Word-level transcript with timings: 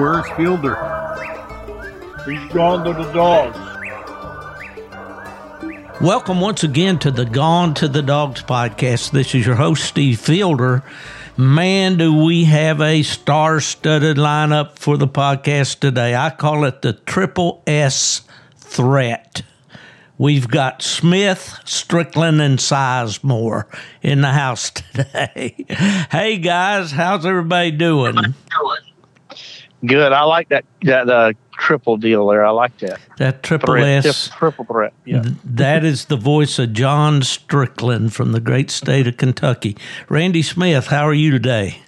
Where's 0.00 0.26
Fielder? 0.30 0.76
He's 2.24 2.52
gone 2.54 2.86
to 2.86 2.94
the 2.94 3.12
dogs. 3.12 3.58
Welcome 6.00 6.40
once 6.40 6.64
again 6.64 6.98
to 7.00 7.10
the 7.10 7.26
Gone 7.26 7.74
to 7.74 7.86
the 7.86 8.00
Dogs 8.00 8.42
podcast. 8.42 9.10
This 9.10 9.34
is 9.34 9.44
your 9.44 9.56
host, 9.56 9.84
Steve 9.84 10.18
Fielder. 10.18 10.82
Man, 11.36 11.98
do 11.98 12.14
we 12.24 12.44
have 12.44 12.80
a 12.80 13.02
star 13.02 13.60
studded 13.60 14.16
lineup 14.16 14.78
for 14.78 14.96
the 14.96 15.06
podcast 15.06 15.80
today. 15.80 16.14
I 16.14 16.30
call 16.30 16.64
it 16.64 16.80
the 16.80 16.94
Triple 16.94 17.62
S 17.66 18.22
Threat. 18.56 19.42
We've 20.16 20.48
got 20.48 20.80
Smith, 20.80 21.60
Strickland, 21.66 22.40
and 22.40 22.58
Sizemore 22.58 23.64
in 24.00 24.22
the 24.22 24.32
house 24.32 24.70
today. 24.94 25.66
hey 26.10 26.38
guys, 26.38 26.90
how's 26.90 27.26
everybody 27.26 27.70
doing? 27.72 28.16
Good. 29.84 30.12
I 30.12 30.24
like 30.24 30.48
that 30.50 30.64
that 30.82 31.08
uh, 31.08 31.32
triple 31.52 31.96
deal 31.96 32.26
there. 32.28 32.44
I 32.44 32.50
like 32.50 32.76
that. 32.78 33.00
That 33.16 33.42
triple 33.42 33.74
Threat, 33.74 34.04
S. 34.04 34.28
triple 34.28 34.64
threat. 34.66 34.92
Yeah. 35.06 35.22
That 35.44 35.84
is 35.84 36.06
the 36.06 36.16
voice 36.16 36.58
of 36.58 36.72
John 36.72 37.22
Strickland 37.22 38.12
from 38.12 38.32
the 38.32 38.40
great 38.40 38.70
state 38.70 39.06
of 39.06 39.16
Kentucky. 39.16 39.76
Randy 40.08 40.42
Smith, 40.42 40.88
how 40.88 41.06
are 41.06 41.14
you 41.14 41.30
today? 41.30 41.78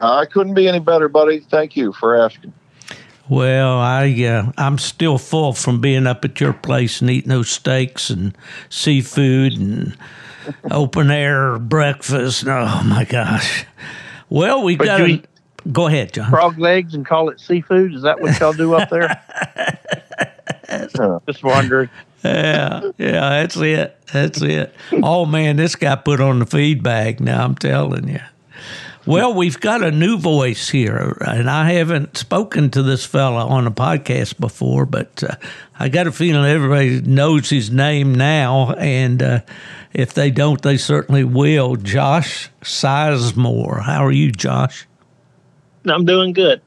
I 0.00 0.26
couldn't 0.26 0.54
be 0.54 0.68
any 0.68 0.80
better, 0.80 1.08
buddy. 1.08 1.40
Thank 1.40 1.76
you 1.76 1.92
for 1.92 2.14
asking. 2.16 2.52
Well, 3.28 3.78
I 3.80 4.12
uh, 4.24 4.52
I'm 4.58 4.78
still 4.78 5.16
full 5.18 5.54
from 5.54 5.80
being 5.80 6.06
up 6.06 6.24
at 6.24 6.40
your 6.40 6.52
place 6.52 7.00
and 7.00 7.08
eating 7.10 7.30
those 7.30 7.48
steaks 7.48 8.10
and 8.10 8.36
seafood 8.68 9.54
and 9.54 9.96
open 10.70 11.10
air 11.10 11.58
breakfast. 11.58 12.44
Oh 12.46 12.82
my 12.84 13.04
gosh! 13.04 13.64
Well, 14.28 14.62
we 14.62 14.76
But 14.76 14.84
got. 14.84 15.00
you 15.00 15.06
to 15.06 15.12
eat- 15.14 15.26
Go 15.72 15.86
ahead, 15.86 16.12
John. 16.12 16.30
Frog 16.30 16.58
legs 16.58 16.94
and 16.94 17.06
call 17.06 17.30
it 17.30 17.40
seafood. 17.40 17.94
Is 17.94 18.02
that 18.02 18.20
what 18.20 18.38
y'all 18.38 18.52
do 18.52 18.74
up 18.74 18.90
there? 18.90 19.22
Just 21.26 21.42
wondering. 21.42 21.88
Yeah, 22.22 22.90
yeah, 22.96 23.20
that's 23.42 23.56
it. 23.56 23.98
That's 24.12 24.40
it. 24.42 24.74
Oh 24.92 25.26
man, 25.26 25.56
this 25.56 25.76
guy 25.76 25.96
put 25.96 26.20
on 26.20 26.38
the 26.38 26.46
feed 26.46 26.82
bag. 26.82 27.20
Now 27.20 27.44
I'm 27.44 27.54
telling 27.54 28.08
you. 28.08 28.20
Well, 29.06 29.34
we've 29.34 29.60
got 29.60 29.82
a 29.82 29.90
new 29.90 30.16
voice 30.16 30.70
here, 30.70 31.18
and 31.20 31.50
I 31.50 31.72
haven't 31.72 32.16
spoken 32.16 32.70
to 32.70 32.82
this 32.82 33.04
fella 33.04 33.46
on 33.46 33.66
a 33.66 33.70
podcast 33.70 34.40
before, 34.40 34.86
but 34.86 35.22
uh, 35.22 35.36
I 35.78 35.90
got 35.90 36.06
a 36.06 36.12
feeling 36.12 36.46
everybody 36.50 37.02
knows 37.02 37.50
his 37.50 37.70
name 37.70 38.14
now, 38.14 38.72
and 38.72 39.22
uh, 39.22 39.40
if 39.92 40.14
they 40.14 40.30
don't, 40.30 40.62
they 40.62 40.78
certainly 40.78 41.22
will. 41.22 41.76
Josh 41.76 42.48
Sizemore. 42.62 43.82
How 43.82 44.06
are 44.06 44.12
you, 44.12 44.32
Josh? 44.32 44.86
I'm 45.86 46.04
doing 46.04 46.32
good. 46.32 46.62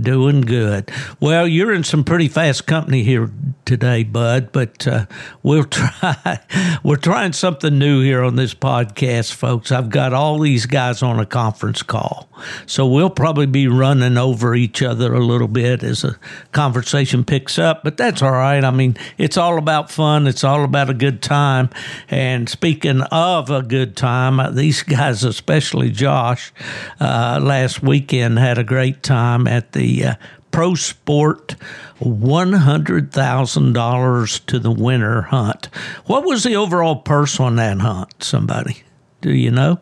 Doing 0.00 0.42
good. 0.42 0.90
Well, 1.20 1.48
you're 1.48 1.72
in 1.72 1.84
some 1.84 2.04
pretty 2.04 2.28
fast 2.28 2.66
company 2.66 3.02
here 3.02 3.30
today, 3.64 4.04
Bud, 4.04 4.52
but 4.52 4.86
uh, 4.86 5.06
we'll 5.42 5.64
try. 5.70 6.40
We're 6.82 6.96
trying 6.96 7.32
something 7.32 7.78
new 7.78 8.02
here 8.02 8.22
on 8.22 8.36
this 8.36 8.54
podcast, 8.54 9.32
folks. 9.32 9.72
I've 9.72 9.90
got 9.90 10.12
all 10.12 10.38
these 10.38 10.66
guys 10.66 11.02
on 11.02 11.18
a 11.18 11.26
conference 11.26 11.82
call. 11.82 12.28
So 12.66 12.86
we'll 12.86 13.10
probably 13.10 13.46
be 13.46 13.66
running 13.66 14.18
over 14.18 14.54
each 14.54 14.82
other 14.82 15.14
a 15.14 15.24
little 15.24 15.48
bit 15.48 15.82
as 15.82 16.04
a 16.04 16.18
conversation 16.52 17.24
picks 17.24 17.58
up, 17.58 17.82
but 17.82 17.96
that's 17.96 18.22
all 18.22 18.32
right. 18.32 18.62
I 18.62 18.70
mean, 18.70 18.96
it's 19.16 19.36
all 19.36 19.58
about 19.58 19.90
fun, 19.90 20.26
it's 20.26 20.44
all 20.44 20.62
about 20.64 20.90
a 20.90 20.94
good 20.94 21.22
time. 21.22 21.70
And 22.08 22.48
speaking 22.48 23.00
of 23.02 23.50
a 23.50 23.62
good 23.62 23.96
time, 23.96 24.38
uh, 24.38 24.50
these 24.50 24.82
guys, 24.82 25.24
especially 25.24 25.90
Josh, 25.90 26.52
uh, 27.00 27.40
last 27.42 27.82
weekend 27.82 28.38
had 28.38 28.58
a 28.58 28.64
great 28.64 29.02
time 29.02 29.45
at 29.46 29.72
the 29.72 30.04
uh, 30.04 30.14
Pro 30.50 30.74
Sport 30.74 31.54
$100,000 32.00 34.46
to 34.46 34.58
the 34.58 34.70
winner 34.70 35.22
hunt. 35.22 35.66
What 36.06 36.24
was 36.24 36.42
the 36.44 36.56
overall 36.56 36.96
purse 36.96 37.38
on 37.40 37.56
that 37.56 37.78
hunt, 37.78 38.22
somebody? 38.22 38.82
Do 39.20 39.32
you 39.32 39.50
know? 39.50 39.80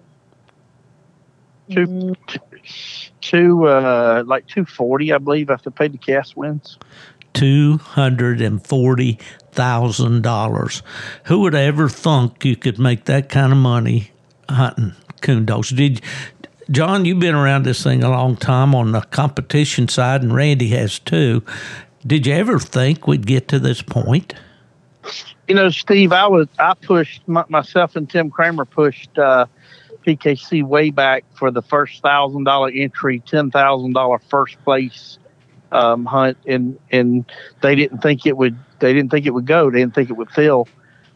Two, 1.70 2.14
two, 3.20 3.66
uh, 3.66 4.22
like 4.26 4.47
two 4.47 4.64
forty, 4.66 5.12
I 5.12 5.19
believe, 5.19 5.50
after 5.50 5.70
pay 5.70 5.88
the 5.88 5.98
cast 5.98 6.36
wins. 6.36 6.78
two 7.32 7.78
hundred 7.78 8.41
and 8.41 8.64
forty 8.66 9.19
thousand 9.52 10.22
dollars. 10.22 10.82
Who 11.25 11.41
would 11.41 11.54
ever 11.54 11.88
thunk 11.88 12.44
you 12.44 12.56
could 12.56 12.78
make 12.78 13.04
that 13.06 13.28
kind 13.31 13.52
of 13.52 13.58
money 13.58 14.10
hunting 14.48 14.92
coon 15.22 15.46
dogs? 15.46 15.70
Did 15.70 16.02
John? 16.70 17.04
You've 17.04 17.20
been 17.20 17.34
around 17.34 17.64
this 17.64 17.82
thing 17.82 18.02
a 18.02 18.10
long 18.10 18.36
time 18.36 18.75
on 18.75 18.92
the 18.92 19.02
competition 19.02 19.88
side, 19.88 20.22
and 20.22 20.34
Randy 20.34 20.69
has 20.69 20.98
too. 20.98 21.42
Did 22.06 22.26
you 22.26 22.34
ever 22.34 22.58
think 22.58 23.06
we'd 23.06 23.26
get 23.26 23.48
to 23.48 23.58
this 23.58 23.82
point? 23.82 24.34
You 25.48 25.54
know, 25.54 25.69
Steve, 25.70 26.12
I 26.12 26.26
was 26.26 26.48
I 26.58 26.75
pushed 26.75 27.26
my, 27.26 27.44
myself 27.48 27.97
and 27.97 28.08
Tim 28.08 28.30
Kramer 28.30 28.64
pushed 28.64 29.19
uh, 29.19 29.47
PKC 30.06 30.62
way 30.64 30.91
back 30.91 31.25
for 31.34 31.50
the 31.50 31.62
first 31.62 32.02
thousand 32.02 32.44
dollar 32.44 32.70
entry, 32.70 33.20
ten 33.20 33.50
thousand 33.50 33.92
dollar 33.92 34.19
first 34.19 34.62
place 34.64 35.19
um, 35.72 36.04
hunt, 36.06 36.38
and 36.46 36.78
and 36.91 37.25
they 37.62 37.75
didn't 37.75 37.98
think 37.98 38.26
it 38.26 38.36
would. 38.36 38.56
They 38.81 38.92
didn't 38.92 39.10
think 39.10 39.26
it 39.26 39.31
would 39.31 39.46
go. 39.46 39.70
They 39.70 39.81
didn't 39.81 39.94
think 39.94 40.10
it 40.10 40.14
would 40.14 40.31
fill, 40.31 40.69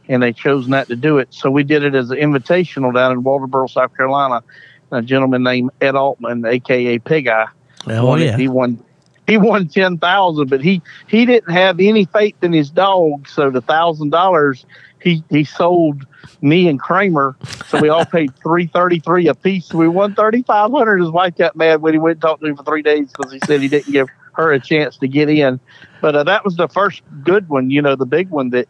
and 0.08 0.22
they 0.22 0.32
chose 0.32 0.68
not 0.68 0.88
to 0.88 0.96
do 0.96 1.18
it. 1.18 1.28
So 1.32 1.50
we 1.50 1.62
did 1.62 1.82
it 1.84 1.94
as 1.94 2.10
an 2.10 2.18
invitational 2.18 2.94
down 2.94 3.12
in 3.12 3.22
Walterboro, 3.22 3.70
South 3.70 3.96
Carolina. 3.96 4.42
A 4.90 5.02
gentleman 5.02 5.42
named 5.42 5.70
Ed 5.80 5.94
Altman, 5.94 6.44
aka 6.46 6.98
Pig 6.98 7.28
Eye, 7.28 7.46
Oh 7.86 8.16
yeah, 8.16 8.36
He 8.36 8.48
won. 8.48 8.82
He 9.26 9.36
won 9.36 9.68
ten 9.68 9.98
thousand, 9.98 10.48
but 10.48 10.62
he 10.62 10.80
he 11.06 11.26
didn't 11.26 11.52
have 11.52 11.80
any 11.80 12.06
faith 12.06 12.36
in 12.42 12.52
his 12.52 12.70
dog. 12.70 13.28
So 13.28 13.50
the 13.50 13.60
thousand 13.60 14.10
dollars 14.10 14.64
he 15.02 15.22
he 15.28 15.44
sold 15.44 16.06
me 16.40 16.68
and 16.68 16.80
Kramer. 16.80 17.36
So 17.66 17.78
we 17.80 17.90
all 17.90 18.06
paid 18.06 18.34
three 18.42 18.66
thirty 18.68 19.00
three 19.00 19.28
a 19.28 19.34
piece. 19.34 19.72
We 19.72 19.86
won 19.88 20.14
thirty 20.14 20.42
five 20.42 20.70
hundred. 20.70 21.00
His 21.00 21.10
wife 21.10 21.36
got 21.36 21.56
mad 21.56 21.82
when 21.82 21.92
he 21.92 21.98
went 21.98 22.14
and 22.14 22.22
talked 22.22 22.40
to 22.40 22.48
him 22.48 22.56
for 22.56 22.64
three 22.64 22.82
days 22.82 23.12
because 23.12 23.30
he 23.30 23.40
said 23.40 23.60
he 23.60 23.68
didn't 23.68 23.92
give 23.92 24.08
her 24.32 24.52
a 24.52 24.60
chance 24.60 24.96
to 24.98 25.08
get 25.08 25.28
in. 25.28 25.60
But 26.00 26.16
uh, 26.16 26.24
that 26.24 26.44
was 26.44 26.56
the 26.56 26.68
first 26.68 27.02
good 27.22 27.48
one. 27.50 27.70
You 27.70 27.82
know, 27.82 27.96
the 27.96 28.06
big 28.06 28.30
one 28.30 28.50
that 28.50 28.68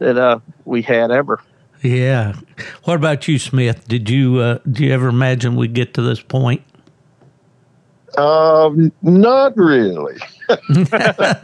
that 0.00 0.18
uh, 0.18 0.40
we 0.64 0.82
had 0.82 1.10
ever. 1.10 1.40
Yeah. 1.84 2.34
What 2.84 2.96
about 2.96 3.28
you, 3.28 3.38
Smith? 3.38 3.86
Did 3.86 4.10
you 4.10 4.38
uh, 4.38 4.58
do 4.70 4.84
you 4.84 4.92
ever 4.92 5.08
imagine 5.08 5.56
we'd 5.56 5.74
get 5.74 5.94
to 5.94 6.02
this 6.02 6.20
point? 6.20 6.62
Um, 8.18 8.92
not 9.02 9.56
really. 9.56 10.18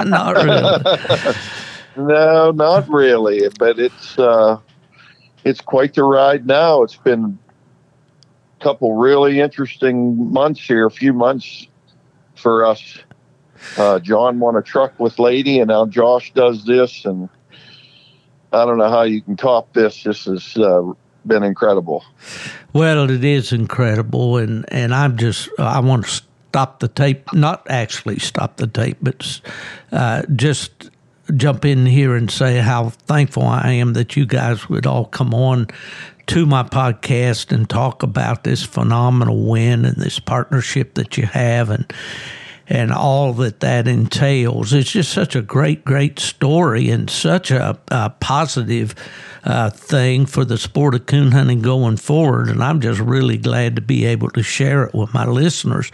Not 0.04 0.36
really. 0.36 1.34
No, 1.96 2.52
not 2.52 2.88
really. 2.88 3.48
But 3.58 3.78
it's 3.78 4.18
uh, 4.18 4.58
it's 5.44 5.60
quite 5.60 5.94
the 5.94 6.04
ride 6.04 6.46
now. 6.46 6.82
It's 6.82 6.96
been 6.96 7.38
a 8.58 8.62
couple 8.62 8.94
really 8.96 9.40
interesting 9.40 10.32
months 10.32 10.60
here. 10.60 10.86
A 10.86 10.90
few 10.90 11.12
months 11.12 11.66
for 12.36 12.64
us. 12.64 12.98
Uh, 13.76 13.98
John 13.98 14.38
won 14.40 14.56
a 14.56 14.62
truck 14.62 14.98
with 14.98 15.18
Lady, 15.18 15.58
and 15.58 15.68
now 15.68 15.84
Josh 15.84 16.32
does 16.32 16.64
this, 16.64 17.04
and 17.04 17.28
I 18.52 18.64
don't 18.64 18.78
know 18.78 18.90
how 18.90 19.02
you 19.02 19.22
can 19.22 19.36
top 19.36 19.72
this. 19.72 20.02
This 20.02 20.24
has 20.24 20.56
uh, 20.56 20.92
been 21.26 21.42
incredible. 21.42 22.04
Well, 22.72 23.10
it 23.10 23.24
is 23.24 23.52
incredible, 23.52 24.36
and 24.38 24.64
and 24.72 24.94
I'm 24.94 25.16
just 25.16 25.48
I 25.58 25.80
want 25.80 26.06
to 26.06 26.22
stop 26.50 26.80
the 26.80 26.88
tape, 26.88 27.32
not 27.32 27.66
actually 27.70 28.18
stop 28.18 28.56
the 28.56 28.66
tape, 28.66 28.98
but 29.00 29.40
uh, 29.92 30.22
just 30.34 30.90
jump 31.36 31.64
in 31.64 31.86
here 31.86 32.16
and 32.16 32.30
say 32.30 32.58
how 32.58 32.88
thankful 32.90 33.44
I 33.44 33.72
am 33.72 33.92
that 33.92 34.16
you 34.16 34.26
guys 34.26 34.68
would 34.68 34.86
all 34.86 35.04
come 35.04 35.32
on 35.32 35.68
to 36.26 36.46
my 36.46 36.62
podcast 36.62 37.52
and 37.52 37.68
talk 37.68 38.02
about 38.02 38.44
this 38.44 38.64
phenomenal 38.64 39.46
win 39.46 39.84
and 39.84 39.96
this 39.96 40.18
partnership 40.18 40.94
that 40.94 41.16
you 41.16 41.26
have 41.26 41.70
and 41.70 41.92
and 42.70 42.92
all 42.92 43.32
that 43.32 43.58
that 43.60 43.88
entails. 43.88 44.72
It's 44.72 44.92
just 44.92 45.12
such 45.12 45.34
a 45.34 45.42
great, 45.42 45.84
great 45.84 46.20
story 46.20 46.88
and 46.88 47.10
such 47.10 47.50
a, 47.50 47.76
a 47.88 48.10
positive 48.10 48.94
uh, 49.42 49.70
thing 49.70 50.24
for 50.24 50.44
the 50.44 50.56
sport 50.56 50.94
of 50.94 51.06
coon 51.06 51.32
hunting 51.32 51.62
going 51.62 51.96
forward. 51.96 52.48
And 52.48 52.62
I'm 52.62 52.80
just 52.80 53.00
really 53.00 53.38
glad 53.38 53.74
to 53.74 53.82
be 53.82 54.04
able 54.04 54.30
to 54.30 54.42
share 54.44 54.84
it 54.84 54.94
with 54.94 55.12
my 55.12 55.26
listeners. 55.26 55.90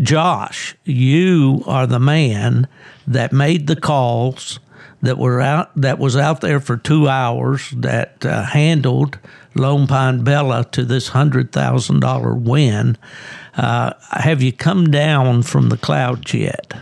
Josh, 0.00 0.74
you 0.84 1.62
are 1.66 1.86
the 1.86 2.00
man 2.00 2.66
that 3.06 3.32
made 3.32 3.68
the 3.68 3.76
calls 3.76 4.58
that 5.00 5.18
were 5.18 5.40
out 5.40 5.70
that 5.76 6.00
was 6.00 6.16
out 6.16 6.40
there 6.40 6.58
for 6.58 6.76
two 6.76 7.08
hours 7.08 7.70
that 7.70 8.26
uh, 8.26 8.42
handled 8.42 9.16
Lone 9.54 9.86
Pine 9.86 10.24
Bella 10.24 10.64
to 10.72 10.84
this 10.84 11.08
hundred 11.08 11.52
thousand 11.52 12.00
dollar 12.00 12.34
win. 12.34 12.98
Uh, 13.58 13.92
have 14.10 14.40
you 14.40 14.52
come 14.52 14.88
down 14.88 15.42
from 15.42 15.68
the 15.68 15.76
clouds 15.76 16.32
yet? 16.32 16.72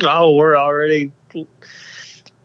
Oh, 0.00 0.34
we're 0.34 0.56
already 0.56 1.12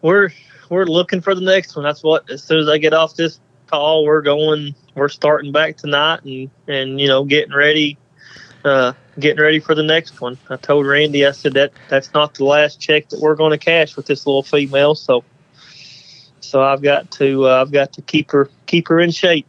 we're 0.02 0.32
we're 0.70 0.86
looking 0.86 1.22
for 1.22 1.34
the 1.34 1.42
next 1.42 1.74
one. 1.76 1.84
That's 1.84 2.04
what 2.04 2.30
as 2.30 2.44
soon 2.44 2.60
as 2.60 2.68
I 2.68 2.78
get 2.78 2.94
off 2.94 3.16
this 3.16 3.40
call, 3.68 4.04
we're 4.04 4.22
going 4.22 4.76
we're 4.96 5.08
starting 5.08 5.54
back 5.54 5.78
tonight 5.78 6.26
and 6.26 6.50
and 6.68 7.00
you 7.00 7.08
know 7.08 7.24
getting 7.24 7.56
ready 7.56 7.98
uh 8.66 8.92
getting 9.18 9.42
ready 9.42 9.62
for 9.62 9.74
the 9.74 9.84
next 9.84 10.20
one. 10.20 10.38
I 10.50 10.58
told 10.58 10.86
Randy, 10.86 11.26
I 11.26 11.32
said 11.32 11.54
that 11.54 11.72
that's 11.88 12.14
not 12.14 12.34
the 12.34 12.44
last 12.44 12.82
check 12.82 13.08
that 13.10 13.22
we're 13.22 13.36
going 13.36 13.52
to 13.52 13.58
cash 13.58 13.96
with 13.96 14.08
this 14.08 14.28
little 14.28 14.44
female. 14.44 14.94
So, 14.94 15.24
so 16.42 16.62
I've 16.62 16.82
got 16.82 17.10
to 17.12 17.48
uh, 17.48 17.62
I've 17.62 17.72
got 17.72 17.94
to 17.94 18.02
keep 18.02 18.30
her 18.32 18.50
keep 18.66 18.90
her 18.90 19.00
in 19.00 19.12
shape. 19.12 19.48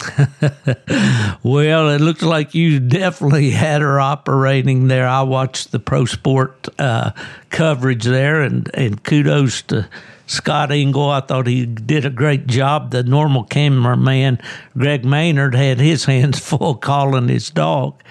well, 1.42 1.90
it 1.90 2.00
looks 2.00 2.22
like 2.22 2.54
you 2.54 2.80
definitely 2.80 3.50
had 3.50 3.82
her 3.82 4.00
operating 4.00 4.88
there. 4.88 5.06
I 5.06 5.22
watched 5.22 5.72
the 5.72 5.78
pro 5.78 6.04
sport 6.04 6.68
uh, 6.78 7.12
coverage 7.50 8.04
there, 8.04 8.42
and, 8.42 8.70
and 8.74 9.02
kudos 9.02 9.62
to 9.62 9.88
Scott 10.26 10.70
Engel. 10.70 11.10
I 11.10 11.20
thought 11.20 11.46
he 11.46 11.66
did 11.66 12.04
a 12.04 12.10
great 12.10 12.46
job. 12.46 12.90
The 12.90 13.02
normal 13.02 13.44
cameraman, 13.44 14.38
Greg 14.76 15.04
Maynard, 15.04 15.54
had 15.54 15.80
his 15.80 16.04
hands 16.06 16.38
full 16.38 16.74
calling 16.76 17.28
his 17.28 17.50
dog. 17.50 18.02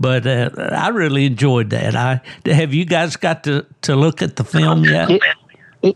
But 0.00 0.26
uh, 0.26 0.50
I 0.56 0.88
really 0.88 1.26
enjoyed 1.26 1.70
that. 1.70 1.96
I 1.96 2.20
have 2.46 2.72
you 2.72 2.84
guys 2.84 3.16
got 3.16 3.44
to, 3.44 3.66
to 3.82 3.96
look 3.96 4.22
at 4.22 4.36
the 4.36 4.44
film 4.44 4.84
yet? 4.84 5.10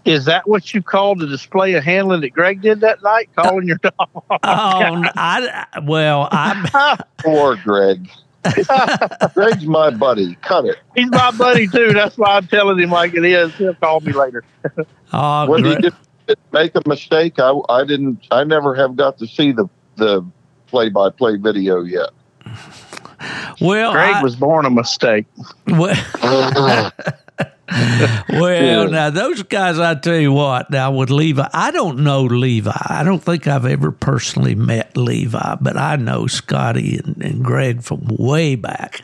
Is 0.05 0.27
that 0.27 0.49
what 0.49 0.73
you 0.73 0.83
called 0.83 1.19
the 1.19 1.27
display 1.27 1.75
of 1.75 1.83
handling 1.83 2.21
that 2.21 2.31
Greg 2.31 2.63
did 2.63 2.81
that 2.81 3.03
night, 3.03 3.31
calling 3.35 3.67
your 3.67 3.79
dog? 3.79 3.93
oh, 4.31 4.39
I 4.45 5.67
well, 5.83 6.29
I'm. 6.31 6.99
poor 7.19 7.57
Greg. 7.57 8.09
Greg's 9.35 9.67
my 9.67 9.91
buddy. 9.91 10.37
Cut 10.37 10.67
it. 10.67 10.79
He's 10.95 11.11
my 11.11 11.31
buddy 11.33 11.67
too. 11.67 11.93
That's 11.93 12.17
why 12.17 12.37
I'm 12.37 12.47
telling 12.47 12.79
him 12.79 12.91
like 12.91 13.15
it 13.15 13.25
is. 13.25 13.53
He'll 13.55 13.75
call 13.75 14.01
me 14.01 14.13
later. 14.13 14.45
oh, 15.13 15.49
when 15.49 15.65
he 15.65 15.75
did 15.77 15.95
make 16.53 16.75
a 16.75 16.83
mistake, 16.89 17.39
I, 17.39 17.53
I 17.69 17.85
didn't. 17.85 18.27
I 18.31 18.45
never 18.45 18.75
have 18.75 18.97
got 18.97 19.19
to 19.19 19.27
see 19.27 19.53
the 19.53 19.69
the 19.97 20.25
play 20.69 20.91
by 20.91 21.11
play 21.11 21.37
video 21.37 21.83
yet. 21.83 22.11
Well, 23.61 23.93
Greg 23.93 24.17
I, 24.17 24.23
was 24.23 24.37
born 24.37 24.65
a 24.65 24.71
mistake. 24.71 25.27
Well, 25.67 25.95
well, 28.29 28.89
now 28.89 29.11
those 29.11 29.43
guys, 29.45 29.79
I 29.79 29.95
tell 29.95 30.19
you 30.19 30.33
what. 30.33 30.71
Now 30.71 30.93
with 30.93 31.11
Levi, 31.11 31.49
I 31.53 31.71
don't 31.71 32.01
know 32.01 32.23
Levi. 32.25 32.71
I 32.75 33.03
don't 33.05 33.23
think 33.23 33.47
I've 33.47 33.67
ever 33.67 33.91
personally 33.91 34.55
met 34.55 34.97
Levi, 34.97 35.57
but 35.61 35.77
I 35.77 35.97
know 35.97 36.27
Scotty 36.27 36.99
and, 36.99 37.23
and 37.23 37.45
Greg 37.45 37.83
from 37.83 38.03
way 38.19 38.55
back. 38.55 39.03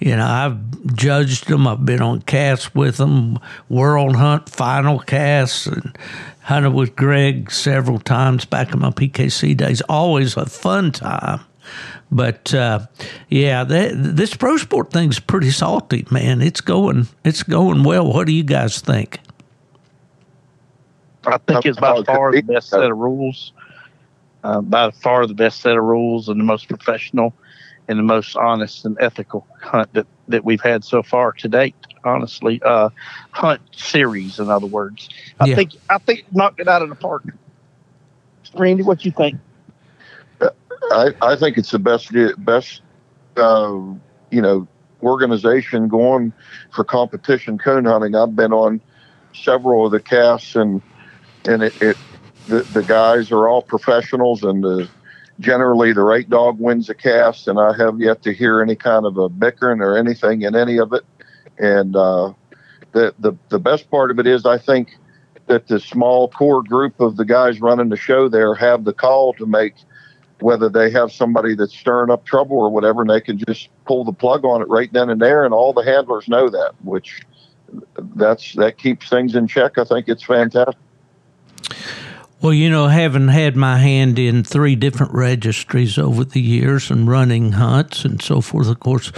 You 0.00 0.16
know, 0.16 0.26
I've 0.26 0.94
judged 0.94 1.48
them. 1.48 1.66
I've 1.66 1.84
been 1.84 2.02
on 2.02 2.22
casts 2.22 2.74
with 2.74 2.96
them, 2.96 3.38
World 3.68 4.16
Hunt 4.16 4.48
final 4.48 4.98
casts, 4.98 5.66
and 5.66 5.96
hunted 6.42 6.70
with 6.70 6.94
Greg 6.96 7.50
several 7.50 7.98
times 7.98 8.44
back 8.44 8.72
in 8.72 8.78
my 8.78 8.90
PKC 8.90 9.56
days. 9.56 9.80
Always 9.82 10.36
a 10.36 10.46
fun 10.46 10.92
time. 10.92 11.40
But 12.10 12.54
uh, 12.54 12.86
yeah, 13.28 13.64
that, 13.64 13.92
this 13.94 14.34
pro 14.34 14.56
sport 14.56 14.92
thing's 14.92 15.18
pretty 15.18 15.50
salty, 15.50 16.06
man. 16.10 16.40
It's 16.40 16.60
going, 16.60 17.08
it's 17.24 17.42
going 17.42 17.82
well. 17.82 18.12
What 18.12 18.26
do 18.26 18.32
you 18.32 18.44
guys 18.44 18.80
think? 18.80 19.20
I 21.26 21.38
think 21.38 21.66
it's 21.66 21.78
by 21.78 22.02
far 22.04 22.32
the 22.32 22.42
best 22.42 22.68
set 22.68 22.82
of 22.82 22.96
rules. 22.96 23.52
Uh, 24.44 24.60
by 24.60 24.92
far 24.92 25.26
the 25.26 25.34
best 25.34 25.60
set 25.60 25.76
of 25.76 25.82
rules 25.82 26.28
and 26.28 26.38
the 26.38 26.44
most 26.44 26.68
professional 26.68 27.34
and 27.88 27.98
the 27.98 28.02
most 28.04 28.36
honest 28.36 28.84
and 28.84 28.96
ethical 29.00 29.46
hunt 29.60 29.92
that, 29.94 30.06
that 30.28 30.44
we've 30.44 30.60
had 30.60 30.84
so 30.84 31.02
far 31.02 31.32
to 31.32 31.48
date. 31.48 31.74
Honestly, 32.04 32.62
uh, 32.64 32.90
hunt 33.30 33.60
series, 33.72 34.38
in 34.38 34.48
other 34.48 34.66
words. 34.66 35.08
I 35.40 35.46
yeah. 35.46 35.56
think 35.56 35.72
I 35.90 35.98
think 35.98 36.24
knocked 36.32 36.60
it 36.60 36.68
out 36.68 36.82
of 36.82 36.88
the 36.88 36.94
park. 36.94 37.24
Randy, 38.54 38.84
what 38.84 39.04
you 39.04 39.10
think? 39.10 39.40
I, 40.90 41.12
I 41.22 41.36
think 41.36 41.58
it's 41.58 41.70
the 41.70 41.78
best 41.78 42.12
best 42.38 42.82
uh, 43.36 43.78
you 44.30 44.40
know 44.40 44.66
organization 45.02 45.88
going 45.88 46.32
for 46.70 46.84
competition 46.84 47.58
coon 47.58 47.84
hunting. 47.84 48.14
I've 48.14 48.36
been 48.36 48.52
on 48.52 48.80
several 49.34 49.86
of 49.86 49.92
the 49.92 50.00
casts 50.00 50.56
and 50.56 50.80
and 51.46 51.62
it, 51.62 51.82
it 51.82 51.96
the, 52.48 52.62
the 52.72 52.82
guys 52.82 53.30
are 53.30 53.48
all 53.48 53.62
professionals 53.62 54.42
and 54.44 54.62
the, 54.62 54.88
generally 55.40 55.92
the 55.92 56.02
right 56.02 56.28
dog 56.28 56.60
wins 56.60 56.86
the 56.86 56.94
cast 56.94 57.48
and 57.48 57.58
I 57.58 57.76
have 57.76 58.00
yet 58.00 58.22
to 58.22 58.32
hear 58.32 58.62
any 58.62 58.76
kind 58.76 59.04
of 59.04 59.18
a 59.18 59.28
bickering 59.28 59.80
or 59.80 59.96
anything 59.96 60.42
in 60.42 60.54
any 60.54 60.78
of 60.78 60.92
it. 60.92 61.04
And 61.58 61.96
uh, 61.96 62.32
the, 62.92 63.14
the 63.18 63.36
the 63.48 63.58
best 63.58 63.90
part 63.90 64.10
of 64.10 64.18
it 64.18 64.26
is 64.26 64.46
I 64.46 64.58
think 64.58 64.96
that 65.46 65.68
the 65.68 65.78
small 65.78 66.28
core 66.28 66.62
group 66.62 67.00
of 67.00 67.16
the 67.16 67.24
guys 67.24 67.60
running 67.60 67.88
the 67.88 67.96
show 67.96 68.28
there 68.28 68.54
have 68.54 68.84
the 68.84 68.92
call 68.92 69.32
to 69.34 69.46
make 69.46 69.74
whether 70.40 70.68
they 70.68 70.90
have 70.90 71.12
somebody 71.12 71.54
that's 71.54 71.76
stirring 71.76 72.10
up 72.10 72.24
trouble 72.24 72.58
or 72.58 72.70
whatever, 72.70 73.00
and 73.00 73.10
they 73.10 73.20
can 73.20 73.38
just 73.38 73.68
pull 73.86 74.04
the 74.04 74.12
plug 74.12 74.44
on 74.44 74.60
it 74.60 74.68
right 74.68 74.92
then 74.92 75.10
and 75.10 75.20
there, 75.20 75.44
and 75.44 75.54
all 75.54 75.72
the 75.72 75.84
handlers 75.84 76.28
know 76.28 76.48
that, 76.48 76.72
which 76.84 77.22
that's 78.14 78.54
that 78.54 78.78
keeps 78.78 79.08
things 79.08 79.34
in 79.34 79.46
check. 79.46 79.78
I 79.78 79.84
think 79.84 80.08
it's 80.08 80.22
fantastic. 80.22 80.76
Well, 82.42 82.52
you 82.52 82.68
know, 82.68 82.88
having 82.88 83.28
had 83.28 83.56
my 83.56 83.78
hand 83.78 84.18
in 84.18 84.44
three 84.44 84.76
different 84.76 85.14
registries 85.14 85.96
over 85.96 86.22
the 86.22 86.40
years 86.40 86.90
and 86.90 87.08
running 87.08 87.52
hunts 87.52 88.04
and 88.04 88.20
so 88.22 88.42
forth, 88.42 88.68
of 88.68 88.78
course, 88.78 89.10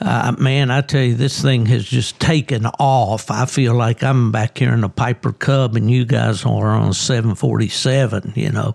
uh, 0.00 0.34
man, 0.38 0.70
I 0.70 0.80
tell 0.80 1.02
you, 1.02 1.14
this 1.14 1.42
thing 1.42 1.66
has 1.66 1.84
just 1.84 2.18
taken 2.18 2.64
off. 2.64 3.30
I 3.30 3.44
feel 3.44 3.74
like 3.74 4.02
I'm 4.02 4.32
back 4.32 4.56
here 4.56 4.72
in 4.72 4.84
a 4.84 4.88
Piper 4.88 5.32
Cub 5.32 5.76
and 5.76 5.90
you 5.90 6.06
guys 6.06 6.46
are 6.46 6.70
on 6.70 6.88
a 6.88 6.94
747, 6.94 8.32
you 8.34 8.50
know 8.50 8.74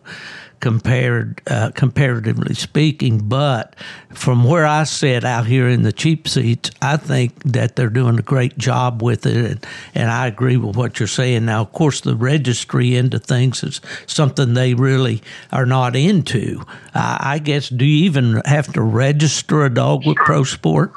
compared 0.59 1.41
uh, 1.47 1.71
comparatively 1.71 2.53
speaking. 2.53 3.27
But 3.27 3.75
from 4.13 4.43
where 4.43 4.65
I 4.65 4.83
sit 4.83 5.23
out 5.23 5.45
here 5.45 5.67
in 5.67 5.83
the 5.83 5.91
cheap 5.91 6.27
seats, 6.27 6.71
I 6.81 6.97
think 6.97 7.41
that 7.43 7.75
they're 7.75 7.89
doing 7.89 8.19
a 8.19 8.23
great 8.23 8.57
job 8.57 9.01
with 9.01 9.25
it, 9.25 9.35
and, 9.35 9.67
and 9.93 10.11
I 10.11 10.27
agree 10.27 10.57
with 10.57 10.75
what 10.75 10.99
you're 10.99 11.07
saying. 11.07 11.45
Now, 11.45 11.61
of 11.61 11.71
course, 11.71 12.01
the 12.01 12.15
registry 12.15 12.95
into 12.95 13.19
things 13.19 13.63
is 13.63 13.81
something 14.07 14.53
they 14.53 14.73
really 14.73 15.21
are 15.51 15.65
not 15.65 15.95
into. 15.95 16.61
Uh, 16.93 17.17
I 17.19 17.39
guess. 17.39 17.69
Do 17.69 17.85
you 17.85 18.05
even 18.05 18.41
have 18.45 18.71
to 18.73 18.81
register 18.81 19.65
a 19.65 19.73
dog 19.73 20.05
with 20.05 20.17
Pro 20.17 20.43
Sport? 20.43 20.93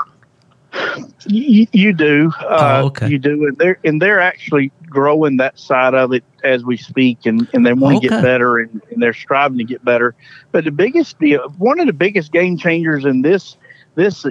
You, 1.26 1.66
you 1.72 1.92
do. 1.92 2.32
Uh, 2.40 2.80
oh, 2.82 2.86
okay. 2.86 3.08
You 3.08 3.18
do, 3.18 3.46
and 3.46 3.56
they're 3.56 3.78
and 3.84 4.00
they're 4.00 4.20
actually 4.20 4.70
growing 4.86 5.38
that 5.38 5.58
side 5.58 5.94
of 5.94 6.12
it 6.12 6.24
as 6.44 6.64
we 6.64 6.76
speak, 6.76 7.26
and, 7.26 7.48
and 7.52 7.66
they 7.66 7.72
want 7.72 8.02
to 8.02 8.06
okay. 8.06 8.16
get 8.16 8.22
better, 8.22 8.58
and, 8.58 8.80
and, 8.90 9.02
they're 9.02 9.12
striving 9.12 9.58
to 9.58 9.64
get 9.64 9.84
better. 9.84 10.14
But 10.52 10.64
the 10.64 10.70
biggest, 10.70 11.18
the 11.18 11.34
one 11.58 11.80
of 11.80 11.86
the 11.86 11.92
biggest 11.92 12.32
game 12.32 12.56
changers 12.56 13.04
in 13.04 13.22
this 13.22 13.56
this 13.94 14.24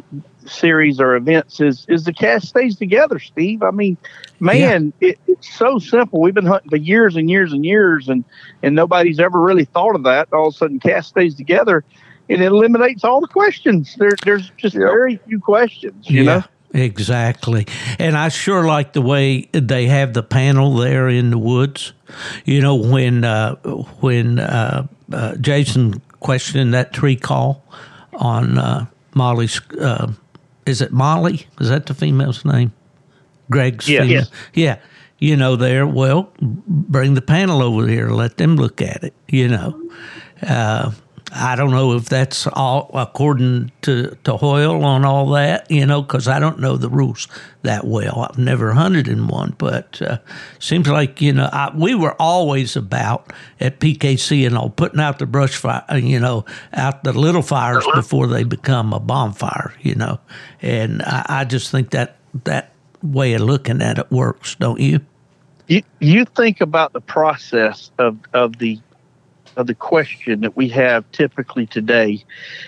series 0.45 1.01
or 1.01 1.15
events 1.15 1.59
is 1.59 1.85
is 1.89 2.05
the 2.05 2.13
cast 2.13 2.47
stays 2.47 2.77
together. 2.77 3.19
Steve, 3.19 3.63
I 3.63 3.71
mean, 3.71 3.97
man, 4.39 4.93
yeah. 4.99 5.09
it, 5.09 5.19
it's 5.27 5.57
so 5.57 5.79
simple. 5.79 6.21
We've 6.21 6.33
been 6.33 6.45
hunting 6.45 6.69
for 6.69 6.77
years 6.77 7.15
and 7.15 7.29
years 7.29 7.51
and 7.51 7.65
years, 7.65 8.07
and 8.09 8.23
and 8.63 8.75
nobody's 8.75 9.19
ever 9.19 9.41
really 9.41 9.65
thought 9.65 9.95
of 9.95 10.03
that. 10.03 10.31
All 10.31 10.47
of 10.47 10.53
a 10.53 10.57
sudden, 10.57 10.79
cast 10.79 11.09
stays 11.09 11.35
together. 11.35 11.83
It 12.27 12.41
eliminates 12.41 13.03
all 13.03 13.21
the 13.21 13.27
questions. 13.27 13.95
There, 13.97 14.11
there's 14.25 14.51
just 14.57 14.75
yep. 14.75 14.83
very 14.83 15.17
few 15.27 15.39
questions, 15.39 16.09
you 16.09 16.23
yeah. 16.23 16.37
know. 16.37 16.43
Exactly. 16.73 17.65
And 17.97 18.17
I 18.17 18.29
sure 18.29 18.65
like 18.65 18.93
the 18.93 19.01
way 19.01 19.47
they 19.53 19.87
have 19.87 20.13
the 20.13 20.23
panel 20.23 20.75
there 20.75 21.07
in 21.07 21.29
the 21.29 21.37
woods. 21.37 21.93
You 22.45 22.61
know, 22.61 22.75
when 22.75 23.23
uh, 23.23 23.55
when 23.55 24.39
uh, 24.39 24.87
uh, 25.11 25.35
Jason 25.37 26.01
questioned 26.19 26.73
that 26.73 26.91
tree 26.93 27.15
call 27.15 27.63
on 28.13 28.57
uh, 28.57 28.85
Molly's, 29.15 29.61
uh, 29.79 30.11
is 30.65 30.81
it 30.81 30.91
Molly? 30.91 31.47
Is 31.59 31.69
that 31.69 31.85
the 31.85 31.93
female's 31.93 32.43
name? 32.43 32.73
Greg's 33.49 33.87
yeah, 33.87 34.01
female. 34.01 34.25
Yeah. 34.53 34.79
You 35.19 35.35
know, 35.35 35.55
there, 35.55 35.87
well, 35.87 36.31
bring 36.39 37.15
the 37.15 37.23
panel 37.23 37.63
over 37.63 37.87
here, 37.87 38.09
let 38.09 38.37
them 38.37 38.55
look 38.55 38.81
at 38.83 39.03
it, 39.03 39.15
you 39.27 39.47
know. 39.47 39.89
I 41.33 41.55
don't 41.55 41.71
know 41.71 41.93
if 41.93 42.05
that's 42.05 42.47
all 42.47 42.89
according 42.93 43.71
to, 43.81 44.17
to 44.23 44.37
Hoyle 44.37 44.83
on 44.85 45.03
all 45.03 45.29
that, 45.31 45.69
you 45.69 45.85
know, 45.85 46.01
because 46.01 46.27
I 46.27 46.39
don't 46.39 46.59
know 46.59 46.77
the 46.77 46.89
rules 46.89 47.27
that 47.63 47.85
well. 47.85 48.27
I've 48.29 48.37
never 48.37 48.73
hunted 48.73 49.09
in 49.09 49.27
one, 49.27 49.53
but 49.57 50.01
uh, 50.01 50.19
seems 50.59 50.87
like, 50.87 51.21
you 51.21 51.33
know, 51.33 51.49
I, 51.51 51.71
we 51.75 51.95
were 51.95 52.15
always 52.19 52.77
about 52.77 53.33
at 53.59 53.79
PKC 53.79 54.47
and 54.47 54.57
all 54.57 54.69
putting 54.69 55.01
out 55.01 55.19
the 55.19 55.25
brush 55.25 55.57
fire, 55.57 55.83
uh, 55.89 55.95
you 55.95 56.19
know, 56.19 56.45
out 56.73 57.03
the 57.03 57.11
little 57.11 57.41
fires 57.41 57.85
before 57.93 58.27
they 58.27 58.43
become 58.43 58.93
a 58.93 58.99
bonfire, 58.99 59.73
you 59.81 59.95
know. 59.95 60.19
And 60.61 61.01
I, 61.01 61.25
I 61.27 61.43
just 61.43 61.71
think 61.71 61.89
that 61.91 62.15
that 62.45 62.71
way 63.03 63.33
of 63.33 63.41
looking 63.41 63.81
at 63.81 63.99
it 63.99 64.09
works, 64.11 64.55
don't 64.55 64.79
you? 64.79 65.01
You, 65.67 65.81
you 65.99 66.23
think 66.23 66.61
about 66.61 66.93
the 66.93 67.01
process 67.01 67.91
of, 67.99 68.17
of 68.33 68.57
the 68.59 68.79
of 69.57 69.67
the 69.67 69.75
question 69.75 70.41
that 70.41 70.55
we 70.55 70.69
have 70.69 71.11
typically 71.11 71.65
today. 71.65 72.23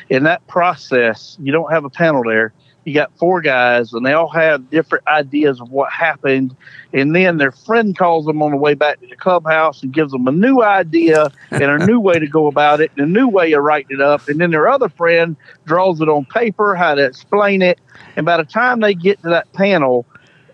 In 0.09 0.23
that 0.23 0.45
process, 0.47 1.37
you 1.39 1.51
don't 1.51 1.71
have 1.71 1.85
a 1.85 1.89
panel 1.89 2.23
there. 2.23 2.51
you 2.83 2.93
got 2.95 3.15
four 3.17 3.41
guys, 3.41 3.93
and 3.93 4.05
they 4.05 4.13
all 4.13 4.29
have 4.29 4.69
different 4.71 5.07
ideas 5.07 5.61
of 5.61 5.69
what 5.69 5.91
happened. 5.91 6.55
And 6.91 7.15
then 7.15 7.37
their 7.37 7.51
friend 7.51 7.95
calls 7.95 8.25
them 8.25 8.41
on 8.41 8.51
the 8.51 8.57
way 8.57 8.73
back 8.73 8.99
to 9.01 9.07
the 9.07 9.15
clubhouse 9.15 9.83
and 9.83 9.93
gives 9.93 10.11
them 10.11 10.27
a 10.27 10.31
new 10.31 10.63
idea 10.63 11.31
and 11.51 11.63
a 11.63 11.85
new 11.85 11.99
way 11.99 12.17
to 12.17 12.27
go 12.27 12.47
about 12.47 12.81
it 12.81 12.91
and 12.97 13.05
a 13.05 13.09
new 13.09 13.27
way 13.27 13.53
of 13.53 13.63
writing 13.63 13.97
it 13.97 14.01
up. 14.01 14.27
And 14.27 14.41
then 14.41 14.49
their 14.49 14.67
other 14.67 14.89
friend 14.89 15.35
draws 15.65 16.01
it 16.01 16.09
on 16.09 16.25
paper, 16.25 16.73
how 16.73 16.95
to 16.95 17.05
explain 17.05 17.61
it. 17.61 17.79
And 18.15 18.25
by 18.25 18.37
the 18.37 18.43
time 18.43 18.79
they 18.79 18.95
get 18.95 19.21
to 19.21 19.29
that 19.29 19.51
panel, 19.53 20.07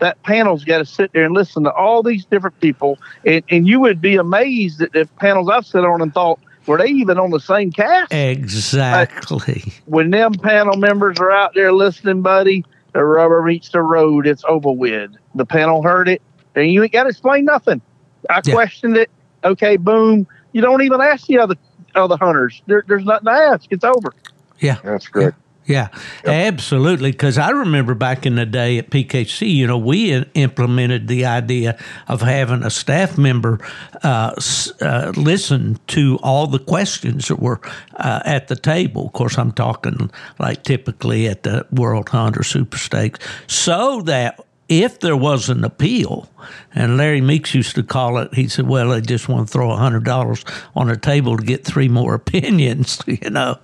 that 0.06 0.22
panel's 0.22 0.64
got 0.64 0.78
to 0.78 0.86
sit 0.86 1.12
there 1.14 1.26
and 1.26 1.34
listen 1.34 1.64
to 1.64 1.72
all 1.74 2.04
these 2.04 2.26
different 2.26 2.60
people. 2.60 3.00
And, 3.26 3.44
and 3.50 3.68
you 3.68 3.80
would 3.80 4.00
be 4.00 4.18
amazed 4.18 4.80
at 4.82 4.92
the 4.94 5.10
panels 5.18 5.50
I've 5.50 5.66
sat 5.66 5.84
on 5.84 6.00
and 6.02 6.14
thought, 6.14 6.40
were 6.68 6.78
they 6.78 6.88
even 6.90 7.18
on 7.18 7.32
the 7.32 7.40
same 7.40 7.72
cast? 7.72 8.14
Exactly. 8.14 9.74
when 9.86 10.12
them 10.12 10.34
panel 10.34 10.78
members 10.78 11.20
are 11.20 11.32
out 11.32 11.54
there 11.56 11.74
listening, 11.74 12.22
buddy, 12.22 12.64
the 12.94 13.04
rubber 13.04 13.42
meets 13.42 13.70
the 13.70 13.82
road. 13.82 14.28
It's 14.28 14.44
over 14.48 14.72
with. 14.72 15.12
The 15.34 15.46
panel 15.46 15.82
heard 15.82 16.08
it, 16.08 16.22
and 16.56 16.72
you 16.72 16.84
ain't 16.84 16.92
got 16.92 17.04
to 17.04 17.10
explain 17.10 17.46
nothing. 17.46 17.82
I 18.30 18.42
Yeah. 18.44 18.54
questioned 18.54 18.98
it. 18.98 19.10
Okay, 19.44 19.78
boom. 19.78 20.28
You 20.54 20.62
don't 20.62 20.82
even 20.84 21.02
ask 21.02 21.26
the 21.28 21.40
other 21.40 21.56
other 21.96 22.18
hunters. 22.18 22.62
There, 22.68 22.84
there's 22.88 23.06
nothing 23.06 23.26
to 23.26 23.32
ask. 23.32 23.66
It's 23.72 23.84
over. 23.84 24.14
Yeah. 24.60 24.78
That's 24.84 25.08
great. 25.08 25.34
Yeah, 25.68 25.88
absolutely. 26.26 27.12
Because 27.12 27.40
I 27.40 27.50
remember 27.50 27.96
back 27.96 28.28
in 28.28 28.36
the 28.36 28.46
day 28.46 28.78
at 28.78 28.92
PKC, 28.92 29.52
you 29.52 29.66
know, 29.66 29.80
we 29.80 30.14
implemented 30.36 31.08
the 31.08 31.26
idea 31.26 31.80
of 32.08 32.22
having 32.22 32.62
a 32.62 32.70
staff 32.70 33.18
member 33.18 33.60
uh, 34.04 34.34
s- 34.38 34.72
uh, 34.82 35.12
listen 35.18 35.80
to 35.88 36.20
all 36.22 36.46
the 36.46 36.60
questions 36.60 37.30
that 37.30 37.40
were 37.40 37.62
uh, 37.96 38.20
at 38.26 38.48
the 38.48 38.56
table. 38.56 39.08
Of 39.08 39.14
course, 39.14 39.40
I'm 39.40 39.52
talking 39.52 40.12
like 40.38 40.62
typically 40.64 41.28
at 41.28 41.42
the 41.42 41.66
World 41.72 42.10
Hunt 42.10 42.38
or 42.38 42.44
Super 42.44 42.78
Stakes, 42.78 43.20
so 43.48 44.02
that 44.02 44.40
if 44.68 45.00
there 45.00 45.16
was 45.16 45.50
an 45.50 45.64
appeal, 45.64 46.30
and 46.74 46.98
Larry 46.98 47.22
Meeks 47.22 47.54
used 47.54 47.76
to 47.76 47.84
call 47.84 48.18
it, 48.18 48.34
he 48.34 48.48
said, 48.48 48.68
"Well, 48.68 48.90
they 48.90 49.02
just 49.02 49.30
want 49.30 49.48
to 49.48 49.52
throw 49.52 49.72
a 49.72 49.78
hundred 49.78 50.04
dollars 50.04 50.44
on 50.76 50.90
a 50.90 50.98
table 50.98 51.38
to 51.38 51.44
get 51.44 51.64
three 51.64 51.88
more 51.88 52.14
opinions," 52.24 53.00
you 53.08 53.30
know. 53.30 53.60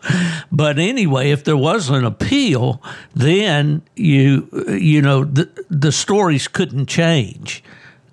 But 0.51 0.79
anyway, 0.79 1.31
if 1.31 1.43
there 1.43 1.57
was 1.57 1.89
an 1.89 2.05
appeal, 2.05 2.81
then 3.15 3.81
you 3.95 4.47
you 4.67 5.01
know 5.01 5.23
the 5.23 5.49
the 5.69 5.91
stories 5.91 6.47
couldn't 6.47 6.87
change. 6.87 7.63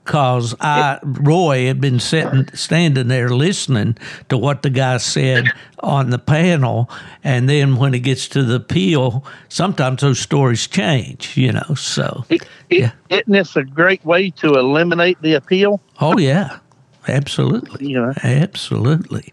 Cause 0.09 0.55
I 0.59 0.99
Roy 1.03 1.67
had 1.67 1.83
been 1.83 2.01
sitting 2.01 2.49
standing 2.55 3.09
there 3.09 3.29
listening 3.29 3.99
to 4.31 4.39
what 4.39 4.63
the 4.63 4.71
guy 4.71 4.97
said 4.97 5.49
on 5.81 6.09
the 6.09 6.19
panel, 6.19 6.89
and 7.23 7.47
then 7.47 7.77
when 7.77 7.93
it 7.93 7.99
gets 7.99 8.27
to 8.29 8.43
the 8.43 8.55
appeal, 8.55 9.23
sometimes 9.51 10.01
those 10.01 10.19
stories 10.19 10.67
change, 10.67 11.37
you 11.37 11.53
know. 11.53 11.75
So 11.77 12.25
It, 12.31 12.43
Yeah. 12.71 12.93
Isn't 13.11 13.33
this 13.33 13.55
a 13.55 13.65
great 13.65 14.03
way 14.03 14.31
to 14.31 14.55
eliminate 14.55 15.21
the 15.21 15.35
appeal? 15.35 15.83
Oh 16.01 16.17
yeah, 16.17 16.61
absolutely. 17.09 17.89
You 17.89 18.01
know. 18.01 18.13
Absolutely. 18.23 19.33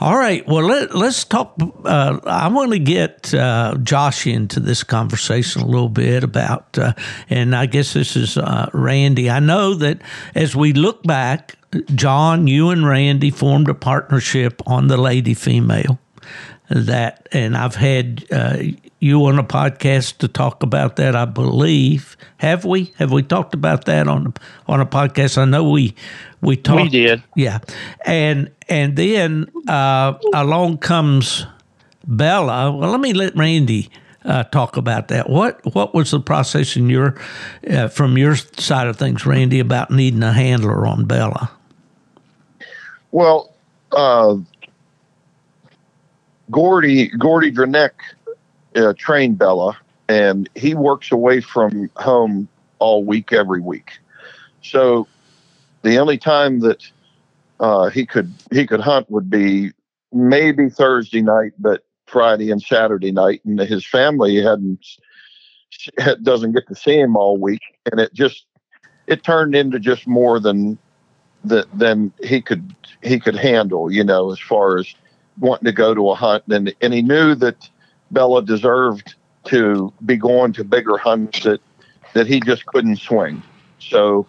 All 0.00 0.16
right. 0.16 0.46
Well, 0.46 0.64
let, 0.64 0.94
let's 0.94 1.24
talk. 1.24 1.54
Uh, 1.84 2.20
I 2.24 2.48
want 2.48 2.72
to 2.72 2.78
get 2.78 3.32
uh, 3.34 3.76
Josh 3.82 4.26
into 4.26 4.60
this 4.60 4.82
conversation 4.82 5.62
a 5.62 5.66
little 5.66 5.88
bit 5.88 6.24
about, 6.24 6.78
uh, 6.78 6.92
and 7.30 7.54
I 7.54 7.66
guess 7.66 7.92
this 7.92 8.16
is 8.16 8.36
uh, 8.36 8.68
Randy. 8.72 9.30
I 9.30 9.40
know 9.40 9.74
that 9.74 10.00
as 10.34 10.54
we 10.54 10.72
look 10.72 11.02
back, 11.02 11.56
John, 11.94 12.46
you 12.46 12.70
and 12.70 12.86
Randy 12.86 13.30
formed 13.30 13.68
a 13.68 13.74
partnership 13.74 14.62
on 14.66 14.88
the 14.88 14.96
Lady 14.96 15.34
Female. 15.34 15.98
That, 16.70 17.28
and 17.30 17.56
I've 17.56 17.74
had 17.74 18.24
uh, 18.32 18.56
you 19.04 19.26
on 19.26 19.38
a 19.38 19.44
podcast 19.44 20.18
to 20.18 20.28
talk 20.28 20.62
about 20.62 20.96
that. 20.96 21.14
I 21.14 21.26
believe. 21.26 22.16
Have 22.38 22.64
we? 22.64 22.92
Have 22.96 23.12
we 23.12 23.22
talked 23.22 23.52
about 23.52 23.84
that 23.84 24.08
on 24.08 24.32
on 24.66 24.80
a 24.80 24.86
podcast? 24.86 25.36
I 25.36 25.44
know 25.44 25.68
we 25.68 25.94
we 26.40 26.56
talked. 26.56 26.84
We 26.84 26.88
did. 26.88 27.22
Yeah, 27.36 27.58
and 28.06 28.50
and 28.68 28.96
then 28.96 29.50
uh, 29.68 30.14
along 30.32 30.78
comes 30.78 31.46
Bella. 32.06 32.72
Well, 32.72 32.90
let 32.90 33.00
me 33.00 33.12
let 33.12 33.36
Randy 33.36 33.90
uh, 34.24 34.44
talk 34.44 34.78
about 34.78 35.08
that. 35.08 35.28
What 35.28 35.60
what 35.74 35.94
was 35.94 36.10
the 36.10 36.20
process 36.20 36.74
in 36.74 36.88
your 36.88 37.14
uh, 37.70 37.88
from 37.88 38.16
your 38.16 38.36
side 38.36 38.86
of 38.86 38.96
things, 38.96 39.26
Randy, 39.26 39.60
about 39.60 39.90
needing 39.90 40.22
a 40.22 40.32
handler 40.32 40.86
on 40.86 41.04
Bella? 41.04 41.50
Well, 43.10 43.54
uh, 43.92 44.36
Gordy 46.50 47.08
Gordy 47.08 47.52
Dranek 47.52 47.90
uh, 48.74 48.94
trained 48.96 49.38
Bella, 49.38 49.76
and 50.08 50.48
he 50.54 50.74
works 50.74 51.12
away 51.12 51.40
from 51.40 51.90
home 51.96 52.48
all 52.78 53.04
week, 53.04 53.32
every 53.32 53.60
week. 53.60 53.98
So 54.62 55.06
the 55.82 55.98
only 55.98 56.18
time 56.18 56.60
that 56.60 56.90
uh, 57.60 57.88
he 57.90 58.06
could 58.06 58.32
he 58.50 58.66
could 58.66 58.80
hunt 58.80 59.10
would 59.10 59.30
be 59.30 59.72
maybe 60.12 60.68
Thursday 60.68 61.22
night, 61.22 61.52
but 61.58 61.84
Friday 62.06 62.50
and 62.50 62.62
Saturday 62.62 63.12
night, 63.12 63.42
and 63.44 63.58
his 63.58 63.86
family 63.86 64.42
hadn't 64.42 64.84
doesn't 66.22 66.52
get 66.52 66.66
to 66.68 66.74
see 66.74 66.98
him 66.98 67.16
all 67.16 67.36
week, 67.36 67.62
and 67.90 68.00
it 68.00 68.12
just 68.14 68.46
it 69.06 69.22
turned 69.22 69.54
into 69.54 69.78
just 69.78 70.06
more 70.06 70.40
than 70.40 70.78
that 71.44 71.66
than 71.78 72.12
he 72.22 72.40
could 72.40 72.74
he 73.02 73.20
could 73.20 73.36
handle, 73.36 73.90
you 73.90 74.04
know, 74.04 74.32
as 74.32 74.40
far 74.40 74.78
as 74.78 74.94
wanting 75.38 75.66
to 75.66 75.72
go 75.72 75.94
to 75.94 76.10
a 76.10 76.14
hunt. 76.14 76.44
And 76.50 76.74
and 76.80 76.92
he 76.92 77.02
knew 77.02 77.34
that 77.36 77.68
Bella 78.14 78.42
deserved 78.42 79.14
to 79.46 79.92
be 80.06 80.16
going 80.16 80.52
to 80.54 80.64
bigger 80.64 80.96
hunts 80.96 81.42
that 81.44 81.60
that 82.14 82.26
he 82.26 82.40
just 82.40 82.64
couldn't 82.66 82.96
swing. 82.96 83.42
So 83.78 84.26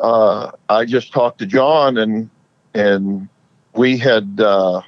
uh, 0.00 0.50
I 0.68 0.84
just 0.86 1.12
talked 1.12 1.38
to 1.38 1.46
John 1.46 1.98
and 1.98 2.30
and 2.74 3.28
we 3.74 3.98
had 3.98 4.40
uh, 4.40 4.82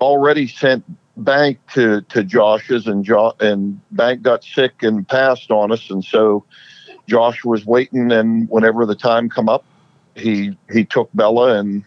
already 0.00 0.46
sent 0.46 0.84
Bank 1.16 1.58
to 1.74 2.00
to 2.02 2.24
Josh's 2.24 2.86
and 2.86 3.04
jo- 3.04 3.34
and 3.40 3.80
Bank 3.90 4.22
got 4.22 4.44
sick 4.44 4.82
and 4.82 5.06
passed 5.06 5.50
on 5.50 5.72
us 5.72 5.90
and 5.90 6.02
so 6.04 6.44
Josh 7.08 7.44
was 7.44 7.66
waiting 7.66 8.10
and 8.12 8.48
whenever 8.48 8.86
the 8.86 8.94
time 8.94 9.28
come 9.28 9.48
up 9.48 9.64
he 10.14 10.56
he 10.72 10.84
took 10.84 11.10
Bella 11.14 11.58
and 11.58 11.84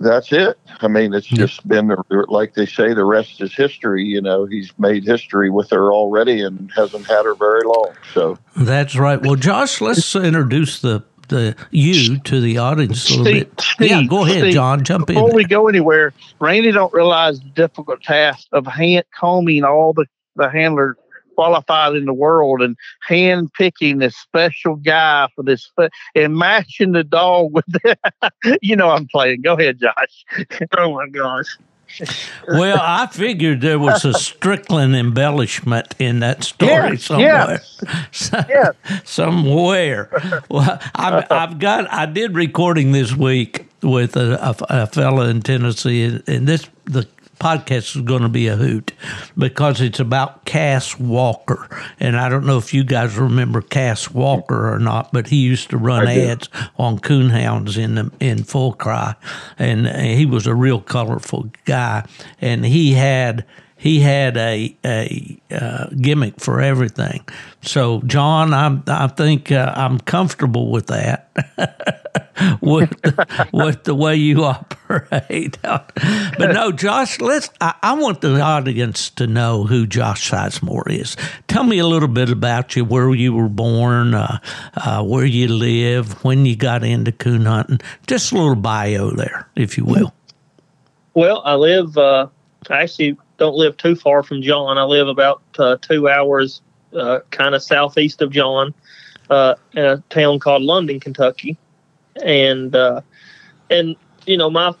that's 0.00 0.32
it. 0.32 0.58
I 0.80 0.88
mean, 0.88 1.14
it's 1.14 1.30
Yeah. 1.30 1.38
just 1.38 1.66
been 1.66 1.94
like 2.28 2.54
they 2.54 2.66
say, 2.66 2.92
the 2.94 3.04
rest 3.04 3.40
is 3.40 3.54
history. 3.54 4.04
You 4.04 4.20
know, 4.20 4.44
he's 4.44 4.72
made 4.78 5.04
history 5.04 5.50
with 5.50 5.70
her 5.70 5.92
already 5.92 6.42
and 6.42 6.70
hasn't 6.76 7.06
had 7.06 7.24
her 7.24 7.34
very 7.34 7.62
long. 7.64 7.92
So 8.12 8.38
That's 8.56 8.96
right. 8.96 9.20
Well, 9.20 9.36
Josh, 9.36 9.80
let's 9.80 10.14
introduce 10.14 10.80
the 10.80 11.02
the 11.28 11.56
you 11.72 12.18
to 12.20 12.40
the 12.40 12.58
audience 12.58 13.08
a 13.08 13.16
little 13.16 13.24
Steve, 13.24 13.50
bit. 13.50 13.60
Steve, 13.60 13.90
yeah, 13.90 14.02
go 14.04 14.24
ahead, 14.24 14.38
Steve, 14.42 14.54
John. 14.54 14.84
Jump 14.84 15.10
in. 15.10 15.16
Before 15.16 15.34
we 15.34 15.44
go 15.44 15.66
anywhere, 15.68 16.12
Randy 16.40 16.70
don't 16.70 16.92
realize 16.94 17.40
the 17.40 17.48
difficult 17.48 18.00
task 18.02 18.46
of 18.52 18.64
hand 18.66 19.04
combing 19.12 19.64
all 19.64 19.92
the, 19.92 20.06
the 20.36 20.48
handlers 20.48 20.96
qualified 21.36 21.94
in 21.94 22.06
the 22.06 22.14
world 22.14 22.62
and 22.62 22.76
hand 23.06 23.52
picking 23.52 23.98
this 23.98 24.16
special 24.16 24.74
guy 24.76 25.28
for 25.36 25.44
this 25.44 25.70
and 26.16 26.36
matching 26.36 26.92
the 26.92 27.04
dog 27.04 27.52
with 27.52 27.64
the, 27.68 27.96
you 28.62 28.74
know 28.74 28.90
I'm 28.90 29.06
playing. 29.06 29.42
Go 29.42 29.54
ahead, 29.54 29.78
Josh. 29.78 30.24
Oh 30.76 30.92
my 30.94 31.08
gosh. 31.08 31.46
Well, 32.48 32.78
I 32.80 33.06
figured 33.06 33.60
there 33.60 33.78
was 33.78 34.04
a 34.04 34.12
Strickland 34.12 34.96
embellishment 34.96 35.94
in 36.00 36.18
that 36.20 36.42
story 36.42 36.70
Yes, 36.72 37.04
somewhere. 37.04 37.60
yes. 38.12 38.30
Yes. 38.48 38.74
somewhere. 39.04 40.10
Well, 40.50 40.80
I've, 40.94 41.30
I've 41.30 41.58
got. 41.58 41.92
I 41.92 42.06
did 42.06 42.34
recording 42.34 42.92
this 42.92 43.14
week 43.14 43.66
with 43.82 44.16
a, 44.16 44.34
a, 44.42 44.82
a 44.82 44.86
fella 44.88 45.28
in 45.28 45.42
Tennessee, 45.42 46.02
and, 46.04 46.22
and 46.28 46.46
this 46.46 46.68
the 46.86 47.06
podcast 47.38 47.96
is 47.96 48.02
going 48.02 48.22
to 48.22 48.28
be 48.28 48.48
a 48.48 48.56
hoot 48.56 48.92
because 49.36 49.80
it's 49.80 50.00
about 50.00 50.44
Cass 50.44 50.98
Walker, 50.98 51.68
and 52.00 52.16
I 52.16 52.28
don't 52.28 52.46
know 52.46 52.58
if 52.58 52.72
you 52.72 52.84
guys 52.84 53.16
remember 53.16 53.60
Cass 53.60 54.10
Walker 54.10 54.72
or 54.72 54.78
not, 54.78 55.12
but 55.12 55.28
he 55.28 55.36
used 55.36 55.70
to 55.70 55.76
run 55.76 56.06
ads 56.08 56.48
on 56.78 56.98
coonhounds 56.98 57.76
in 57.76 57.94
the, 57.96 58.10
in 58.20 58.44
full 58.44 58.72
cry, 58.72 59.14
and 59.58 59.86
he 59.86 60.26
was 60.26 60.46
a 60.46 60.54
real 60.54 60.80
colorful 60.80 61.50
guy, 61.64 62.06
and 62.40 62.64
he 62.64 62.92
had 62.92 63.44
he 63.76 64.00
had 64.00 64.36
a 64.38 64.74
a 64.84 65.38
uh, 65.50 65.86
gimmick 66.00 66.40
for 66.40 66.60
everything. 66.60 67.24
So, 67.60 68.00
John, 68.02 68.54
I'm 68.54 68.82
I 68.86 69.06
think 69.08 69.52
uh, 69.52 69.72
I'm 69.76 70.00
comfortable 70.00 70.70
with 70.70 70.86
that, 70.86 71.30
with 72.62 72.90
the, 73.02 73.48
with 73.52 73.84
the 73.84 73.94
way 73.94 74.16
you 74.16 74.44
operate. 74.44 75.58
but 75.62 76.52
no, 76.52 76.72
Josh, 76.72 77.20
let's. 77.20 77.50
I, 77.60 77.74
I 77.82 77.92
want 77.92 78.22
the 78.22 78.40
audience 78.40 79.10
to 79.10 79.26
know 79.26 79.64
who 79.64 79.86
Josh 79.86 80.30
Sizemore 80.30 80.90
is. 80.90 81.14
Tell 81.46 81.64
me 81.64 81.78
a 81.78 81.86
little 81.86 82.08
bit 82.08 82.30
about 82.30 82.76
you, 82.76 82.84
where 82.84 83.14
you 83.14 83.34
were 83.34 83.50
born, 83.50 84.14
uh, 84.14 84.38
uh, 84.74 85.04
where 85.04 85.26
you 85.26 85.48
live, 85.48 86.24
when 86.24 86.46
you 86.46 86.56
got 86.56 86.82
into 86.82 87.12
coon 87.12 87.44
hunting. 87.44 87.80
Just 88.06 88.32
a 88.32 88.36
little 88.36 88.56
bio 88.56 89.10
there, 89.10 89.46
if 89.54 89.76
you 89.76 89.84
will. 89.84 90.14
Well, 91.12 91.42
I 91.44 91.54
live. 91.56 91.98
Uh, 91.98 92.28
I 92.70 92.82
actually 92.82 93.18
don't 93.38 93.56
live 93.56 93.76
too 93.76 93.96
far 93.96 94.22
from 94.22 94.42
John. 94.42 94.78
I 94.78 94.84
live 94.84 95.08
about 95.08 95.42
uh, 95.58 95.76
two 95.80 96.08
hours, 96.08 96.62
uh, 96.94 97.20
kind 97.30 97.54
of 97.54 97.62
southeast 97.62 98.22
of 98.22 98.30
John, 98.30 98.74
uh, 99.30 99.54
in 99.72 99.84
a 99.84 100.02
town 100.10 100.38
called 100.38 100.62
London, 100.62 101.00
Kentucky, 101.00 101.56
and 102.24 102.74
uh, 102.74 103.00
and 103.70 103.96
you 104.26 104.36
know 104.36 104.50
my 104.50 104.72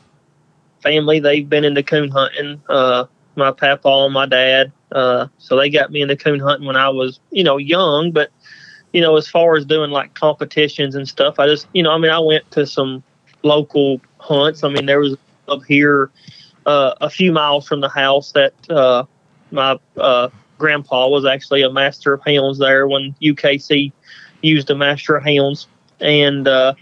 family 0.82 1.20
they've 1.20 1.48
been 1.48 1.64
into 1.64 1.82
coon 1.82 2.10
hunting. 2.10 2.62
Uh, 2.68 3.04
my 3.34 3.50
papa 3.50 3.88
and 3.88 4.14
my 4.14 4.24
dad, 4.26 4.72
uh, 4.92 5.26
so 5.38 5.56
they 5.56 5.68
got 5.68 5.90
me 5.90 6.00
into 6.00 6.16
coon 6.16 6.40
hunting 6.40 6.66
when 6.66 6.76
I 6.76 6.88
was 6.88 7.20
you 7.30 7.44
know 7.44 7.58
young, 7.58 8.12
but 8.12 8.30
you 8.92 9.00
know 9.00 9.16
as 9.16 9.28
far 9.28 9.56
as 9.56 9.64
doing 9.64 9.90
like 9.90 10.14
competitions 10.14 10.94
and 10.94 11.08
stuff, 11.08 11.38
I 11.38 11.46
just 11.46 11.66
you 11.72 11.82
know 11.82 11.90
I 11.90 11.98
mean 11.98 12.10
I 12.10 12.20
went 12.20 12.50
to 12.52 12.66
some 12.66 13.02
local 13.42 14.00
hunts. 14.18 14.64
I 14.64 14.68
mean 14.68 14.86
there 14.86 15.00
was 15.00 15.16
up 15.48 15.62
here 15.64 16.10
uh, 16.66 16.94
a 17.00 17.08
few 17.08 17.32
miles 17.32 17.66
from 17.66 17.80
the 17.80 17.88
house 17.88 18.32
that 18.32 18.52
uh, 18.70 19.04
my 19.50 19.78
uh, 19.96 20.28
grandpa 20.58 21.08
was 21.08 21.24
actually 21.24 21.62
a 21.62 21.70
master 21.70 22.12
of 22.12 22.22
hounds 22.26 22.58
there 22.58 22.86
when 22.86 23.14
UKC 23.22 23.92
used 24.42 24.68
a 24.70 24.74
master 24.74 25.16
of 25.16 25.24
hounds, 25.24 25.68
and 26.00 26.46
uh, 26.46 26.74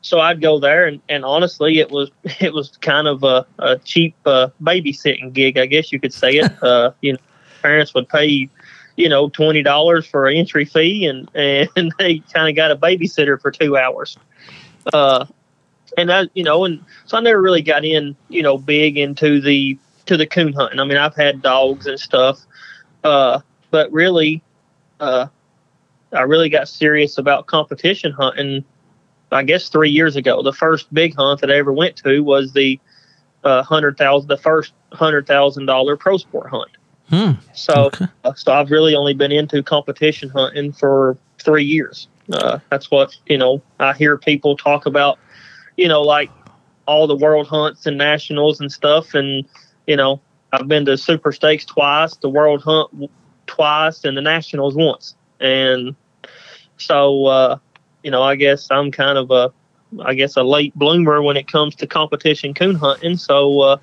so 0.00 0.20
I'd 0.20 0.40
go 0.40 0.58
there, 0.58 0.86
and, 0.86 1.00
and 1.08 1.24
honestly, 1.24 1.78
it 1.80 1.90
was 1.90 2.10
it 2.40 2.54
was 2.54 2.76
kind 2.78 3.08
of 3.08 3.24
a, 3.24 3.46
a 3.58 3.78
cheap 3.78 4.14
uh, 4.24 4.48
babysitting 4.62 5.32
gig, 5.32 5.58
I 5.58 5.66
guess 5.66 5.92
you 5.92 6.00
could 6.00 6.14
say 6.14 6.36
it. 6.36 6.52
uh, 6.62 6.92
you 7.00 7.14
know, 7.14 7.18
parents 7.60 7.92
would 7.94 8.08
pay 8.08 8.48
you 8.96 9.08
know 9.08 9.28
twenty 9.28 9.62
dollars 9.62 10.06
for 10.06 10.28
an 10.28 10.36
entry 10.36 10.64
fee, 10.64 11.06
and 11.06 11.28
and 11.34 11.92
they 11.98 12.20
kind 12.32 12.48
of 12.48 12.54
got 12.54 12.70
a 12.70 12.76
babysitter 12.76 13.40
for 13.40 13.50
two 13.50 13.76
hours. 13.76 14.16
And 15.96 16.12
I, 16.12 16.24
you 16.34 16.42
know, 16.42 16.64
and 16.64 16.84
so 17.06 17.16
I 17.16 17.20
never 17.20 17.40
really 17.40 17.62
got 17.62 17.84
in, 17.84 18.16
you 18.28 18.42
know, 18.42 18.58
big 18.58 18.98
into 18.98 19.40
the 19.40 19.78
to 20.06 20.16
the 20.16 20.26
coon 20.26 20.52
hunting. 20.52 20.80
I 20.80 20.84
mean, 20.84 20.98
I've 20.98 21.14
had 21.14 21.40
dogs 21.40 21.86
and 21.86 21.98
stuff, 21.98 22.40
uh, 23.04 23.40
but 23.70 23.90
really, 23.92 24.42
uh, 25.00 25.28
I 26.12 26.22
really 26.22 26.48
got 26.48 26.68
serious 26.68 27.18
about 27.18 27.46
competition 27.46 28.12
hunting. 28.12 28.64
I 29.32 29.42
guess 29.42 29.68
three 29.68 29.90
years 29.90 30.14
ago, 30.16 30.42
the 30.42 30.52
first 30.52 30.92
big 30.92 31.14
hunt 31.16 31.40
that 31.40 31.50
I 31.50 31.56
ever 31.56 31.72
went 31.72 31.96
to 31.96 32.20
was 32.20 32.52
the 32.52 32.78
uh, 33.42 33.62
hundred 33.62 33.96
thousand, 33.96 34.28
the 34.28 34.36
first 34.36 34.72
hundred 34.92 35.26
thousand 35.26 35.66
dollar 35.66 35.96
pro 35.96 36.16
sport 36.16 36.50
hunt. 36.50 36.70
Hmm. 37.08 37.32
So, 37.52 37.86
Okay. 37.86 38.06
uh, 38.24 38.34
so 38.34 38.52
I've 38.52 38.70
really 38.70 38.94
only 38.94 39.14
been 39.14 39.32
into 39.32 39.62
competition 39.62 40.28
hunting 40.30 40.72
for 40.72 41.16
three 41.38 41.64
years. 41.64 42.08
Uh, 42.32 42.58
that's 42.70 42.90
what 42.90 43.16
you 43.26 43.36
know. 43.36 43.60
I 43.80 43.92
hear 43.92 44.16
people 44.16 44.56
talk 44.56 44.86
about, 44.86 45.18
you 45.76 45.88
know, 45.88 46.02
like 46.02 46.30
all 46.86 47.06
the 47.06 47.16
world 47.16 47.46
hunts 47.46 47.86
and 47.86 47.96
nationals 47.96 48.60
and 48.60 48.70
stuff. 48.70 49.14
And 49.14 49.44
you 49.86 49.96
know, 49.96 50.20
I've 50.52 50.68
been 50.68 50.84
to 50.86 50.96
Super 50.96 51.32
Stakes 51.32 51.64
twice, 51.64 52.14
the 52.16 52.28
World 52.28 52.62
Hunt 52.62 53.10
twice, 53.46 54.04
and 54.04 54.16
the 54.16 54.22
Nationals 54.22 54.74
once. 54.74 55.14
And 55.40 55.94
so, 56.76 57.26
uh, 57.26 57.58
you 58.02 58.10
know, 58.10 58.22
I 58.22 58.36
guess 58.36 58.68
I'm 58.70 58.90
kind 58.90 59.18
of 59.18 59.30
a, 59.30 59.52
I 60.02 60.14
guess 60.14 60.36
a 60.36 60.42
late 60.42 60.74
bloomer 60.74 61.22
when 61.22 61.36
it 61.36 61.50
comes 61.50 61.74
to 61.76 61.86
competition 61.86 62.54
coon 62.54 62.76
hunting. 62.76 63.16
So, 63.16 63.60
uh, 63.60 63.76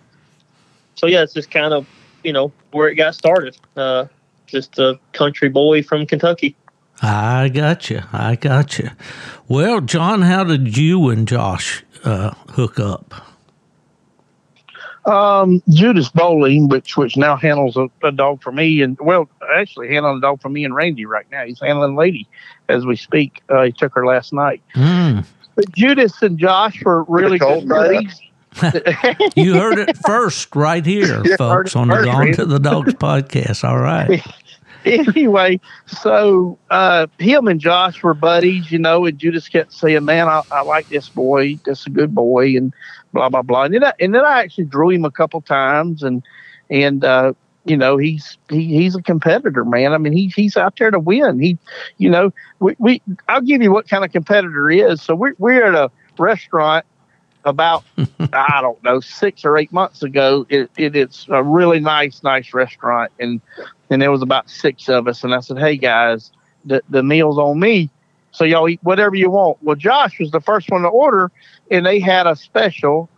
so 0.96 1.08
yeah, 1.08 1.24
it's 1.24 1.34
just 1.34 1.52
kind 1.52 1.74
of 1.74 1.88
you 2.24 2.34
know 2.34 2.52
where 2.72 2.88
it 2.88 2.96
got 2.96 3.16
started. 3.16 3.58
Uh, 3.76 4.06
just 4.48 4.78
a 4.80 5.00
country 5.14 5.50
boy 5.50 5.82
from 5.82 6.06
Kentucky. 6.06 6.56
I 7.02 7.50
got 7.50 7.90
you. 7.90 8.02
I 8.14 8.36
got 8.36 8.78
you. 8.78 8.90
Well, 9.48 9.82
John, 9.82 10.22
how 10.22 10.44
did 10.44 10.78
you 10.78 11.10
and 11.10 11.28
Josh 11.28 11.84
uh, 12.04 12.32
hook 12.52 12.80
up? 12.80 13.14
Um, 15.06 15.64
Judas 15.68 16.10
Bowling, 16.10 16.70
which 16.70 16.96
which 16.96 17.18
now 17.18 17.36
handles 17.36 17.76
a, 17.76 17.88
a 18.04 18.12
dog 18.12 18.44
for 18.44 18.52
me, 18.52 18.84
and 18.84 19.00
well, 19.00 19.28
actually 19.56 19.88
handling 19.88 20.18
a 20.18 20.22
dog 20.22 20.42
for 20.44 20.50
me 20.50 20.64
and 20.64 20.76
Randy 20.76 21.08
right 21.08 21.26
now. 21.32 21.44
He's 21.44 21.60
handling 21.60 21.96
Lady 21.96 22.28
as 22.70 22.86
we 22.86 22.96
speak. 22.96 23.42
Uh, 23.50 23.64
he 23.64 23.72
took 23.72 23.96
her 23.96 24.06
last 24.06 24.32
night. 24.32 24.62
Hmm. 24.76 25.22
But 25.56 25.72
Judas 25.72 26.22
and 26.22 26.38
Josh 26.38 26.84
were 26.84 27.04
really 27.06 27.40
told 27.40 27.68
good 27.68 27.70
buddies. 27.70 28.22
You 29.36 29.54
heard 29.54 29.80
it 29.80 29.98
first 30.06 30.54
right 30.56 30.86
here, 30.86 31.22
Yeah, 31.26 31.38
folks, 31.38 31.76
on 31.76 31.88
the 31.88 32.04
Gone 32.04 32.34
to 32.34 32.46
the 32.46 32.60
Dogs 32.60 32.94
podcast. 32.96 33.68
All 33.68 33.80
right. 33.80 34.22
anyway, 34.86 35.60
so 35.86 36.58
uh, 36.70 37.08
him 37.20 37.48
and 37.48 37.60
Josh 37.60 38.02
were 38.02 38.14
buddies, 38.14 38.72
you 38.72 38.80
know, 38.80 39.06
and 39.06 39.18
Judas 39.18 39.48
kept 39.48 39.74
saying, 39.74 40.06
"Man, 40.06 40.28
I, 40.28 40.42
I 40.50 40.62
like 40.62 40.90
this 40.90 41.10
boy. 41.10 41.60
That's 41.66 41.86
a 41.86 41.90
good 41.90 42.16
boy," 42.16 42.58
and 42.58 42.74
blah 43.14 43.30
blah 43.30 43.44
blah. 43.44 43.64
And 43.64 43.76
then 43.76 43.84
I, 43.84 43.94
and 44.00 44.16
then 44.16 44.26
I 44.26 44.40
actually 44.42 44.66
drew 44.66 44.90
him 44.90 45.06
a 45.06 45.12
couple 45.12 45.42
times, 45.42 46.02
and 46.02 46.24
and 46.70 47.04
uh, 47.04 47.34
you 47.66 47.78
know 47.78 47.98
he's 47.98 48.38
he, 48.50 48.66
he's 48.78 48.96
a 48.96 49.02
competitor, 49.04 49.64
man. 49.66 49.94
I 49.94 50.00
mean, 50.00 50.14
he 50.14 50.28
he's 50.36 50.58
out 50.58 50.78
there 50.78 50.90
to 50.90 51.00
win. 51.00 51.40
He, 51.40 51.60
you 51.98 52.10
know, 52.10 52.34
we, 52.60 52.76
we 52.80 53.02
I'll 53.28 53.42
give 53.42 53.62
you 53.62 53.72
what 53.72 53.88
kind 53.88 54.04
of 54.04 54.12
competitor 54.12 54.70
he 54.70 54.80
is. 54.82 55.02
So 55.02 55.14
we're 55.16 55.36
we're 55.38 55.66
at 55.66 55.76
a 55.76 55.92
restaurant 56.18 56.86
about 57.46 57.84
I 58.34 58.60
don't 58.62 58.82
know 58.84 59.00
six 59.00 59.46
or 59.46 59.58
eight 59.58 59.72
months 59.72 60.04
ago. 60.04 60.46
It, 60.50 60.70
it 60.78 60.96
it's 60.96 61.26
a 61.30 61.44
really 61.44 61.80
nice 61.80 62.24
nice 62.24 62.54
restaurant, 62.54 63.12
and 63.20 63.42
and 63.90 64.02
there 64.02 64.12
was 64.12 64.22
about 64.22 64.50
six 64.50 64.90
of 64.90 65.08
us. 65.08 65.24
And 65.24 65.34
I 65.34 65.40
said, 65.40 65.58
"Hey 65.58 65.78
guys, 65.78 66.32
the 66.66 66.82
the 66.90 67.04
meal's 67.04 67.38
on 67.38 67.60
me, 67.60 67.90
so 68.32 68.44
y'all 68.44 68.70
eat 68.70 68.80
whatever 68.84 69.16
you 69.16 69.30
want." 69.30 69.58
Well, 69.62 69.76
Josh 69.76 70.20
was 70.20 70.32
the 70.32 70.42
first 70.42 70.70
one 70.70 70.82
to 70.84 70.88
order, 70.88 71.32
and 71.70 71.86
they 71.86 72.00
had 72.00 72.28
a 72.28 72.36
special 72.36 73.10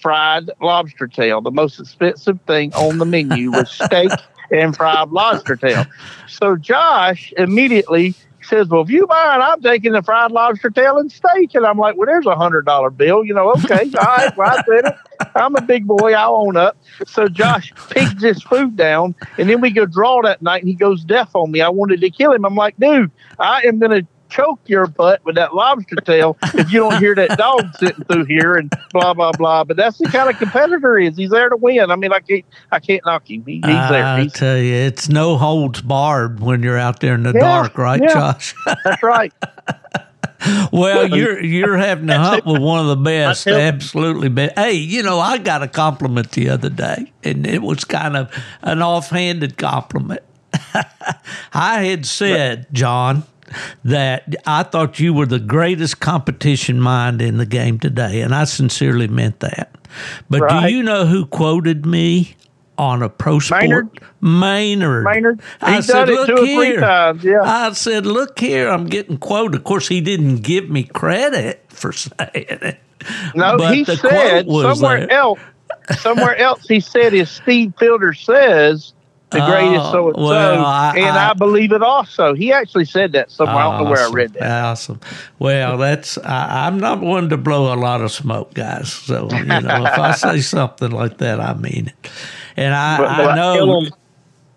fried 0.00 0.50
lobster 0.60 1.06
tail. 1.06 1.40
The 1.40 1.50
most 1.50 1.80
expensive 1.80 2.40
thing 2.46 2.72
on 2.74 2.98
the 2.98 3.04
menu 3.04 3.50
was 3.50 3.70
steak 3.84 4.10
and 4.50 4.76
fried 4.76 5.10
lobster 5.10 5.56
tail. 5.56 5.84
So 6.28 6.56
Josh 6.56 7.32
immediately 7.36 8.14
says, 8.48 8.68
"Well, 8.68 8.82
if 8.82 8.90
you 8.90 9.06
buy 9.06 9.36
it, 9.36 9.40
I'm 9.40 9.60
taking 9.60 9.92
the 9.92 10.02
fried 10.02 10.32
lobster 10.32 10.70
tail 10.70 10.98
and 10.98 11.10
steak." 11.10 11.54
And 11.54 11.66
I'm 11.66 11.78
like, 11.78 11.96
"Well, 11.96 12.06
there's 12.06 12.26
a 12.26 12.34
hundred 12.34 12.66
dollar 12.66 12.90
bill, 12.90 13.24
you 13.24 13.34
know? 13.34 13.50
Okay, 13.52 13.90
all 13.98 14.04
right, 14.04 14.36
well, 14.36 14.50
I 14.50 14.62
said 14.62 14.86
it. 14.86 14.94
I'm 15.34 15.54
a 15.56 15.60
big 15.60 15.86
boy. 15.86 16.12
I'll 16.12 16.36
own 16.36 16.56
up." 16.56 16.76
So 17.06 17.28
Josh 17.28 17.72
pigs 17.90 18.22
his 18.22 18.42
food 18.42 18.76
down, 18.76 19.14
and 19.38 19.48
then 19.48 19.60
we 19.60 19.70
go 19.70 19.86
draw 19.86 20.22
that 20.22 20.42
night, 20.42 20.62
and 20.62 20.68
he 20.68 20.74
goes 20.74 21.04
deaf 21.04 21.34
on 21.34 21.50
me. 21.50 21.60
I 21.60 21.68
wanted 21.68 22.00
to 22.00 22.10
kill 22.10 22.32
him. 22.32 22.44
I'm 22.44 22.56
like, 22.56 22.76
"Dude, 22.78 23.10
I 23.38 23.62
am 23.62 23.78
gonna." 23.78 24.02
Choke 24.28 24.60
your 24.66 24.86
butt 24.86 25.24
with 25.24 25.36
that 25.36 25.54
lobster 25.54 25.96
tail 25.96 26.36
if 26.54 26.72
you 26.72 26.80
don't 26.80 26.98
hear 26.98 27.14
that 27.14 27.38
dog 27.38 27.74
sitting 27.78 28.04
through 28.04 28.24
here 28.26 28.54
and 28.56 28.72
blah 28.92 29.14
blah 29.14 29.32
blah. 29.32 29.64
But 29.64 29.76
that's 29.76 29.98
the 29.98 30.04
kind 30.06 30.28
of 30.30 30.36
competitor 30.38 30.98
he 30.98 31.06
is. 31.06 31.16
He's 31.16 31.30
there 31.30 31.48
to 31.48 31.56
win. 31.56 31.90
I 31.90 31.96
mean, 31.96 32.12
I 32.12 32.20
can't 32.20 32.44
I 32.70 32.78
can't 32.80 33.04
knock 33.06 33.30
him. 33.30 33.44
He, 33.46 33.54
he's 33.54 33.62
there. 33.62 34.04
I 34.04 34.22
He's, 34.22 34.32
tell 34.32 34.58
you, 34.58 34.74
it's 34.74 35.08
no 35.08 35.36
holds 35.36 35.80
barred 35.82 36.40
when 36.40 36.62
you're 36.62 36.78
out 36.78 37.00
there 37.00 37.14
in 37.14 37.22
the 37.22 37.32
Yeah, 37.32 37.40
dark, 37.40 37.78
right, 37.78 38.00
yeah. 38.02 38.12
Josh? 38.12 38.54
that's 38.84 39.02
right. 39.02 39.32
Well, 40.72 41.08
you're 41.08 41.42
you're 41.42 41.76
having 41.76 42.06
to 42.06 42.16
hunt 42.18 42.46
with 42.46 42.62
one 42.62 42.78
of 42.78 42.86
the 42.86 42.96
best, 42.96 43.46
absolutely 43.48 44.28
best. 44.28 44.56
Hey, 44.56 44.74
you 44.74 45.02
know, 45.02 45.18
I 45.18 45.38
got 45.38 45.64
a 45.64 45.68
compliment 45.68 46.30
the 46.30 46.50
other 46.50 46.70
day, 46.70 47.12
and 47.24 47.44
it 47.44 47.60
was 47.60 47.84
kind 47.84 48.16
of 48.16 48.32
an 48.62 48.80
offhanded 48.80 49.58
compliment. 49.58 50.22
I 51.52 51.82
had 51.82 52.06
said, 52.06 52.68
John, 52.72 53.24
that 53.84 54.34
I 54.46 54.62
thought 54.62 54.98
you 55.00 55.12
were 55.14 55.26
the 55.26 55.38
greatest 55.38 56.00
competition 56.00 56.80
mind 56.80 57.22
in 57.22 57.38
the 57.38 57.46
game 57.46 57.78
today, 57.78 58.20
and 58.20 58.34
I 58.34 58.44
sincerely 58.44 59.08
meant 59.08 59.40
that. 59.40 59.74
But 60.28 60.48
do 60.48 60.68
you 60.72 60.82
know 60.82 61.06
who 61.06 61.26
quoted 61.26 61.86
me 61.86 62.34
on 62.76 63.02
a 63.02 63.08
pro 63.08 63.38
sport? 63.38 63.62
Maynard? 63.62 64.00
Maynard. 64.20 65.04
Maynard. 65.04 65.40
I 65.60 65.80
said, 65.80 66.08
it 66.08 66.12
look 66.14 66.26
two 66.28 66.34
or 66.34 66.38
three 66.38 66.66
here. 66.66 66.80
times, 66.80 67.24
yeah. 67.24 67.40
I 67.42 67.72
said, 67.72 68.06
look 68.06 68.38
here, 68.38 68.68
I'm 68.68 68.86
getting 68.86 69.18
quoted. 69.18 69.56
Of 69.56 69.64
course, 69.64 69.88
he 69.88 70.00
didn't 70.00 70.38
give 70.38 70.68
me 70.70 70.84
credit 70.84 71.64
for 71.68 71.92
saying 71.92 72.18
it. 72.34 72.78
No, 73.34 73.56
But 73.56 73.74
he 73.74 73.84
said 73.84 74.46
somewhere 74.46 75.00
there. 75.06 75.10
else. 75.12 75.38
Somewhere 76.00 76.36
else, 76.36 76.66
he 76.68 76.80
said 76.80 77.14
is 77.14 77.30
Steve 77.30 77.72
Fielder 77.78 78.12
says 78.12 78.92
the 79.30 79.40
greatest 79.44 79.86
Oh, 79.86 79.92
so 79.92 80.06
and 80.08 80.16
so, 80.16 80.22
well, 80.22 80.64
I- 80.64 80.94
and 80.96 81.18
I- 81.18 81.30
I, 81.30 81.34
believe 81.34 81.72
it 81.72 81.82
also. 81.82 82.34
He 82.34 82.52
actually 82.52 82.86
said 82.86 83.12
that 83.12 83.30
somewhere. 83.30 83.56
I 83.56 83.62
don't 83.64 83.84
know 83.84 83.90
where 83.90 84.06
I 84.06 84.10
read 84.10 84.32
that. 84.34 84.64
Awesome. 84.64 85.00
Well, 85.38 85.76
that's 85.78 86.16
I, 86.18 86.66
I'm 86.66 86.78
not 86.80 87.00
one 87.00 87.28
to 87.28 87.36
blow 87.36 87.72
a 87.72 87.76
lot 87.76 88.00
of 88.00 88.10
smoke, 88.10 88.54
guys. 88.54 88.92
So 88.92 89.28
you 89.30 89.44
know, 89.44 89.58
if 89.86 89.98
I 89.98 90.12
say 90.16 90.40
something 90.40 90.90
like 90.90 91.18
that, 91.18 91.40
I 91.40 91.54
mean 91.54 91.88
it. 91.88 92.10
And 92.56 92.74
I, 92.74 92.96
But- 92.98 93.16
but 93.16 93.28
I 93.30 93.34
know, 93.36 93.86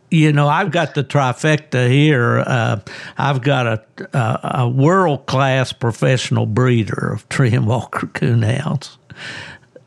you 0.09 0.33
know, 0.33 0.47
I've 0.47 0.71
got 0.71 0.93
the 0.93 1.03
trifecta 1.03 1.89
here. 1.89 2.43
Uh, 2.45 2.79
I've 3.17 3.41
got 3.41 3.65
a, 3.67 3.83
a, 4.13 4.39
a 4.61 4.69
world 4.69 5.25
class 5.25 5.71
professional 5.71 6.45
breeder 6.45 7.13
of 7.13 7.25
and 7.39 7.65
Walker 7.65 8.07
coonhounds. 8.07 8.97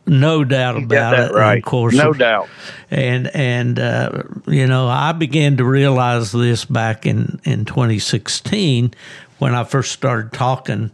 No 0.07 0.45
doubt 0.45 0.77
about 0.77 1.19
it. 1.19 1.33
Right. 1.33 1.59
of 1.59 1.65
course, 1.65 1.95
no 1.95 2.13
doubt. 2.13 2.49
and 2.91 3.29
and 3.35 3.79
uh, 3.79 4.23
you 4.47 4.67
know 4.67 4.87
I 4.87 5.13
began 5.13 5.57
to 5.57 5.65
realize 5.65 6.33
this 6.33 6.65
back 6.65 7.07
in 7.07 7.41
in 7.45 7.65
2016 7.65 8.93
when 9.39 9.55
I 9.55 9.65
first 9.65 9.93
started 9.93 10.33
talking 10.33 10.91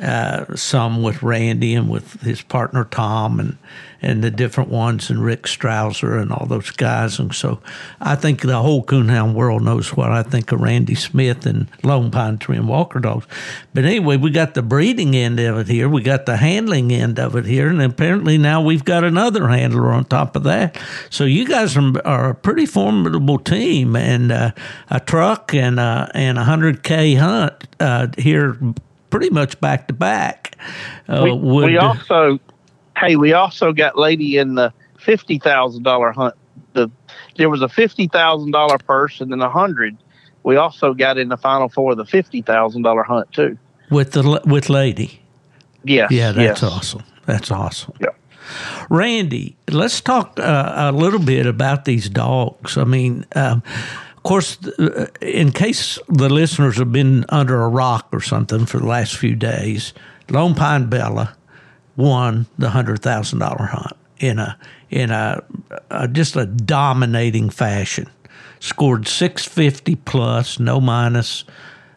uh, 0.00 0.54
some 0.56 1.02
with 1.02 1.22
Randy 1.22 1.74
and 1.74 1.88
with 1.88 2.20
his 2.22 2.42
partner 2.42 2.84
Tom 2.84 3.40
and 3.40 3.56
and 4.04 4.22
the 4.22 4.30
different 4.30 4.68
ones 4.68 5.08
and 5.08 5.24
Rick 5.24 5.44
Strouser 5.44 6.20
and 6.20 6.30
all 6.30 6.46
those 6.46 6.70
guys. 6.70 7.18
And 7.18 7.34
so 7.34 7.60
I 8.00 8.14
think 8.16 8.42
the 8.42 8.60
whole 8.60 8.84
coonhound 8.84 9.32
world 9.32 9.62
knows 9.62 9.96
what 9.96 10.12
I 10.12 10.22
think 10.22 10.52
of 10.52 10.60
Randy 10.60 10.94
Smith 10.94 11.46
and 11.46 11.68
Lone 11.82 12.10
Pine 12.10 12.36
Treeing 12.36 12.66
Walker 12.66 13.00
dogs. 13.00 13.26
But 13.72 13.84
anyway, 13.84 14.18
we 14.18 14.30
got 14.30 14.52
the 14.52 14.62
breeding 14.62 15.16
end 15.16 15.40
of 15.40 15.58
it 15.58 15.68
here. 15.68 15.88
We 15.88 16.02
got 16.02 16.26
the 16.26 16.36
handling 16.36 16.92
end 16.92 17.18
of 17.18 17.34
it 17.34 17.46
here. 17.46 17.68
And 17.68 17.80
apparently 17.80 18.36
now 18.36 18.60
we've 18.60 18.84
got 18.84 19.04
another 19.04 19.48
handler 19.48 19.90
on 19.90 20.04
top 20.04 20.36
of 20.36 20.42
that. 20.42 20.78
So 21.08 21.24
you 21.24 21.46
guys 21.46 21.76
are, 21.76 22.06
are 22.06 22.30
a 22.30 22.34
pretty 22.34 22.66
formidable 22.66 23.38
team 23.38 23.96
and 23.96 24.30
uh, 24.30 24.50
a 24.90 25.00
truck 25.00 25.54
and, 25.54 25.80
uh, 25.80 26.08
and 26.14 26.38
a 26.38 26.44
100K 26.44 27.18
hunt 27.18 27.54
uh, 27.80 28.08
here 28.18 28.58
pretty 29.08 29.30
much 29.30 29.58
back 29.60 29.88
to 29.88 29.94
back. 29.94 30.56
Uh, 31.08 31.22
we, 31.24 31.32
would, 31.32 31.66
we 31.66 31.78
also 31.78 32.40
hey, 32.96 33.16
we 33.16 33.32
also 33.32 33.72
got 33.72 33.98
lady 33.98 34.36
in 34.38 34.54
the 34.54 34.72
fifty 34.98 35.38
thousand 35.38 35.82
dollar 35.82 36.12
hunt. 36.12 36.34
The 36.72 36.90
there 37.36 37.50
was 37.50 37.62
a 37.62 37.68
fifty 37.68 38.08
thousand 38.08 38.52
dollar 38.52 38.78
purse 38.78 39.20
and 39.20 39.30
then 39.30 39.40
a 39.40 39.50
hundred. 39.50 39.96
We 40.42 40.56
also 40.56 40.92
got 40.94 41.18
in 41.18 41.28
the 41.28 41.36
final 41.36 41.68
four 41.68 41.92
of 41.92 41.98
the 41.98 42.04
fifty 42.04 42.42
thousand 42.42 42.82
dollar 42.82 43.02
hunt 43.02 43.32
too. 43.32 43.58
With 43.90 44.12
the 44.12 44.40
with 44.44 44.68
lady. 44.68 45.20
Yes. 45.84 46.10
Yeah, 46.10 46.32
that's 46.32 46.62
yes. 46.62 46.72
awesome. 46.72 47.02
That's 47.26 47.50
awesome. 47.50 47.94
Yeah. 48.00 48.08
Randy, 48.90 49.56
let's 49.70 50.00
talk 50.00 50.38
uh, 50.38 50.72
a 50.76 50.92
little 50.92 51.20
bit 51.20 51.46
about 51.46 51.84
these 51.84 52.08
dogs. 52.08 52.76
I 52.76 52.84
mean, 52.84 53.24
um, 53.34 53.62
of 54.16 54.22
course, 54.22 54.58
uh, 54.78 55.06
in 55.22 55.52
case 55.52 55.98
the 56.08 56.28
listeners 56.28 56.78
have 56.78 56.92
been 56.92 57.24
under 57.30 57.62
a 57.62 57.68
rock 57.68 58.08
or 58.12 58.20
something 58.20 58.66
for 58.66 58.78
the 58.78 58.86
last 58.86 59.16
few 59.16 59.34
days, 59.34 59.94
Lone 60.28 60.54
Pine 60.54 60.86
Bella 60.90 61.36
won 61.96 62.46
the 62.58 62.70
hundred 62.70 63.02
thousand 63.02 63.38
dollar 63.38 63.66
hunt 63.66 63.96
in 64.18 64.38
a 64.38 64.58
in 64.90 65.10
a, 65.10 65.42
a, 65.90 66.08
just 66.08 66.36
a 66.36 66.46
dominating 66.46 67.50
fashion. 67.50 68.08
Scored 68.60 69.06
six 69.06 69.44
fifty 69.44 69.96
plus, 69.96 70.58
no 70.58 70.80
minus. 70.80 71.44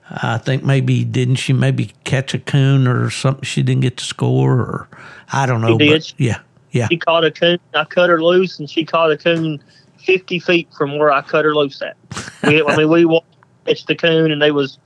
I 0.10 0.38
think 0.38 0.63
maybe 0.63 1.03
didn't 1.03 1.36
she 1.36 1.53
maybe 1.53 1.93
catch 2.05 2.33
a 2.33 2.39
coon 2.39 2.88
or 2.88 3.10
something 3.10 3.43
she 3.43 3.62
didn't 3.62 3.81
get 3.81 3.97
to 3.97 4.05
score 4.05 4.53
or 4.53 4.89
I 5.31 5.45
don't 5.45 5.62
know. 5.62 5.77
She 5.77 5.88
did. 5.88 6.13
yeah, 6.17 6.39
yeah. 6.71 6.88
She 6.89 6.97
caught 6.97 7.25
a 7.25 7.31
coon. 7.31 7.60
I 7.73 7.83
cut 7.83 8.10
her 8.10 8.21
loose 8.21 8.60
and 8.60 8.69
she 8.69 8.86
caught 8.86 9.12
a 9.12 9.17
coon 9.17 9.62
fifty 9.99 10.39
feet 10.39 10.69
from 10.77 10.97
where 10.97 11.12
I 11.12 11.21
cut 11.21 11.45
her 11.45 11.55
loose 11.55 11.81
at. 11.81 11.97
We, 12.43 12.63
I 12.63 12.75
mean, 12.77 12.89
we 12.89 13.05
watched 13.67 13.88
the 13.88 13.95
coon 13.95 14.31
and 14.31 14.41
they 14.41 14.51
was 14.51 14.77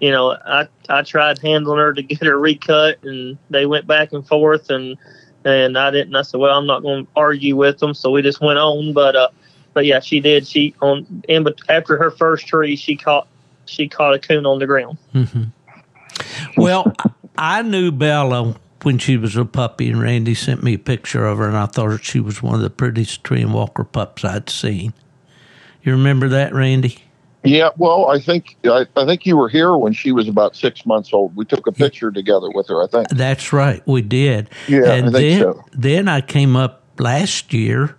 you 0.00 0.10
know, 0.10 0.32
I 0.32 0.68
I 0.88 1.02
tried 1.02 1.38
handling 1.38 1.78
her 1.78 1.92
to 1.92 2.02
get 2.02 2.22
her 2.22 2.38
recut, 2.38 3.02
and 3.04 3.38
they 3.50 3.66
went 3.66 3.86
back 3.86 4.12
and 4.12 4.26
forth, 4.26 4.70
and 4.70 4.96
and 5.44 5.76
I 5.76 5.90
didn't. 5.90 6.14
I 6.14 6.22
said, 6.22 6.40
well, 6.40 6.56
I'm 6.56 6.66
not 6.66 6.82
going 6.82 7.06
to 7.06 7.10
argue 7.16 7.56
with 7.56 7.78
them, 7.78 7.94
so 7.94 8.10
we 8.10 8.22
just 8.22 8.40
went 8.40 8.58
on. 8.58 8.92
But 8.92 9.16
uh, 9.16 9.28
but 9.74 9.86
yeah, 9.86 10.00
she 10.00 10.20
did. 10.20 10.46
She 10.46 10.74
on 10.80 11.22
in 11.28 11.44
but 11.44 11.58
after 11.68 11.96
her 11.96 12.10
first 12.10 12.46
tree, 12.46 12.76
she 12.76 12.96
caught 12.96 13.26
she 13.66 13.88
caught 13.88 14.14
a 14.14 14.18
coon 14.18 14.46
on 14.46 14.58
the 14.58 14.66
ground. 14.66 14.98
Mm-hmm. 15.14 15.44
Well, 16.56 16.94
I 17.36 17.62
knew 17.62 17.90
Bella 17.90 18.56
when 18.82 18.98
she 18.98 19.16
was 19.16 19.36
a 19.36 19.44
puppy, 19.44 19.88
and 19.88 20.00
Randy 20.00 20.34
sent 20.34 20.62
me 20.62 20.74
a 20.74 20.78
picture 20.78 21.24
of 21.24 21.38
her, 21.38 21.46
and 21.46 21.56
I 21.56 21.66
thought 21.66 22.04
she 22.04 22.20
was 22.20 22.42
one 22.42 22.54
of 22.54 22.60
the 22.60 22.70
prettiest 22.70 23.24
treeing 23.24 23.52
walker 23.52 23.84
pups 23.84 24.24
I'd 24.24 24.50
seen. 24.50 24.92
You 25.82 25.92
remember 25.92 26.28
that, 26.28 26.52
Randy? 26.52 26.98
Yeah, 27.44 27.70
well, 27.76 28.08
I 28.08 28.20
think 28.20 28.56
I, 28.64 28.86
I, 28.96 29.04
think 29.04 29.26
you 29.26 29.36
were 29.36 29.48
here 29.48 29.76
when 29.76 29.92
she 29.92 30.12
was 30.12 30.28
about 30.28 30.54
six 30.54 30.86
months 30.86 31.12
old. 31.12 31.34
We 31.34 31.44
took 31.44 31.66
a 31.66 31.72
picture 31.72 32.12
together 32.12 32.48
with 32.50 32.68
her. 32.68 32.82
I 32.82 32.86
think 32.86 33.08
that's 33.08 33.52
right. 33.52 33.82
We 33.86 34.00
did. 34.02 34.48
Yeah, 34.68 34.92
and 34.92 35.08
I 35.08 35.10
then, 35.10 35.40
so. 35.40 35.64
Then 35.72 36.08
I 36.08 36.20
came 36.20 36.54
up 36.54 36.84
last 36.98 37.52
year, 37.52 37.96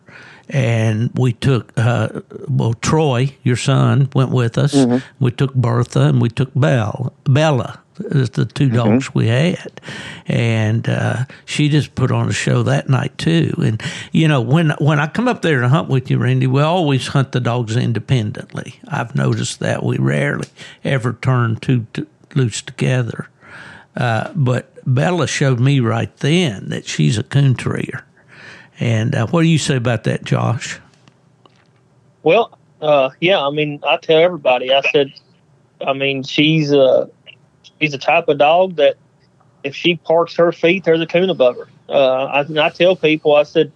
and 0.47 1.11
we 1.15 1.33
took 1.33 1.73
uh, 1.77 2.21
well, 2.47 2.73
Troy, 2.75 3.35
your 3.43 3.57
son, 3.57 4.09
went 4.15 4.31
with 4.31 4.57
us. 4.57 4.73
Mm-hmm. 4.73 5.23
We 5.23 5.31
took 5.31 5.53
Bertha 5.53 6.03
and 6.03 6.21
we 6.21 6.29
took 6.29 6.51
Belle, 6.55 7.13
Bella, 7.25 7.82
the 7.95 8.49
two 8.51 8.67
mm-hmm. 8.67 8.75
dogs 8.75 9.13
we 9.13 9.27
had, 9.27 9.79
and 10.25 10.87
uh, 10.89 11.25
she 11.45 11.69
just 11.69 11.95
put 11.95 12.11
on 12.11 12.29
a 12.29 12.33
show 12.33 12.63
that 12.63 12.89
night 12.89 13.17
too. 13.17 13.53
And 13.57 13.81
you 14.11 14.27
know, 14.27 14.41
when 14.41 14.71
when 14.79 14.99
I 14.99 15.07
come 15.07 15.27
up 15.27 15.41
there 15.41 15.61
to 15.61 15.69
hunt 15.69 15.89
with 15.89 16.09
you, 16.09 16.17
Randy, 16.17 16.47
we 16.47 16.61
always 16.61 17.07
hunt 17.07 17.31
the 17.31 17.39
dogs 17.39 17.75
independently. 17.75 18.79
I've 18.87 19.15
noticed 19.15 19.59
that 19.59 19.83
we 19.83 19.97
rarely 19.97 20.47
ever 20.83 21.13
turn 21.13 21.57
two 21.57 21.85
to, 21.93 22.07
loose 22.35 22.61
together. 22.61 23.29
Uh, 23.95 24.31
but 24.35 24.71
Bella 24.85 25.27
showed 25.27 25.59
me 25.59 25.79
right 25.79 26.15
then 26.17 26.69
that 26.69 26.87
she's 26.87 27.17
a 27.17 27.23
coon 27.23 27.55
treer. 27.55 28.05
And 28.79 29.15
uh, 29.15 29.27
what 29.27 29.43
do 29.43 29.47
you 29.47 29.59
say 29.59 29.75
about 29.75 30.03
that, 30.05 30.23
Josh? 30.23 30.79
Well, 32.23 32.57
uh, 32.81 33.11
yeah, 33.21 33.45
I 33.45 33.51
mean, 33.51 33.81
I 33.87 33.97
tell 33.97 34.17
everybody, 34.17 34.73
I 34.73 34.81
said, 34.91 35.13
I 35.85 35.93
mean, 35.93 36.23
she's 36.23 36.73
uh, 36.73 37.07
she's 37.83 37.91
the 37.91 37.97
type 37.97 38.29
of 38.29 38.37
dog 38.37 38.77
that 38.77 38.95
if 39.63 39.75
she 39.75 39.97
parks 39.97 40.35
her 40.35 40.53
feet, 40.53 40.85
there's 40.85 41.01
a 41.01 41.05
coon 41.05 41.29
above 41.29 41.57
her. 41.57 41.67
Uh, 41.89 42.25
I, 42.25 42.65
I 42.65 42.69
tell 42.69 42.95
people, 42.95 43.35
I 43.35 43.43
said, 43.43 43.73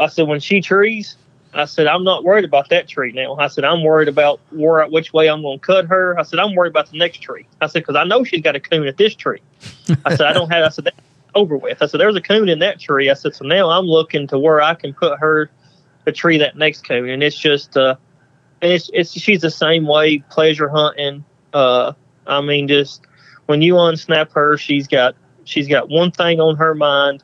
I 0.00 0.06
said 0.06 0.26
when 0.28 0.40
she 0.40 0.62
trees, 0.62 1.16
I 1.52 1.66
said 1.66 1.86
I'm 1.86 2.04
not 2.04 2.24
worried 2.24 2.46
about 2.46 2.70
that 2.70 2.88
tree 2.88 3.12
now. 3.12 3.36
I 3.36 3.48
said 3.48 3.64
I'm 3.64 3.84
worried 3.84 4.08
about 4.08 4.40
where 4.50 4.84
which 4.86 5.12
way 5.12 5.28
I'm 5.28 5.42
going 5.42 5.60
to 5.60 5.64
cut 5.64 5.86
her. 5.86 6.18
I 6.18 6.22
said 6.22 6.38
I'm 6.38 6.54
worried 6.54 6.70
about 6.70 6.90
the 6.90 6.98
next 6.98 7.18
tree. 7.18 7.46
I 7.60 7.66
said 7.66 7.80
because 7.80 7.96
I 7.96 8.04
know 8.04 8.24
she's 8.24 8.40
got 8.40 8.56
a 8.56 8.60
coon 8.60 8.86
at 8.88 8.96
this 8.96 9.14
tree. 9.14 9.40
I 10.04 10.16
said 10.16 10.22
I 10.22 10.32
don't 10.32 10.50
have. 10.50 10.64
I 10.64 10.70
said 10.70 10.86
that's 10.86 10.96
over 11.34 11.56
with. 11.56 11.80
I 11.82 11.86
said 11.86 12.00
there's 12.00 12.16
a 12.16 12.20
coon 12.20 12.48
in 12.48 12.58
that 12.60 12.80
tree. 12.80 13.08
I 13.08 13.14
said 13.14 13.34
so 13.36 13.44
now 13.44 13.70
I'm 13.70 13.84
looking 13.84 14.26
to 14.28 14.38
where 14.38 14.60
I 14.62 14.74
can 14.74 14.94
put 14.94 15.18
her 15.20 15.50
the 16.06 16.12
tree 16.12 16.38
that 16.38 16.56
next 16.56 16.88
coon, 16.88 17.08
and 17.08 17.22
it's 17.22 17.38
just 17.38 17.76
uh, 17.76 17.94
it's 18.62 18.90
it's 18.92 19.12
she's 19.12 19.42
the 19.42 19.50
same 19.50 19.86
way 19.86 20.18
pleasure 20.30 20.68
hunting. 20.68 21.24
Uh, 21.52 21.92
I 22.26 22.40
mean 22.40 22.66
just 22.66 23.02
when 23.46 23.62
you 23.62 23.74
unsnap 23.74 24.32
her, 24.32 24.56
she's 24.56 24.86
got 24.86 25.14
she's 25.44 25.68
got 25.68 25.88
one 25.88 26.10
thing 26.10 26.40
on 26.40 26.56
her 26.56 26.74
mind, 26.74 27.22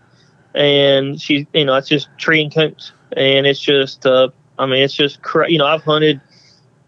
and 0.54 1.20
she's 1.20 1.46
you 1.52 1.64
know 1.64 1.74
it's 1.76 1.88
just 1.88 2.08
tree 2.18 2.42
and 2.42 2.54
coons, 2.54 2.92
and 3.16 3.46
it's 3.46 3.60
just 3.60 4.06
uh, 4.06 4.28
I 4.58 4.66
mean 4.66 4.82
it's 4.82 4.94
just 4.94 5.22
cra- 5.22 5.50
you 5.50 5.58
know 5.58 5.66
I've 5.66 5.82
hunted, 5.82 6.20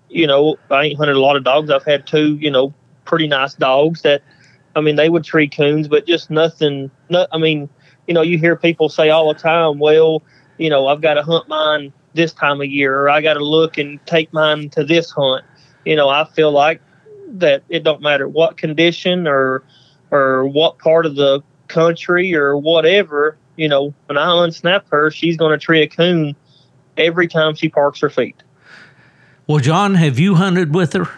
you 0.09 0.27
know 0.27 0.57
I 0.71 0.85
ain't 0.85 0.99
hunted 0.99 1.17
a 1.17 1.21
lot 1.21 1.37
of 1.37 1.45
dogs. 1.45 1.71
I've 1.71 1.85
had 1.85 2.07
two 2.07 2.37
you 2.37 2.51
know 2.51 2.75
pretty 3.05 3.27
nice 3.27 3.55
dogs 3.55 4.03
that, 4.03 4.23
I 4.77 4.81
mean 4.81 4.97
they 4.97 5.09
would 5.09 5.25
tree 5.25 5.49
coons, 5.49 5.89
but 5.89 6.07
just 6.07 6.31
nothing. 6.31 6.91
Not, 7.09 7.29
I 7.33 7.39
mean 7.39 7.69
you 8.07 8.15
know 8.15 8.23
you 8.23 8.39
hear 8.39 8.57
people 8.57 8.89
say 8.89 9.11
all 9.11 9.33
the 9.33 9.39
time, 9.39 9.79
well 9.79 10.23
you 10.59 10.69
know 10.69 10.87
I've 10.89 11.01
got 11.01 11.15
to 11.15 11.23
hunt 11.23 11.49
mine 11.49 11.93
this 12.15 12.33
time 12.35 12.61
of 12.61 12.67
year, 12.67 13.01
or 13.01 13.09
I 13.09 13.23
got 13.23 13.35
to 13.35 13.45
look 13.45 13.79
and 13.79 14.05
take 14.07 14.33
mine 14.35 14.69
to 14.71 14.85
this 14.85 15.11
hunt. 15.11 15.45
You 15.87 15.97
know 15.97 16.09
I 16.11 16.25
feel 16.25 16.53
like 16.53 16.83
that 17.29 17.63
it 17.69 17.83
don't 17.83 18.03
matter 18.03 18.29
what 18.29 18.57
condition 18.57 19.27
or 19.27 19.63
or 20.11 20.47
what 20.47 20.79
part 20.79 21.07
of 21.07 21.17
the 21.17 21.43
country 21.69 22.35
or 22.35 22.57
whatever, 22.57 23.37
you 23.57 23.69
know, 23.69 23.95
when 24.07 24.19
I 24.19 24.27
unsnap 24.27 24.83
her, 24.91 25.11
she's 25.11 25.37
going 25.37 25.59
to 25.59 25.65
tree 25.65 25.83
a 25.83 25.89
coon 25.89 26.37
every 26.97 27.29
time 27.29 27.55
she 27.55 27.69
parks 27.69 28.01
her 28.01 28.11
feet. 28.11 28.37
Well, 29.47 29.59
John, 29.59 29.95
have 29.95 30.19
you 30.19 30.35
hunted 30.35 30.75
with 30.75 30.93
her? 30.93 31.09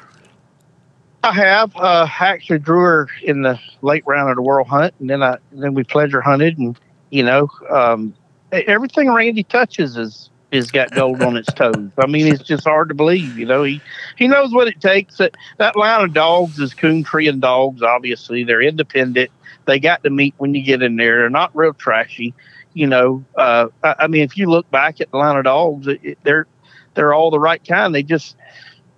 I 1.24 1.32
have. 1.32 1.74
Uh, 1.76 2.06
I 2.20 2.26
actually 2.28 2.58
drew 2.58 2.80
her 2.80 3.08
in 3.22 3.42
the 3.42 3.58
late 3.82 4.04
round 4.06 4.30
of 4.30 4.36
the 4.36 4.42
world 4.42 4.68
hunt, 4.68 4.94
and 5.00 5.08
then 5.08 5.22
I 5.22 5.38
then 5.52 5.74
we 5.74 5.82
pleasure 5.82 6.20
hunted, 6.20 6.58
and 6.58 6.78
you 7.10 7.22
know, 7.22 7.48
um, 7.70 8.14
everything 8.52 9.10
Randy 9.12 9.42
touches 9.42 9.96
is 9.96 10.30
has 10.54 10.70
got 10.70 10.90
gold 10.92 11.22
on 11.22 11.36
its 11.36 11.52
toes. 11.52 11.90
I 11.98 12.06
mean, 12.06 12.26
it's 12.26 12.42
just 12.42 12.64
hard 12.64 12.88
to 12.88 12.94
believe. 12.94 13.38
You 13.38 13.46
know, 13.46 13.62
he 13.62 13.80
he 14.16 14.28
knows 14.28 14.52
what 14.52 14.68
it 14.68 14.80
takes. 14.80 15.18
That 15.18 15.36
that 15.58 15.76
line 15.76 16.04
of 16.04 16.12
dogs 16.12 16.58
is 16.58 16.74
coon 16.74 17.04
treeing 17.04 17.40
dogs. 17.40 17.82
Obviously, 17.82 18.44
they're 18.44 18.62
independent. 18.62 19.30
They 19.66 19.78
got 19.78 20.02
to 20.04 20.10
meet 20.10 20.34
when 20.38 20.54
you 20.54 20.62
get 20.62 20.82
in 20.82 20.96
there. 20.96 21.18
They're 21.18 21.30
not 21.30 21.54
real 21.54 21.74
trashy. 21.74 22.34
You 22.74 22.86
know, 22.88 23.24
uh, 23.36 23.68
I, 23.82 23.94
I, 24.00 24.06
mean, 24.08 24.22
if 24.22 24.36
you 24.36 24.50
look 24.50 24.68
back 24.70 25.00
at 25.00 25.10
the 25.10 25.16
line 25.16 25.36
of 25.36 25.44
dogs, 25.44 25.86
it, 25.86 26.00
it, 26.02 26.18
they're 26.24 26.46
they're 26.94 27.14
all 27.14 27.30
the 27.30 27.38
right 27.38 27.64
kind. 27.66 27.94
They 27.94 28.02
just 28.02 28.36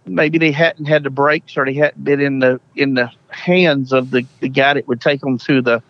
maybe 0.07 0.39
they 0.39 0.53
hadn't 0.53 0.87
had 0.87 1.03
the 1.03 1.11
breaks 1.11 1.57
or 1.57 1.65
they 1.65 1.75
hadn't 1.75 2.03
been 2.03 2.21
in 2.21 2.39
the 2.39 2.61
in 2.75 2.95
the 2.95 3.11
hands 3.29 3.93
of 3.93 4.11
the, 4.11 4.27
the 4.41 4.49
guy 4.49 4.75
that 4.75 4.89
would 4.89 5.01
take 5.01 5.21
them 5.21 5.39
to 5.39 5.61
the 5.61 5.83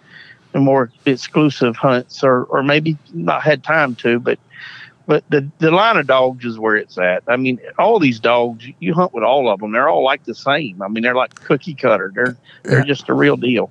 the 0.53 0.61
more 0.61 0.91
exclusive 1.05 1.77
hunts 1.77 2.25
or 2.25 2.45
or 2.45 2.63
maybe 2.63 2.97
not 3.13 3.43
had 3.43 3.63
time 3.63 3.95
to 3.95 4.19
but 4.19 4.39
but 5.07 5.25
the 5.31 5.49
the 5.59 5.71
line 5.71 5.97
of 5.97 6.07
dogs 6.07 6.45
is 6.45 6.59
where 6.59 6.77
it's 6.77 6.99
at. 6.99 7.23
I 7.29 7.37
mean, 7.37 7.61
all 7.79 7.99
these 7.99 8.21
dogs, 8.21 8.67
you 8.81 8.95
hunt 8.95 9.15
with 9.15 9.25
all 9.25 9.51
of 9.51 9.61
them. 9.61 9.73
They're 9.73 9.89
all 9.89 10.05
like 10.05 10.25
the 10.25 10.35
same. 10.35 10.83
I 10.83 10.89
mean, 10.89 11.03
they're 11.03 11.15
like 11.15 11.35
cookie 11.35 11.75
cutter. 11.75 12.13
They're 12.15 12.37
they're 12.65 12.85
just 12.85 13.09
a 13.09 13.15
real 13.15 13.37
deal. 13.37 13.71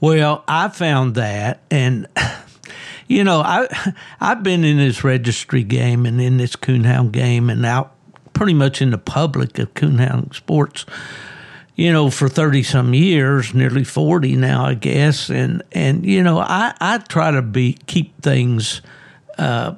Well, 0.00 0.44
I 0.48 0.68
found 0.68 1.14
that, 1.14 1.60
and 1.70 2.06
you 3.06 3.24
know, 3.24 3.40
I 3.40 3.68
I've 4.20 4.42
been 4.42 4.64
in 4.64 4.78
this 4.78 5.04
registry 5.04 5.62
game 5.62 6.06
and 6.06 6.20
in 6.20 6.38
this 6.38 6.56
coonhound 6.56 7.12
game, 7.12 7.50
and 7.50 7.64
out 7.64 7.94
pretty 8.32 8.54
much 8.54 8.82
in 8.82 8.90
the 8.90 8.98
public 8.98 9.58
of 9.58 9.72
coonhound 9.74 10.34
sports. 10.34 10.84
you 11.76 11.92
know, 11.92 12.10
for 12.10 12.28
30 12.28 12.62
some 12.62 12.94
years, 12.94 13.54
nearly 13.54 13.84
40 13.84 14.34
now, 14.36 14.64
I 14.64 14.74
guess. 14.74 15.28
And, 15.28 15.62
and, 15.72 16.04
you 16.06 16.22
know, 16.22 16.38
I, 16.38 16.74
I 16.80 16.98
try 16.98 17.30
to 17.30 17.42
be, 17.42 17.74
keep 17.86 18.20
things, 18.22 18.80
uh, 19.36 19.74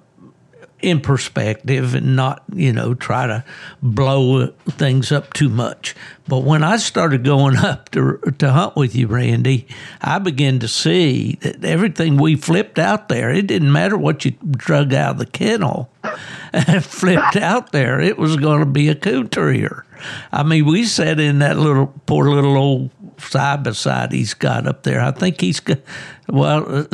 in 0.80 1.00
perspective 1.00 1.94
and 1.94 2.14
not, 2.14 2.42
you 2.52 2.72
know, 2.72 2.94
try 2.94 3.26
to 3.26 3.44
blow 3.82 4.46
things 4.68 5.10
up 5.10 5.32
too 5.32 5.48
much. 5.48 5.94
But 6.28 6.44
when 6.44 6.62
I 6.62 6.76
started 6.76 7.24
going 7.24 7.56
up 7.64 7.90
to, 7.90 8.18
to 8.38 8.52
hunt 8.52 8.76
with 8.76 8.94
you, 8.94 9.06
Randy, 9.06 9.66
I 10.00 10.18
began 10.18 10.58
to 10.60 10.68
see 10.68 11.38
that 11.40 11.64
everything 11.64 12.16
we 12.16 12.36
flipped 12.36 12.78
out 12.78 13.08
there, 13.08 13.30
it 13.30 13.46
didn't 13.46 13.72
matter 13.72 13.96
what 13.96 14.24
you 14.24 14.32
drug 14.50 14.94
out 14.94 15.12
of 15.12 15.18
the 15.18 15.26
kennel, 15.26 15.90
flipped 16.80 17.36
out 17.36 17.72
there, 17.72 18.00
it 18.00 18.18
was 18.18 18.36
going 18.36 18.60
to 18.60 18.66
be 18.66 18.88
a 18.88 18.94
coon 18.94 19.28
treer. 19.28 19.84
I 20.30 20.42
mean, 20.44 20.66
we 20.66 20.84
sat 20.84 21.18
in 21.18 21.40
that 21.40 21.58
little 21.58 21.92
poor 22.06 22.30
little 22.30 22.56
old 22.56 22.90
side 23.18 23.64
by 23.64 23.72
side 23.72 24.12
he's 24.12 24.34
got 24.34 24.66
up 24.66 24.84
there. 24.84 25.00
I 25.00 25.10
think 25.10 25.40
he's 25.40 25.58
got, 25.60 25.80
well, 26.28 26.64
uh, 26.68 26.84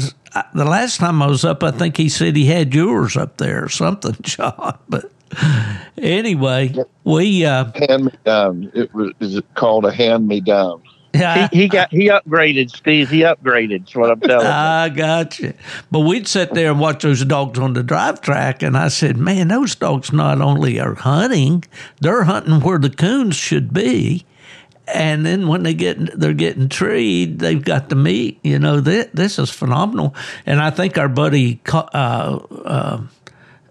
the 0.55 0.65
last 0.65 0.99
time 0.99 1.23
I 1.23 1.27
was 1.27 1.45
up, 1.45 1.63
I 1.63 1.71
think 1.71 1.97
he 1.97 2.09
said 2.09 2.37
he 2.37 2.47
had 2.47 2.75
yours 2.75 3.17
up 3.17 3.37
there 3.37 3.65
or 3.65 3.69
something, 3.69 4.17
John. 4.23 4.79
But 4.89 5.11
anyway, 5.97 6.75
we 7.05 7.45
uh, 7.45 7.71
hand 7.89 8.07
me 8.07 8.13
down. 8.25 8.71
It 8.75 8.93
was 8.95 9.13
is 9.21 9.37
it 9.37 9.47
called 9.55 9.85
a 9.85 9.93
hand 9.93 10.29
me 10.29 10.41
down? 10.41 10.83
Yeah, 11.15 11.49
he, 11.53 11.59
he, 11.59 11.69
got 11.69 11.93
he 11.93 12.09
upgraded, 12.09 12.71
Steve. 12.71 13.09
He 13.09 13.21
upgraded. 13.21 13.87
Is 13.89 13.95
what 13.95 14.11
I'm 14.11 14.21
telling 14.21 14.47
you. 14.47 14.53
I 14.53 14.89
got 14.89 15.39
you. 15.39 15.55
But 15.93 16.01
we'd 16.01 16.27
sit 16.27 16.55
there 16.55 16.73
and 16.73 16.81
watch 16.81 17.05
those 17.05 17.25
dogs 17.25 17.57
on 17.59 17.75
the 17.75 17.85
drive 17.85 18.21
track, 18.21 18.63
and 18.63 18.77
I 18.77 18.89
said, 18.89 19.17
"Man, 19.17 19.49
those 19.49 19.77
dogs 19.77 20.13
not 20.13 20.41
only 20.41 20.81
are 20.81 20.95
hunting, 20.95 21.63
they're 22.01 22.25
hunting 22.25 22.61
where 22.61 22.79
the 22.79 22.91
coons 22.91 23.37
should 23.37 23.73
be." 23.73 24.25
And 24.87 25.25
then 25.25 25.49
when 25.49 25.63
they 25.63 25.75
get 25.75 26.19
they're 26.19 26.35
getting 26.35 26.69
treed, 26.69 27.39
they've 27.39 27.65
got 27.65 27.89
the 27.89 27.95
meat. 27.95 28.39
You 28.43 28.59
know, 28.59 28.81
this, 28.81 29.09
this 29.15 29.39
is 29.39 29.51
phenomenal. 29.51 30.15
And 30.45 30.61
I 30.61 30.71
think 30.71 30.99
our 30.99 31.09
buddy 31.09 31.61
uh, 31.73 31.77
uh, 31.95 33.01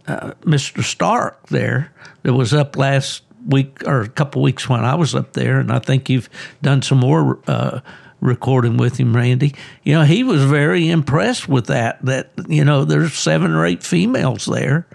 uh, 0.08 0.32
Mr. 0.42 0.84
Stark 0.84 1.48
there 1.48 1.92
that 2.24 2.34
was 2.34 2.54
up 2.54 2.76
last 2.76 3.24
week 3.46 3.84
or 3.86 4.02
a 4.02 4.10
couple 4.10 4.42
weeks 4.42 4.68
when 4.68 4.84
I 4.84 4.96
was 4.96 5.14
up 5.14 5.34
there, 5.34 5.60
and 5.60 5.72
I 5.72 5.80
think 5.80 6.10
you've 6.10 6.30
done 6.62 6.82
some 6.82 7.00
more 7.00 7.40
uh, 7.48 7.82
recording 8.20 8.78
with 8.78 8.98
him, 8.98 9.16
Randy. 9.16 9.54
You 9.84 9.94
know, 9.94 10.04
he 10.04 10.24
was 10.24 10.44
very 10.44 10.90
impressed 10.90 11.48
with 11.48 11.68
that. 11.68 12.04
That 12.06 12.32
you 12.48 12.64
know, 12.64 12.86
there's 12.86 13.14
seven 13.14 13.52
or 13.52 13.66
eight 13.66 13.84
females 13.84 14.46
there. 14.46 14.88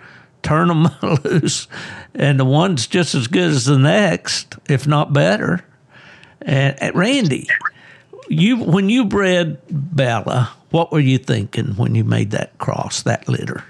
Turn 0.43 0.69
them 0.69 0.89
loose, 1.25 1.69
and 2.15 2.41
the 2.41 2.45
one's 2.45 2.87
just 2.87 3.15
as 3.15 3.29
good 3.29 3.51
as 3.51 3.67
the 3.67 3.79
next, 3.79 4.57
if 4.69 4.87
not 4.87 5.13
better. 5.13 5.65
And, 6.49 6.83
and 6.83 6.97
Randy, 6.97 7.47
you 8.29 8.57
when 8.57 8.89
you 8.89 9.05
bred 9.05 9.61
Bella, 9.71 10.51
what 10.71 10.91
were 10.91 10.99
you 10.99 11.19
thinking 11.19 11.77
when 11.77 11.95
you 11.95 12.05
made 12.05 12.31
that 12.31 12.57
cross, 12.57 13.03
that 13.03 13.29
litter? 13.29 13.63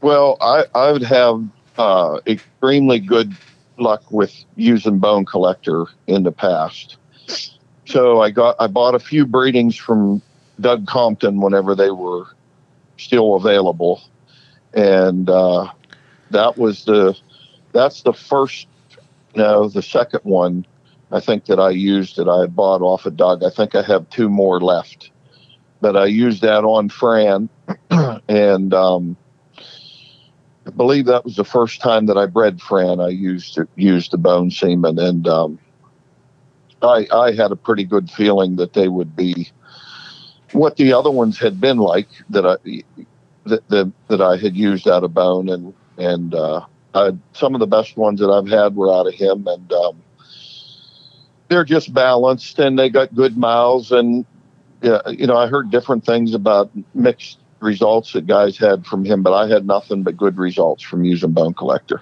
Well, 0.00 0.36
I, 0.40 0.64
I 0.74 0.90
would 0.90 1.04
have 1.04 1.44
uh, 1.78 2.18
extremely 2.26 2.98
good 2.98 3.36
luck 3.78 4.02
with 4.10 4.34
using 4.56 4.98
Bone 4.98 5.24
Collector 5.24 5.86
in 6.08 6.24
the 6.24 6.32
past. 6.32 6.96
So 7.86 8.20
I 8.20 8.30
got 8.30 8.56
I 8.58 8.66
bought 8.66 8.96
a 8.96 9.00
few 9.00 9.24
breedings 9.24 9.76
from 9.76 10.20
Doug 10.58 10.88
Compton 10.88 11.40
whenever 11.40 11.76
they 11.76 11.92
were 11.92 12.24
still 12.96 13.36
available, 13.36 14.02
and 14.74 15.30
uh, 15.30 15.70
that 16.32 16.58
was 16.58 16.84
the 16.84 17.16
that's 17.70 18.02
the 18.02 18.12
first 18.12 18.66
no 19.36 19.68
the 19.68 19.82
second 19.82 20.22
one 20.24 20.66
I 21.12 21.20
think 21.20 21.46
that 21.46 21.58
I 21.58 21.70
used 21.70 22.16
that 22.16 22.28
I 22.28 22.46
bought 22.46 22.82
off 22.82 23.06
of 23.06 23.16
Doug. 23.16 23.42
I 23.42 23.50
think 23.50 23.74
I 23.74 23.82
have 23.82 24.08
two 24.10 24.28
more 24.28 24.60
left, 24.60 25.10
but 25.80 25.96
I 25.96 26.06
used 26.06 26.42
that 26.42 26.64
on 26.64 26.88
Fran, 26.88 27.48
and 28.28 28.72
um, 28.72 29.16
I 30.66 30.70
believe 30.70 31.06
that 31.06 31.24
was 31.24 31.36
the 31.36 31.44
first 31.44 31.80
time 31.80 32.06
that 32.06 32.16
I 32.16 32.26
bred 32.26 32.60
Fran. 32.60 33.00
I 33.00 33.08
used 33.08 33.58
used 33.76 34.12
the 34.12 34.18
bone 34.18 34.50
semen, 34.50 34.98
and 34.98 35.26
um, 35.26 35.58
I 36.82 37.06
I 37.12 37.32
had 37.32 37.50
a 37.50 37.56
pretty 37.56 37.84
good 37.84 38.10
feeling 38.10 38.56
that 38.56 38.74
they 38.74 38.88
would 38.88 39.16
be 39.16 39.50
what 40.52 40.76
the 40.76 40.92
other 40.92 41.10
ones 41.10 41.38
had 41.38 41.60
been 41.60 41.78
like 41.78 42.08
that 42.30 42.46
I 42.46 42.56
that 43.46 43.68
that, 43.68 43.92
that 44.08 44.20
I 44.20 44.36
had 44.36 44.56
used 44.56 44.88
out 44.88 45.02
of 45.02 45.12
bone, 45.12 45.48
and 45.48 45.74
and 45.98 46.34
uh, 46.34 46.64
I, 46.94 47.12
some 47.32 47.54
of 47.54 47.60
the 47.60 47.66
best 47.66 47.96
ones 47.96 48.20
that 48.20 48.30
I've 48.30 48.48
had 48.48 48.76
were 48.76 48.92
out 48.92 49.08
of 49.08 49.14
him, 49.14 49.48
and 49.48 49.72
um, 49.72 50.02
they're 51.50 51.64
just 51.64 51.92
balanced 51.92 52.58
and 52.58 52.78
they 52.78 52.88
got 52.88 53.14
good 53.14 53.36
mouths 53.36 53.92
and 53.92 54.24
yeah, 54.82 55.00
you 55.10 55.26
know, 55.26 55.36
I 55.36 55.46
heard 55.46 55.70
different 55.70 56.06
things 56.06 56.32
about 56.32 56.70
mixed 56.94 57.38
results 57.58 58.14
that 58.14 58.26
guys 58.26 58.56
had 58.56 58.86
from 58.86 59.04
him, 59.04 59.22
but 59.22 59.34
I 59.34 59.46
had 59.46 59.66
nothing 59.66 60.02
but 60.02 60.16
good 60.16 60.38
results 60.38 60.82
from 60.82 61.04
using 61.04 61.32
Bone 61.32 61.52
Collector. 61.52 62.00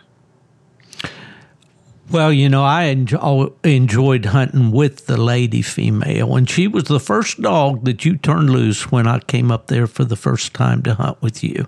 Well, 2.10 2.32
you 2.32 2.48
know, 2.48 2.62
I 2.62 2.84
enjoy, 2.84 3.18
oh, 3.20 3.54
enjoyed 3.64 4.26
hunting 4.26 4.70
with 4.70 5.06
the 5.06 5.16
lady 5.16 5.62
female, 5.62 6.36
and 6.36 6.48
she 6.48 6.68
was 6.68 6.84
the 6.84 7.00
first 7.00 7.42
dog 7.42 7.84
that 7.84 8.04
you 8.04 8.16
turned 8.16 8.50
loose 8.50 8.92
when 8.92 9.08
I 9.08 9.18
came 9.18 9.50
up 9.50 9.66
there 9.66 9.86
for 9.86 10.04
the 10.04 10.16
first 10.16 10.54
time 10.54 10.82
to 10.84 10.94
hunt 10.94 11.20
with 11.20 11.42
you. 11.42 11.66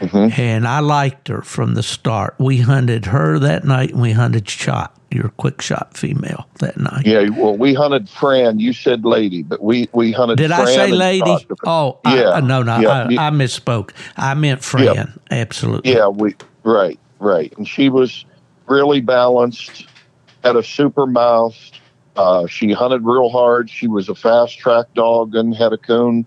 Mm-hmm. 0.00 0.40
And 0.40 0.66
I 0.66 0.80
liked 0.80 1.28
her 1.28 1.42
from 1.42 1.74
the 1.74 1.82
start. 1.82 2.34
We 2.38 2.58
hunted 2.58 3.06
her 3.06 3.38
that 3.38 3.64
night, 3.64 3.90
and 3.90 4.00
we 4.00 4.12
hunted 4.12 4.48
shot 4.48 4.96
your 5.10 5.28
quick 5.30 5.60
shot 5.60 5.96
female 5.96 6.46
that 6.60 6.78
night. 6.78 7.04
Yeah, 7.04 7.28
well, 7.30 7.56
we 7.56 7.74
hunted 7.74 8.08
Fran. 8.08 8.60
You 8.60 8.72
said 8.72 9.04
lady, 9.04 9.42
but 9.42 9.62
we 9.62 9.88
we 9.92 10.12
hunted. 10.12 10.36
Did 10.38 10.50
Fran 10.50 10.60
I 10.62 10.64
say 10.74 10.90
lady? 10.90 11.46
Oh, 11.66 11.98
yeah. 12.06 12.30
I, 12.30 12.40
no, 12.40 12.62
no, 12.62 12.78
yeah. 12.78 12.88
I, 12.88 13.28
I, 13.28 13.30
misspoke. 13.30 13.90
I 14.16 14.34
meant 14.34 14.62
Fran. 14.62 14.84
Yeah. 14.84 15.06
Absolutely. 15.30 15.92
Yeah, 15.92 16.08
we 16.08 16.34
right, 16.62 16.98
right, 17.18 17.52
and 17.58 17.68
she 17.68 17.88
was 17.88 18.24
really 18.66 19.00
balanced. 19.00 19.86
Had 20.44 20.56
a 20.56 20.62
super 20.62 21.06
mouth. 21.06 21.56
Uh, 22.16 22.46
she 22.46 22.72
hunted 22.72 23.04
real 23.04 23.28
hard. 23.28 23.68
She 23.68 23.86
was 23.86 24.08
a 24.08 24.14
fast 24.14 24.58
track 24.58 24.86
dog 24.94 25.34
and 25.34 25.54
had 25.54 25.72
a 25.72 25.78
coon. 25.78 26.24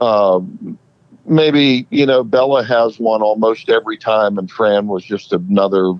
Um, 0.00 0.78
maybe 1.26 1.86
you 1.90 2.06
know 2.06 2.24
Bella 2.24 2.64
has 2.64 2.98
one 2.98 3.22
almost 3.22 3.68
every 3.68 3.96
time, 3.96 4.38
and 4.38 4.50
Fran 4.50 4.86
was 4.86 5.04
just 5.04 5.32
another 5.32 5.94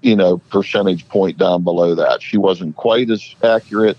you 0.00 0.16
know, 0.16 0.38
percentage 0.50 1.08
point 1.08 1.38
down 1.38 1.62
below 1.62 1.94
that. 1.94 2.22
She 2.22 2.36
wasn't 2.36 2.76
quite 2.76 3.10
as 3.10 3.34
accurate 3.42 3.98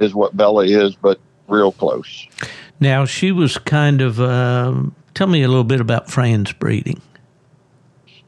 as 0.00 0.14
what 0.14 0.36
Bella 0.36 0.64
is, 0.64 0.94
but 0.94 1.20
real 1.48 1.72
close. 1.72 2.26
Now, 2.78 3.04
she 3.04 3.32
was 3.32 3.58
kind 3.58 4.00
of, 4.00 4.20
uh, 4.20 4.74
tell 5.14 5.26
me 5.26 5.42
a 5.42 5.48
little 5.48 5.64
bit 5.64 5.80
about 5.80 6.10
Fran's 6.10 6.52
breeding. 6.52 7.00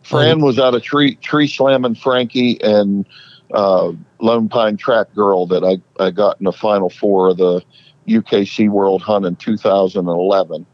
Fran 0.03 0.41
was 0.43 0.59
out 0.59 0.75
of 0.75 0.83
Tree, 0.83 1.15
tree 1.17 1.47
Slamming 1.47 1.95
Frankie 1.95 2.61
and 2.61 3.07
uh, 3.55 3.93
Lone 4.19 4.49
Pine 4.49 4.77
Track 4.77 5.15
Girl 5.15 5.47
that 5.47 5.65
I, 5.65 6.03
I 6.03 6.11
got 6.11 6.39
in 6.39 6.45
the 6.45 6.53
final 6.53 6.91
four 6.91 7.31
of 7.31 7.39
the 7.39 7.63
UKC 8.09 8.69
World 8.69 9.01
Hunt 9.01 9.25
in 9.25 9.37
2011. 9.37 10.67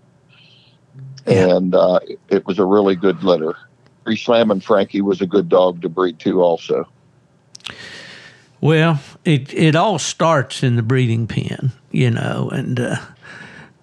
Yeah. 1.29 1.57
And 1.57 1.75
uh, 1.75 2.01
it 2.29 2.47
was 2.47 2.59
a 2.59 2.65
really 2.65 2.97
good 2.97 3.23
litter. 3.23 3.57
Tree 4.05 4.21
and 4.27 4.65
Frankie 4.65 5.03
was 5.03 5.21
a 5.21 5.27
good 5.27 5.49
dog 5.49 5.83
to 5.83 5.89
breed 5.89 6.19
too, 6.19 6.41
also. 6.41 6.89
Well, 8.61 9.01
it 9.25 9.53
it 9.55 9.77
all 9.77 9.99
starts 9.99 10.63
in 10.63 10.77
the 10.77 10.83
breeding 10.83 11.27
pen, 11.27 11.73
you 11.93 12.11
know, 12.11 12.49
and 12.51 12.81
uh, 12.81 12.97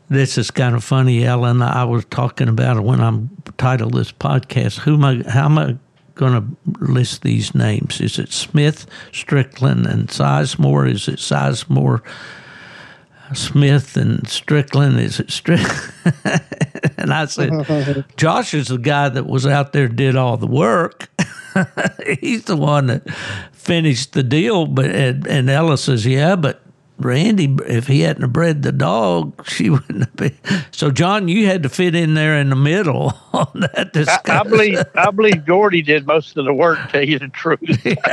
this 0.09 0.37
is 0.37 0.51
kind 0.51 0.75
of 0.75 0.83
funny, 0.83 1.23
Ellen. 1.23 1.61
I 1.61 1.85
was 1.85 2.05
talking 2.05 2.49
about 2.49 2.77
it 2.77 2.83
when 2.83 2.99
I'm 2.99 3.29
titled 3.57 3.93
this 3.93 4.11
podcast. 4.11 4.79
Who 4.79 4.95
am 4.95 5.05
I? 5.05 5.29
How 5.29 5.45
am 5.45 5.57
I 5.57 5.77
going 6.15 6.33
to 6.33 6.83
list 6.83 7.21
these 7.21 7.55
names? 7.55 8.01
Is 8.01 8.19
it 8.19 8.31
Smith, 8.31 8.85
Strickland, 9.11 9.85
and 9.85 10.09
Sizemore? 10.09 10.91
Is 10.91 11.07
it 11.07 11.19
Sizemore? 11.19 12.01
Smith 13.33 13.97
and 13.97 14.27
Strickland. 14.27 14.99
Is 14.99 15.19
it 15.19 15.31
Strickland? 15.31 15.93
and 16.97 17.13
I 17.13 17.25
said, 17.25 18.05
Josh 18.17 18.53
is 18.53 18.67
the 18.67 18.77
guy 18.77 19.09
that 19.09 19.25
was 19.25 19.45
out 19.45 19.73
there 19.73 19.87
did 19.87 20.15
all 20.15 20.37
the 20.37 20.47
work. 20.47 21.09
He's 22.19 22.45
the 22.45 22.57
one 22.57 22.87
that 22.87 23.09
finished 23.51 24.13
the 24.13 24.23
deal. 24.23 24.65
But 24.65 24.91
and, 24.91 25.27
and 25.27 25.49
Ella 25.49 25.77
says, 25.77 26.05
yeah, 26.05 26.35
but 26.35 26.61
Randy, 26.97 27.55
if 27.67 27.87
he 27.87 28.01
hadn't 28.01 28.31
bred 28.31 28.63
the 28.63 28.71
dog, 28.71 29.45
she 29.47 29.69
wouldn't 29.69 29.99
have 29.99 30.15
been. 30.15 30.37
So, 30.71 30.91
John, 30.91 31.27
you 31.27 31.45
had 31.45 31.63
to 31.63 31.69
fit 31.69 31.93
in 31.93 32.13
there 32.13 32.37
in 32.37 32.49
the 32.49 32.55
middle 32.55 33.13
on 33.33 33.49
that 33.53 33.91
discussion. 33.91 34.31
I, 34.31 34.39
I 34.39 34.43
believe 34.43 34.79
I 34.95 35.11
believe 35.11 35.45
Gordy 35.45 35.81
did 35.81 36.07
most 36.07 36.37
of 36.37 36.45
the 36.45 36.53
work. 36.53 36.79
Tell 36.91 37.03
you 37.03 37.19
the 37.19 37.27
truth, 37.27 37.59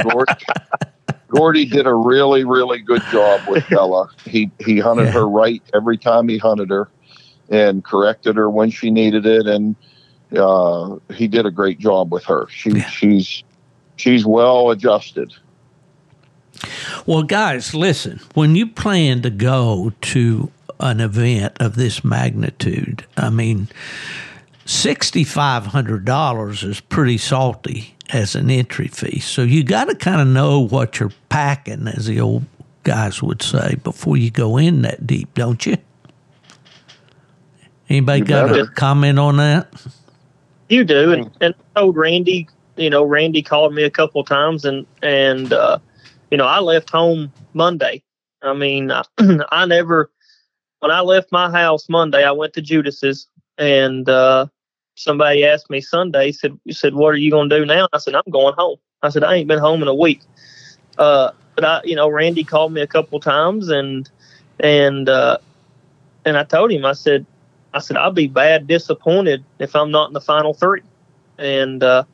Gordy, 0.03 0.44
Gordy 1.33 1.64
did 1.64 1.87
a 1.87 1.95
really, 1.95 2.45
really 2.45 2.79
good 2.79 3.03
job 3.11 3.40
with 3.49 3.66
Bella. 3.71 4.09
He 4.25 4.51
he 4.61 4.79
hunted 4.79 5.07
yeah. 5.07 5.12
her 5.12 5.29
right 5.29 5.62
every 5.75 5.97
time 5.97 6.29
he 6.29 6.38
hunted 6.38 6.68
her, 6.71 6.88
and 7.49 7.83
corrected 7.83 8.37
her 8.37 8.51
when 8.51 8.71
she 8.71 8.90
needed 8.90 9.25
it, 9.25 9.47
and 9.47 9.75
uh, 10.37 10.97
he 11.14 11.27
did 11.29 11.47
a 11.47 11.51
great 11.51 11.79
job 11.79 12.12
with 12.12 12.25
her. 12.25 12.47
She 12.51 12.71
yeah. 12.71 12.87
she's 12.88 13.42
she's 13.97 14.27
well 14.27 14.71
adjusted. 14.71 15.33
Well, 17.07 17.23
guys, 17.23 17.75
listen. 17.75 18.21
When 18.35 18.55
you 18.55 18.66
plan 18.66 19.23
to 19.23 19.31
go 19.31 19.92
to 20.03 20.51
an 20.79 21.01
event 21.01 21.57
of 21.61 21.77
this 21.77 22.05
magnitude, 22.05 23.07
I 23.16 23.31
mean, 23.31 23.68
sixty 24.73 25.25
five 25.25 25.67
hundred 25.67 26.05
dollars 26.05 26.63
is 26.63 26.81
pretty 26.81 27.19
salty 27.19 27.95
as 28.11 28.35
an 28.35 28.51
entry 28.51 28.89
fee. 28.89 29.21
So 29.21 29.43
you 29.43 29.63
got 29.65 29.85
to 29.87 29.95
kind 29.95 30.21
of 30.21 30.27
know 30.27 30.61
what 30.61 30.99
you're 30.99 31.13
packing, 31.29 31.87
as 31.89 32.07
the 32.07 32.21
old 32.21 32.45
guys 32.83 33.23
would 33.23 33.43
say, 33.43 33.77
before 33.83 34.17
you 34.17 34.31
go 34.31 34.57
in 34.57 34.83
that 34.83 35.07
deep, 35.07 35.33
don't 35.35 35.65
you? 35.65 35.77
Anybody 37.89 38.21
You 38.21 38.25
got 38.25 38.49
better. 38.49 38.63
a 38.65 38.69
comment 38.69 39.19
on 39.19 39.37
that? 39.37 39.73
You 40.69 40.85
do, 40.85 41.13
and, 41.13 41.31
and 41.41 41.55
I 41.77 41.81
told 41.81 41.97
Randy. 41.97 42.49
You 42.77 42.89
know, 42.89 43.05
Randy 43.05 43.43
called 43.43 43.75
me 43.75 43.83
a 43.83 43.91
couple 43.91 44.25
times, 44.25 44.65
and 44.65 44.87
and 45.03 45.53
uh, 45.53 45.79
you 46.31 46.39
know, 46.39 46.47
I 46.47 46.61
left 46.61 46.89
home 46.89 47.31
Monday. 47.53 48.03
I 48.41 48.55
mean, 48.55 48.91
I, 48.91 49.05
I 49.51 49.67
never. 49.67 50.11
When 50.81 50.91
I 50.91 51.01
left 51.01 51.31
my 51.31 51.51
house 51.51 51.89
Monday, 51.89 52.25
I 52.25 52.33
went 52.33 52.55
to 52.55 52.63
Judas's, 52.63 53.29
and 53.59 54.09
uh, 54.09 54.47
somebody 55.03 55.45
asked 55.45 55.71
me 55.71 55.81
Sunday. 55.81 56.33
Said, 56.33 56.59
"said 56.71 56.95
What 56.95 57.09
are 57.09 57.17
you 57.17 57.31
going 57.31 57.51
to 57.51 57.59
do 57.59 57.67
now?" 57.67 57.88
I 57.93 57.99
said, 57.99 58.15
"I'm 58.15 58.31
going 58.31 58.55
home." 58.57 58.79
I 59.03 59.09
said, 59.09 59.25
"I 59.25 59.35
ain't 59.35 59.49
been 59.49 59.59
home 59.59 59.83
in 59.83 59.88
a 59.88 59.95
week." 59.95 60.21
Uh, 60.99 61.31
but 61.55 61.65
I, 61.65 61.81
you 61.85 61.97
know, 61.97 62.09
Randy 62.09 62.45
called 62.45 62.73
me 62.73 62.81
a 62.81 62.87
couple 62.87 63.21
times, 63.21 63.69
and 63.69 64.09
and 64.61 65.09
uh, 65.09 65.38
and 66.25 66.37
I 66.37 66.45
told 66.45 66.73
him, 66.73 66.85
I 66.85 66.93
said, 66.93 67.27
I 67.75 67.81
said, 67.81 67.97
I'll 67.97 68.12
be 68.12 68.27
bad 68.27 68.67
disappointed 68.67 69.45
if 69.59 69.75
I'm 69.75 69.91
not 69.91 70.09
in 70.09 70.15
the 70.15 70.21
final 70.21 70.55
three. 70.55 70.83
And 71.38 71.83
uh, 71.83 72.05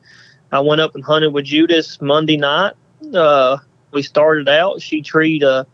I 0.51 0.59
went 0.61 0.81
up 0.81 0.95
and 0.95 1.03
hunted 1.03 1.33
with 1.33 1.45
Judas 1.45 2.01
Monday 2.01 2.37
night. 2.37 2.73
Uh, 3.13 3.57
we 3.91 4.01
started 4.01 4.47
out. 4.47 4.81
She 4.81 5.01
treed, 5.01 5.43
uh, 5.43 5.65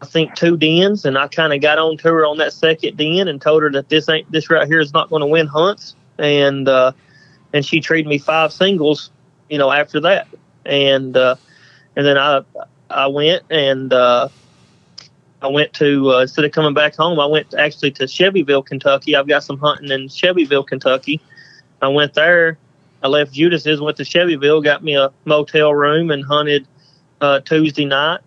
I 0.00 0.06
think, 0.06 0.34
two 0.34 0.56
dens, 0.56 1.04
and 1.04 1.16
I 1.16 1.28
kind 1.28 1.52
of 1.52 1.60
got 1.60 1.78
on 1.78 1.96
to 1.98 2.08
her 2.08 2.26
on 2.26 2.38
that 2.38 2.52
second 2.52 2.96
den 2.96 3.28
and 3.28 3.40
told 3.40 3.62
her 3.62 3.70
that 3.72 3.88
this 3.88 4.08
ain't 4.08 4.30
this 4.30 4.50
right 4.50 4.66
here 4.66 4.80
is 4.80 4.92
not 4.92 5.10
going 5.10 5.20
to 5.20 5.26
win 5.26 5.46
hunts. 5.46 5.96
And 6.22 6.68
uh, 6.68 6.92
and 7.52 7.66
she 7.66 7.80
treated 7.80 8.08
me 8.08 8.16
five 8.16 8.52
singles, 8.52 9.10
you 9.50 9.58
know, 9.58 9.70
after 9.70 10.00
that. 10.00 10.28
And 10.64 11.16
uh, 11.16 11.36
and 11.96 12.06
then 12.06 12.16
I 12.16 12.42
I 12.88 13.08
went 13.08 13.42
and 13.50 13.92
uh, 13.92 14.28
I 15.42 15.48
went 15.48 15.72
to 15.74 16.12
uh, 16.12 16.20
instead 16.20 16.44
of 16.44 16.52
coming 16.52 16.74
back 16.74 16.94
home, 16.94 17.18
I 17.18 17.26
went 17.26 17.52
actually 17.54 17.90
to 17.92 18.06
Shelbyville, 18.06 18.62
Kentucky. 18.62 19.16
I've 19.16 19.26
got 19.26 19.42
some 19.42 19.58
hunting 19.58 19.90
in 19.90 20.08
Shelbyville, 20.08 20.64
Kentucky. 20.64 21.20
I 21.82 21.88
went 21.88 22.14
there. 22.14 22.58
I 23.02 23.08
left 23.08 23.32
Judas's, 23.32 23.80
went 23.80 23.96
to 23.96 24.04
Shelbyville, 24.04 24.60
got 24.60 24.84
me 24.84 24.94
a 24.94 25.10
motel 25.24 25.74
room, 25.74 26.12
and 26.12 26.24
hunted 26.24 26.68
uh, 27.20 27.40
Tuesday 27.40 27.84
night 27.84 28.20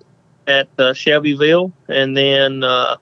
at 0.47 0.67
uh, 0.77 0.93
Shelbyville, 0.93 1.71
and 1.87 2.15
then 2.17 2.63
uh, 2.63 2.97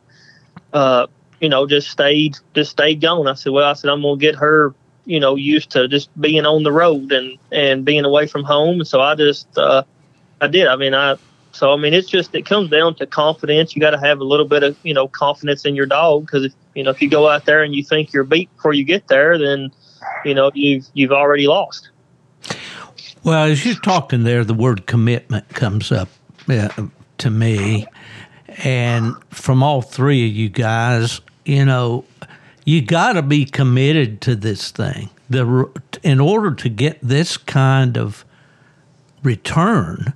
uh, 0.74 1.08
you 1.40 1.50
know 1.50 1.66
just 1.66 1.90
stayed 1.90 2.38
just 2.54 2.72
stayed 2.72 3.02
going. 3.02 3.28
I 3.28 3.34
said, 3.34 3.52
well, 3.52 3.70
I 3.70 3.74
said 3.74 3.90
I'm 3.90 4.04
gonna 4.04 4.18
get 4.18 4.36
her 4.36 4.76
you 5.06 5.20
know 5.20 5.36
used 5.36 5.72
to 5.72 5.88
just 5.88 6.10
being 6.20 6.46
on 6.46 6.64
the 6.64 6.72
road 6.72 7.12
and 7.12 7.38
and 7.52 7.86
being 7.86 8.06
away 8.06 8.28
from 8.28 8.44
home. 8.44 8.80
And 8.80 8.88
So 8.88 9.02
I 9.02 9.16
just 9.16 9.58
uh, 9.58 9.84
I 10.42 10.48
did. 10.48 10.68
I 10.68 10.76
mean 10.76 10.94
I 10.94 11.18
so 11.54 11.72
I 11.72 11.78
mean, 11.78 11.94
it's 11.94 12.10
just 12.10 12.34
it 12.34 12.46
comes 12.48 12.70
down 12.72 12.96
to 12.96 13.06
confidence. 13.06 13.76
You 13.76 13.80
got 13.80 13.92
to 13.92 14.00
have 14.00 14.20
a 14.20 14.24
little 14.24 14.48
bit 14.48 14.64
of 14.64 14.76
you 14.84 14.94
know 14.94 15.08
confidence 15.08 15.66
in 15.66 15.76
your 15.76 15.86
dog 15.86 16.26
because 16.26 16.46
if 16.46 16.54
you 16.74 16.84
know 16.84 16.90
if 16.90 17.02
you 17.02 17.10
go 17.10 17.30
out 17.30 17.46
there 17.46 17.62
and 17.62 17.76
you 17.76 17.84
think 17.84 18.12
you're 18.12 18.24
beat 18.24 18.54
before 18.56 18.74
you 18.74 18.84
get 18.84 19.08
there, 19.08 19.38
then 19.38 19.72
you 20.26 20.34
know 20.34 20.52
you've 20.56 20.88
you've 20.94 21.12
already 21.12 21.48
lost. 21.48 21.90
Well, 23.24 23.46
as 23.46 23.64
you're 23.66 23.76
talking 23.76 24.24
there, 24.24 24.44
the 24.44 24.56
word 24.56 24.88
commitment 24.88 25.48
comes 25.50 25.92
up 25.92 26.10
uh, 26.50 26.70
to 27.20 27.30
me. 27.30 27.86
And 28.64 29.16
from 29.30 29.64
all 29.64 29.82
three 29.82 30.28
of 30.28 30.36
you 30.36 30.50
guys, 30.50 31.22
you 31.46 31.66
know, 31.66 32.04
you 32.66 32.82
got 32.82 33.14
to 33.14 33.22
be 33.22 33.46
committed 33.46 34.22
to 34.22 34.36
this 34.36 34.72
thing. 34.72 35.10
The 35.30 35.70
in 36.04 36.20
order 36.20 36.54
to 36.56 36.70
get 36.70 37.00
this 37.02 37.38
kind 37.38 37.98
of 37.98 38.26
return 39.24 40.14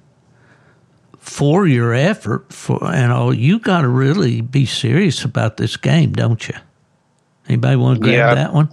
for 1.17 1.67
your 1.67 1.93
effort, 1.93 2.51
for 2.53 2.79
you 2.83 3.07
know, 3.07 3.31
you 3.31 3.59
got 3.59 3.81
to 3.81 3.89
really 3.89 4.41
be 4.41 4.65
serious 4.65 5.23
about 5.23 5.57
this 5.57 5.75
game, 5.77 6.13
don't 6.13 6.47
you? 6.47 6.55
Anybody 7.47 7.75
want 7.75 7.97
to 7.97 8.01
grab 8.01 8.13
Yeah. 8.13 8.35
that 8.35 8.53
one? 8.53 8.69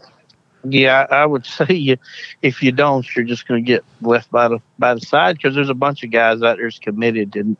Yeah, 0.66 1.06
I 1.10 1.16
I 1.22 1.26
would 1.26 1.44
say 1.58 1.66
you, 1.74 1.96
if 2.42 2.62
you 2.62 2.72
don't, 2.72 3.06
you're 3.14 3.24
just 3.24 3.46
going 3.46 3.62
to 3.64 3.66
get 3.66 3.84
left 4.00 4.30
by 4.30 4.48
the 4.48 4.60
by 4.78 4.94
the 4.94 5.00
side 5.00 5.37
because 5.37 5.54
there's 5.54 5.68
a 5.68 5.74
bunch 5.74 6.02
of 6.04 6.10
guys 6.10 6.42
out 6.42 6.56
there's 6.58 6.78
committed, 6.78 7.37
and 7.37 7.56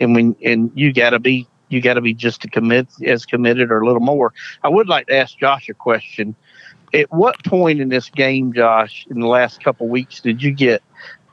and 0.00 0.14
when 0.14 0.36
and 0.44 0.70
you 0.74 0.92
got 0.92 1.10
to 1.10 1.18
be 1.18 1.46
you 1.68 1.80
got 1.80 1.94
to 1.94 2.00
be 2.00 2.14
just 2.14 2.42
to 2.42 2.48
commit 2.48 2.88
as 3.04 3.26
committed 3.26 3.70
or 3.70 3.80
a 3.80 3.86
little 3.86 4.00
more. 4.00 4.32
I 4.62 4.68
would 4.68 4.88
like 4.88 5.06
to 5.08 5.16
ask 5.16 5.38
Josh 5.38 5.68
a 5.68 5.74
question. 5.74 6.34
At 6.94 7.12
what 7.12 7.42
point 7.44 7.80
in 7.80 7.90
this 7.90 8.08
game, 8.08 8.52
Josh, 8.52 9.06
in 9.10 9.20
the 9.20 9.26
last 9.26 9.62
couple 9.62 9.88
weeks, 9.88 10.20
did 10.20 10.42
you 10.42 10.50
get 10.50 10.82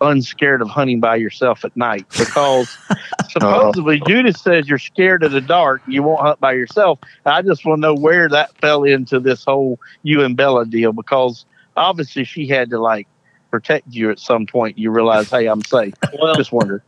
unscared 0.02 0.62
of 0.62 0.68
hunting 0.68 1.00
by 1.00 1.16
yourself 1.16 1.64
at 1.64 1.76
night? 1.78 2.06
Because 2.18 2.78
supposedly 3.30 3.98
uh-huh. 3.98 4.10
Judas 4.10 4.42
says 4.42 4.68
you're 4.68 4.78
scared 4.78 5.24
of 5.24 5.32
the 5.32 5.42
dark, 5.42 5.82
you 5.88 6.04
won't 6.04 6.22
hunt 6.22 6.40
by 6.40 6.54
yourself. 6.54 7.00
I 7.26 7.42
just 7.42 7.66
want 7.66 7.78
to 7.80 7.82
know 7.82 7.96
where 7.96 8.28
that 8.30 8.56
fell 8.58 8.84
into 8.84 9.20
this 9.20 9.46
whole 9.46 9.80
you 10.04 10.24
and 10.24 10.36
Bella 10.36 10.66
deal 10.66 10.92
because 10.92 11.46
obviously 11.78 12.26
she 12.26 12.48
had 12.48 12.70
to 12.72 12.80
like 12.80 13.08
protect 13.52 13.88
you 13.90 14.12
at 14.12 14.20
some 14.20 14.46
point. 14.46 14.78
You 14.78 14.92
realize, 14.92 15.30
hey, 15.30 15.48
I'm 15.48 15.64
safe. 15.64 15.94
Well, 16.20 16.36
Just 16.36 16.52
wonder. 16.52 16.84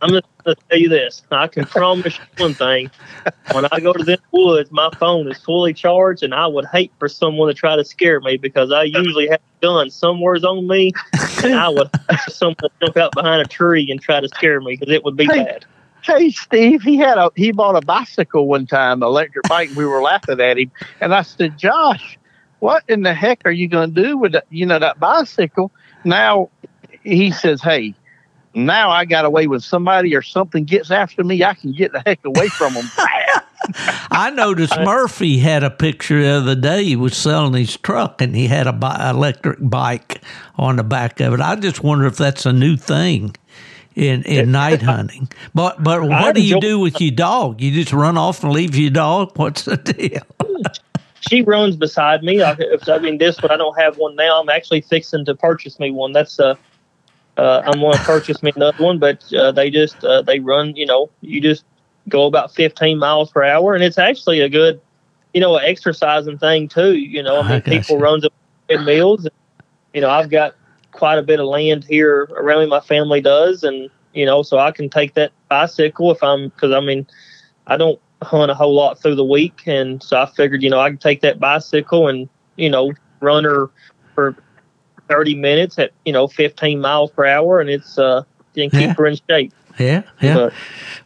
I'm 0.00 0.10
just 0.10 0.24
going 0.44 0.54
to 0.54 0.62
tell 0.70 0.78
you 0.78 0.88
this. 0.88 1.22
I 1.30 1.48
can 1.48 1.66
promise 1.66 2.18
you 2.18 2.24
one 2.36 2.54
thing. 2.54 2.90
When 3.50 3.64
I 3.64 3.80
go 3.80 3.92
to 3.92 4.04
the 4.04 4.18
woods, 4.30 4.70
my 4.70 4.90
phone 5.00 5.28
is 5.28 5.38
fully 5.38 5.74
charged, 5.74 6.22
and 6.22 6.34
I 6.34 6.46
would 6.46 6.66
hate 6.66 6.92
for 6.98 7.08
someone 7.08 7.48
to 7.48 7.54
try 7.54 7.76
to 7.76 7.84
scare 7.84 8.20
me 8.20 8.36
because 8.36 8.70
I 8.70 8.84
usually 8.84 9.26
have 9.28 9.40
a 9.40 9.66
gun 9.66 9.90
somewheres 9.90 10.44
on 10.44 10.68
me, 10.68 10.92
and 11.42 11.54
I 11.54 11.68
would 11.68 11.90
hate 12.08 12.20
for 12.20 12.30
someone 12.30 12.56
to 12.60 12.70
jump 12.80 12.96
out 12.96 13.14
behind 13.14 13.42
a 13.42 13.46
tree 13.46 13.90
and 13.90 14.00
try 14.00 14.20
to 14.20 14.28
scare 14.28 14.60
me 14.60 14.76
because 14.78 14.92
it 14.94 15.02
would 15.04 15.16
be 15.16 15.26
Hey. 15.26 15.44
bad. 15.44 15.64
Hey, 16.02 16.30
Steve, 16.30 16.82
he 16.82 16.96
had 16.96 17.18
a 17.18 17.30
he 17.34 17.50
bought 17.50 17.74
a 17.76 17.80
bicycle 17.80 18.46
one 18.46 18.66
time, 18.66 19.02
electric 19.02 19.48
bike. 19.48 19.68
and 19.68 19.76
We 19.76 19.84
were 19.84 20.00
laughing 20.00 20.40
at 20.40 20.56
him, 20.56 20.70
and 21.00 21.12
I 21.12 21.22
said, 21.22 21.58
Josh, 21.58 22.18
what 22.60 22.84
in 22.88 23.02
the 23.02 23.14
heck 23.14 23.42
are 23.44 23.50
you 23.50 23.66
going 23.68 23.92
to 23.94 24.02
do 24.02 24.16
with 24.16 24.32
that, 24.32 24.44
you 24.48 24.64
know 24.64 24.78
that 24.78 25.00
bicycle? 25.00 25.72
Now 26.04 26.50
he 27.02 27.32
says, 27.32 27.60
hey. 27.60 27.94
Now 28.54 28.90
I 28.90 29.04
got 29.04 29.24
away 29.24 29.46
with 29.46 29.62
somebody 29.62 30.14
or 30.14 30.22
something 30.22 30.64
gets 30.64 30.90
after 30.90 31.22
me, 31.22 31.44
I 31.44 31.54
can 31.54 31.72
get 31.72 31.92
the 31.92 32.02
heck 32.04 32.24
away 32.24 32.48
from 32.48 32.74
them. 32.74 32.84
I 34.10 34.30
noticed 34.30 34.78
Murphy 34.80 35.38
had 35.38 35.62
a 35.62 35.70
picture 35.70 36.22
the 36.22 36.28
other 36.28 36.54
day. 36.54 36.84
He 36.84 36.96
was 36.96 37.16
selling 37.16 37.52
his 37.54 37.76
truck 37.76 38.22
and 38.22 38.34
he 38.34 38.46
had 38.46 38.66
a 38.66 38.72
bi- 38.72 39.10
electric 39.10 39.58
bike 39.60 40.22
on 40.56 40.76
the 40.76 40.84
back 40.84 41.20
of 41.20 41.34
it. 41.34 41.40
I 41.40 41.56
just 41.56 41.82
wonder 41.82 42.06
if 42.06 42.16
that's 42.16 42.46
a 42.46 42.52
new 42.52 42.76
thing 42.76 43.36
in 43.94 44.22
in 44.22 44.52
night 44.52 44.82
hunting. 44.82 45.28
But 45.54 45.82
but 45.82 46.02
what 46.02 46.34
do 46.34 46.40
you 46.40 46.60
do 46.60 46.78
with 46.78 47.00
your 47.00 47.10
dog? 47.10 47.60
You 47.60 47.72
just 47.72 47.92
run 47.92 48.16
off 48.16 48.42
and 48.42 48.52
leave 48.52 48.74
your 48.74 48.90
dog? 48.90 49.36
What's 49.36 49.64
the 49.64 49.76
deal? 49.76 50.22
She 51.20 51.42
runs 51.42 51.74
beside 51.74 52.22
me. 52.22 52.42
I, 52.42 52.56
I 52.86 52.98
mean, 53.00 53.18
this 53.18 53.42
one 53.42 53.50
I 53.50 53.56
don't 53.56 53.78
have 53.78 53.98
one 53.98 54.14
now. 54.14 54.40
I'm 54.40 54.48
actually 54.48 54.82
fixing 54.82 55.24
to 55.24 55.34
purchase 55.34 55.78
me 55.80 55.90
one. 55.90 56.12
That's 56.12 56.38
uh, 56.38 56.54
uh 57.38 57.62
I'm 57.64 57.80
going 57.80 57.96
to 57.96 58.04
purchase 58.04 58.42
me 58.42 58.52
another 58.54 58.82
one. 58.82 58.98
But 58.98 59.32
uh, 59.32 59.52
they 59.52 59.70
just 59.70 60.04
uh, 60.04 60.22
they 60.22 60.40
run. 60.40 60.76
You 60.76 60.86
know, 60.86 61.10
you 61.20 61.40
just 61.40 61.64
go 62.08 62.26
about 62.26 62.54
15 62.54 62.98
miles 62.98 63.30
per 63.30 63.44
hour, 63.44 63.74
and 63.74 63.84
it's 63.84 63.98
actually 63.98 64.40
a 64.40 64.48
good, 64.48 64.80
you 65.34 65.40
know, 65.40 65.56
exercising 65.56 66.38
thing 66.38 66.68
too. 66.68 66.94
You 66.96 67.22
know, 67.22 67.36
I 67.36 67.40
I 67.46 67.50
mean, 67.50 67.60
gotcha. 67.60 67.70
people 67.70 67.98
runs 67.98 68.24
up 68.24 68.32
in 68.68 68.84
meals. 68.84 69.26
You 69.94 70.00
know, 70.00 70.10
I've 70.10 70.30
got 70.30 70.54
quite 70.92 71.18
a 71.18 71.22
bit 71.22 71.40
of 71.40 71.46
land 71.46 71.84
here 71.84 72.28
around 72.36 72.60
me. 72.60 72.66
My 72.66 72.80
family 72.80 73.20
does, 73.20 73.62
and 73.62 73.90
you 74.12 74.26
know, 74.26 74.42
so 74.42 74.58
I 74.58 74.72
can 74.72 74.90
take 74.90 75.14
that 75.14 75.32
bicycle 75.48 76.10
if 76.10 76.22
I'm 76.22 76.48
because 76.48 76.72
I 76.72 76.80
mean, 76.80 77.06
I 77.66 77.76
don't 77.76 78.00
hunt 78.22 78.50
a 78.50 78.54
whole 78.54 78.74
lot 78.74 79.00
through 79.00 79.14
the 79.14 79.24
week, 79.24 79.62
and 79.66 80.02
so 80.02 80.20
I 80.20 80.26
figured, 80.26 80.62
you 80.62 80.70
know, 80.70 80.80
I 80.80 80.88
can 80.88 80.98
take 80.98 81.20
that 81.20 81.38
bicycle 81.38 82.08
and 82.08 82.28
you 82.56 82.68
know 82.68 82.92
run 83.20 83.44
her 83.44 83.70
for 84.14 84.36
30 85.08 85.34
minutes 85.34 85.78
at 85.78 85.90
you 86.04 86.12
know 86.12 86.26
15 86.28 86.80
miles 86.80 87.10
per 87.10 87.24
hour, 87.26 87.60
and 87.60 87.68
it's 87.70 87.98
uh 87.98 88.22
and 88.56 88.70
keep 88.70 88.80
Yeah. 88.80 88.94
her 88.94 89.06
in 89.06 89.18
shape. 89.28 89.52
Yeah, 89.78 90.02
yeah. 90.20 90.34
But 90.34 90.52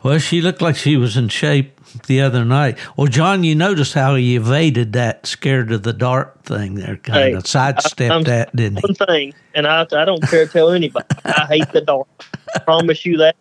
Well, 0.03 0.19
she 0.19 0.41
looked 0.41 0.63
like 0.63 0.77
she 0.77 0.97
was 0.97 1.17
in 1.19 1.29
shape 1.29 1.79
the 2.07 2.23
other 2.23 2.43
night. 2.45 2.79
Well, 2.97 3.07
John, 3.07 3.45
you 3.45 3.55
noticed 3.55 3.93
how 3.93 4.15
he 4.15 4.35
evaded 4.35 4.95
that 4.95 5.27
scared 5.27 5.71
of 5.73 5.83
the 5.83 5.93
dark 5.93 6.43
thing 6.45 6.77
there, 6.77 6.97
kind 6.97 7.19
Hey, 7.19 7.33
of 7.35 7.47
sidestepped 7.47 8.11
I'm- 8.11 8.23
that, 8.23 8.57
didn't 8.57 8.79
he? 8.79 8.83
one 8.87 8.95
thing, 9.07 9.35
and 9.55 9.67
I 9.67 9.83
I 9.83 10.05
don't 10.07 10.23
care 10.23 10.47
to 10.47 10.53
tell 10.53 10.71
anybody, 10.71 11.05
I 11.27 11.45
hate 11.47 11.71
the 11.73 11.83
dark. 11.83 12.09
I 12.55 12.61
promise 12.61 13.05
you 13.05 13.19
that. 13.19 13.37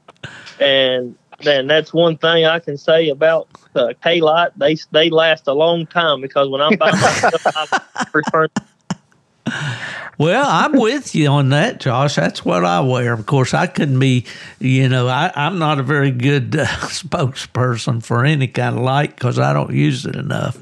And 0.60 1.16
then 1.44 1.68
that's 1.68 1.94
one 1.94 2.18
thing 2.18 2.46
I 2.46 2.60
can 2.60 2.78
say 2.78 3.10
about 3.10 3.48
uh, 3.76 3.94
K 4.04 4.20
Light. 4.22 4.52
They 4.58 4.76
they 4.92 5.10
last 5.10 5.48
a 5.48 5.54
long 5.54 5.86
time 5.88 6.20
because 6.22 6.50
when 6.50 6.62
I'm 6.62 6.76
by 6.76 6.92
myself, 6.92 7.42
I 7.48 8.06
return. 8.14 8.50
Well, 10.18 10.46
I'm 10.48 10.74
with 10.74 11.16
you 11.16 11.30
on 11.30 11.50
that, 11.50 11.80
Josh. 11.80 12.16
That's 12.16 12.46
what 12.46 12.64
I 12.64 12.82
wear. 12.82 13.14
Of 13.14 13.26
course, 13.26 13.56
I 13.56 13.66
couldn't 13.66 13.98
be, 13.98 14.26
you 14.60 14.88
know, 14.88 15.08
I, 15.08 15.32
I'm 15.36 15.58
not 15.58 15.80
a 15.80 15.84
very 15.84 16.12
good 16.12 16.56
uh, 16.56 16.66
spokesperson 16.68 18.04
for 18.04 18.24
any 18.24 18.48
kind 18.48 18.78
of 18.78 18.84
light 18.84 19.16
because 19.16 19.40
I 19.40 19.52
don't 19.54 19.74
use 19.74 20.06
it 20.06 20.16
enough. 20.16 20.60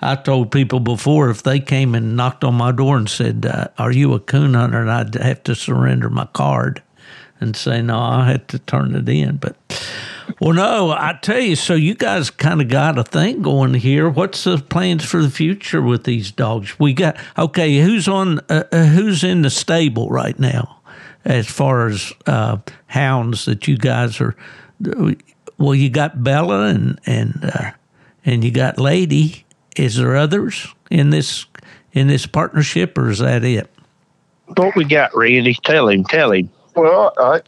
I 0.00 0.14
told 0.14 0.52
people 0.52 0.78
before 0.78 1.28
if 1.28 1.42
they 1.42 1.58
came 1.58 1.94
and 1.96 2.16
knocked 2.16 2.44
on 2.44 2.54
my 2.54 2.70
door 2.70 2.96
and 2.96 3.08
said, 3.08 3.44
uh, 3.46 3.68
"Are 3.78 3.90
you 3.90 4.14
a 4.14 4.20
coon 4.20 4.54
hunter?" 4.54 4.80
and 4.80 4.90
I'd 4.90 5.14
have 5.14 5.42
to 5.44 5.56
surrender 5.56 6.08
my 6.08 6.26
card 6.26 6.80
and 7.40 7.56
say, 7.56 7.82
"No, 7.82 7.98
I 7.98 8.26
had 8.26 8.46
to 8.48 8.60
turn 8.60 8.94
it 8.94 9.08
in." 9.08 9.38
But 9.38 9.56
well, 10.40 10.52
no, 10.52 10.90
I 10.90 11.18
tell 11.20 11.40
you. 11.40 11.56
So 11.56 11.74
you 11.74 11.94
guys 11.94 12.30
kind 12.30 12.60
of 12.60 12.68
got 12.68 12.98
a 12.98 13.04
thing 13.04 13.42
going 13.42 13.74
here. 13.74 14.08
What's 14.08 14.44
the 14.44 14.58
plans 14.58 15.04
for 15.04 15.22
the 15.22 15.30
future 15.30 15.82
with 15.82 16.04
these 16.04 16.30
dogs? 16.30 16.78
We 16.78 16.92
got 16.92 17.16
okay. 17.36 17.78
Who's 17.78 18.08
on? 18.08 18.40
Uh, 18.48 18.64
uh, 18.72 18.84
who's 18.84 19.24
in 19.24 19.42
the 19.42 19.50
stable 19.50 20.08
right 20.08 20.38
now, 20.38 20.80
as 21.24 21.46
far 21.46 21.86
as 21.86 22.12
uh, 22.26 22.58
hounds 22.86 23.44
that 23.46 23.68
you 23.68 23.76
guys 23.76 24.20
are? 24.20 24.36
Well, 25.58 25.74
you 25.74 25.90
got 25.90 26.22
Bella 26.22 26.66
and 26.66 27.00
and 27.06 27.38
uh, 27.42 27.70
and 28.24 28.44
you 28.44 28.50
got 28.50 28.78
Lady. 28.78 29.44
Is 29.76 29.96
there 29.96 30.16
others 30.16 30.66
in 30.90 31.10
this 31.10 31.46
in 31.92 32.06
this 32.06 32.26
partnership, 32.26 32.96
or 32.98 33.10
is 33.10 33.18
that 33.18 33.44
it? 33.44 33.70
What 34.56 34.74
we 34.76 34.84
got, 34.84 35.14
Randy? 35.14 35.54
Tell 35.54 35.88
him. 35.88 36.04
Tell 36.04 36.32
him. 36.32 36.50
Well, 36.74 37.12
I 37.18 37.42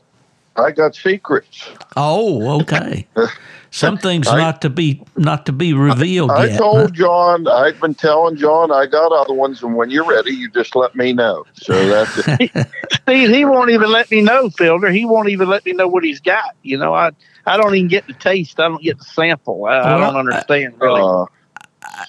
I 0.61 0.71
got 0.71 0.95
secrets. 0.95 1.69
Oh, 1.97 2.61
okay. 2.61 3.07
Some 3.73 3.99
things 3.99 4.27
I, 4.27 4.37
not 4.37 4.63
to 4.63 4.71
be 4.71 5.01
not 5.17 5.47
to 5.47 5.53
be 5.53 5.73
revealed 5.73 6.33
I, 6.33 6.47
yet. 6.47 6.59
Told 6.59 6.81
huh? 6.81 6.87
John. 6.89 7.47
I've 7.47 7.81
been 7.81 7.95
telling 7.95 8.37
John 8.37 8.73
I 8.73 8.87
got 8.87 9.13
other 9.13 9.33
ones, 9.33 9.63
and 9.63 9.77
when 9.77 9.91
you're 9.91 10.07
ready, 10.07 10.33
you 10.33 10.51
just 10.51 10.75
let 10.75 10.97
me 10.97 11.13
know. 11.13 11.45
So 11.55 11.87
that's 11.87 12.21
it. 12.27 12.51
Steve, 12.93 13.31
he 13.31 13.45
won't 13.45 13.71
even 13.71 13.93
let 13.93 14.11
me 14.11 14.23
know, 14.23 14.51
Fielder. 14.51 14.91
He 14.91 15.05
won't 15.05 15.29
even 15.29 15.49
let 15.49 15.65
me 15.65 15.73
know 15.73 15.87
what 15.87 16.03
he's 16.03 16.21
got. 16.21 16.57
You 16.63 16.79
know, 16.79 16.95
I 16.95 17.13
I 17.47 17.57
don't 17.57 17.75
even 17.77 17.87
get 17.87 18.09
the 18.09 18.13
taste. 18.15 18.59
I 18.59 18.67
don't 18.69 18.83
get 18.83 18.99
the 18.99 19.05
sample. 19.05 19.65
I, 19.67 19.81
well, 19.81 19.87
I 19.87 20.01
don't 20.01 20.17
understand 20.17 20.75
really. 20.81 21.01
Uh, 21.01 21.27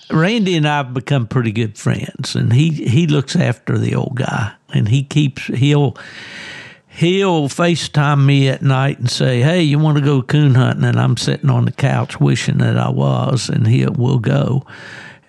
Randy 0.09 0.55
and 0.57 0.67
I've 0.67 0.95
become 0.95 1.27
pretty 1.27 1.51
good 1.51 1.77
friends, 1.77 2.35
and 2.35 2.53
he 2.53 2.69
he 2.71 3.05
looks 3.05 3.35
after 3.35 3.77
the 3.77 3.93
old 3.93 4.15
guy, 4.15 4.53
and 4.73 4.89
he 4.89 5.03
keeps 5.03 5.45
he'll 5.45 5.95
he'll 6.91 7.47
FaceTime 7.47 8.25
me 8.25 8.49
at 8.49 8.61
night 8.61 8.99
and 8.99 9.09
say, 9.09 9.41
"Hey, 9.41 9.61
you 9.61 9.79
want 9.79 9.97
to 9.97 10.03
go 10.03 10.21
coon 10.21 10.55
hunting?" 10.55 10.85
And 10.85 10.99
I'm 10.99 11.17
sitting 11.17 11.49
on 11.49 11.65
the 11.65 11.71
couch 11.71 12.19
wishing 12.19 12.57
that 12.59 12.77
I 12.77 12.89
was, 12.89 13.49
and 13.49 13.67
he 13.67 13.85
will 13.85 14.19
go. 14.19 14.65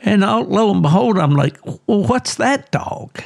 And 0.02 0.24
I'll, 0.24 0.44
lo 0.44 0.72
and 0.72 0.82
behold, 0.82 1.18
I'm 1.18 1.34
like, 1.34 1.58
"Well, 1.64 2.04
what's 2.04 2.34
that 2.36 2.70
dog?" 2.70 3.22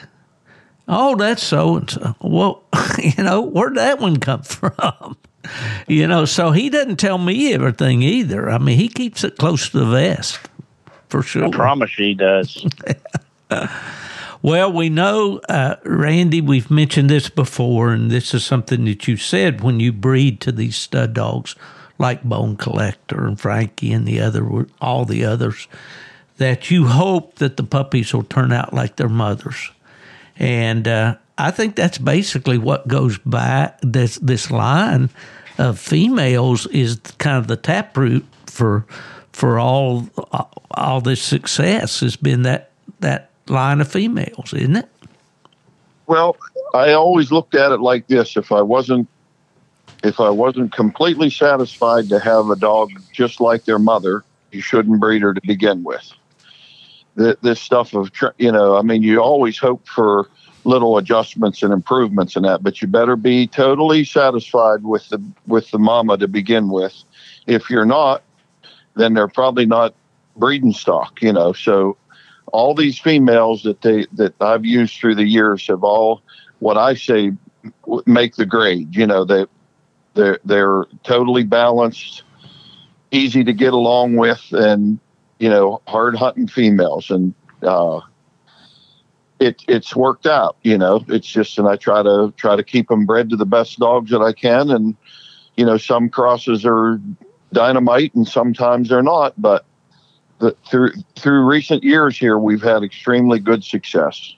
Oh, 0.88 1.16
that's 1.16 1.42
so 1.42 1.76
and 1.76 1.90
so. 1.90 2.14
Well, 2.20 2.62
you 2.98 3.22
know, 3.22 3.40
where'd 3.40 3.76
that 3.76 3.98
one 3.98 4.18
come 4.18 4.42
from? 4.44 5.16
you 5.86 6.06
know, 6.06 6.24
so 6.24 6.50
he 6.50 6.68
doesn't 6.68 6.96
tell 6.96 7.18
me 7.18 7.52
everything 7.54 8.02
either. 8.02 8.50
I 8.50 8.58
mean, 8.58 8.78
he 8.78 8.88
keeps 8.88 9.24
it 9.24 9.38
close 9.38 9.70
to 9.70 9.78
the 9.78 9.86
vest 9.86 10.40
for 11.08 11.22
sure. 11.22 11.46
I 11.46 11.50
promise 11.50 11.92
he 11.96 12.14
does. 12.14 12.66
well, 14.46 14.72
we 14.72 14.88
know, 14.88 15.40
uh, 15.48 15.74
Randy, 15.82 16.40
we've 16.40 16.70
mentioned 16.70 17.10
this 17.10 17.28
before, 17.28 17.92
and 17.92 18.12
this 18.12 18.32
is 18.32 18.44
something 18.44 18.84
that 18.84 19.08
you 19.08 19.16
said 19.16 19.60
when 19.60 19.80
you 19.80 19.92
breed 19.92 20.40
to 20.42 20.52
these 20.52 20.76
stud 20.76 21.14
dogs 21.14 21.56
like 21.98 22.22
Bone 22.22 22.56
Collector 22.56 23.26
and 23.26 23.40
Frankie 23.40 23.92
and 23.92 24.06
the 24.06 24.20
other, 24.20 24.64
all 24.80 25.04
the 25.04 25.24
others, 25.24 25.66
that 26.36 26.70
you 26.70 26.86
hope 26.86 27.34
that 27.40 27.56
the 27.56 27.64
puppies 27.64 28.14
will 28.14 28.22
turn 28.22 28.52
out 28.52 28.72
like 28.72 28.94
their 28.94 29.08
mothers. 29.08 29.72
And 30.36 30.86
uh, 30.86 31.16
I 31.36 31.50
think 31.50 31.74
that's 31.74 31.98
basically 31.98 32.56
what 32.56 32.86
goes 32.86 33.18
by 33.18 33.72
this 33.82 34.14
this 34.18 34.52
line 34.52 35.10
of 35.58 35.80
females 35.80 36.68
is 36.68 37.00
kind 37.18 37.36
of 37.36 37.48
the 37.48 37.56
taproot 37.56 38.24
for 38.46 38.86
for 39.32 39.58
all 39.58 40.08
all 40.70 41.00
this 41.00 41.20
success 41.20 41.98
has 41.98 42.14
been 42.14 42.42
that 42.42 42.70
that 43.00 43.30
line 43.48 43.80
of 43.80 43.88
females, 43.88 44.52
isn't 44.52 44.76
it? 44.76 44.88
Well, 46.06 46.36
I 46.74 46.92
always 46.92 47.32
looked 47.32 47.54
at 47.54 47.72
it 47.72 47.80
like 47.80 48.06
this: 48.06 48.36
if 48.36 48.52
I 48.52 48.62
wasn't 48.62 49.08
if 50.02 50.20
I 50.20 50.30
wasn't 50.30 50.72
completely 50.72 51.30
satisfied 51.30 52.08
to 52.10 52.20
have 52.20 52.50
a 52.50 52.56
dog 52.56 52.90
just 53.12 53.40
like 53.40 53.64
their 53.64 53.78
mother, 53.78 54.24
you 54.52 54.60
shouldn't 54.60 55.00
breed 55.00 55.22
her 55.22 55.34
to 55.34 55.40
begin 55.44 55.84
with. 55.84 56.12
This 57.16 57.60
stuff 57.60 57.94
of 57.94 58.10
you 58.38 58.52
know, 58.52 58.76
I 58.76 58.82
mean, 58.82 59.02
you 59.02 59.20
always 59.20 59.58
hope 59.58 59.86
for 59.88 60.28
little 60.64 60.98
adjustments 60.98 61.62
and 61.62 61.72
improvements 61.72 62.36
in 62.36 62.42
that, 62.42 62.62
but 62.62 62.82
you 62.82 62.88
better 62.88 63.16
be 63.16 63.46
totally 63.46 64.04
satisfied 64.04 64.82
with 64.82 65.08
the 65.08 65.22
with 65.46 65.70
the 65.70 65.78
mama 65.78 66.18
to 66.18 66.28
begin 66.28 66.68
with. 66.68 66.94
If 67.46 67.70
you're 67.70 67.86
not, 67.86 68.22
then 68.96 69.14
they're 69.14 69.28
probably 69.28 69.64
not 69.64 69.94
breeding 70.36 70.72
stock, 70.72 71.22
you 71.22 71.32
know. 71.32 71.52
So 71.54 71.96
all 72.52 72.74
these 72.74 72.98
females 72.98 73.62
that 73.64 73.82
they 73.82 74.06
that 74.12 74.34
I've 74.40 74.64
used 74.64 74.98
through 74.98 75.16
the 75.16 75.26
years 75.26 75.66
have 75.66 75.84
all 75.84 76.22
what 76.60 76.76
I 76.76 76.94
say 76.94 77.32
make 78.06 78.36
the 78.36 78.46
grade. 78.46 78.94
You 78.94 79.06
know, 79.06 79.24
they 79.24 79.46
they're 80.14 80.38
they're 80.44 80.84
totally 81.04 81.44
balanced, 81.44 82.22
easy 83.10 83.44
to 83.44 83.52
get 83.52 83.72
along 83.72 84.16
with, 84.16 84.42
and 84.52 84.98
you 85.38 85.50
know, 85.50 85.82
hard 85.86 86.16
hunting 86.16 86.48
females, 86.48 87.10
and 87.10 87.34
uh, 87.62 88.00
it 89.38 89.62
it's 89.68 89.94
worked 89.94 90.26
out. 90.26 90.56
You 90.62 90.78
know, 90.78 91.04
it's 91.08 91.26
just, 91.26 91.58
and 91.58 91.68
I 91.68 91.76
try 91.76 92.02
to 92.02 92.32
try 92.36 92.56
to 92.56 92.64
keep 92.64 92.88
them 92.88 93.06
bred 93.06 93.30
to 93.30 93.36
the 93.36 93.46
best 93.46 93.78
dogs 93.78 94.10
that 94.10 94.20
I 94.22 94.32
can, 94.32 94.70
and 94.70 94.96
you 95.56 95.66
know, 95.66 95.76
some 95.76 96.08
crosses 96.08 96.64
are 96.64 97.00
dynamite, 97.52 98.14
and 98.14 98.26
sometimes 98.26 98.88
they're 98.88 99.02
not. 99.02 99.34
But 99.40 99.65
the, 100.38 100.56
through 100.68 100.92
through 101.16 101.44
recent 101.44 101.82
years 101.82 102.18
here, 102.18 102.38
we've 102.38 102.62
had 102.62 102.82
extremely 102.82 103.38
good 103.38 103.64
success. 103.64 104.34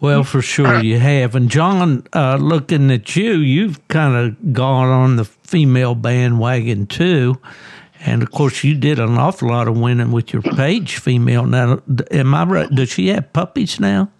Well, 0.00 0.24
for 0.24 0.40
sure 0.40 0.82
you 0.82 0.98
have. 0.98 1.34
And 1.34 1.50
John, 1.50 2.06
uh, 2.14 2.36
looking 2.36 2.90
at 2.90 3.16
you, 3.16 3.34
you've 3.34 3.86
kind 3.88 4.16
of 4.16 4.54
gone 4.54 4.88
on 4.88 5.16
the 5.16 5.26
female 5.26 5.94
bandwagon 5.94 6.86
too. 6.86 7.38
And 8.00 8.22
of 8.22 8.30
course, 8.30 8.64
you 8.64 8.74
did 8.74 8.98
an 8.98 9.18
awful 9.18 9.48
lot 9.50 9.68
of 9.68 9.78
winning 9.78 10.10
with 10.10 10.32
your 10.32 10.40
Page 10.40 10.96
female. 10.96 11.44
Now, 11.44 11.82
am 12.10 12.34
I 12.34 12.44
right? 12.44 12.70
Does 12.74 12.90
she 12.90 13.08
have 13.08 13.30
puppies 13.34 13.78
now? 13.78 14.10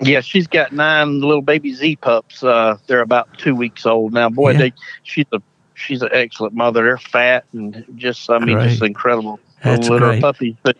Yeah, 0.00 0.20
she's 0.20 0.46
got 0.46 0.72
nine 0.72 1.20
little 1.20 1.42
baby 1.42 1.74
Z 1.74 1.96
pups. 1.96 2.42
Uh, 2.42 2.78
they're 2.86 3.02
about 3.02 3.28
two 3.38 3.54
weeks 3.54 3.84
old 3.84 4.14
now. 4.14 4.30
Boy, 4.30 4.52
yeah. 4.52 4.58
they, 4.58 4.72
she's 5.02 5.26
a 5.32 5.42
she's 5.82 6.02
an 6.02 6.10
excellent 6.12 6.54
mother. 6.54 6.82
They're 6.82 6.98
fat 6.98 7.44
and 7.52 7.84
just 7.96 8.30
I 8.30 8.38
mean 8.38 8.56
great. 8.56 8.70
just 8.70 8.82
incredible 8.82 9.40
That's 9.62 9.88
little 9.88 10.08
great. 10.08 10.22
puppies. 10.22 10.56
But 10.62 10.76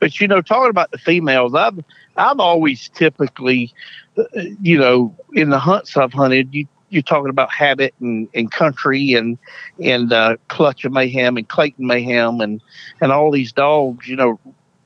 but 0.00 0.20
you 0.20 0.28
know, 0.28 0.42
talking 0.42 0.70
about 0.70 0.90
the 0.90 0.98
females, 0.98 1.54
I've 1.54 1.78
I've 2.16 2.40
always 2.40 2.88
typically, 2.90 3.72
uh, 4.16 4.24
you 4.60 4.78
know, 4.78 5.16
in 5.32 5.50
the 5.50 5.58
hunts 5.58 5.96
I've 5.96 6.12
hunted, 6.12 6.54
you 6.54 6.66
you're 6.92 7.02
talking 7.02 7.30
about 7.30 7.52
habit 7.52 7.94
and, 8.00 8.28
and 8.34 8.52
country 8.52 9.14
and 9.14 9.38
and 9.82 10.12
uh, 10.12 10.36
clutch 10.48 10.84
of 10.84 10.92
mayhem 10.92 11.38
and 11.38 11.48
Clayton 11.48 11.86
mayhem 11.86 12.40
and 12.40 12.60
and 13.00 13.10
all 13.10 13.30
these 13.30 13.52
dogs, 13.52 14.06
you 14.06 14.14
know, 14.14 14.38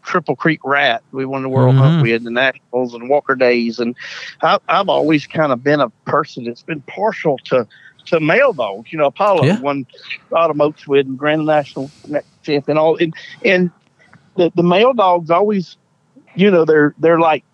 Triple 0.05 0.37
Creek 0.37 0.61
Rat. 0.65 1.03
We 1.11 1.27
won 1.27 1.43
the 1.43 1.49
World 1.49 1.75
mm-hmm. 1.75 1.83
Hunt. 1.83 2.03
We 2.03 2.13
had 2.13 2.23
the 2.23 2.31
Nationals 2.31 2.95
and 2.95 3.09
Walker 3.11 3.35
Days, 3.35 3.81
and 3.81 3.97
I, 4.41 4.59
I've 4.69 4.89
always 4.89 5.27
kind 5.27 5.53
of 5.53 5.65
been 5.65 5.81
a 5.81 5.91
person 6.07 6.45
that's 6.45 6.63
been 6.63 6.81
partial 6.83 7.39
to 7.47 7.67
to 8.07 8.21
male 8.21 8.53
dogs. 8.53 8.93
You 8.93 8.99
know, 8.99 9.07
Apollo 9.07 9.45
yeah. 9.45 9.61
won 9.61 9.87
Autumn 10.33 10.59
Oakswood 10.59 11.01
and 11.01 11.19
Grand 11.19 11.47
National 11.47 11.91
champion. 12.43 12.77
And 12.77 12.79
all 12.79 12.97
and 12.97 13.15
and 13.45 13.71
the, 14.37 14.53
the 14.55 14.63
male 14.63 14.93
dogs 14.93 15.31
always, 15.31 15.77
you 16.35 16.51
know, 16.51 16.65
they're 16.65 16.95
they're 16.99 17.21
like 17.21 17.45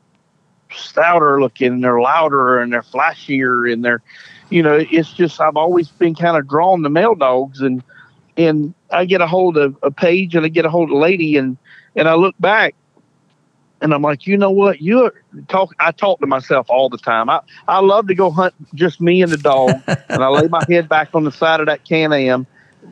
stouter 0.70 1.40
looking 1.40 1.74
and 1.74 1.84
they're 1.84 2.00
louder 2.00 2.60
and 2.60 2.72
they're 2.72 2.82
flashier 2.82 3.70
and 3.70 3.84
they're, 3.84 4.02
you 4.50 4.62
know, 4.62 4.78
it's 4.90 5.12
just 5.12 5.40
I've 5.40 5.56
always 5.56 5.88
been 5.88 6.14
kind 6.14 6.36
of 6.36 6.48
drawn 6.48 6.82
to 6.82 6.90
male 6.90 7.14
dogs 7.14 7.60
and 7.60 7.82
and 8.36 8.74
I 8.90 9.04
get 9.04 9.20
a 9.20 9.26
hold 9.26 9.56
of 9.56 9.76
a 9.82 9.90
page 9.90 10.34
and 10.34 10.46
I 10.46 10.48
get 10.48 10.64
a 10.64 10.70
hold 10.70 10.90
of 10.90 10.96
a 10.96 10.98
lady 10.98 11.36
and 11.36 11.56
and 11.96 12.08
I 12.08 12.14
look 12.14 12.34
back 12.40 12.74
and 13.82 13.92
I'm 13.92 14.02
like, 14.02 14.26
you 14.26 14.36
know 14.38 14.50
what? 14.50 14.80
You 14.80 15.10
talk. 15.48 15.74
I 15.80 15.92
talk 15.92 16.20
to 16.20 16.26
myself 16.26 16.66
all 16.70 16.88
the 16.88 16.98
time. 16.98 17.28
I, 17.28 17.40
I 17.68 17.80
love 17.80 18.06
to 18.08 18.14
go 18.14 18.30
hunt 18.30 18.54
just 18.74 19.00
me 19.00 19.22
and 19.22 19.32
the 19.32 19.36
dog, 19.36 19.82
and 19.86 20.22
I 20.24 20.28
lay 20.28 20.48
my 20.48 20.64
head 20.68 20.88
back 20.88 21.10
on 21.14 21.24
the 21.24 21.32
side 21.32 21.60
of 21.60 21.66
that 21.66 21.84
Can 21.84 22.12
Am, 22.12 22.46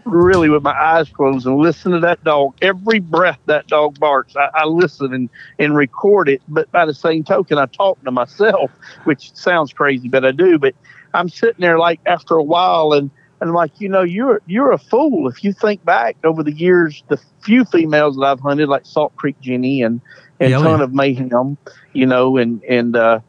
really 0.04 0.50
with 0.50 0.62
my 0.62 0.72
eyes 0.72 1.08
closed, 1.08 1.46
and 1.46 1.56
listen 1.58 1.92
to 1.92 2.00
that 2.00 2.22
dog. 2.24 2.54
Every 2.60 2.98
breath 2.98 3.38
that 3.46 3.68
dog 3.68 3.98
barks, 3.98 4.36
I, 4.36 4.50
I 4.54 4.64
listen 4.66 5.14
and 5.14 5.30
and 5.58 5.76
record 5.76 6.28
it. 6.28 6.42
But 6.48 6.70
by 6.72 6.84
the 6.84 6.94
same 6.94 7.24
token, 7.24 7.56
I 7.56 7.66
talk 7.66 8.02
to 8.04 8.10
myself, 8.10 8.70
which 9.04 9.34
sounds 9.34 9.72
crazy, 9.72 10.08
but 10.08 10.24
I 10.24 10.32
do. 10.32 10.58
But 10.58 10.74
I'm 11.14 11.28
sitting 11.28 11.60
there 11.60 11.78
like 11.78 12.00
after 12.06 12.34
a 12.34 12.42
while, 12.42 12.92
and 12.92 13.10
And 13.40 13.48
I'm 13.48 13.54
like, 13.56 13.80
you 13.80 13.88
know, 13.88 14.02
you're 14.02 14.42
you're 14.46 14.72
a 14.72 14.78
fool 14.78 15.28
if 15.28 15.42
you 15.42 15.52
think 15.52 15.82
back 15.84 16.16
over 16.24 16.42
the 16.42 16.52
years, 16.52 17.02
the 17.08 17.18
few 17.42 17.64
females 17.64 18.16
that 18.16 18.26
I've 18.26 18.40
hunted, 18.40 18.68
like 18.68 18.84
Salt 18.84 19.16
Creek 19.16 19.40
Jenny 19.40 19.82
and 19.82 20.00
and 20.40 20.50
Yeah, 20.50 20.58
Ton 20.58 20.78
yeah. 20.78 20.84
of 20.84 20.94
Mayhem, 20.94 21.56
you 21.92 22.06
know, 22.06 22.36
and 22.36 22.62
and 22.64 22.96
uh, 22.96 23.20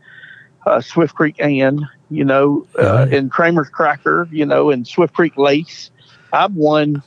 uh, 0.66 0.82
Swift 0.82 1.16
Creek 1.16 1.36
Ann, 1.40 1.88
you 2.10 2.24
know, 2.24 2.66
uh, 2.80 3.08
Yeah. 3.10 3.18
and 3.18 3.32
Kramer's 3.32 3.70
Cracker, 3.70 4.28
you 4.32 4.46
know, 4.46 4.72
and 4.72 4.88
Swift 4.88 5.14
Creek 5.14 5.34
Lace. 5.38 5.92
I've 6.34 6.54
won 6.54 7.04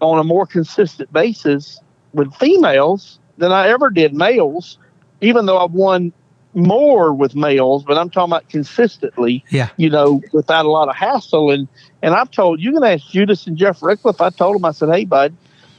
on 0.00 0.18
a 0.18 0.24
more 0.24 0.46
consistent 0.46 1.12
basis 1.12 1.80
with 2.12 2.32
females 2.34 3.18
than 3.38 3.50
I 3.52 3.68
ever 3.68 3.90
did 3.90 4.14
males, 4.14 4.78
even 5.20 5.46
though 5.46 5.58
I've 5.58 5.72
won 5.72 6.12
more 6.54 7.12
with 7.14 7.34
males, 7.34 7.84
but 7.84 7.98
I'm 7.98 8.10
talking 8.10 8.32
about 8.32 8.48
consistently, 8.48 9.44
Yeah. 9.50 9.68
you 9.76 9.90
know, 9.90 10.20
without 10.32 10.64
a 10.66 10.70
lot 10.70 10.88
of 10.88 10.96
hassle. 10.96 11.50
And 11.50 11.68
and 12.02 12.14
I've 12.14 12.30
told 12.30 12.60
you 12.60 12.72
can 12.72 12.84
ask 12.84 13.06
Judas 13.08 13.46
and 13.46 13.56
Jeff 13.56 13.80
Rickliff. 13.80 14.20
I 14.24 14.30
told 14.30 14.56
them, 14.56 14.64
I 14.64 14.72
said, 14.72 14.90
Hey 14.90 15.04
bud, 15.04 15.36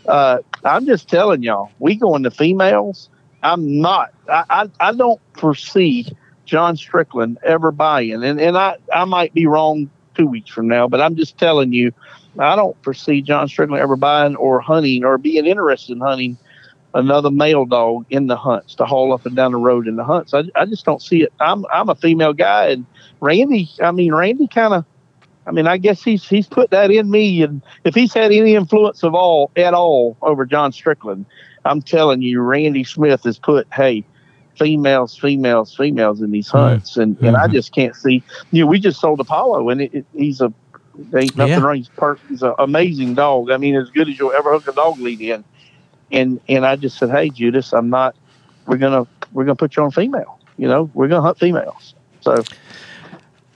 uh, 0.08 0.40
I'm 0.64 0.86
just 0.86 1.10
telling 1.10 1.44
y'all, 1.44 1.70
we 1.80 1.96
going 1.96 2.24
to 2.24 2.32
females. 2.32 3.10
I'm 3.44 3.80
not 3.80 4.14
I, 4.28 4.44
I, 4.50 4.70
I 4.80 4.94
don't 4.94 5.22
foresee 5.34 6.08
John 6.46 6.78
Strickland 6.78 7.38
ever 7.44 7.72
buying 7.72 8.24
and, 8.24 8.40
and 8.40 8.58
I, 8.58 8.78
I 8.94 9.06
might 9.06 9.34
be 9.34 9.46
wrong 9.46 9.90
two 10.16 10.28
weeks 10.28 10.50
from 10.50 10.68
now, 10.68 10.88
but 10.88 11.00
I'm 11.00 11.16
just 11.16 11.38
telling 11.38 11.72
you, 11.72 11.94
I 12.38 12.56
don't 12.56 12.76
foresee 12.84 13.22
John 13.22 13.48
Strickland 13.48 13.82
ever 13.82 13.96
buying 13.96 14.36
or 14.36 14.60
hunting 14.60 15.04
or 15.06 15.18
being 15.18 15.46
interested 15.46 15.94
in 15.94 16.02
hunting 16.02 16.38
another 16.94 17.32
male 17.32 17.66
dog 17.66 18.06
in 18.10 18.28
the 18.28 18.36
hunts 18.36 18.76
to 18.76 18.86
haul 18.86 19.14
up 19.14 19.26
and 19.26 19.36
down 19.36 19.52
the 19.52 19.58
road 19.58 19.88
in 19.88 19.96
the 19.96 20.04
hunts. 20.04 20.34
I, 20.34 20.44
I 20.56 20.66
just 20.66 20.86
don't 20.86 21.02
see 21.02 21.24
it. 21.24 21.34
I'm 21.40 21.66
I'm 21.72 21.90
a 21.90 21.96
female 21.96 22.34
guy, 22.34 22.68
and 22.70 22.86
Randy. 23.22 23.70
I 23.82 23.92
mean, 23.92 24.14
Randy 24.14 24.48
kind 24.48 24.74
of. 24.74 24.86
I 25.48 25.52
mean, 25.52 25.68
I 25.68 25.78
guess 25.78 26.04
he's 26.04 26.28
he's 26.28 26.48
put 26.48 26.70
that 26.72 26.92
in 26.92 27.10
me, 27.10 27.42
and 27.42 27.62
if 27.84 27.96
he's 27.96 28.14
had 28.14 28.32
any 28.32 28.56
influence 28.56 29.04
of 29.04 29.16
all 29.16 29.52
at 29.56 29.74
all 29.74 30.16
over 30.22 30.46
John 30.46 30.72
Strickland, 30.72 31.26
I'm 31.70 31.82
telling 31.82 32.22
you, 32.22 32.42
Randy 32.42 32.84
Smith 32.84 33.24
has 33.24 33.40
put 33.40 33.68
hey. 33.74 34.06
Females, 34.58 35.18
females, 35.18 35.74
females 35.74 36.22
in 36.22 36.32
these 36.32 36.50
hunts, 36.50 36.98
and, 36.98 37.18
and 37.20 37.38
I 37.38 37.48
Mhm. 37.48 37.54
just 37.54 37.72
can't 37.74 37.96
see. 37.96 38.26
You 38.52 38.66
know, 38.66 38.68
we 38.68 38.78
just 38.78 39.00
sold 39.00 39.22
Apollo, 39.22 39.70
and 39.70 39.80
it, 39.80 39.94
it, 39.94 40.06
he's 40.14 40.42
a 40.42 40.52
ain't 41.16 41.38
nothing 41.38 41.54
Yeah. 41.54 41.60
wrong. 41.62 41.78
He's, 41.78 41.88
per, 41.96 42.20
he's 42.28 42.42
an 42.42 42.56
amazing 42.60 43.16
dog. 43.16 43.52
I 43.52 43.58
mean, 43.58 43.78
as 43.78 43.90
good 43.90 44.10
as 44.10 44.20
you'll 44.20 44.34
ever 44.34 44.52
hook 44.52 44.68
a 44.68 44.74
dog 44.74 45.00
lead 45.00 45.22
in 45.22 45.46
and 46.12 46.40
and 46.50 46.66
I 46.66 46.76
just 46.76 46.98
said, 46.98 47.10
"Hey, 47.10 47.30
Judas, 47.30 47.74
I'm 47.74 47.90
not. 47.90 48.16
We're 48.68 48.78
gonna 48.78 49.08
we're 49.32 49.46
gonna 49.46 49.56
put 49.56 49.76
you 49.76 49.84
on 49.84 49.92
female. 49.92 50.40
You 50.58 50.68
know, 50.68 50.90
we're 50.94 51.08
gonna 51.08 51.22
hunt 51.22 51.40
females." 51.40 51.96
So 52.22 52.44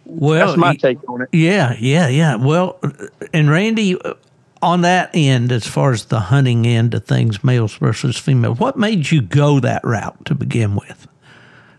Well, 0.06 0.48
that's 0.48 0.58
my 0.58 0.76
take 0.76 0.98
on 1.10 1.22
it. 1.24 1.30
Yeah, 1.32 1.76
yeah, 1.80 2.08
yeah. 2.08 2.36
Well, 2.36 2.80
and 3.34 3.50
Randy, 3.50 4.00
on 4.64 4.82
that 4.82 5.12
end, 5.14 5.52
as 5.52 5.68
far 5.68 5.92
as 5.92 6.06
the 6.06 6.20
hunting 6.20 6.66
end 6.66 6.94
of 6.94 7.06
things, 7.06 7.44
males 7.44 7.76
versus 7.76 8.18
females, 8.18 8.60
what 8.60 8.78
made 8.78 9.12
you 9.12 9.22
go 9.22 9.60
that 9.60 9.84
route 9.84 10.26
to 10.26 10.36
begin 10.36 10.76
with? 10.76 11.08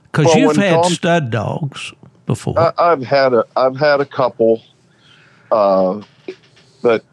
Because 0.05 0.27
Well, 0.27 0.39
you've 0.39 0.57
had 0.57 0.83
Tom- 0.83 0.93
stud 0.93 1.31
dogs 1.31 1.93
before. 2.27 2.59
I, 2.59 2.73
I've 2.79 3.03
had 3.03 3.33
a 3.33 3.45
I've 3.57 3.77
had 3.77 4.01
a 4.01 4.05
couple, 4.05 4.63
uh, 5.51 6.03
but 6.83 7.05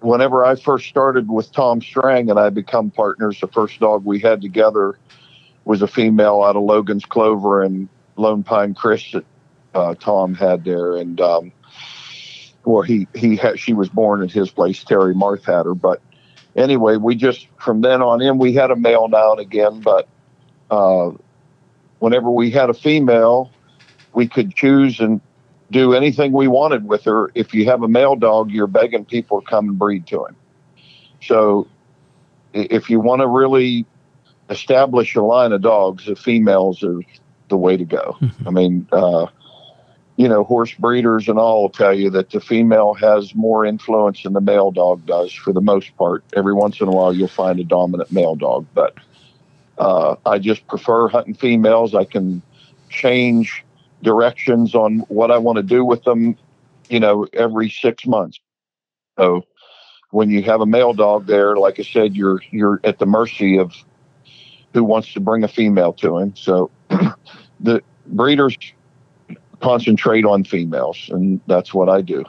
whenever 0.00 0.44
I 0.44 0.56
first 0.56 0.88
started 0.88 1.30
with 1.30 1.50
Tom 1.52 1.80
Strang 1.80 2.28
and 2.28 2.38
I 2.38 2.50
become 2.50 2.90
partners, 2.90 3.40
the 3.40 3.48
first 3.48 3.80
dog 3.80 4.04
we 4.04 4.20
had 4.20 4.40
together 4.42 4.98
was 5.64 5.82
a 5.82 5.88
female 5.88 6.42
out 6.42 6.56
of 6.56 6.62
Logan's 6.62 7.04
Clover 7.04 7.62
and 7.62 7.88
Lone 8.16 8.42
Pine 8.42 8.74
Chris 8.74 9.12
that 9.12 9.24
uh, 9.74 9.94
Tom 9.94 10.34
had 10.34 10.64
there, 10.64 10.96
and 10.96 11.20
um, 11.20 11.52
well, 12.66 12.82
he 12.82 13.08
he 13.14 13.36
had 13.36 13.58
she 13.58 13.72
was 13.72 13.88
born 13.88 14.22
at 14.22 14.30
his 14.30 14.50
place. 14.50 14.84
Terry 14.84 15.14
Marth 15.14 15.44
had 15.44 15.64
her, 15.64 15.74
but 15.74 16.02
anyway, 16.54 16.96
we 16.96 17.14
just 17.14 17.48
from 17.58 17.80
then 17.80 18.02
on 18.02 18.20
in 18.20 18.36
we 18.36 18.52
had 18.52 18.70
a 18.70 18.76
male 18.76 19.08
now 19.08 19.32
and 19.32 19.40
again, 19.40 19.80
but 19.80 20.06
uh, 20.70 21.12
whenever 22.00 22.30
we 22.30 22.50
had 22.50 22.68
a 22.68 22.74
female 22.74 23.50
we 24.16 24.26
could 24.26 24.54
choose 24.54 24.98
and 24.98 25.20
do 25.70 25.92
anything 25.92 26.32
we 26.32 26.48
wanted 26.48 26.88
with 26.88 27.04
her. 27.04 27.30
If 27.34 27.52
you 27.54 27.66
have 27.66 27.82
a 27.82 27.88
male 27.88 28.16
dog, 28.16 28.50
you're 28.50 28.66
begging 28.66 29.04
people 29.04 29.42
to 29.42 29.46
come 29.46 29.68
and 29.68 29.78
breed 29.78 30.06
to 30.08 30.24
him. 30.24 30.36
So 31.22 31.68
if 32.54 32.88
you 32.88 32.98
want 32.98 33.20
to 33.20 33.28
really 33.28 33.84
establish 34.48 35.14
a 35.16 35.22
line 35.22 35.52
of 35.52 35.60
dogs, 35.60 36.06
the 36.06 36.16
females 36.16 36.82
are 36.82 37.00
the 37.48 37.58
way 37.58 37.76
to 37.76 37.84
go. 37.84 38.16
I 38.46 38.50
mean, 38.50 38.88
uh, 38.90 39.26
you 40.16 40.28
know, 40.28 40.44
horse 40.44 40.72
breeders 40.74 41.28
and 41.28 41.38
all 41.38 41.62
will 41.62 41.68
tell 41.68 41.92
you 41.92 42.10
that 42.10 42.30
the 42.30 42.40
female 42.40 42.94
has 42.94 43.34
more 43.34 43.66
influence 43.66 44.22
than 44.22 44.32
the 44.32 44.40
male 44.40 44.70
dog 44.70 45.04
does 45.06 45.32
for 45.32 45.52
the 45.52 45.60
most 45.60 45.94
part. 45.96 46.24
Every 46.34 46.54
once 46.54 46.80
in 46.80 46.88
a 46.88 46.90
while, 46.90 47.14
you'll 47.14 47.28
find 47.28 47.60
a 47.60 47.64
dominant 47.64 48.10
male 48.10 48.34
dog, 48.34 48.66
but 48.74 48.94
uh, 49.78 50.16
I 50.24 50.38
just 50.38 50.66
prefer 50.68 51.08
hunting 51.08 51.34
females. 51.34 51.94
I 51.94 52.04
can 52.04 52.40
change 52.88 53.62
directions 54.02 54.74
on 54.74 55.00
what 55.08 55.30
I 55.30 55.38
want 55.38 55.56
to 55.56 55.62
do 55.62 55.84
with 55.84 56.02
them, 56.04 56.36
you 56.88 57.00
know, 57.00 57.26
every 57.34 57.68
six 57.68 58.06
months. 58.06 58.40
So 59.18 59.44
when 60.10 60.30
you 60.30 60.42
have 60.44 60.62
a 60.62 60.66
male 60.66 60.94
dog 60.94 61.26
there, 61.26 61.56
like 61.56 61.78
I 61.78 61.82
said, 61.82 62.16
you're 62.16 62.40
you're 62.50 62.80
at 62.84 62.98
the 62.98 63.06
mercy 63.06 63.58
of 63.58 63.74
who 64.72 64.82
wants 64.82 65.12
to 65.14 65.20
bring 65.20 65.44
a 65.44 65.48
female 65.48 65.92
to 65.94 66.18
him. 66.18 66.34
So 66.36 66.70
the 67.60 67.82
breeders 68.06 68.56
concentrate 69.60 70.24
on 70.24 70.44
females, 70.44 71.08
and 71.12 71.40
that's 71.46 71.72
what 71.74 71.88
I 71.88 72.00
do. 72.02 72.24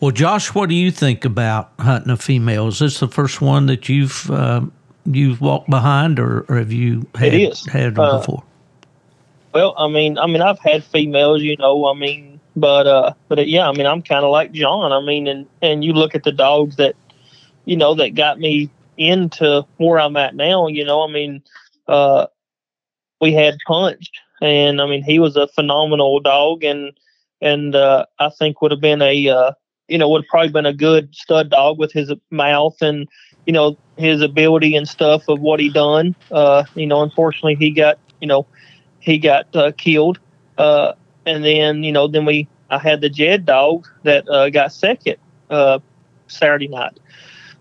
well, 0.00 0.10
Josh, 0.10 0.54
what 0.54 0.68
do 0.68 0.74
you 0.74 0.90
think 0.90 1.24
about 1.24 1.72
hunting 1.78 2.10
a 2.10 2.16
female? 2.16 2.68
Is 2.68 2.78
this 2.78 3.00
the 3.00 3.08
first 3.08 3.40
one 3.40 3.66
that 3.66 3.88
you've 3.88 4.30
uh, 4.30 4.62
you've 5.06 5.40
walked 5.40 5.70
behind, 5.70 6.18
or, 6.18 6.44
or 6.48 6.56
have 6.56 6.72
you 6.72 7.06
had, 7.14 7.34
It 7.34 7.40
is. 7.52 7.64
had 7.66 7.94
them 7.94 8.04
Uh, 8.04 8.18
before? 8.18 8.42
Well, 9.54 9.74
I 9.78 9.88
mean, 9.88 10.18
I 10.18 10.26
mean, 10.26 10.42
I've 10.42 10.58
had 10.60 10.84
females, 10.84 11.42
you 11.42 11.56
know. 11.56 11.86
I 11.86 11.94
mean, 11.94 12.38
but 12.54 12.86
uh, 12.86 13.14
but 13.28 13.38
uh, 13.38 13.42
yeah, 13.42 13.68
I 13.68 13.72
mean, 13.72 13.86
I'm 13.86 14.02
kind 14.02 14.24
of 14.24 14.30
like 14.30 14.52
John. 14.52 14.92
I 14.92 15.00
mean, 15.00 15.26
and 15.26 15.46
and 15.62 15.82
you 15.82 15.92
look 15.94 16.14
at 16.14 16.24
the 16.24 16.32
dogs 16.32 16.76
that, 16.76 16.94
you 17.64 17.76
know, 17.76 17.94
that 17.94 18.14
got 18.14 18.38
me 18.38 18.68
into 18.98 19.64
where 19.78 19.98
I'm 19.98 20.16
at 20.16 20.34
now. 20.34 20.66
You 20.66 20.84
know, 20.84 21.02
I 21.02 21.10
mean, 21.10 21.42
uh, 21.88 22.26
we 23.20 23.32
had 23.32 23.56
Punch, 23.66 24.10
and 24.40 24.80
I 24.80 24.86
mean, 24.86 25.02
he 25.02 25.18
was 25.18 25.36
a 25.36 25.48
phenomenal 25.48 26.20
dog, 26.20 26.64
and 26.64 26.92
and 27.40 27.74
uh, 27.74 28.06
I 28.18 28.30
think 28.30 28.60
would 28.60 28.72
have 28.72 28.80
been 28.80 29.02
a, 29.02 29.28
uh, 29.28 29.52
you 29.88 29.98
know, 29.98 30.08
would 30.08 30.22
have 30.22 30.28
probably 30.28 30.50
been 30.50 30.66
a 30.66 30.72
good 30.72 31.14
stud 31.14 31.50
dog 31.50 31.78
with 31.78 31.92
his 31.92 32.12
mouth 32.30 32.76
and 32.80 33.08
you 33.46 33.52
know 33.52 33.76
his 33.96 34.20
ability 34.22 34.76
and 34.76 34.88
stuff 34.88 35.28
of 35.28 35.40
what 35.40 35.60
he 35.60 35.70
done. 35.70 36.14
Uh, 36.30 36.64
you 36.74 36.86
know, 36.86 37.02
unfortunately, 37.02 37.54
he 37.54 37.70
got 37.70 37.98
you 38.20 38.26
know 38.26 38.46
he 39.00 39.18
got 39.18 39.54
uh, 39.56 39.72
killed. 39.76 40.18
Uh, 40.56 40.92
and 41.24 41.44
then, 41.44 41.82
you 41.82 41.92
know, 41.92 42.08
then 42.08 42.24
we, 42.24 42.48
I 42.70 42.78
had 42.78 43.00
the 43.00 43.08
Jed 43.08 43.46
dog 43.46 43.86
that 44.02 44.28
uh, 44.28 44.50
got 44.50 44.72
second 44.72 45.16
uh, 45.50 45.78
Saturday 46.26 46.68
night. 46.68 46.98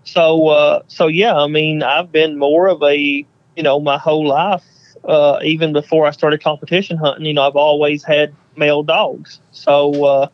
So, 0.04 0.48
uh, 0.48 0.82
so 0.88 1.08
yeah, 1.08 1.36
I 1.36 1.48
mean, 1.48 1.84
I've 1.84 2.12
been 2.12 2.38
more 2.38 2.68
of 2.68 2.82
a, 2.82 2.98
you 2.98 3.64
know, 3.64 3.80
my 3.80 3.98
whole 3.98 4.28
life, 4.28 4.64
uh, 5.08 5.40
even 5.44 5.74
before 5.74 6.06
I 6.06 6.12
started 6.12 6.44
competition 6.44 6.98
hunting, 6.98 7.26
you 7.26 7.34
know, 7.34 7.48
I've 7.48 7.56
always 7.56 8.04
had 8.04 8.36
male 8.56 8.84
dogs. 8.84 9.40
So, 9.52 10.06
uh, 10.06 10.28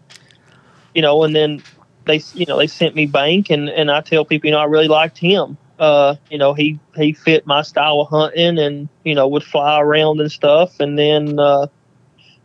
you 0.95 1.01
know, 1.01 1.24
and 1.24 1.36
then 1.36 1.63
they, 2.05 2.21
you 2.34 2.45
know, 2.45 2.57
they 2.57 2.67
sent 2.67 2.95
me 2.95 3.05
Bank, 3.05 3.49
and 3.49 3.69
and 3.69 3.91
I 3.91 4.01
tell 4.01 4.26
people, 4.26 4.47
you 4.47 4.51
know, 4.51 4.59
I 4.59 4.65
really 4.65 4.88
liked 4.88 5.17
him. 5.17 5.57
Uh, 5.80 6.15
you 6.30 6.38
know, 6.38 6.53
he 6.53 6.80
he 6.95 7.13
fit 7.13 7.45
my 7.45 7.61
style 7.61 8.01
of 8.01 8.09
hunting, 8.09 8.57
and 8.57 8.89
you 9.03 9.15
know, 9.15 9.28
would 9.28 9.43
fly 9.43 9.80
around 9.80 10.19
and 10.19 10.32
stuff. 10.32 10.80
And 10.80 10.97
then, 10.97 11.39
uh, 11.39 11.67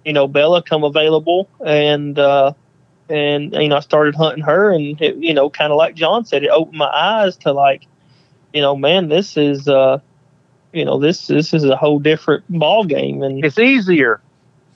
you 0.05 0.13
know, 0.13 0.29
Bella 0.29 0.63
come 0.63 0.85
available, 0.85 1.49
and 1.65 2.19
uh, 2.19 2.53
and 3.09 3.53
you 3.55 3.69
know, 3.69 3.77
I 3.77 3.81
started 3.81 4.15
hunting 4.15 4.45
her, 4.45 4.71
and 4.71 5.01
it, 5.01 5.17
you 5.17 5.35
know, 5.35 5.51
kind 5.51 5.73
of 5.73 5.77
like 5.77 5.95
John 5.95 6.25
said, 6.25 6.45
it 6.45 6.51
opened 6.51 6.79
my 6.79 6.89
eyes 6.89 7.37
to 7.39 7.53
like, 7.53 7.87
you 8.53 8.61
know, 8.61 8.77
man, 8.77 9.09
this 9.09 9.37
is, 9.37 9.69
uh, 9.69 9.99
you 10.73 10.85
know, 10.85 10.99
this 10.99 11.27
this 11.27 11.53
is 11.55 11.65
a 11.65 11.77
whole 11.77 11.99
different 11.99 12.45
ball 12.49 12.85
game, 12.85 13.23
and 13.23 13.45
It's 13.45 13.59
easier. 13.59 14.21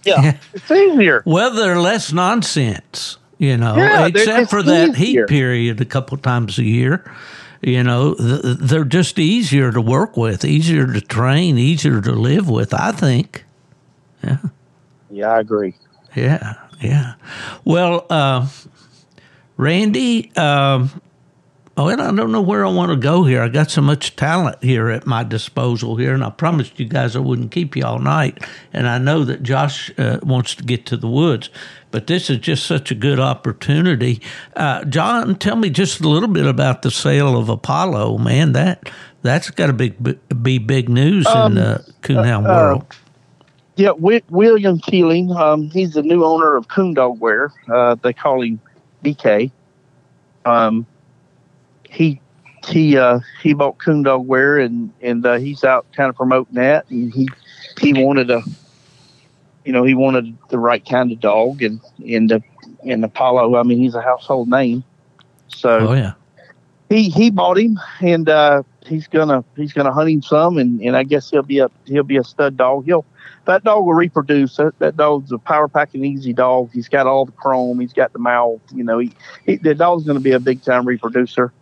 yeah, 0.04 0.36
It's 0.54 0.70
easier. 0.70 1.22
Well, 1.26 1.50
they're 1.54 1.78
less 1.80 2.12
nonsense, 2.12 3.18
you 3.38 3.56
know, 3.56 3.76
Yeah, 3.76 4.06
except 4.06 4.50
for 4.50 4.62
that 4.62 4.90
easier. 4.96 5.26
heat 5.26 5.28
period 5.28 5.80
a 5.80 5.84
couple 5.84 6.16
times 6.18 6.58
a 6.58 6.64
year. 6.64 7.04
You 7.64 7.84
know, 7.84 8.14
th- 8.14 8.58
they're 8.58 8.84
just 8.84 9.18
easier 9.20 9.70
to 9.70 9.80
work 9.80 10.16
with, 10.16 10.44
easier 10.44 10.92
to 10.92 11.00
train, 11.00 11.58
easier 11.58 12.00
to 12.00 12.10
live 12.12 12.48
with, 12.48 12.74
I 12.74 12.90
think. 12.90 13.44
Yeah. 14.24 14.38
Yeah, 15.10 15.28
I 15.30 15.40
agree. 15.40 15.74
Yeah, 16.16 16.54
yeah. 16.80 17.14
Well, 17.64 18.04
uh, 18.10 18.48
Randy, 19.56 20.34
um, 20.36 20.90
Oh, 21.74 21.88
and 21.88 22.02
I 22.02 22.12
don't 22.12 22.32
know 22.32 22.42
where 22.42 22.66
I 22.66 22.70
want 22.70 22.90
to 22.90 22.96
go 22.96 23.24
here. 23.24 23.40
I 23.42 23.48
got 23.48 23.70
so 23.70 23.80
much 23.80 24.14
talent 24.14 24.62
here 24.62 24.90
at 24.90 25.06
my 25.06 25.24
disposal 25.24 25.96
here, 25.96 26.12
and 26.12 26.22
I 26.22 26.28
promised 26.28 26.78
you 26.78 26.84
guys 26.84 27.16
I 27.16 27.20
wouldn't 27.20 27.50
keep 27.50 27.74
you 27.76 27.84
all 27.84 27.98
night. 27.98 28.44
And 28.74 28.86
I 28.86 28.98
know 28.98 29.24
that 29.24 29.42
Josh 29.42 29.90
uh, 29.98 30.18
wants 30.22 30.54
to 30.56 30.64
get 30.64 30.84
to 30.86 30.98
the 30.98 31.08
woods, 31.08 31.48
but 31.90 32.08
this 32.08 32.28
is 32.28 32.38
just 32.38 32.66
such 32.66 32.90
a 32.90 32.94
good 32.94 33.18
opportunity. 33.18 34.20
Uh, 34.54 34.84
John, 34.84 35.34
tell 35.36 35.56
me 35.56 35.70
just 35.70 36.00
a 36.02 36.08
little 36.08 36.28
bit 36.28 36.44
about 36.46 36.82
the 36.82 36.90
sale 36.90 37.38
of 37.38 37.48
Apollo. 37.48 38.18
Man, 38.18 38.52
that 38.52 38.90
that's 39.22 39.50
got 39.50 39.68
to 39.68 39.72
be 39.72 39.90
be 39.90 40.58
big 40.58 40.90
news 40.90 41.26
Um, 41.26 41.52
in 41.56 41.64
the 41.64 41.92
coonhound 42.02 42.44
uh, 42.44 42.52
world. 42.52 42.96
Yeah, 43.76 43.88
Wi- 43.88 44.22
William 44.28 44.78
Keeling. 44.78 45.30
Um, 45.32 45.70
he's 45.70 45.94
the 45.94 46.02
new 46.02 46.22
owner 46.22 46.54
of 46.54 46.68
Coon 46.68 46.92
Dog 46.92 47.18
Wear. 47.18 47.50
Uh, 47.72 47.94
they 47.94 48.12
call 48.12 48.42
him 48.42 48.60
BK. 49.02 49.50
Um, 50.44 50.86
he 51.92 52.20
he 52.66 52.96
uh, 52.96 53.20
he 53.42 53.52
bought 53.52 53.78
Coon 53.78 54.02
Dog 54.02 54.26
Wear 54.26 54.58
and 54.58 54.92
and 55.02 55.24
uh, 55.24 55.34
he's 55.34 55.62
out 55.62 55.86
kind 55.92 56.08
of 56.08 56.16
promoting 56.16 56.54
that. 56.54 56.88
And 56.90 57.12
he 57.12 57.28
he 57.80 57.92
wanted 57.92 58.30
a, 58.30 58.42
you 59.64 59.72
know, 59.72 59.84
he 59.84 59.94
wanted 59.94 60.36
the 60.48 60.58
right 60.58 60.84
kind 60.84 61.12
of 61.12 61.20
dog 61.20 61.62
and 61.62 61.80
and 62.06 62.30
the 62.30 62.42
and 62.84 63.04
Apollo. 63.04 63.56
I 63.56 63.62
mean, 63.62 63.78
he's 63.78 63.94
a 63.94 64.02
household 64.02 64.48
name. 64.48 64.84
So 65.48 65.88
oh 65.88 65.92
yeah, 65.92 66.14
he 66.88 67.10
he 67.10 67.30
bought 67.30 67.58
him 67.58 67.78
and 68.00 68.28
uh 68.28 68.62
he's 68.86 69.06
gonna 69.06 69.44
he's 69.56 69.72
gonna 69.72 69.92
hunt 69.92 70.10
him 70.10 70.22
some 70.22 70.58
and, 70.58 70.80
and 70.80 70.96
I 70.96 71.02
guess 71.02 71.30
he'll 71.30 71.42
be 71.42 71.58
a 71.58 71.70
he'll 71.84 72.04
be 72.04 72.16
a 72.16 72.24
stud 72.24 72.56
dog. 72.56 72.86
He'll 72.86 73.04
that 73.44 73.64
dog 73.64 73.84
will 73.84 73.94
reproduce. 73.94 74.56
That, 74.56 74.78
that 74.78 74.96
dog's 74.96 75.32
a 75.32 75.38
power 75.38 75.66
packing 75.68 76.04
easy 76.04 76.32
dog. 76.32 76.70
He's 76.72 76.88
got 76.88 77.06
all 77.08 77.24
the 77.24 77.32
chrome. 77.32 77.80
He's 77.80 77.92
got 77.92 78.12
the 78.12 78.18
mouth. 78.20 78.60
You 78.72 78.84
know, 78.84 78.98
he, 78.98 79.12
he 79.44 79.56
the 79.56 79.74
dog's 79.74 80.04
gonna 80.04 80.20
be 80.20 80.32
a 80.32 80.40
big 80.40 80.62
time 80.62 80.86
reproducer. 80.86 81.52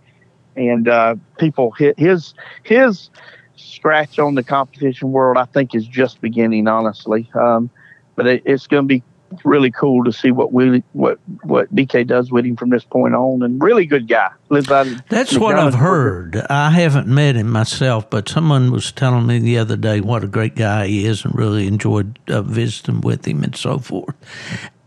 And 0.56 0.88
uh, 0.88 1.16
people 1.38 1.70
hit 1.70 1.98
his 1.98 2.34
his 2.62 3.10
scratch 3.56 4.18
on 4.18 4.34
the 4.34 4.42
competition 4.42 5.12
world. 5.12 5.36
I 5.36 5.44
think 5.44 5.74
is 5.74 5.86
just 5.86 6.20
beginning, 6.20 6.68
honestly. 6.68 7.30
Um, 7.34 7.70
but 8.16 8.26
it, 8.26 8.42
it's 8.44 8.66
gonna 8.66 8.86
be 8.86 9.02
really 9.44 9.70
cool 9.70 10.04
to 10.04 10.12
see 10.12 10.30
what 10.30 10.52
Willie, 10.52 10.82
what 10.92 11.18
what 11.42 11.74
BK 11.74 12.06
does 12.06 12.30
with 12.30 12.44
him 12.44 12.56
from 12.56 12.70
this 12.70 12.84
point 12.84 13.14
on. 13.14 13.42
And 13.42 13.62
really 13.62 13.86
good 13.86 14.08
guy. 14.08 14.30
Lives 14.48 14.70
out 14.70 14.86
That's 15.08 15.36
what 15.36 15.58
I've 15.58 15.74
heard. 15.74 16.36
I 16.50 16.70
haven't 16.70 17.06
met 17.06 17.36
him 17.36 17.50
myself, 17.50 18.10
but 18.10 18.28
someone 18.28 18.72
was 18.72 18.92
telling 18.92 19.26
me 19.26 19.38
the 19.38 19.58
other 19.58 19.76
day 19.76 20.00
what 20.00 20.24
a 20.24 20.28
great 20.28 20.56
guy 20.56 20.86
he 20.86 21.06
is 21.06 21.24
and 21.24 21.34
really 21.36 21.66
enjoyed 21.66 22.18
uh, 22.28 22.42
visiting 22.42 23.00
with 23.00 23.26
him 23.26 23.42
and 23.42 23.56
so 23.56 23.78
forth. 23.78 24.14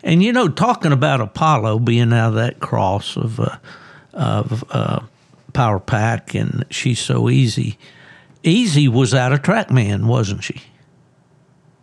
And, 0.03 0.22
you 0.22 0.34
know, 0.34 0.49
talking 0.49 0.91
about 0.91 1.22
Apollo 1.22 1.80
being 1.80 2.11
out 2.11 2.30
of 2.30 2.34
that 2.36 2.59
cross 2.59 3.16
of, 3.16 3.39
uh, 3.39 3.57
of 4.14 4.64
uh, 4.70 4.99
Power 5.53 5.79
Pack 5.79 6.35
and 6.35 6.65
She's 6.69 6.99
So 6.99 7.29
Easy, 7.29 7.77
Easy 8.43 8.87
was 8.87 9.13
out 9.13 9.31
of 9.31 9.41
Trackman, 9.41 10.05
wasn't 10.05 10.43
she? 10.43 10.61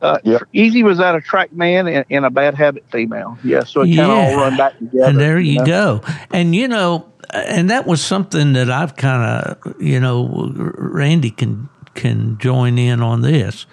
Uh, 0.03 0.19
Yep. 0.25 0.43
Easy 0.53 0.83
was 0.83 1.01
out 1.01 1.15
of 1.15 1.25
track 1.25 1.53
man 1.53 1.87
and, 1.87 2.05
and 2.11 2.25
a 2.25 2.31
bad 2.31 2.55
habit 2.55 2.85
female. 2.91 3.37
Yeah, 3.45 3.65
so 3.65 3.83
it 3.83 3.95
kind 3.95 4.11
of 4.11 4.19
all 4.19 4.37
run 4.37 4.57
back 4.57 4.79
together. 4.79 5.05
And 5.05 5.21
there 5.21 5.39
you 5.39 5.59
know? 5.59 5.65
go. 5.65 6.01
And 6.31 6.55
you 6.55 6.69
know, 6.69 7.11
and 7.33 7.71
that 7.71 7.87
was 7.87 8.03
something 8.03 8.55
that 8.55 8.71
I've 8.71 8.97
kind 8.97 9.59
of, 9.63 9.81
you 9.81 10.01
know, 10.01 10.53
Randy 10.55 11.31
can 11.31 11.69
can 11.95 12.39
join 12.39 12.79
in 12.79 13.03
on 13.03 13.21
this. 13.21 13.67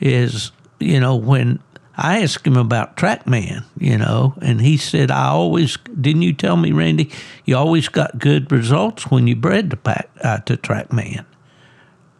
Is 0.00 0.50
you 0.80 0.98
know 1.00 1.14
when 1.16 1.60
I 1.98 2.22
asked 2.22 2.46
him 2.46 2.56
about 2.56 2.96
TrackMan, 2.96 3.64
you 3.76 3.98
know, 3.98 4.34
and 4.40 4.60
he 4.60 4.76
said 4.76 5.10
I 5.10 5.26
always 5.28 5.76
didn't 6.00 6.22
you 6.22 6.32
tell 6.32 6.56
me, 6.56 6.70
Randy, 6.70 7.10
you 7.44 7.56
always 7.56 7.88
got 7.88 8.18
good 8.18 8.52
results 8.52 9.10
when 9.10 9.26
you 9.26 9.34
bred 9.34 9.70
the 9.70 9.76
pack 9.76 10.08
uh, 10.22 10.38
to 10.38 10.56
TrackMan. 10.56 11.24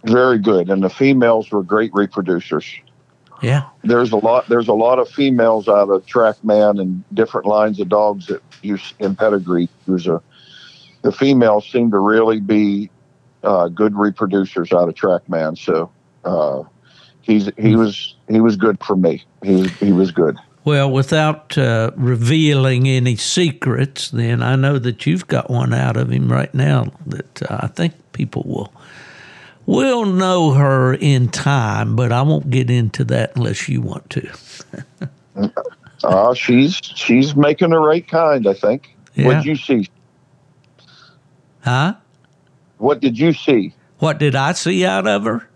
Very 0.05 0.39
good, 0.39 0.69
and 0.69 0.83
the 0.83 0.91
females 0.91 1.51
were 1.53 1.63
great 1.63 1.93
reproducers. 1.93 2.81
Yeah, 3.41 3.69
There's 3.85 4.11
a 4.11 4.17
lot. 4.17 4.49
There's 4.49 4.67
a 4.67 4.75
lot 4.75 4.99
of 4.99 5.09
females 5.09 5.69
out 5.69 5.91
of 5.91 6.05
TrackMan 6.07 6.81
and 6.81 7.05
different 7.15 7.47
lines 7.47 7.79
of 7.79 7.89
dogs 7.89 8.27
that 8.27 8.43
use 8.63 8.95
in 8.99 9.15
pedigree. 9.15 9.69
There's 9.87 10.09
a 10.09 10.21
the 11.03 11.13
females 11.13 11.71
seem 11.71 11.93
to 11.93 11.99
really 11.99 12.41
be 12.41 12.91
uh, 13.45 13.69
good 13.69 13.93
reproducers 13.93 14.73
out 14.73 14.89
of 14.89 14.95
TrackMan. 14.97 15.57
So 15.57 15.91
uh, 16.25 16.65
he's 17.29 17.49
he 17.57 17.77
was 17.77 18.17
he 18.29 18.41
was 18.41 18.57
good 18.57 18.83
for 18.83 18.97
me. 18.97 19.23
He 19.45 19.55
was, 19.55 19.71
he 19.79 19.93
was 19.93 20.11
good. 20.11 20.37
Well, 20.65 20.91
without 20.91 21.57
uh, 21.57 21.93
revealing 21.97 22.89
any 22.89 23.17
secrets, 23.17 24.11
then 24.11 24.43
I 24.43 24.57
know 24.57 24.79
that 24.81 25.07
you've 25.07 25.29
got 25.29 25.49
one 25.49 25.73
out 25.73 25.97
of 25.97 26.11
him 26.11 26.31
right 26.31 26.53
now 26.53 26.93
that 27.07 27.43
uh, 27.43 27.61
I 27.61 27.67
think 27.69 27.95
people 28.13 28.43
will 28.45 28.73
will 29.65 30.07
know 30.07 30.53
her 30.53 30.95
in 30.95 31.29
time, 31.29 31.95
but 31.95 32.11
I 32.11 32.23
won't 32.23 32.51
get 32.51 32.71
into 32.71 33.05
that 33.05 33.37
unless 33.37 33.69
you 33.69 33.81
want 33.81 34.11
to. 34.11 34.31
Uh, 36.05 36.33
she's 36.33 36.77
she's 36.77 37.35
making 37.35 37.71
the 37.71 37.79
right 37.79 38.07
kind. 38.07 38.47
I 38.47 38.55
think. 38.55 38.95
Yeah. 39.17 39.27
What 39.27 39.35
did 39.35 39.47
you 39.47 39.57
see? 39.57 39.89
Huh? 41.65 41.95
What 42.77 43.01
did 43.01 43.19
you 43.19 43.33
see? 43.33 43.75
What 43.99 44.19
did 44.19 44.37
I 44.37 44.53
see 44.53 44.87
out 44.87 45.09
of 45.09 45.25
her? 45.25 45.49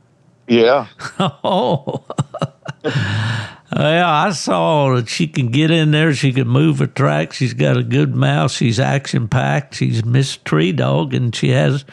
Yeah. 0.48 0.86
Oh. 1.18 2.04
Well, 3.74 4.06
I 4.06 4.30
saw 4.32 4.94
that 4.96 5.08
she 5.08 5.26
can 5.26 5.48
get 5.48 5.70
in 5.70 5.92
there. 5.92 6.12
She 6.12 6.32
can 6.34 6.46
move 6.46 6.82
a 6.82 6.86
track. 6.86 7.32
She's 7.32 7.54
got 7.54 7.78
a 7.78 7.82
good 7.82 8.14
mouth. 8.14 8.50
She's 8.52 8.78
action 8.78 9.28
packed. 9.28 9.76
She's 9.76 10.04
Miss 10.04 10.36
Tree 10.36 10.72
Dog, 10.72 11.14
and 11.14 11.34
she 11.34 11.48
has. 11.50 11.86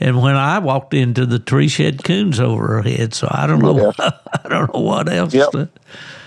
And 0.00 0.22
when 0.22 0.36
I 0.36 0.58
walked 0.58 0.94
into 0.94 1.26
the 1.26 1.38
tree, 1.38 1.68
she 1.68 1.84
had 1.84 2.02
coons 2.02 2.40
over 2.40 2.66
her 2.68 2.82
head. 2.82 3.12
So 3.12 3.28
I 3.30 3.46
don't 3.46 3.58
know. 3.58 3.92
I 3.98 4.48
don't 4.48 4.72
know 4.72 4.80
what 4.80 5.12
else. 5.12 5.34
Yep. 5.34 5.50
To, 5.50 5.68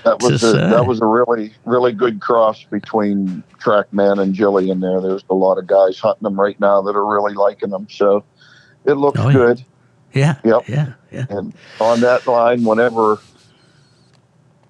That 0.03 0.22
was 0.22 0.41
to 0.41 0.47
a, 0.47 0.51
say. 0.51 0.69
that 0.69 0.86
was 0.86 1.01
a 1.01 1.05
really 1.07 1.51
really 1.65 1.93
good 1.93 2.22
cross 2.22 2.63
between 2.65 3.43
Trackman 3.59 4.19
and 4.22 4.36
Jilly 4.36 4.69
in 4.69 4.82
there. 4.82 5.01
There's 5.01 5.24
a 5.32 5.36
lot 5.36 5.57
of 5.57 5.65
guys 5.65 5.97
hunting 5.97 6.24
them 6.26 6.39
right 6.39 6.59
now 6.59 6.84
that 6.84 6.95
are 6.95 7.05
really 7.05 7.34
liking 7.34 7.72
them. 7.72 7.88
So 7.89 8.24
it 8.86 8.93
looks 8.93 9.19
Oh, 9.19 9.30
yeah. 9.30 9.34
good. 9.34 9.65
Yeah. 10.14 10.36
Yep. 10.43 10.68
Yeah. 10.68 10.93
Yeah. 11.12 11.26
And 11.30 11.53
on 11.80 12.01
that 12.01 12.26
line, 12.28 12.64
whenever 12.64 13.20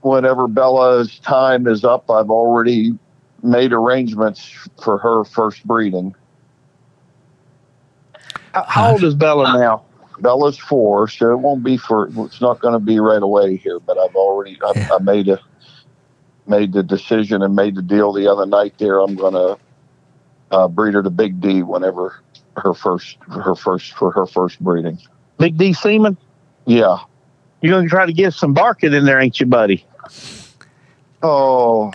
whenever 0.01 0.47
Bella's 0.47 1.19
time 1.19 1.67
is 1.67 1.83
up, 1.83 2.09
I've 2.09 2.29
already 2.29 2.97
made 3.43 3.73
arrangements 3.73 4.53
for 4.81 4.97
her 4.97 5.23
first 5.23 5.65
breeding. 5.65 6.15
How, 8.53 8.63
how 8.63 8.91
old 8.91 9.03
is 9.03 9.15
Bella 9.15 9.57
now? 9.57 9.85
Bella's 10.19 10.57
four, 10.57 11.07
so 11.07 11.31
it 11.31 11.37
won't 11.37 11.63
be 11.63 11.77
for. 11.77 12.09
It's 12.25 12.41
not 12.41 12.59
going 12.59 12.73
to 12.73 12.79
be 12.79 12.99
right 12.99 13.21
away 13.21 13.55
here, 13.55 13.79
but 13.79 13.97
I've 13.97 14.15
already 14.15 14.59
I, 14.63 14.73
Yeah. 14.75 14.89
I 14.91 14.99
made 15.01 15.27
a 15.29 15.39
made 16.47 16.73
the 16.73 16.83
decision 16.83 17.41
and 17.41 17.55
made 17.55 17.75
the 17.75 17.81
deal 17.81 18.13
the 18.13 18.27
other 18.27 18.45
night. 18.45 18.75
There, 18.77 18.99
I'm 18.99 19.15
going 19.15 19.33
to 19.33 19.57
uh, 20.51 20.67
breed 20.67 20.93
her 20.93 21.03
to 21.03 21.09
Big 21.09 21.39
D 21.39 21.63
whenever 21.63 22.21
her 22.57 22.73
first 22.73 23.17
her 23.29 23.55
first 23.55 23.93
for 23.93 24.11
her 24.11 24.25
first 24.25 24.59
breeding. 24.59 24.99
Big 25.41 25.57
D 25.57 25.73
Seaman? 25.73 26.15
Yeah. 26.65 26.97
You're 27.61 27.73
going 27.73 27.83
to 27.85 27.89
try 27.89 28.05
to 28.05 28.13
get 28.13 28.33
some 28.33 28.53
barking 28.53 28.93
in 28.93 29.05
there, 29.05 29.19
ain't 29.19 29.39
you, 29.39 29.45
buddy? 29.45 29.85
Oh, 31.21 31.91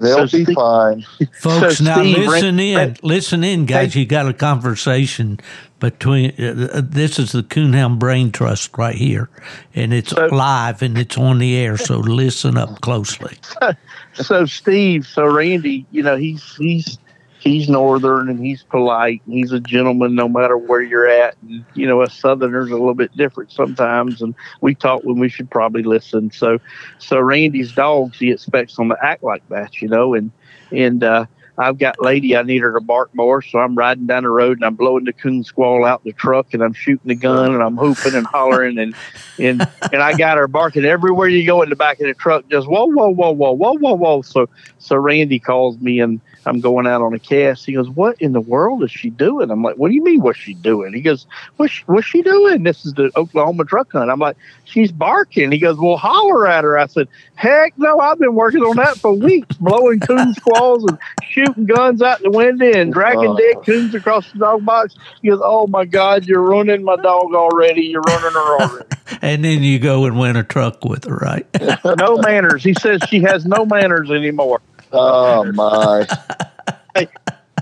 they'll 0.00 0.26
So 0.28 0.38
be 0.38 0.44
Steve- 0.44 0.54
fine. 0.56 1.02
Folks, 1.40 1.78
So, 1.78 1.84
now 1.84 2.00
Steve, 2.00 2.18
listen 2.18 2.56
Rick- 2.56 2.64
in. 2.66 2.76
Rick- 2.88 2.98
listen 3.02 3.44
in, 3.44 3.66
guys. 3.66 3.94
You 3.94 4.06
got 4.06 4.28
a 4.28 4.32
conversation 4.32 5.38
between. 5.78 6.32
Uh, 6.38 6.68
uh, 6.72 6.82
this 6.84 7.18
is 7.18 7.32
the 7.32 7.42
Coonhound 7.42 7.98
Brain 8.00 8.32
Trust 8.32 8.76
right 8.76 8.96
here, 8.96 9.28
and 9.74 9.92
it's 9.94 10.10
So- 10.10 10.26
live 10.26 10.82
and 10.82 10.98
it's 10.98 11.16
on 11.16 11.38
the 11.38 11.56
air. 11.56 11.76
So 11.76 11.98
listen 11.98 12.56
up 12.56 12.80
closely. 12.80 13.36
so 14.14 14.44
Steve, 14.46 15.06
so 15.06 15.26
Randy, 15.26 15.86
you 15.92 16.02
know, 16.02 16.16
he's 16.16 16.56
he's 16.56 16.98
he's 17.40 17.68
northern 17.68 18.28
and 18.28 18.44
he's 18.44 18.62
polite 18.62 19.22
and 19.24 19.34
he's 19.34 19.52
a 19.52 19.60
gentleman 19.60 20.14
no 20.14 20.28
matter 20.28 20.56
where 20.56 20.82
you're 20.82 21.08
at. 21.08 21.36
And, 21.42 21.64
you 21.74 21.86
know, 21.86 22.02
us 22.02 22.14
southerners 22.14 22.70
are 22.70 22.74
a 22.74 22.78
little 22.78 22.94
bit 22.94 23.16
different 23.16 23.50
sometimes 23.50 24.20
and 24.22 24.34
we 24.60 24.74
talk 24.74 25.02
when 25.04 25.18
we 25.18 25.28
should 25.28 25.50
probably 25.50 25.82
listen. 25.82 26.30
So 26.30 26.58
so 26.98 27.18
Randy's 27.18 27.72
dogs 27.72 28.18
he 28.18 28.30
expects 28.30 28.76
them 28.76 28.90
to 28.90 28.96
act 29.02 29.22
like 29.22 29.46
that, 29.48 29.80
you 29.80 29.88
know, 29.88 30.14
and 30.14 30.30
and 30.70 31.02
uh 31.02 31.26
I've 31.58 31.78
got 31.78 32.00
lady, 32.00 32.36
I 32.36 32.42
need 32.42 32.62
her 32.62 32.72
to 32.72 32.80
bark 32.80 33.10
more, 33.14 33.42
so 33.42 33.58
I'm 33.58 33.74
riding 33.74 34.06
down 34.06 34.22
the 34.22 34.30
road 34.30 34.58
and 34.58 34.64
I'm 34.64 34.76
blowing 34.76 35.04
the 35.04 35.12
coon 35.12 35.44
squall 35.44 35.84
out 35.84 36.04
the 36.04 36.12
truck 36.12 36.54
and 36.54 36.62
I'm 36.62 36.72
shooting 36.72 37.08
the 37.08 37.14
gun 37.14 37.54
and 37.54 37.62
I'm 37.62 37.76
hooping 37.76 38.14
and 38.14 38.26
hollering 38.26 38.78
and 38.78 38.94
and 39.38 39.66
and 39.92 40.02
I 40.02 40.16
got 40.16 40.38
her 40.38 40.48
barking 40.48 40.84
everywhere 40.84 41.28
you 41.28 41.46
go 41.46 41.62
in 41.62 41.70
the 41.70 41.76
back 41.76 42.00
of 42.00 42.06
the 42.06 42.14
truck, 42.14 42.48
just 42.48 42.68
whoa, 42.68 42.86
whoa, 42.86 43.10
whoa, 43.10 43.32
whoa, 43.32 43.52
whoa, 43.52 43.74
whoa, 43.74 43.94
whoa. 43.94 44.22
So 44.22 44.48
so 44.78 44.96
Randy 44.96 45.38
calls 45.38 45.78
me 45.78 46.00
and 46.00 46.20
I'm 46.46 46.60
going 46.60 46.86
out 46.86 47.02
on 47.02 47.14
a 47.14 47.18
cast. 47.18 47.66
He 47.66 47.72
goes, 47.72 47.88
"What 47.90 48.16
in 48.20 48.32
the 48.32 48.40
world 48.40 48.82
is 48.82 48.90
she 48.90 49.10
doing?" 49.10 49.50
I'm 49.50 49.62
like, 49.62 49.76
"What 49.76 49.88
do 49.88 49.94
you 49.94 50.02
mean? 50.02 50.20
What's 50.20 50.38
she 50.38 50.54
doing?" 50.54 50.92
He 50.92 51.00
goes, 51.00 51.26
"What's 51.56 51.78
what's 51.86 52.06
she 52.06 52.22
doing?" 52.22 52.62
This 52.62 52.84
is 52.84 52.94
the 52.94 53.10
Oklahoma 53.16 53.64
truck 53.64 53.92
hunt. 53.92 54.10
I'm 54.10 54.20
like, 54.20 54.36
"She's 54.70 54.92
barking." 54.92 55.50
He 55.52 55.58
goes, 55.58 55.76
"Well, 55.78 55.96
holler 55.96 56.46
at 56.46 56.64
her." 56.64 56.78
I 56.78 56.86
said, 56.86 57.08
"Heck 57.34 57.74
no! 57.76 57.98
I've 57.98 58.18
been 58.18 58.34
working 58.34 58.62
on 58.62 58.76
that 58.76 58.96
for 58.98 59.12
weeks, 59.12 59.56
blowing 59.56 60.00
coon 60.00 60.34
squalls 60.38 60.84
and 60.84 60.98
shooting 61.28 61.66
guns 61.66 62.02
out 62.02 62.22
the 62.22 62.30
window 62.30 62.70
and 62.70 62.92
dragging 62.92 63.30
Uh. 63.30 63.34
dead 63.36 63.56
coons 63.64 63.94
across 63.94 64.30
the 64.32 64.38
dog 64.38 64.64
box. 64.64 64.94
He 65.22 65.28
goes, 65.28 65.40
"Oh 65.42 65.66
my 65.66 65.84
God, 65.84 66.24
you're 66.26 66.42
ruining 66.42 66.82
my 66.84 66.96
dog 66.96 67.34
already. 67.34 67.82
You're 67.82 68.02
running 68.02 68.32
her 68.32 68.60
already. 68.60 68.86
And 69.22 69.44
then 69.44 69.62
you 69.64 69.80
go 69.80 70.04
and 70.04 70.18
win 70.18 70.36
a 70.36 70.44
truck 70.44 70.84
with 70.84 71.04
her, 71.04 71.16
right? 71.16 71.44
no 71.98 72.16
manners." 72.18 72.62
He 72.62 72.74
says 72.74 73.00
she 73.08 73.20
has 73.22 73.44
no 73.44 73.66
manners 73.66 74.10
anymore. 74.10 74.60
Oh 74.92 75.50
my! 75.52 76.06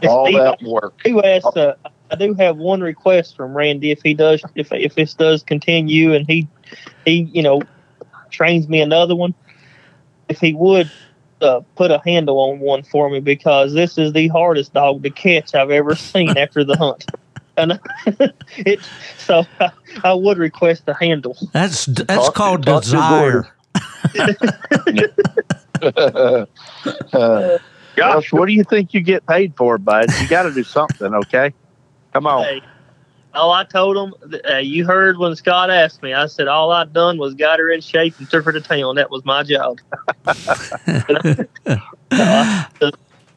All 0.07 0.27
Steve, 0.27 0.39
that 0.39 0.59
work. 0.63 0.95
I 1.05 1.09
do 1.09 1.23
ask, 1.23 1.47
uh, 1.57 1.75
I 2.11 2.17
do 2.17 2.35
have 2.35 2.57
one 2.57 2.81
request 2.81 3.37
from 3.37 3.55
Randy. 3.57 3.91
If 3.91 4.01
he 4.03 4.15
does, 4.15 4.43
if 4.55 4.73
if 4.73 4.95
this 4.95 5.15
does 5.15 5.43
continue, 5.43 6.15
and 6.15 6.27
he 6.27 6.47
he 7.05 7.29
you 7.33 7.43
know 7.43 7.61
trains 8.31 8.69
me 8.69 8.81
another 8.81 9.17
one, 9.17 9.35
if 10.29 10.41
he 10.41 10.55
would 10.55 10.91
uh, 11.41 11.61
put 11.77 11.91
a 11.91 12.01
handle 12.05 12.39
on 12.39 12.59
one 12.61 12.83
for 12.83 13.09
me 13.11 13.21
because 13.21 13.73
this 13.75 13.99
is 13.99 14.13
the 14.13 14.29
hardest 14.29 14.73
dog 14.73 15.03
to 15.03 15.11
catch 15.11 15.55
I've 15.55 15.71
ever 15.71 15.95
seen 15.95 16.29
after 16.37 16.65
the 16.65 16.77
hunt. 16.77 17.11
And 17.57 17.81
it 18.57 18.81
so 19.19 19.45
I, 19.59 19.71
I 20.05 20.15
would 20.15 20.39
request 20.39 20.85
a 20.87 20.95
handle. 20.95 21.37
That's 21.53 21.87
that's 21.87 22.15
Talk- 22.15 22.35
called 22.35 22.67
talk 22.67 22.83
to 22.83 22.91
desire. 22.91 23.49
Uh, 25.83 26.47
Josh, 27.97 28.33
what 28.33 28.47
do 28.47 28.53
you 28.53 28.63
think 28.63 28.95
you 28.95 29.01
get 29.01 29.27
paid 29.27 29.57
for, 29.57 29.77
bud? 29.77 30.07
You 30.21 30.29
got 30.29 30.45
to 30.45 30.53
do 30.53 30.63
something, 30.63 31.13
okay? 31.15 31.53
Come 32.13 32.27
on. 32.29 32.45
Hey, 32.45 32.63
all 33.35 33.53
I 33.53 33.65
told 33.65 33.97
him, 33.97 34.15
uh, 34.49 34.57
you 34.57 34.87
heard 34.87 35.19
when 35.19 35.35
Scott 35.37 35.71
asked 35.71 36.03
me. 36.03 36.15
I 36.15 36.27
said 36.27 36.49
all 36.49 36.73
I 36.73 36.85
done 36.85 37.19
was 37.19 37.35
got 37.35 37.59
her 37.59 37.71
in 37.71 37.81
shape 37.81 38.15
and 38.19 38.29
took 38.29 38.45
her 38.45 38.53
to 38.53 38.61
town. 38.61 38.97
That 38.97 39.11
was 39.11 39.25
my 39.25 39.43
job. 39.43 39.79
the 40.25 41.49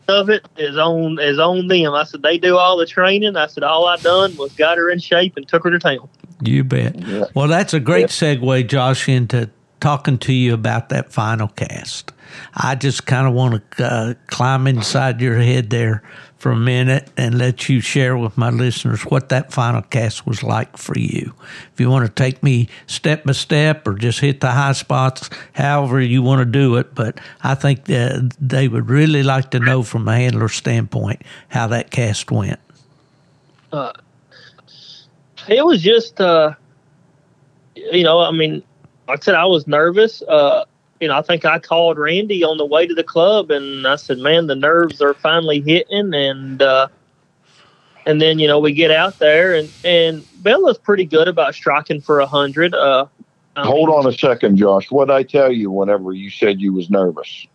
of 0.08 0.30
it 0.30 0.46
is 0.58 0.78
on 0.78 1.20
is 1.20 1.40
on 1.40 1.68
them. 1.68 1.94
I 1.94 2.04
said 2.04 2.22
they 2.22 2.38
do 2.38 2.58
all 2.58 2.78
the 2.78 2.86
training. 2.86 3.36
I 3.36 3.48
said 3.48 3.64
all 3.64 3.88
I 3.88 3.98
done 3.98 4.36
was 4.36 4.54
got 4.54 4.78
her 4.78 4.90
in 4.90 5.00
shape 5.00 5.38
and 5.38 5.48
took 5.48 5.64
her 5.64 5.72
to 5.72 5.80
town. 5.80 6.10
You 6.44 6.64
bet. 6.64 6.96
Yeah. 7.00 7.26
Well, 7.34 7.48
that's 7.48 7.74
a 7.74 7.80
great 7.80 8.08
segue, 8.08 8.68
Josh, 8.68 9.08
into 9.08 9.50
talking 9.80 10.18
to 10.20 10.34
you 10.34 10.54
about 10.54 10.90
that 10.90 11.12
final 11.12 11.48
cast. 11.50 12.12
I 12.54 12.76
just 12.76 13.06
kind 13.06 13.28
of 13.28 13.34
want 13.34 13.72
to 13.72 13.86
uh, 13.86 14.14
climb 14.28 14.68
inside 14.68 15.22
your 15.22 15.38
head 15.38 15.70
there 15.70 16.04
for 16.42 16.52
a 16.52 16.56
minute 16.56 17.08
and 17.18 17.38
let 17.38 17.70
you 17.70 17.80
share 17.80 18.18
with 18.18 18.36
my 18.36 18.50
listeners 18.50 19.04
what 19.04 19.30
that 19.30 19.54
final 19.54 19.84
cast 19.84 20.26
was 20.26 20.42
like 20.42 20.76
for 20.76 20.98
you. 20.98 21.36
If 21.72 21.80
you 21.80 21.88
want 21.88 22.08
to 22.08 22.12
take 22.12 22.42
me 22.42 22.68
step 22.88 23.26
by 23.26 23.34
step 23.34 23.88
or 23.88 23.94
just 23.94 24.22
hit 24.22 24.40
the 24.40 24.50
high 24.50 24.72
spots, 24.72 25.30
however 25.54 26.02
you 26.02 26.24
want 26.24 26.40
to 26.40 26.46
do 26.46 26.78
it, 26.78 26.96
but 26.96 27.20
I 27.44 27.54
think 27.54 27.86
that 27.86 28.34
they 28.42 28.68
would 28.68 28.90
really 28.90 29.22
like 29.22 29.52
to 29.52 29.60
know 29.60 29.84
from 29.84 30.08
a 30.08 30.16
handler 30.16 30.50
standpoint 30.50 31.22
how 31.50 31.68
that 31.68 31.92
cast 31.92 32.32
went. 32.32 32.60
It 35.48 35.64
was 35.64 35.80
just, 35.84 36.20
uh, 36.20 36.56
you 37.76 38.02
know, 38.04 38.20
I 38.20 38.32
mean, 38.32 38.64
like 39.08 39.20
I 39.20 39.22
said, 39.22 39.36
I 39.36 39.46
was 39.46 39.68
nervous. 39.68 40.24
Uh, 40.24 40.66
you 41.02 41.08
know, 41.08 41.18
I 41.18 41.24
think 41.24 41.44
I 41.44 41.58
called 41.58 41.98
Randy 41.98 42.44
on 42.44 42.58
the 42.58 42.66
way 42.66 42.86
to 42.86 42.94
the 42.94 43.04
club, 43.04 43.50
and 43.50 43.88
I 43.88 43.96
said, 43.96 44.20
"Man, 44.20 44.46
the 44.46 44.56
nerves 44.56 45.02
are 45.02 45.16
finally 45.16 45.60
hitting." 45.60 46.14
And 46.14 46.62
uh, 46.62 46.88
and 48.06 48.22
then 48.22 48.38
you 48.38 48.48
know 48.48 48.60
we 48.60 48.72
get 48.72 48.92
out 48.92 49.18
there, 49.18 49.54
and 49.56 49.70
and 49.84 50.24
Bella's 50.44 50.78
pretty 50.78 51.06
good 51.06 51.28
about 51.28 51.56
striking 51.56 52.02
for 52.02 52.20
a 52.20 52.28
hundred. 52.28 52.76
Uh, 52.76 53.08
I 53.56 53.66
Hold 53.66 53.90
mean, 53.90 53.98
on 53.98 54.08
a 54.08 54.16
second, 54.16 54.58
Josh. 54.58 54.92
What 54.92 55.10
I 55.10 55.24
tell 55.24 55.52
you 55.52 55.72
whenever 55.72 56.14
you 56.14 56.30
said 56.30 56.62
you 56.62 56.72
was 56.72 56.90
nervous? 56.92 57.48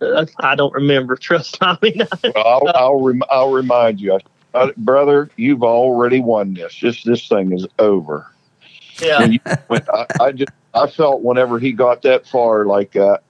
uh, 0.00 0.26
I 0.38 0.54
don't 0.54 0.72
remember. 0.72 1.16
Trust 1.20 1.58
I 1.60 1.76
mean, 1.82 2.00
I'll 2.36 2.70
I'll, 2.74 3.00
rem- 3.00 3.22
I'll 3.28 3.50
remind 3.50 4.00
you, 4.00 4.20
uh, 4.54 4.70
brother. 4.76 5.30
You've 5.36 5.64
already 5.64 6.20
won 6.20 6.54
this. 6.54 6.78
This 6.80 7.02
this 7.02 7.26
thing 7.26 7.52
is 7.52 7.66
over. 7.80 8.30
yeah. 9.02 9.24
You, 9.24 9.40
I, 9.46 10.06
I 10.20 10.32
just 10.32 10.52
I 10.74 10.88
felt 10.88 11.22
whenever 11.22 11.58
he 11.58 11.72
got 11.72 12.02
that 12.02 12.26
far 12.26 12.66
like 12.66 12.92
that 12.92 13.22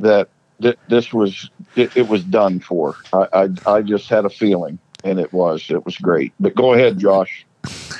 that 0.00 0.28
th- 0.60 0.78
this 0.88 1.12
was 1.12 1.50
it, 1.76 1.96
it 1.96 2.08
was 2.08 2.22
done 2.24 2.60
for. 2.60 2.96
I, 3.12 3.26
I 3.32 3.48
I 3.74 3.82
just 3.82 4.08
had 4.08 4.24
a 4.24 4.30
feeling, 4.30 4.78
and 5.04 5.18
it 5.18 5.32
was 5.32 5.66
it 5.70 5.84
was 5.84 5.96
great. 5.96 6.32
But 6.38 6.54
go 6.54 6.74
ahead, 6.74 6.98
Josh. 6.98 7.46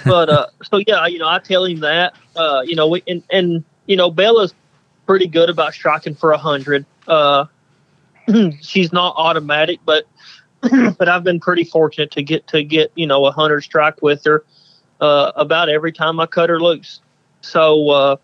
but 0.04 0.28
uh, 0.28 0.46
so 0.62 0.80
yeah, 0.86 1.06
you 1.06 1.18
know, 1.18 1.28
I 1.28 1.38
tell 1.38 1.64
him 1.64 1.80
that, 1.80 2.14
uh, 2.36 2.62
you 2.64 2.76
know, 2.76 2.88
we, 2.88 3.02
and 3.06 3.22
and 3.30 3.64
you 3.86 3.96
know, 3.96 4.10
Bella's 4.10 4.54
pretty 5.06 5.26
good 5.26 5.48
about 5.48 5.74
striking 5.74 6.14
for 6.14 6.32
a 6.32 6.38
hundred. 6.38 6.84
Uh, 7.06 7.46
she's 8.60 8.92
not 8.92 9.14
automatic, 9.16 9.80
but 9.84 10.04
but 10.60 11.08
I've 11.08 11.24
been 11.24 11.40
pretty 11.40 11.64
fortunate 11.64 12.10
to 12.12 12.22
get 12.22 12.46
to 12.48 12.62
get 12.62 12.92
you 12.94 13.06
know 13.06 13.24
a 13.24 13.32
hundred 13.32 13.62
strike 13.62 14.02
with 14.02 14.24
her 14.24 14.44
uh, 15.00 15.32
about 15.36 15.68
every 15.68 15.92
time 15.92 16.20
I 16.20 16.26
cut 16.26 16.50
her 16.50 16.60
loose. 16.60 17.00
So 17.40 17.90
uh, 17.90 18.16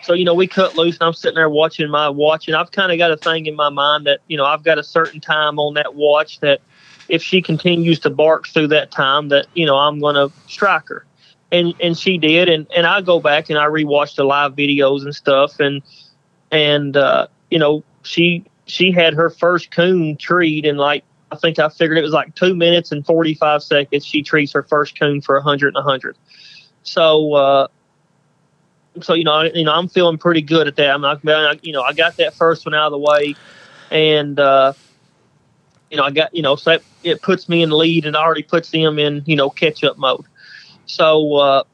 so 0.00 0.12
you 0.14 0.24
know, 0.24 0.34
we 0.34 0.46
cut 0.46 0.76
loose, 0.76 0.96
and 1.00 1.06
I'm 1.06 1.12
sitting 1.12 1.34
there 1.34 1.50
watching 1.50 1.88
my 1.90 2.08
watch, 2.08 2.48
and 2.48 2.56
I've 2.56 2.70
kind 2.70 2.92
of 2.92 2.98
got 2.98 3.10
a 3.10 3.16
thing 3.16 3.46
in 3.46 3.56
my 3.56 3.68
mind 3.70 4.06
that 4.06 4.20
you 4.28 4.36
know 4.36 4.44
I've 4.44 4.62
got 4.62 4.78
a 4.78 4.84
certain 4.84 5.20
time 5.20 5.58
on 5.58 5.74
that 5.74 5.94
watch 5.94 6.40
that 6.40 6.60
if 7.08 7.22
she 7.22 7.42
continues 7.42 7.98
to 8.00 8.10
bark 8.10 8.46
through 8.48 8.68
that 8.68 8.90
time 8.90 9.28
that 9.30 9.46
you 9.54 9.66
know 9.66 9.76
I'm 9.76 9.98
going 10.00 10.14
to 10.14 10.32
strike 10.48 10.88
her, 10.88 11.04
and 11.50 11.74
and 11.80 11.98
she 11.98 12.18
did, 12.18 12.48
and 12.48 12.66
and 12.76 12.86
I 12.86 13.00
go 13.00 13.20
back 13.20 13.50
and 13.50 13.58
I 13.58 13.66
rewatch 13.66 14.16
the 14.16 14.24
live 14.24 14.54
videos 14.54 15.02
and 15.02 15.14
stuff, 15.14 15.58
and 15.58 15.82
and 16.52 16.96
uh, 16.96 17.26
you 17.50 17.58
know 17.58 17.82
she 18.02 18.44
she 18.66 18.92
had 18.92 19.14
her 19.14 19.30
first 19.30 19.70
coon 19.72 20.16
treed 20.16 20.64
in 20.64 20.76
like 20.76 21.04
I 21.32 21.36
think 21.36 21.58
I 21.58 21.68
figured 21.70 21.98
it 21.98 22.02
was 22.02 22.12
like 22.12 22.34
two 22.36 22.54
minutes 22.54 22.92
and 22.92 23.04
forty 23.04 23.34
five 23.34 23.62
seconds. 23.64 24.06
She 24.06 24.22
treats 24.22 24.52
her 24.52 24.62
first 24.62 24.98
coon 24.98 25.20
for 25.20 25.36
a 25.36 25.42
hundred 25.42 25.68
and 25.68 25.78
a 25.78 25.82
hundred. 25.82 26.16
So. 26.84 27.34
uh 27.34 27.68
so 29.02 29.14
you 29.14 29.24
know, 29.24 29.42
you 29.42 29.64
know, 29.64 29.72
I'm 29.72 29.88
feeling 29.88 30.18
pretty 30.18 30.42
good 30.42 30.68
at 30.68 30.76
that. 30.76 30.90
I'm 30.90 31.00
not, 31.00 31.64
you 31.64 31.72
know, 31.72 31.82
I 31.82 31.92
got 31.92 32.16
that 32.16 32.34
first 32.34 32.66
one 32.66 32.74
out 32.74 32.86
of 32.86 32.92
the 32.92 32.98
way, 32.98 33.34
and 33.90 34.38
uh, 34.38 34.72
you 35.90 35.96
know, 35.96 36.04
I 36.04 36.10
got, 36.10 36.34
you 36.34 36.42
know, 36.42 36.56
so 36.56 36.70
that, 36.70 36.82
it 37.02 37.22
puts 37.22 37.48
me 37.48 37.62
in 37.62 37.70
lead 37.70 38.04
and 38.04 38.16
already 38.16 38.42
puts 38.42 38.70
them 38.70 38.98
in, 38.98 39.22
you 39.26 39.36
know, 39.36 39.50
catch 39.50 39.82
up 39.84 39.96
mode. 39.98 40.24
So, 40.86 41.34
uh, 41.36 41.64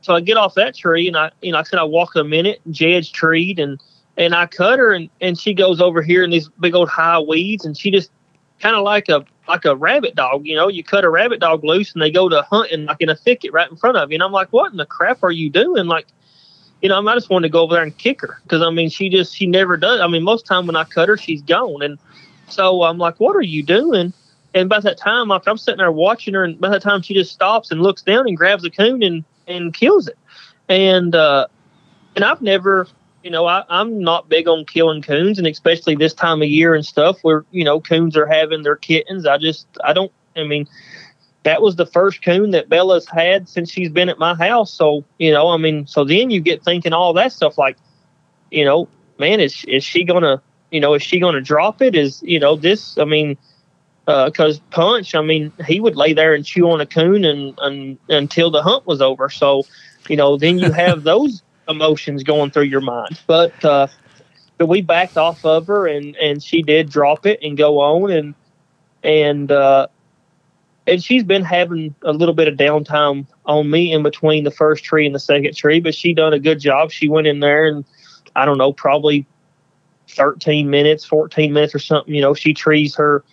so 0.00 0.14
I 0.14 0.20
get 0.20 0.36
off 0.36 0.54
that 0.54 0.74
tree 0.74 1.08
and 1.08 1.16
I, 1.16 1.30
you 1.42 1.52
know, 1.52 1.58
I 1.58 1.62
said 1.62 1.78
I 1.78 1.84
walk 1.84 2.16
a 2.16 2.24
minute, 2.24 2.60
Jed's 2.70 3.10
treed 3.10 3.58
and, 3.58 3.80
and 4.16 4.34
I 4.34 4.46
cut 4.46 4.78
her 4.78 4.92
and, 4.92 5.08
and 5.20 5.38
she 5.38 5.54
goes 5.54 5.80
over 5.80 6.02
here 6.02 6.22
in 6.22 6.30
these 6.30 6.48
big 6.60 6.74
old 6.74 6.88
high 6.88 7.18
weeds 7.18 7.64
and 7.64 7.76
she 7.76 7.90
just 7.90 8.10
kind 8.60 8.76
of 8.76 8.84
like 8.84 9.08
a, 9.08 9.24
like 9.48 9.64
a 9.64 9.76
rabbit 9.76 10.14
dog, 10.14 10.46
you 10.46 10.54
know, 10.54 10.68
you 10.68 10.84
cut 10.84 11.04
a 11.04 11.10
rabbit 11.10 11.40
dog 11.40 11.64
loose 11.64 11.92
and 11.92 12.02
they 12.02 12.10
go 12.10 12.28
to 12.28 12.42
hunting 12.42 12.86
like 12.86 13.00
in 13.00 13.08
a 13.08 13.16
thicket 13.16 13.52
right 13.52 13.70
in 13.70 13.76
front 13.76 13.96
of 13.96 14.10
you. 14.10 14.16
And 14.16 14.22
I'm 14.22 14.32
like, 14.32 14.52
what 14.52 14.70
in 14.70 14.78
the 14.78 14.86
crap 14.86 15.22
are 15.22 15.32
you 15.32 15.50
doing? 15.50 15.86
Like, 15.86 16.06
you 16.82 16.88
know, 16.88 17.06
I 17.06 17.14
just 17.14 17.30
wanted 17.30 17.48
to 17.48 17.52
go 17.52 17.62
over 17.62 17.74
there 17.74 17.82
and 17.82 17.96
kick 17.96 18.20
her 18.20 18.38
because 18.42 18.60
I 18.60 18.70
mean, 18.70 18.90
she 18.90 19.08
just, 19.08 19.34
she 19.34 19.46
never 19.46 19.76
does. 19.76 20.00
I 20.00 20.08
mean, 20.08 20.22
most 20.22 20.44
time 20.46 20.66
when 20.66 20.76
I 20.76 20.84
cut 20.84 21.08
her, 21.08 21.16
she's 21.16 21.42
gone. 21.42 21.82
And, 21.82 21.98
so 22.48 22.82
I'm 22.82 22.98
like, 22.98 23.18
what 23.18 23.34
are 23.34 23.42
you 23.42 23.62
doing? 23.62 24.12
And 24.54 24.68
by 24.68 24.80
that 24.80 24.98
time, 24.98 25.30
after 25.30 25.50
I'm 25.50 25.56
sitting 25.56 25.78
there 25.78 25.90
watching 25.90 26.34
her, 26.34 26.44
and 26.44 26.60
by 26.60 26.68
that 26.68 26.82
time 26.82 27.02
she 27.02 27.14
just 27.14 27.32
stops 27.32 27.70
and 27.70 27.80
looks 27.82 28.02
down 28.02 28.28
and 28.28 28.36
grabs 28.36 28.64
a 28.64 28.70
coon 28.70 29.02
and, 29.02 29.24
and 29.46 29.72
kills 29.72 30.08
it. 30.08 30.18
And 30.68 31.14
uh, 31.14 31.46
and 32.14 32.24
I've 32.24 32.42
never, 32.42 32.86
you 33.24 33.30
know, 33.30 33.46
I, 33.46 33.64
I'm 33.68 34.00
not 34.00 34.28
big 34.28 34.46
on 34.48 34.64
killing 34.66 35.02
coons, 35.02 35.38
and 35.38 35.46
especially 35.46 35.96
this 35.96 36.14
time 36.14 36.42
of 36.42 36.48
year 36.48 36.74
and 36.74 36.84
stuff 36.84 37.18
where 37.22 37.44
you 37.50 37.64
know 37.64 37.80
coons 37.80 38.16
are 38.16 38.26
having 38.26 38.62
their 38.62 38.76
kittens. 38.76 39.26
I 39.26 39.38
just, 39.38 39.66
I 39.82 39.92
don't. 39.92 40.12
I 40.36 40.44
mean, 40.44 40.68
that 41.44 41.60
was 41.62 41.76
the 41.76 41.86
first 41.86 42.22
coon 42.22 42.52
that 42.52 42.68
Bella's 42.68 43.08
had 43.08 43.48
since 43.48 43.70
she's 43.70 43.90
been 43.90 44.08
at 44.08 44.18
my 44.18 44.34
house. 44.34 44.72
So 44.72 45.04
you 45.18 45.32
know, 45.32 45.48
I 45.48 45.56
mean, 45.56 45.86
so 45.86 46.04
then 46.04 46.30
you 46.30 46.40
get 46.40 46.62
thinking 46.62 46.92
all 46.92 47.12
that 47.14 47.32
stuff 47.32 47.58
like, 47.58 47.76
you 48.50 48.64
know, 48.64 48.88
man, 49.18 49.40
is 49.40 49.64
is 49.66 49.84
she 49.84 50.04
gonna 50.04 50.42
you 50.72 50.80
know, 50.80 50.94
is 50.94 51.02
she 51.02 51.20
going 51.20 51.34
to 51.34 51.40
drop 51.40 51.80
it? 51.80 51.94
Is 51.94 52.20
you 52.24 52.40
know 52.40 52.56
this? 52.56 52.98
I 52.98 53.04
mean, 53.04 53.36
because 54.06 54.58
Punch, 54.70 55.14
I 55.14 55.20
mean, 55.20 55.52
he 55.66 55.78
would 55.78 55.94
lay 55.94 56.14
there 56.14 56.34
and 56.34 56.44
chew 56.44 56.68
on 56.70 56.80
a 56.80 56.86
coon 56.86 57.24
and, 57.24 57.56
and 57.58 57.98
until 58.08 58.50
the 58.50 58.62
hunt 58.62 58.86
was 58.86 59.00
over. 59.00 59.28
So, 59.28 59.64
you 60.08 60.16
know, 60.16 60.36
then 60.36 60.58
you 60.58 60.72
have 60.72 61.02
those 61.04 61.42
emotions 61.68 62.24
going 62.24 62.50
through 62.50 62.64
your 62.64 62.80
mind. 62.80 63.20
But 63.26 63.64
uh, 63.64 63.86
but 64.58 64.66
we 64.66 64.80
backed 64.80 65.18
off 65.18 65.44
of 65.44 65.66
her 65.66 65.86
and 65.86 66.16
and 66.16 66.42
she 66.42 66.62
did 66.62 66.90
drop 66.90 67.26
it 67.26 67.40
and 67.42 67.56
go 67.56 67.80
on 67.80 68.10
and 68.10 68.34
and 69.04 69.52
uh, 69.52 69.88
and 70.86 71.02
she's 71.02 71.22
been 71.22 71.44
having 71.44 71.94
a 72.02 72.12
little 72.12 72.34
bit 72.34 72.48
of 72.48 72.54
downtime 72.54 73.26
on 73.46 73.70
me 73.70 73.92
in 73.92 74.02
between 74.02 74.44
the 74.44 74.50
first 74.50 74.84
tree 74.84 75.06
and 75.06 75.14
the 75.14 75.20
second 75.20 75.56
tree, 75.56 75.80
but 75.80 75.94
she 75.94 76.12
done 76.12 76.32
a 76.32 76.38
good 76.38 76.60
job. 76.60 76.90
She 76.90 77.08
went 77.08 77.26
in 77.26 77.40
there 77.40 77.66
and 77.66 77.84
I 78.34 78.44
don't 78.44 78.58
know, 78.58 78.72
probably 78.72 79.26
13 80.08 80.70
minutes, 80.70 81.04
14 81.04 81.52
minutes 81.52 81.74
or 81.74 81.78
something. 81.78 82.14
You 82.14 82.20
know, 82.20 82.34
she 82.34 82.52
trees 82.52 82.94
her, 82.96 83.24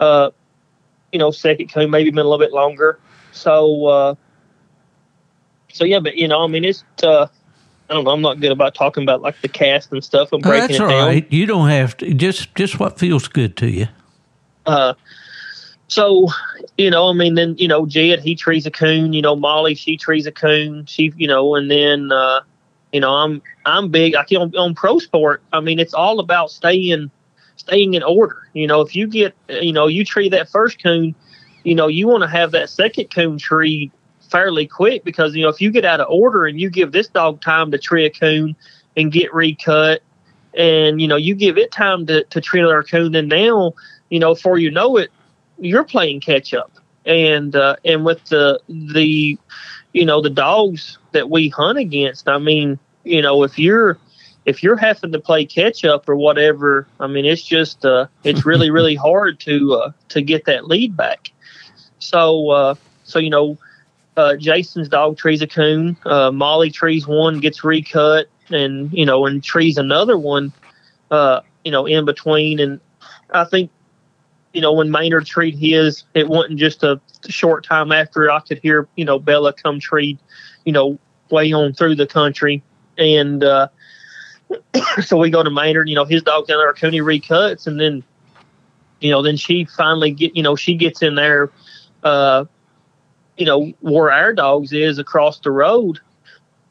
uh, 0.00 0.30
you 1.12 1.18
know, 1.18 1.30
second 1.30 1.72
coon, 1.72 1.90
maybe 1.90 2.10
been 2.10 2.20
a 2.20 2.28
little 2.28 2.38
bit 2.38 2.52
longer. 2.52 2.98
So, 3.32 3.86
uh, 3.86 4.14
so 5.72 5.84
yeah, 5.84 6.00
but 6.00 6.16
you 6.16 6.28
know, 6.28 6.42
I 6.42 6.46
mean, 6.46 6.64
it's, 6.64 6.84
uh, 7.02 7.28
I 7.90 7.92
don't 7.92 8.04
know. 8.04 8.12
I'm 8.12 8.22
not 8.22 8.40
good 8.40 8.52
about 8.52 8.74
talking 8.74 9.02
about 9.02 9.20
like 9.20 9.40
the 9.42 9.48
cast 9.48 9.92
and 9.92 10.02
stuff. 10.02 10.32
I'm 10.32 10.40
Oh, 10.40 10.48
breaking 10.48 10.68
that's 10.68 10.74
it 10.76 10.80
all 10.80 10.88
down. 10.88 11.06
right. 11.06 11.32
You 11.32 11.44
don't 11.44 11.68
have 11.68 11.96
to. 11.98 12.14
Just 12.14 12.54
just 12.54 12.80
what 12.80 12.98
feels 12.98 13.28
good 13.28 13.56
to 13.58 13.68
you. 13.70 13.88
Uh, 14.64 14.94
so, 15.94 16.26
you 16.76 16.90
know, 16.90 17.08
I 17.08 17.12
mean, 17.12 17.36
then 17.36 17.54
you 17.56 17.68
know, 17.68 17.86
Jed 17.86 18.20
he 18.20 18.34
trees 18.34 18.66
a 18.66 18.70
coon. 18.70 19.12
You 19.12 19.22
know, 19.22 19.36
Molly 19.36 19.76
she 19.76 19.96
trees 19.96 20.26
a 20.26 20.32
coon. 20.32 20.86
She, 20.86 21.12
you 21.16 21.28
know, 21.28 21.54
and 21.54 21.70
then 21.70 22.10
uh, 22.10 22.40
you 22.92 23.00
know, 23.00 23.14
I'm 23.14 23.40
I'm 23.64 23.90
big. 23.90 24.16
I 24.16 24.24
on, 24.34 24.54
on 24.56 24.74
pro 24.74 24.98
sport. 24.98 25.40
I 25.52 25.60
mean, 25.60 25.78
it's 25.78 25.94
all 25.94 26.18
about 26.18 26.50
staying 26.50 27.12
staying 27.56 27.94
in 27.94 28.02
order. 28.02 28.48
You 28.54 28.66
know, 28.66 28.80
if 28.80 28.96
you 28.96 29.06
get, 29.06 29.34
you 29.48 29.72
know, 29.72 29.86
you 29.86 30.04
tree 30.04 30.28
that 30.30 30.48
first 30.48 30.82
coon, 30.82 31.14
you 31.62 31.76
know, 31.76 31.86
you 31.86 32.08
want 32.08 32.22
to 32.22 32.28
have 32.28 32.50
that 32.50 32.68
second 32.70 33.14
coon 33.14 33.38
tree 33.38 33.92
fairly 34.30 34.66
quick 34.66 35.04
because 35.04 35.36
you 35.36 35.42
know 35.44 35.48
if 35.48 35.60
you 35.60 35.70
get 35.70 35.84
out 35.84 36.00
of 36.00 36.08
order 36.10 36.44
and 36.44 36.60
you 36.60 36.68
give 36.68 36.90
this 36.90 37.06
dog 37.06 37.40
time 37.40 37.70
to 37.70 37.78
tree 37.78 38.04
a 38.04 38.10
coon 38.10 38.56
and 38.96 39.12
get 39.12 39.32
recut, 39.32 40.02
and 40.54 41.00
you 41.00 41.06
know 41.06 41.16
you 41.16 41.36
give 41.36 41.56
it 41.56 41.70
time 41.70 42.04
to 42.06 42.24
to 42.24 42.40
tree 42.40 42.58
another 42.58 42.82
coon, 42.82 43.14
and 43.14 43.28
now 43.28 43.72
you 44.10 44.18
know 44.18 44.34
before 44.34 44.58
you 44.58 44.72
know 44.72 44.96
it, 44.96 45.10
you're 45.58 45.84
playing 45.84 46.20
catch 46.20 46.54
up. 46.54 46.72
And 47.06 47.54
uh, 47.54 47.76
and 47.84 48.04
with 48.04 48.24
the 48.26 48.60
the 48.68 49.38
you 49.92 50.04
know 50.06 50.22
the 50.22 50.30
dogs 50.30 50.98
that 51.12 51.28
we 51.28 51.48
hunt 51.50 51.78
against, 51.78 52.28
I 52.28 52.38
mean, 52.38 52.78
you 53.04 53.20
know 53.20 53.42
if 53.42 53.58
you're 53.58 53.98
if 54.46 54.62
you're 54.62 54.76
having 54.76 55.12
to 55.12 55.20
play 55.20 55.44
catch 55.44 55.84
up 55.84 56.08
or 56.08 56.16
whatever, 56.16 56.86
I 57.00 57.06
mean, 57.06 57.24
it's 57.24 57.42
just 57.42 57.84
uh, 57.84 58.06
it's 58.24 58.46
really 58.46 58.70
really 58.70 58.94
hard 58.94 59.40
to 59.40 59.74
uh, 59.74 59.92
to 60.10 60.22
get 60.22 60.46
that 60.46 60.66
lead 60.66 60.96
back. 60.96 61.30
So 61.98 62.50
uh, 62.50 62.74
so 63.04 63.18
you 63.18 63.30
know, 63.30 63.58
uh, 64.16 64.36
Jason's 64.36 64.88
dog 64.88 65.16
trees 65.16 65.42
a 65.42 65.46
coon, 65.46 65.96
uh, 66.04 66.30
Molly 66.30 66.70
trees 66.70 67.06
one, 67.06 67.40
gets 67.40 67.64
recut, 67.64 68.28
and 68.50 68.92
you 68.92 69.06
know, 69.06 69.26
and 69.26 69.42
trees 69.42 69.78
another 69.78 70.18
one, 70.18 70.52
uh, 71.10 71.40
you 71.64 71.70
know, 71.70 71.86
in 71.86 72.04
between. 72.04 72.60
And 72.60 72.80
I 73.30 73.44
think 73.44 73.70
you 74.54 74.62
know 74.62 74.72
when 74.72 74.90
Maynard 74.90 75.26
treed 75.26 75.56
his, 75.56 76.04
it 76.14 76.28
wasn't 76.28 76.58
just 76.58 76.82
a 76.82 77.00
short 77.28 77.64
time 77.64 77.92
after 77.92 78.30
I 78.30 78.40
could 78.40 78.58
hear 78.58 78.88
you 78.96 79.04
know 79.04 79.18
Bella 79.18 79.52
come 79.52 79.78
treat, 79.80 80.18
you 80.64 80.72
know, 80.72 80.98
way 81.30 81.52
on 81.52 81.74
through 81.74 81.96
the 81.96 82.06
country, 82.06 82.62
and 82.96 83.44
uh, 83.44 83.68
so 85.02 85.16
we 85.16 85.30
go 85.30 85.42
to 85.42 85.50
Maynard, 85.50 85.88
you 85.88 85.94
know, 85.94 86.04
his 86.04 86.22
dog 86.22 86.46
down 86.46 86.58
there, 86.58 86.72
Cooney 86.72 87.00
recuts, 87.00 87.66
and 87.66 87.80
then, 87.80 88.02
you 89.00 89.10
know, 89.10 89.22
then 89.22 89.36
she 89.36 89.64
finally 89.64 90.10
get, 90.10 90.36
you 90.36 90.42
know, 90.42 90.56
she 90.56 90.74
gets 90.74 91.02
in 91.02 91.14
there, 91.14 91.50
uh, 92.02 92.44
you 93.36 93.46
know, 93.46 93.72
where 93.80 94.10
our 94.12 94.32
dogs 94.32 94.72
is 94.72 94.98
across 94.98 95.40
the 95.40 95.50
road, 95.50 96.00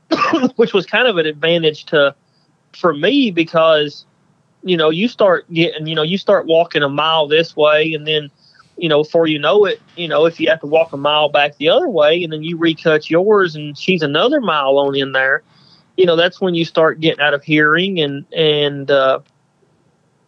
which 0.55 0.73
was 0.73 0.85
kind 0.85 1.07
of 1.07 1.17
an 1.17 1.25
advantage 1.25 1.85
to, 1.85 2.15
for 2.73 2.93
me 2.93 3.31
because, 3.31 4.05
you 4.63 4.77
know, 4.77 4.89
you 4.89 5.07
start 5.07 5.51
getting, 5.51 5.87
you 5.87 5.95
know, 5.95 6.03
you 6.03 6.17
start 6.17 6.45
walking 6.45 6.83
a 6.83 6.89
mile 6.89 7.27
this 7.27 7.55
way, 7.55 7.93
and 7.93 8.07
then, 8.07 8.31
you 8.77 8.89
know, 8.89 9.03
before 9.03 9.27
you 9.27 9.39
know 9.39 9.65
it, 9.65 9.81
you 9.95 10.07
know, 10.07 10.25
if 10.25 10.39
you 10.39 10.49
have 10.49 10.61
to 10.61 10.67
walk 10.67 10.93
a 10.93 10.97
mile 10.97 11.29
back 11.29 11.57
the 11.57 11.69
other 11.69 11.89
way, 11.89 12.23
and 12.23 12.33
then 12.33 12.43
you 12.43 12.57
recut 12.57 13.09
yours, 13.09 13.55
and 13.55 13.77
she's 13.77 14.01
another 14.01 14.41
mile 14.41 14.77
on 14.77 14.95
in 14.95 15.11
there 15.11 15.43
you 15.97 16.05
know 16.05 16.15
that's 16.15 16.41
when 16.41 16.55
you 16.55 16.65
start 16.65 16.99
getting 16.99 17.21
out 17.21 17.33
of 17.33 17.43
hearing 17.43 17.99
and 17.99 18.25
and 18.33 18.89
uh, 18.89 19.19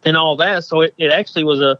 and 0.04 0.16
all 0.16 0.36
that. 0.36 0.64
So 0.64 0.82
it, 0.82 0.94
it 0.98 1.10
actually 1.10 1.44
was 1.44 1.60
a 1.60 1.78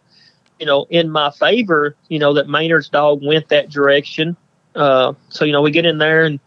you 0.59 0.67
know 0.67 0.87
in 0.91 1.11
my 1.11 1.31
favor. 1.31 1.97
You 2.09 2.19
know 2.19 2.35
that 2.35 2.49
Maynard's 2.49 2.89
dog 2.89 3.25
went 3.25 3.49
that 3.49 3.71
direction. 3.71 4.37
Uh, 4.75 5.15
so 5.29 5.45
you 5.45 5.53
know 5.53 5.63
we 5.63 5.71
get 5.71 5.87
in 5.87 5.99
there 5.99 6.25
and 6.25 6.41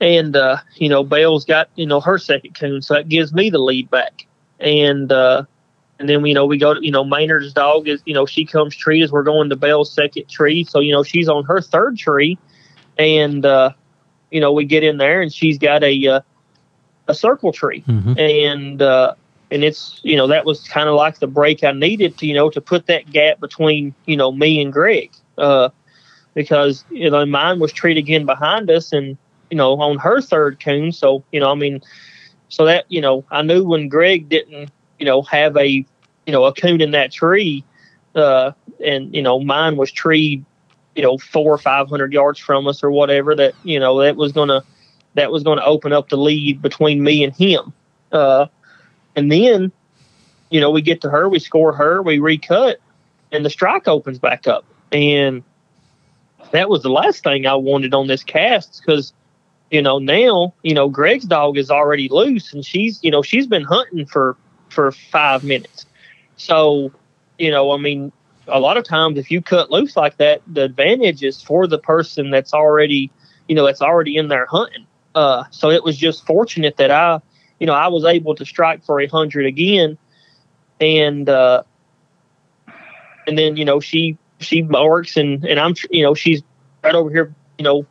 and 0.00 0.36
uh, 0.36 0.58
you 0.74 0.88
know 0.88 1.04
Belle's 1.04 1.44
got 1.44 1.70
you 1.76 1.86
know 1.86 2.00
her 2.00 2.18
second 2.18 2.54
coon, 2.54 2.82
so 2.82 2.94
that 2.94 3.08
gives 3.08 3.32
me 3.32 3.50
the 3.50 3.58
lead 3.58 3.90
back. 3.90 4.26
And 4.58 5.12
uh, 5.12 5.44
and 5.98 6.08
then 6.08 6.24
you 6.26 6.34
know 6.34 6.46
we 6.46 6.58
go 6.58 6.74
to 6.74 6.84
you 6.84 6.90
know 6.90 7.04
Maynard's 7.04 7.52
dog 7.52 7.88
is 7.88 8.02
you 8.06 8.14
know 8.14 8.26
she 8.26 8.44
comes 8.44 8.76
treat 8.76 9.02
as 9.02 9.12
we're 9.12 9.22
going 9.22 9.50
to 9.50 9.56
Belle's 9.56 9.92
second 9.92 10.28
tree, 10.28 10.64
so 10.64 10.80
you 10.80 10.92
know 10.92 11.02
she's 11.02 11.28
on 11.28 11.44
her 11.44 11.60
third 11.60 11.96
tree, 11.96 12.38
and 12.98 13.44
uh, 13.44 13.70
you 14.30 14.40
know 14.40 14.52
we 14.52 14.64
get 14.64 14.82
in 14.82 14.98
there 14.98 15.20
and 15.20 15.32
she's 15.32 15.58
got 15.58 15.82
a 15.82 16.06
uh, 16.06 16.20
a 17.08 17.14
circle 17.14 17.52
tree, 17.52 17.82
mm-hmm. 17.86 18.18
and 18.18 18.82
uh, 18.82 19.14
and 19.50 19.64
it's 19.64 20.00
you 20.02 20.16
know 20.16 20.26
that 20.26 20.44
was 20.44 20.66
kind 20.68 20.88
of 20.88 20.94
like 20.94 21.18
the 21.18 21.26
break 21.26 21.64
I 21.64 21.72
needed 21.72 22.18
to 22.18 22.26
you 22.26 22.34
know 22.34 22.50
to 22.50 22.60
put 22.60 22.86
that 22.86 23.10
gap 23.10 23.40
between 23.40 23.94
you 24.06 24.16
know 24.16 24.32
me 24.32 24.60
and 24.60 24.72
Greg, 24.72 25.10
uh, 25.38 25.70
because 26.34 26.84
you 26.90 27.10
know 27.10 27.24
mine 27.24 27.58
was 27.58 27.72
treed 27.72 27.96
again 27.96 28.26
behind 28.26 28.70
us, 28.70 28.92
and 28.92 29.16
you 29.50 29.56
know 29.56 29.80
on 29.80 29.98
her 29.98 30.20
third 30.20 30.60
coon, 30.60 30.92
so 30.92 31.22
you 31.32 31.40
know 31.40 31.50
I 31.50 31.54
mean, 31.54 31.80
so 32.48 32.64
that 32.64 32.84
you 32.88 33.00
know 33.00 33.24
I 33.30 33.42
knew 33.42 33.64
when 33.64 33.88
Greg 33.88 34.28
didn't 34.28 34.70
you 34.98 35.06
know 35.06 35.22
have 35.22 35.56
a 35.56 35.68
you 35.68 36.32
know 36.32 36.44
a 36.44 36.52
coon 36.52 36.80
in 36.80 36.92
that 36.92 37.12
tree, 37.12 37.64
uh, 38.14 38.52
and 38.84 39.14
you 39.14 39.22
know 39.22 39.40
mine 39.40 39.76
was 39.76 39.90
treed 39.90 40.44
you 40.94 41.02
know 41.02 41.18
four 41.18 41.52
or 41.52 41.58
five 41.58 41.88
hundred 41.88 42.12
yards 42.12 42.38
from 42.38 42.66
us 42.66 42.82
or 42.82 42.90
whatever 42.90 43.34
that 43.34 43.54
you 43.62 43.78
know 43.78 44.00
that 44.00 44.16
was 44.16 44.32
gonna 44.32 44.62
that 45.16 45.32
was 45.32 45.42
to 45.42 45.64
open 45.64 45.92
up 45.92 46.10
the 46.10 46.16
lead 46.16 46.62
between 46.62 47.02
me 47.02 47.24
and 47.24 47.34
him. 47.34 47.72
Uh, 48.12 48.46
and 49.16 49.32
then, 49.32 49.72
you 50.50 50.60
know, 50.60 50.70
we 50.70 50.82
get 50.82 51.00
to 51.00 51.10
her, 51.10 51.28
we 51.28 51.38
score 51.38 51.72
her, 51.72 52.02
we 52.02 52.18
recut, 52.18 52.78
and 53.32 53.44
the 53.44 53.50
strike 53.50 53.88
opens 53.88 54.18
back 54.18 54.46
up. 54.46 54.64
And 54.92 55.42
that 56.52 56.68
was 56.68 56.82
the 56.82 56.90
last 56.90 57.24
thing 57.24 57.46
I 57.46 57.54
wanted 57.54 57.94
on 57.94 58.06
this 58.06 58.22
cast 58.22 58.80
because, 58.80 59.12
you 59.70 59.82
know, 59.82 59.98
now, 59.98 60.54
you 60.62 60.74
know, 60.74 60.88
Greg's 60.88 61.24
dog 61.24 61.58
is 61.58 61.70
already 61.70 62.08
loose 62.08 62.52
and 62.52 62.64
she's, 62.64 63.02
you 63.02 63.10
know, 63.10 63.22
she's 63.22 63.46
been 63.46 63.64
hunting 63.64 64.06
for, 64.06 64.36
for 64.68 64.92
five 64.92 65.44
minutes. 65.44 65.86
So, 66.36 66.92
you 67.38 67.50
know, 67.50 67.72
I 67.72 67.78
mean, 67.78 68.12
a 68.48 68.60
lot 68.60 68.76
of 68.76 68.84
times 68.84 69.18
if 69.18 69.30
you 69.30 69.42
cut 69.42 69.70
loose 69.70 69.96
like 69.96 70.18
that, 70.18 70.42
the 70.46 70.62
advantage 70.62 71.22
is 71.22 71.42
for 71.42 71.66
the 71.66 71.78
person 71.78 72.30
that's 72.30 72.54
already, 72.54 73.10
you 73.48 73.54
know, 73.54 73.66
that's 73.66 73.82
already 73.82 74.16
in 74.16 74.28
there 74.28 74.46
hunting. 74.46 74.86
Uh, 75.14 75.44
so 75.50 75.70
it 75.70 75.82
was 75.82 75.96
just 75.96 76.26
fortunate 76.26 76.76
that 76.76 76.90
I, 76.90 77.20
you 77.58 77.66
know, 77.66 77.72
I 77.72 77.88
was 77.88 78.04
able 78.04 78.34
to 78.36 78.44
strike 78.44 78.84
for 78.84 79.00
a 79.00 79.06
hundred 79.06 79.46
again, 79.46 79.96
and 80.78 81.26
uh, 81.26 81.62
and 83.26 83.38
then 83.38 83.56
you 83.56 83.64
know 83.64 83.80
she 83.80 84.18
she 84.38 84.62
works 84.62 85.16
and 85.16 85.44
and 85.44 85.58
I'm 85.58 85.74
you 85.90 86.02
know 86.02 86.14
she's 86.14 86.42
right 86.84 86.94
over 86.94 87.10
here 87.10 87.34
you 87.58 87.64
know 87.64 87.86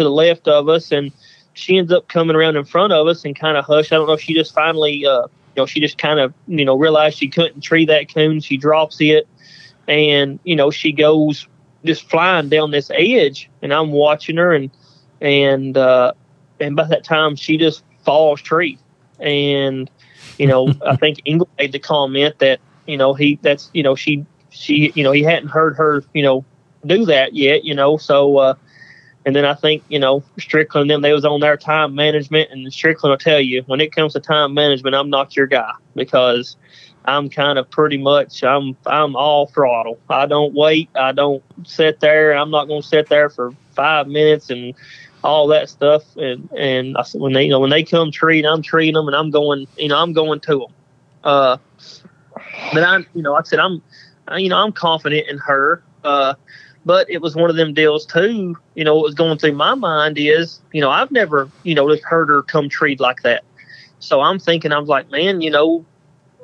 to 0.00 0.04
the 0.04 0.10
left 0.10 0.48
of 0.48 0.68
us 0.68 0.90
and 0.92 1.12
she 1.52 1.76
ends 1.76 1.92
up 1.92 2.08
coming 2.08 2.34
around 2.34 2.56
in 2.56 2.64
front 2.64 2.92
of 2.92 3.06
us 3.06 3.24
and 3.24 3.38
kind 3.38 3.56
of 3.58 3.64
hush. 3.66 3.92
I 3.92 3.96
don't 3.96 4.06
know 4.06 4.14
if 4.14 4.20
she 4.22 4.32
just 4.32 4.54
finally 4.54 5.04
uh, 5.06 5.22
you 5.24 5.28
know 5.58 5.66
she 5.66 5.78
just 5.78 5.98
kind 5.98 6.18
of 6.18 6.32
you 6.48 6.64
know 6.64 6.76
realized 6.76 7.18
she 7.18 7.28
couldn't 7.28 7.60
tree 7.60 7.84
that 7.86 8.12
coon. 8.12 8.40
She 8.40 8.56
drops 8.56 8.96
it 9.00 9.28
and 9.86 10.38
you 10.44 10.56
know 10.56 10.70
she 10.70 10.92
goes 10.92 11.46
just 11.84 12.08
flying 12.08 12.48
down 12.48 12.70
this 12.70 12.90
edge 12.94 13.50
and 13.62 13.74
I'm 13.74 13.92
watching 13.92 14.36
her 14.36 14.52
and 14.54 14.70
and 15.20 15.76
uh, 15.76 16.14
and 16.60 16.76
by 16.76 16.84
that 16.84 17.04
time 17.04 17.36
she 17.36 17.58
just 17.58 17.84
falls 18.04 18.40
tree. 18.40 18.78
And 19.18 19.90
you 20.38 20.46
know, 20.46 20.72
I 20.86 20.96
think 20.96 21.20
Engel 21.26 21.48
made 21.58 21.72
the 21.72 21.78
comment 21.78 22.38
that 22.38 22.60
you 22.86 22.96
know 22.96 23.12
he 23.12 23.38
that's 23.42 23.70
you 23.74 23.82
know 23.82 23.94
she 23.94 24.24
she 24.48 24.92
you 24.94 25.04
know 25.04 25.12
he 25.12 25.22
hadn't 25.22 25.48
heard 25.48 25.76
her 25.76 26.02
you 26.14 26.22
know 26.22 26.42
do 26.86 27.04
that 27.04 27.34
yet. 27.34 27.64
You 27.64 27.74
know, 27.74 27.98
so. 27.98 28.38
uh 28.38 28.54
and 29.26 29.36
then 29.36 29.44
I 29.44 29.54
think, 29.54 29.82
you 29.88 29.98
know, 29.98 30.22
Strickland 30.38 30.90
them, 30.90 31.02
they 31.02 31.12
was 31.12 31.24
on 31.24 31.40
their 31.40 31.56
time 31.56 31.94
management 31.94 32.50
and 32.50 32.72
Strickland 32.72 33.10
will 33.10 33.18
tell 33.18 33.40
you 33.40 33.62
when 33.66 33.80
it 33.80 33.94
comes 33.94 34.14
to 34.14 34.20
time 34.20 34.54
management, 34.54 34.96
I'm 34.96 35.10
not 35.10 35.36
your 35.36 35.46
guy 35.46 35.72
because 35.94 36.56
I'm 37.04 37.28
kind 37.28 37.58
of 37.58 37.70
pretty 37.70 37.98
much 37.98 38.42
I'm 38.42 38.76
I'm 38.86 39.16
all 39.16 39.46
throttle. 39.46 39.98
I 40.08 40.26
don't 40.26 40.54
wait. 40.54 40.88
I 40.94 41.12
don't 41.12 41.42
sit 41.66 42.00
there. 42.00 42.32
I'm 42.32 42.50
not 42.50 42.66
going 42.66 42.82
to 42.82 42.88
sit 42.88 43.08
there 43.08 43.28
for 43.28 43.52
five 43.74 44.06
minutes 44.06 44.50
and 44.50 44.74
all 45.22 45.46
that 45.48 45.68
stuff. 45.68 46.02
And 46.16 46.50
and 46.56 46.96
I 46.96 47.04
when 47.14 47.32
they 47.32 47.44
you 47.44 47.50
know 47.50 47.60
when 47.60 47.70
they 47.70 47.82
come 47.82 48.10
treat, 48.10 48.44
I'm 48.44 48.62
treating 48.62 48.94
them, 48.94 49.06
and 49.06 49.16
I'm 49.16 49.30
going 49.30 49.66
you 49.76 49.88
know 49.88 49.98
I'm 49.98 50.12
going 50.12 50.40
to 50.40 50.58
them. 50.60 50.74
Uh, 51.24 51.56
but 52.72 52.82
I'm 52.82 53.06
you 53.14 53.22
know 53.22 53.32
like 53.32 53.46
I 53.46 53.48
said 53.48 53.58
I'm 53.58 53.82
I, 54.28 54.38
you 54.38 54.48
know 54.48 54.58
I'm 54.58 54.72
confident 54.72 55.28
in 55.28 55.38
her. 55.38 55.82
Uh, 56.04 56.34
but 56.90 57.08
it 57.08 57.22
was 57.22 57.36
one 57.36 57.48
of 57.50 57.54
them 57.54 57.72
deals 57.72 58.04
too. 58.04 58.56
You 58.74 58.82
know 58.82 58.96
what 58.96 59.04
was 59.04 59.14
going 59.14 59.38
through 59.38 59.52
my 59.52 59.76
mind 59.76 60.18
is 60.18 60.60
you 60.72 60.80
know 60.80 60.90
I've 60.90 61.12
never 61.12 61.48
you 61.62 61.72
know 61.72 61.96
heard 62.02 62.28
her 62.30 62.42
come 62.42 62.68
treat 62.68 62.98
like 62.98 63.22
that. 63.22 63.44
So 64.00 64.20
I'm 64.20 64.40
thinking 64.40 64.72
I'm 64.72 64.86
like 64.86 65.08
man 65.08 65.40
you 65.40 65.50
know. 65.50 65.84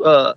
Uh, 0.05 0.35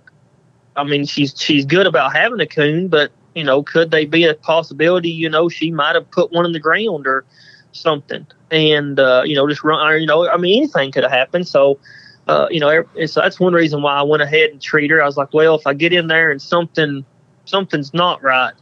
I 0.74 0.82
mean, 0.82 1.06
she's 1.06 1.32
she's 1.38 1.64
good 1.64 1.86
about 1.86 2.12
having 2.12 2.40
a 2.40 2.46
coon, 2.46 2.88
but 2.88 3.12
you 3.36 3.44
know, 3.44 3.62
could 3.62 3.92
they 3.92 4.04
be 4.04 4.24
a 4.24 4.34
possibility? 4.34 5.10
You 5.10 5.28
know, 5.28 5.48
she 5.48 5.70
might 5.70 5.94
have 5.94 6.10
put 6.10 6.32
one 6.32 6.44
in 6.44 6.50
the 6.52 6.58
ground, 6.58 7.06
or 7.06 7.24
something, 7.70 8.26
and 8.50 8.98
uh, 8.98 9.22
you 9.24 9.36
know, 9.36 9.48
just 9.48 9.62
run. 9.62 10.00
You 10.00 10.06
know, 10.08 10.28
I 10.28 10.38
mean, 10.38 10.58
anything 10.58 10.90
could 10.90 11.04
have 11.04 11.12
happened. 11.12 11.46
So, 11.46 11.78
uh, 12.26 12.48
you 12.50 12.58
know, 12.58 12.84
so 13.06 13.20
that's 13.20 13.38
one 13.38 13.52
reason 13.52 13.82
why 13.82 13.94
I 13.94 14.02
went 14.02 14.22
ahead 14.22 14.50
and 14.50 14.60
treat 14.60 14.90
her. 14.90 15.00
I 15.00 15.06
was 15.06 15.16
like, 15.16 15.32
well, 15.32 15.54
if 15.54 15.66
I 15.68 15.74
get 15.74 15.92
in 15.92 16.08
there 16.08 16.32
and 16.32 16.42
something 16.42 17.04
something's 17.44 17.94
not 17.94 18.22
right, 18.22 18.54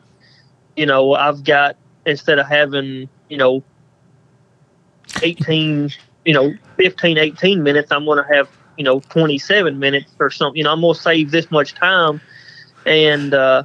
you 0.78 0.86
know, 0.86 1.14
I've 1.14 1.42
got 1.44 1.76
instead 2.06 2.38
of 2.38 2.46
having 2.46 3.08
you 3.28 3.36
know 3.36 3.62
18 5.22 5.90
you 6.24 6.34
know 6.34 6.52
15 6.76 7.18
18 7.18 7.62
minutes 7.62 7.90
i'm 7.90 8.04
going 8.04 8.22
to 8.22 8.34
have 8.34 8.48
you 8.76 8.84
know 8.84 9.00
27 9.00 9.78
minutes 9.78 10.12
or 10.18 10.30
something 10.30 10.56
you 10.56 10.64
know 10.64 10.72
i'm 10.72 10.80
going 10.80 10.94
to 10.94 11.00
save 11.00 11.30
this 11.30 11.50
much 11.50 11.74
time 11.74 12.20
and 12.86 13.34
uh 13.34 13.62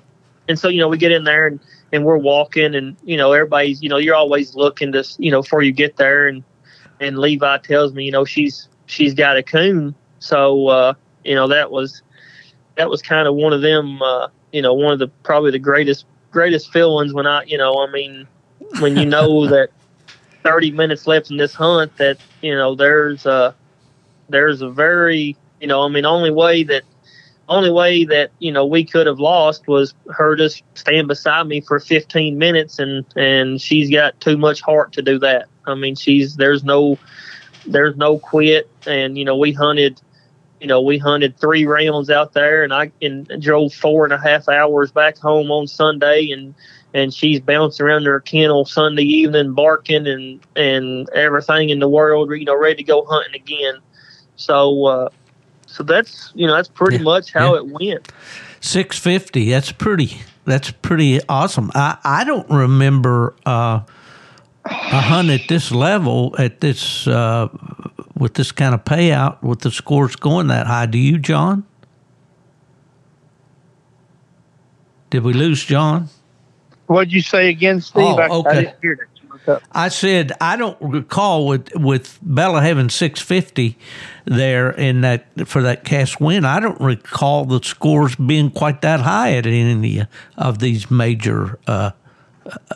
and 0.48 0.58
so 0.58 0.68
you 0.68 0.80
know 0.80 0.88
we 0.88 0.98
get 0.98 1.12
in 1.12 1.24
there 1.24 1.48
and 1.48 1.60
and 1.92 2.06
we're 2.06 2.18
walking 2.18 2.76
and 2.76 2.96
you 3.04 3.18
know 3.18 3.32
everybody's 3.32 3.82
you 3.82 3.90
know 3.90 3.98
you're 3.98 4.16
always 4.16 4.56
looking 4.56 4.92
to 4.92 5.04
you 5.20 5.32
know 5.32 5.42
before 5.42 5.62
you 5.62 5.72
get 5.72 5.98
there 5.98 6.28
and 6.28 6.44
and 7.00 7.20
Levi 7.20 7.58
tells 7.60 7.94
me 7.94 8.06
you 8.06 8.12
know 8.12 8.26
she's 8.26 8.68
she's 8.86 9.14
got 9.14 9.38
a 9.38 9.44
coon 9.44 9.94
so 10.20 10.68
uh, 10.68 10.94
you 11.24 11.36
know 11.36 11.48
that 11.48 11.70
was 11.70 12.02
that 12.78 12.90
was 12.90 13.02
kind 13.02 13.28
of 13.28 13.36
one 13.36 13.54
of 13.54 13.62
them 13.62 14.02
uh, 14.02 14.28
you 14.52 14.62
know 14.62 14.74
one 14.74 14.94
of 14.94 15.00
the 15.00 15.08
probably 15.24 15.52
the 15.52 15.60
greatest 15.60 16.06
greatest 16.34 16.74
feelings 16.74 17.14
when 17.14 17.28
I 17.28 17.44
you 17.44 17.58
know 17.58 17.86
I 17.88 17.90
mean 17.90 18.28
when 18.80 18.98
you 18.98 19.06
know 19.06 19.48
that 19.56 19.70
30 20.44 20.72
minutes 20.72 21.08
left 21.08 21.32
in 21.32 21.38
this 21.38 21.54
hunt 21.54 21.96
that 21.98 22.18
you 22.42 22.54
know 22.54 22.76
there's 22.76 23.26
a 23.26 23.56
there's 24.28 24.62
a 24.62 24.70
very 24.70 25.38
you 25.62 25.68
know 25.68 25.84
I 25.84 25.88
mean 25.88 26.06
only 26.06 26.32
way 26.32 26.64
that 26.64 26.84
only 27.48 27.72
way 27.72 28.04
that 28.06 28.32
you 28.40 28.52
know 28.52 28.66
we 28.66 28.84
could 28.84 29.08
have 29.08 29.20
lost 29.20 29.68
was 29.68 29.94
her 30.10 30.36
just 30.36 30.64
stand 30.76 31.08
beside 31.08 31.48
me 31.48 31.62
for 31.62 31.80
15 31.80 32.38
minutes 32.38 32.80
and 32.80 33.06
and 33.16 33.62
she's 33.62 33.90
got 33.90 34.20
too 34.20 34.38
much 34.38 34.62
heart 34.62 34.92
to 34.94 35.02
do 35.02 35.20
that. 35.20 35.48
I 35.66 35.76
mean 35.76 35.96
she's 35.96 36.36
there's 36.36 36.64
no 36.64 36.98
there's 37.66 37.96
no 37.96 38.18
quit 38.20 38.70
and 38.86 39.18
you 39.18 39.24
know 39.24 39.38
we 39.38 39.54
hunted 39.54 40.02
you 40.64 40.68
know 40.70 40.82
we 40.82 40.98
hunted 40.98 41.38
three 41.38 41.66
rounds 41.66 42.10
out 42.10 42.34
there 42.34 42.64
and 42.64 42.74
i 42.74 42.90
and 43.02 43.28
drove 43.40 43.74
four 43.74 44.06
and 44.06 44.14
a 44.14 44.18
half 44.18 44.48
hours 44.50 44.92
back 44.92 45.18
home 45.18 45.52
on 45.52 45.68
sunday 45.68 46.32
and 46.32 46.56
and 46.94 47.14
she's 47.14 47.40
bouncing 47.42 47.86
around 47.86 48.06
her 48.06 48.22
kennel 48.22 48.64
sunday 48.66 49.04
evening 49.04 49.54
barking 49.54 50.08
and 50.08 50.40
and 50.56 51.10
everything 51.10 51.70
in 51.70 51.80
the 51.80 51.90
world 51.90 52.32
you 52.32 52.46
know 52.46 52.58
ready 52.58 52.78
to 52.78 52.84
go 52.84 53.04
hunting 53.06 53.36
again 53.36 53.76
so 54.38 54.86
uh 54.86 55.10
so 55.68 55.84
that's 55.84 56.32
you 56.34 56.48
know 56.48 56.56
that's 56.56 56.70
pretty 56.70 56.96
Yeah, 56.98 57.04
much 57.04 57.34
how 57.34 57.54
yeah. 57.56 57.60
it 57.60 57.68
went. 57.68 58.12
Six 58.62 58.98
fifty. 58.98 59.50
That's 59.50 59.72
pretty. 59.74 60.22
That's 60.46 60.72
pretty 60.72 61.20
awesome. 61.28 61.72
I 61.76 61.98
I 62.04 62.24
don't 62.24 62.50
remember 62.50 63.34
uh, 63.46 63.82
a 64.66 65.02
hunt 65.02 65.30
at 65.30 65.48
this 65.48 65.72
level 65.72 66.36
at 66.38 66.62
this 66.62 67.08
uh, 67.08 67.50
with 68.18 68.36
this 68.36 68.52
kind 68.52 68.74
of 68.74 68.84
payout 68.86 69.42
with 69.44 69.60
the 69.60 69.72
scores 69.72 70.16
going 70.16 70.48
that 70.48 70.68
high. 70.68 70.86
Do 70.86 70.98
you, 70.98 71.18
John? 71.18 71.66
Did 75.10 75.24
we 75.24 75.34
lose 75.34 75.64
John? 75.64 76.10
What'd 76.88 77.14
you 77.14 77.22
say 77.22 77.50
again, 77.50 77.82
Steve? 77.82 78.04
Oh, 78.04 78.18
I, 78.18 78.30
okay. 78.30 78.50
I 78.50 78.56
didn't 78.56 78.76
hear 78.82 78.96
that. 78.96 79.22
You 79.22 79.28
broke 79.30 79.48
up. 79.48 79.64
I 79.72 79.90
said 79.90 80.32
I 80.40 80.56
don't 80.56 80.78
recall 80.82 81.46
with 81.48 81.76
with 81.76 82.20
Bella 82.22 82.62
having 82.62 82.90
six 82.90 83.20
fifty 83.22 83.78
there 84.26 84.72
in 84.72 85.02
that 85.02 85.26
for 85.48 85.62
that 85.62 85.84
cast 85.84 86.22
win. 86.22 86.46
I 86.46 86.60
don't 86.60 86.80
recall 86.80 87.46
the 87.46 87.62
scores 87.62 88.16
being 88.16 88.50
quite 88.50 88.82
that 88.82 89.02
high 89.02 89.34
at 89.36 89.46
any 89.46 90.06
of 90.38 90.60
these 90.60 90.90
major 90.90 91.60
uh, 91.68 91.92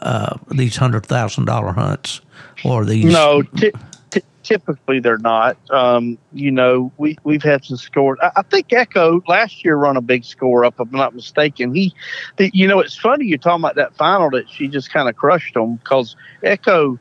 uh, 0.02 0.38
these 0.52 0.76
hundred 0.76 1.06
thousand 1.06 1.46
dollar 1.46 1.72
hunts 1.74 2.22
or 2.66 2.86
these. 2.86 3.06
No, 3.06 3.42
ty- 3.44 3.72
ty- 4.10 4.22
typically 4.44 5.00
they're 5.00 5.18
not. 5.18 5.58
Um, 5.72 6.18
you 6.34 6.52
know, 6.52 6.92
we 6.98 7.18
we've 7.24 7.44
had 7.44 7.64
some 7.66 7.78
scores. 7.78 8.18
I, 8.22 8.32
I 8.38 8.42
think 8.44 8.72
Echo 8.74 9.22
last 9.28 9.64
year 9.66 9.76
run 9.76 9.98
a 9.98 10.02
big 10.02 10.24
score 10.26 10.66
up, 10.66 10.76
if 10.76 10.88
I'm 10.88 10.92
not 10.92 11.14
mistaken. 11.16 11.74
He, 11.74 11.94
the, 12.38 12.50
you 12.54 12.68
know, 12.68 12.80
it's 12.80 12.98
funny 12.98 13.26
you're 13.26 13.38
talking 13.38 13.62
about 13.62 13.76
that 13.76 13.96
final 13.96 14.30
that 14.32 14.50
she 14.50 14.68
just 14.68 14.92
kind 14.92 15.10
of 15.10 15.16
crushed 15.16 15.54
them 15.54 15.76
because 15.78 16.16
Echo. 16.44 17.00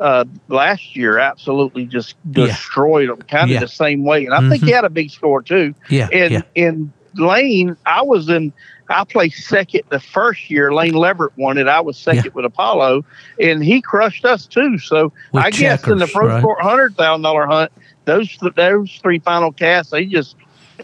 Uh, 0.00 0.24
last 0.46 0.94
year, 0.94 1.18
absolutely 1.18 1.84
just 1.84 2.14
Yeah. 2.32 2.46
destroyed 2.46 3.08
them, 3.08 3.18
kind 3.22 3.46
of 3.46 3.54
Yeah. 3.54 3.58
the 3.58 3.66
same 3.66 4.04
way. 4.04 4.26
And 4.26 4.32
I 4.32 4.48
think 4.48 4.62
he 4.62 4.70
had 4.70 4.84
a 4.84 4.88
big 4.90 5.10
score 5.10 5.42
too. 5.42 5.74
yeah, 5.90 6.08
in 6.12 6.32
yeah, 6.34 6.42
in 6.54 6.92
Lane, 7.16 7.76
I 7.84 8.02
was 8.02 8.28
in. 8.28 8.52
I 8.88 9.04
placed 9.04 9.46
second 9.46 9.82
the 9.90 10.00
first 10.00 10.50
year. 10.50 10.72
Lane 10.72 10.94
Leverett 10.94 11.32
won 11.36 11.58
it. 11.58 11.68
I 11.68 11.80
was 11.80 11.96
second 11.98 12.24
Yeah. 12.26 12.30
with 12.34 12.44
Apollo, 12.44 13.04
and 13.40 13.62
he 13.62 13.82
crushed 13.82 14.24
us 14.24 14.46
too. 14.46 14.78
So 14.78 15.12
With 15.32 15.44
I 15.44 15.50
guess 15.50 15.86
in 15.86 15.98
the 15.98 16.06
checkers, 16.06 16.12
pro 16.14 16.26
right? 16.28 16.40
sport 16.40 16.60
hundred 16.62 16.96
thousand 16.96 17.22
dollar 17.22 17.46
hunt, 17.46 17.70
those 18.06 18.28
th- 18.36 18.54
those 18.54 18.90
three 19.02 19.18
final 19.18 19.52
casts, 19.52 19.92
they 19.92 20.06
just 20.06 20.36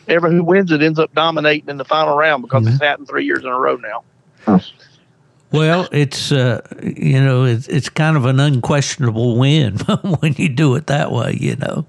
ever 0.09 0.31
who 0.31 0.43
wins 0.43 0.71
it 0.73 0.83
ends 0.83 0.99
up 0.99 1.15
dominating 1.15 1.69
in 1.69 1.77
the 1.79 1.85
final 1.85 2.17
round 2.17 2.43
because 2.43 2.67
it's 2.67 2.81
happened 2.81 3.09
three 3.09 3.25
years 3.25 3.41
in 3.41 3.47
a 3.49 3.59
row 3.59 3.77
now. 3.77 4.03
Well, 5.55 5.89
it's 5.93 6.33
uh, 6.33 6.63
you 6.83 7.21
know 7.21 7.45
it's 7.45 7.69
it's 7.69 7.89
kind 7.89 8.17
of 8.17 8.25
an 8.27 8.41
unquestionable 8.41 9.39
win 9.39 9.77
when 10.21 10.35
you 10.35 10.49
do 10.49 10.75
it 10.75 10.89
that 10.89 11.13
way. 11.13 11.37
You 11.39 11.55
know, 11.57 11.87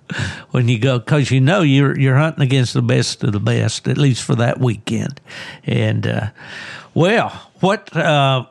when 0.51 0.67
you 0.67 0.77
go 0.77 0.99
because 0.99 1.31
you 1.31 1.41
know 1.41 1.61
you're 1.61 1.97
you're 1.97 2.17
hunting 2.17 2.43
against 2.43 2.75
the 2.75 2.83
best 2.83 3.23
of 3.23 3.31
the 3.33 3.39
best 3.39 3.87
at 3.87 3.97
least 3.97 4.23
for 4.23 4.35
that 4.35 4.59
weekend. 4.59 5.19
And 5.63 6.05
uh, 6.05 6.27
well, 6.93 7.29
what 7.59 7.95
uh, 7.97 8.45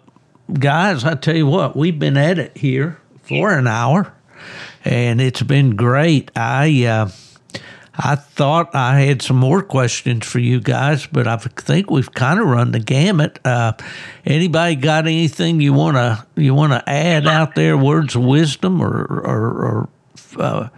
guys? 0.52 1.04
I 1.04 1.14
tell 1.14 1.36
you 1.36 1.46
what, 1.46 1.76
we've 1.76 1.98
been 1.98 2.16
at 2.16 2.40
it 2.40 2.56
here 2.56 2.98
for 3.22 3.52
an 3.52 3.68
hour, 3.68 4.12
and 4.84 5.20
it's 5.20 5.42
been 5.42 5.76
great. 5.76 6.32
I. 6.34 7.12
I 7.96 8.16
thought 8.16 8.74
I 8.74 9.00
had 9.00 9.22
some 9.22 9.36
more 9.36 9.62
questions 9.62 10.26
for 10.26 10.40
you 10.40 10.60
guys, 10.60 11.06
but 11.06 11.28
I 11.28 11.36
think 11.36 11.90
we've 11.90 12.12
kind 12.12 12.40
of 12.40 12.46
run 12.46 12.72
the 12.72 12.80
gamut. 12.80 13.38
Uh, 13.44 13.74
anybody 14.24 14.74
got 14.74 15.06
anything 15.06 15.60
you 15.60 15.72
want 15.72 15.96
to 15.96 16.26
you 16.40 16.54
want 16.54 16.72
to 16.72 16.88
add 16.88 17.26
out 17.26 17.54
there? 17.54 17.78
Words 17.78 18.16
of 18.16 18.24
wisdom 18.24 18.80
or 18.80 19.04
or, 19.04 19.48
or 19.64 19.88
uh, 20.38 20.68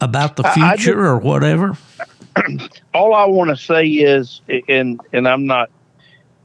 about 0.00 0.36
the 0.36 0.42
future 0.42 1.04
or 1.04 1.18
whatever. 1.18 1.76
all 2.94 3.14
I 3.14 3.26
want 3.26 3.50
to 3.50 3.56
say 3.56 3.86
is, 3.86 4.40
and 4.68 5.00
and 5.12 5.28
I'm 5.28 5.46
not 5.46 5.70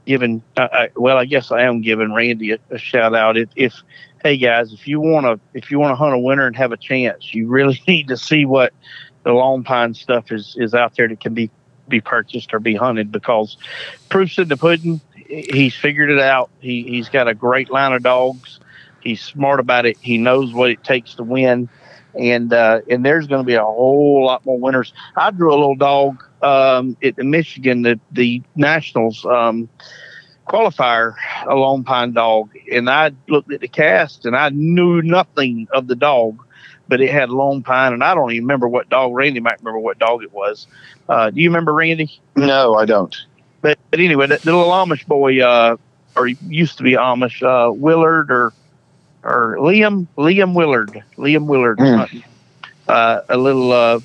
giving. 0.04 0.40
I, 0.56 0.90
well, 0.94 1.16
I 1.16 1.24
guess 1.24 1.50
I 1.50 1.62
am 1.62 1.80
giving 1.80 2.12
Randy 2.12 2.52
a, 2.52 2.58
a 2.70 2.78
shout 2.78 3.14
out. 3.14 3.36
If, 3.36 3.48
if 3.56 3.74
hey 4.22 4.36
guys, 4.36 4.72
if 4.72 4.86
you 4.86 5.00
want 5.00 5.26
to 5.26 5.40
if 5.52 5.70
you 5.70 5.78
want 5.80 5.90
to 5.90 5.96
hunt 5.96 6.14
a 6.14 6.18
winter 6.18 6.46
and 6.46 6.56
have 6.56 6.72
a 6.72 6.76
chance, 6.76 7.34
you 7.34 7.48
really 7.48 7.82
need 7.88 8.08
to 8.08 8.16
see 8.16 8.44
what 8.44 8.72
the 9.26 9.32
Lone 9.32 9.64
Pine 9.64 9.92
stuff 9.92 10.30
is 10.30 10.56
is 10.56 10.72
out 10.72 10.94
there 10.96 11.08
that 11.08 11.18
can 11.20 11.34
be 11.34 11.50
be 11.88 12.00
purchased 12.00 12.54
or 12.54 12.60
be 12.60 12.76
hunted 12.76 13.10
because 13.10 13.56
proof's 14.08 14.38
in 14.38 14.48
the 14.48 14.56
pudding. 14.56 15.00
He's 15.14 15.74
figured 15.74 16.10
it 16.10 16.20
out. 16.20 16.48
He 16.60 16.84
he's 16.84 17.08
got 17.08 17.26
a 17.26 17.34
great 17.34 17.68
line 17.68 17.92
of 17.92 18.04
dogs. 18.04 18.60
He's 19.02 19.20
smart 19.20 19.58
about 19.58 19.84
it. 19.84 19.98
He 20.00 20.16
knows 20.16 20.54
what 20.54 20.70
it 20.70 20.84
takes 20.84 21.16
to 21.16 21.24
win 21.24 21.68
and 22.14 22.52
uh, 22.52 22.80
and 22.88 23.04
there's 23.04 23.26
going 23.26 23.42
to 23.42 23.46
be 23.46 23.54
a 23.54 23.64
whole 23.64 24.24
lot 24.24 24.46
more 24.46 24.58
winners. 24.58 24.92
I 25.16 25.32
drew 25.32 25.50
a 25.50 25.58
little 25.58 25.76
dog 25.76 26.22
um, 26.40 26.96
at 27.02 27.16
the 27.16 27.24
Michigan, 27.24 27.82
the 27.82 28.00
the 28.12 28.42
Nationals 28.54 29.24
um, 29.26 29.68
qualifier, 30.46 31.14
a 31.46 31.54
Lone 31.54 31.84
Pine 31.84 32.12
dog, 32.12 32.50
and 32.70 32.88
I 32.88 33.10
looked 33.28 33.52
at 33.52 33.60
the 33.60 33.68
cast 33.68 34.24
and 34.24 34.36
I 34.36 34.50
knew 34.50 35.02
nothing 35.02 35.66
of 35.72 35.88
the 35.88 35.96
dog, 35.96 36.45
but 36.88 37.00
it 37.00 37.10
had 37.10 37.30
Lone 37.30 37.62
Pine, 37.62 37.92
and 37.92 38.02
I 38.04 38.14
don't 38.14 38.30
even 38.32 38.44
remember 38.44 38.68
what 38.68 38.88
dog. 38.88 39.12
Randy 39.14 39.40
might 39.40 39.58
remember 39.60 39.78
what 39.80 39.98
dog 39.98 40.22
it 40.22 40.32
was. 40.32 40.66
Uh, 41.08 41.30
do 41.30 41.40
you 41.40 41.48
remember 41.48 41.72
Randy? 41.72 42.10
No, 42.36 42.74
I 42.74 42.84
don't. 42.84 43.14
But, 43.62 43.78
but 43.90 44.00
anyway, 44.00 44.26
that 44.28 44.44
little 44.44 44.64
Amish 44.70 45.06
boy, 45.06 45.40
uh, 45.40 45.76
or 46.14 46.28
used 46.28 46.78
to 46.78 46.84
be 46.84 46.92
Amish, 46.92 47.42
uh, 47.42 47.72
Willard 47.72 48.30
or 48.30 48.52
or 49.22 49.56
Liam 49.58 50.06
Liam 50.16 50.54
Willard, 50.54 51.02
Liam 51.18 51.46
Willard, 51.46 51.80
uh, 52.88 53.20
a 53.28 53.36
little 53.36 53.72
uh, 53.72 54.00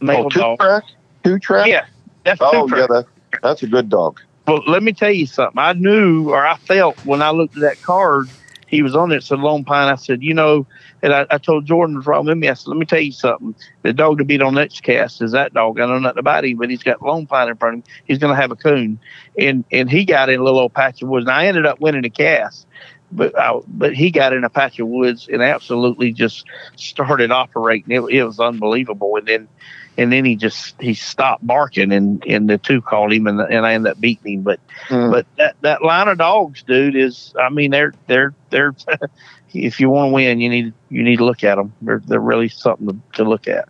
male 0.00 0.26
Oh, 0.26 0.28
two 0.30 0.40
dog. 0.40 0.58
track, 0.58 0.84
two 1.22 1.38
track. 1.38 1.68
Yeah, 1.68 1.84
that's 2.24 2.40
Oh 2.42 2.68
two 2.68 2.76
yeah, 2.76 2.86
that, 2.88 3.06
that's 3.42 3.62
a 3.62 3.66
good 3.66 3.88
dog. 3.88 4.18
Well, 4.46 4.62
let 4.66 4.82
me 4.82 4.92
tell 4.92 5.10
you 5.10 5.26
something. 5.26 5.58
I 5.58 5.72
knew, 5.72 6.30
or 6.30 6.44
I 6.46 6.56
felt 6.56 6.98
when 7.02 7.22
I 7.22 7.30
looked 7.30 7.56
at 7.56 7.62
that 7.62 7.80
card, 7.80 8.30
he 8.66 8.82
was 8.82 8.94
on 8.94 9.12
it. 9.12 9.22
Said 9.22 9.38
Lone 9.38 9.64
Pine. 9.64 9.90
I 9.90 9.94
said, 9.94 10.22
you 10.22 10.34
know, 10.34 10.66
and 11.04 11.12
I, 11.12 11.26
I 11.30 11.36
told 11.36 11.66
Jordan 11.66 11.96
was 11.96 12.06
wrong 12.06 12.24
with 12.24 12.38
me. 12.38 12.48
I 12.48 12.54
said, 12.54 12.68
let 12.68 12.78
me 12.78 12.86
tell 12.86 12.98
you 12.98 13.12
something. 13.12 13.54
The 13.82 13.92
dog 13.92 14.16
to 14.18 14.24
beat 14.24 14.40
on 14.40 14.54
next 14.54 14.82
cast 14.82 15.20
is 15.20 15.32
that 15.32 15.52
dog. 15.52 15.78
I 15.78 15.84
know 15.84 15.98
nothing 15.98 16.18
about 16.18 16.46
him, 16.46 16.56
but 16.56 16.70
he's 16.70 16.82
got 16.82 17.02
Lone 17.02 17.26
Pine 17.26 17.50
in 17.50 17.56
front 17.56 17.74
of 17.74 17.78
him. 17.80 17.94
He's 18.06 18.18
going 18.18 18.34
to 18.34 18.40
have 18.40 18.50
a 18.50 18.56
coon, 18.56 18.98
and 19.38 19.66
and 19.70 19.90
he 19.90 20.06
got 20.06 20.30
in 20.30 20.40
a 20.40 20.42
little 20.42 20.60
old 20.60 20.72
patch 20.72 21.02
of 21.02 21.08
woods. 21.08 21.26
And 21.26 21.34
I 21.34 21.46
ended 21.46 21.66
up 21.66 21.78
winning 21.78 22.02
the 22.02 22.10
cast. 22.10 22.66
But 23.12 23.38
I, 23.38 23.60
but 23.68 23.94
he 23.94 24.10
got 24.10 24.32
in 24.32 24.44
a 24.44 24.50
patch 24.50 24.80
of 24.80 24.88
woods 24.88 25.28
and 25.30 25.42
absolutely 25.42 26.10
just 26.10 26.44
started 26.74 27.30
operating. 27.30 27.94
It, 27.94 28.00
it 28.10 28.24
was 28.24 28.40
unbelievable. 28.40 29.16
And 29.16 29.28
then 29.28 29.48
and 29.96 30.12
then 30.12 30.24
he 30.24 30.36
just 30.36 30.74
he 30.80 30.94
stopped 30.94 31.46
barking 31.46 31.92
and 31.92 32.24
and 32.26 32.48
the 32.48 32.58
two 32.58 32.82
called 32.82 33.12
him 33.12 33.26
and 33.26 33.40
and 33.40 33.66
I 33.66 33.74
ended 33.74 33.92
up 33.92 34.00
beating 34.00 34.38
him. 34.38 34.42
But 34.42 34.60
Hmm. 34.88 35.10
but 35.10 35.26
that 35.36 35.56
that 35.60 35.82
line 35.82 36.08
of 36.08 36.18
dogs, 36.18 36.62
dude, 36.62 36.96
is 36.96 37.32
I 37.40 37.50
mean 37.50 37.70
they're 37.70 37.94
they're 38.08 38.34
they're 38.50 38.74
if 39.54 39.80
you 39.80 39.90
want 39.90 40.10
to 40.10 40.12
win, 40.12 40.40
you 40.40 40.48
need 40.48 40.72
you 40.90 41.02
need 41.02 41.16
to 41.16 41.24
look 41.24 41.44
at 41.44 41.56
them. 41.56 41.72
They're 41.82 42.02
they're 42.06 42.20
really 42.20 42.48
something 42.48 42.88
to, 42.88 42.96
to 43.14 43.24
look 43.28 43.48
at. 43.48 43.68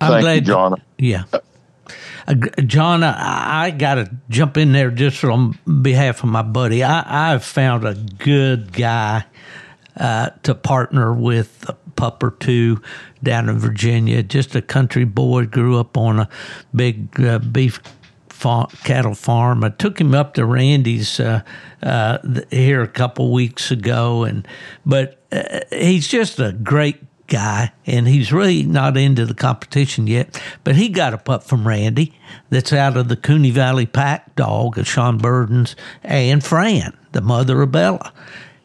I'm 0.00 0.12
Thank 0.12 0.22
glad, 0.22 0.34
you, 0.34 0.40
John. 0.40 0.82
Yeah. 0.98 1.24
Uh, 2.26 2.34
John, 2.66 3.02
I, 3.02 3.66
I 3.66 3.70
got 3.70 3.96
to 3.96 4.10
jump 4.28 4.56
in 4.56 4.72
there 4.72 4.90
just 4.90 5.22
on 5.24 5.58
behalf 5.82 6.22
of 6.22 6.30
my 6.30 6.42
buddy. 6.42 6.82
I, 6.82 7.32
I've 7.32 7.44
found 7.44 7.84
a 7.84 7.94
good 7.94 8.72
guy 8.72 9.24
uh, 9.96 10.30
to 10.42 10.54
partner 10.54 11.12
with 11.12 11.68
a 11.68 11.74
pup 11.96 12.22
or 12.22 12.30
two 12.30 12.80
down 13.22 13.48
in 13.48 13.58
Virginia. 13.58 14.22
Just 14.22 14.54
a 14.54 14.62
country 14.62 15.04
boy, 15.04 15.46
grew 15.46 15.78
up 15.78 15.96
on 15.96 16.20
a 16.20 16.28
big 16.74 17.20
uh, 17.20 17.38
beef 17.38 17.80
fa- 18.40 18.68
cattle 18.84 19.14
farm. 19.14 19.62
I 19.62 19.68
took 19.68 20.00
him 20.00 20.14
up 20.14 20.34
to 20.34 20.44
Randy's 20.44 21.20
uh, 21.20 21.42
uh, 21.82 22.18
here 22.50 22.82
a 22.82 22.88
couple 22.88 23.32
weeks 23.32 23.70
ago, 23.70 24.24
and 24.24 24.46
but 24.86 25.22
uh, 25.30 25.60
he's 25.70 26.08
just 26.08 26.40
a 26.40 26.52
great 26.52 27.02
guy, 27.26 27.72
and 27.86 28.08
he's 28.08 28.32
really 28.32 28.62
not 28.62 28.96
into 28.96 29.26
the 29.26 29.34
competition 29.34 30.06
yet. 30.06 30.40
But 30.64 30.76
he 30.76 30.88
got 30.88 31.14
a 31.14 31.18
pup 31.18 31.44
from 31.44 31.68
Randy 31.68 32.18
that's 32.48 32.72
out 32.72 32.96
of 32.96 33.08
the 33.08 33.16
Cooney 33.16 33.50
Valley 33.50 33.86
Pack 33.86 34.34
dog 34.36 34.78
of 34.78 34.88
Sean 34.88 35.18
Burden's 35.18 35.76
and 36.02 36.42
Fran, 36.42 36.96
the 37.12 37.20
mother 37.20 37.60
of 37.62 37.72
Bella. 37.72 38.12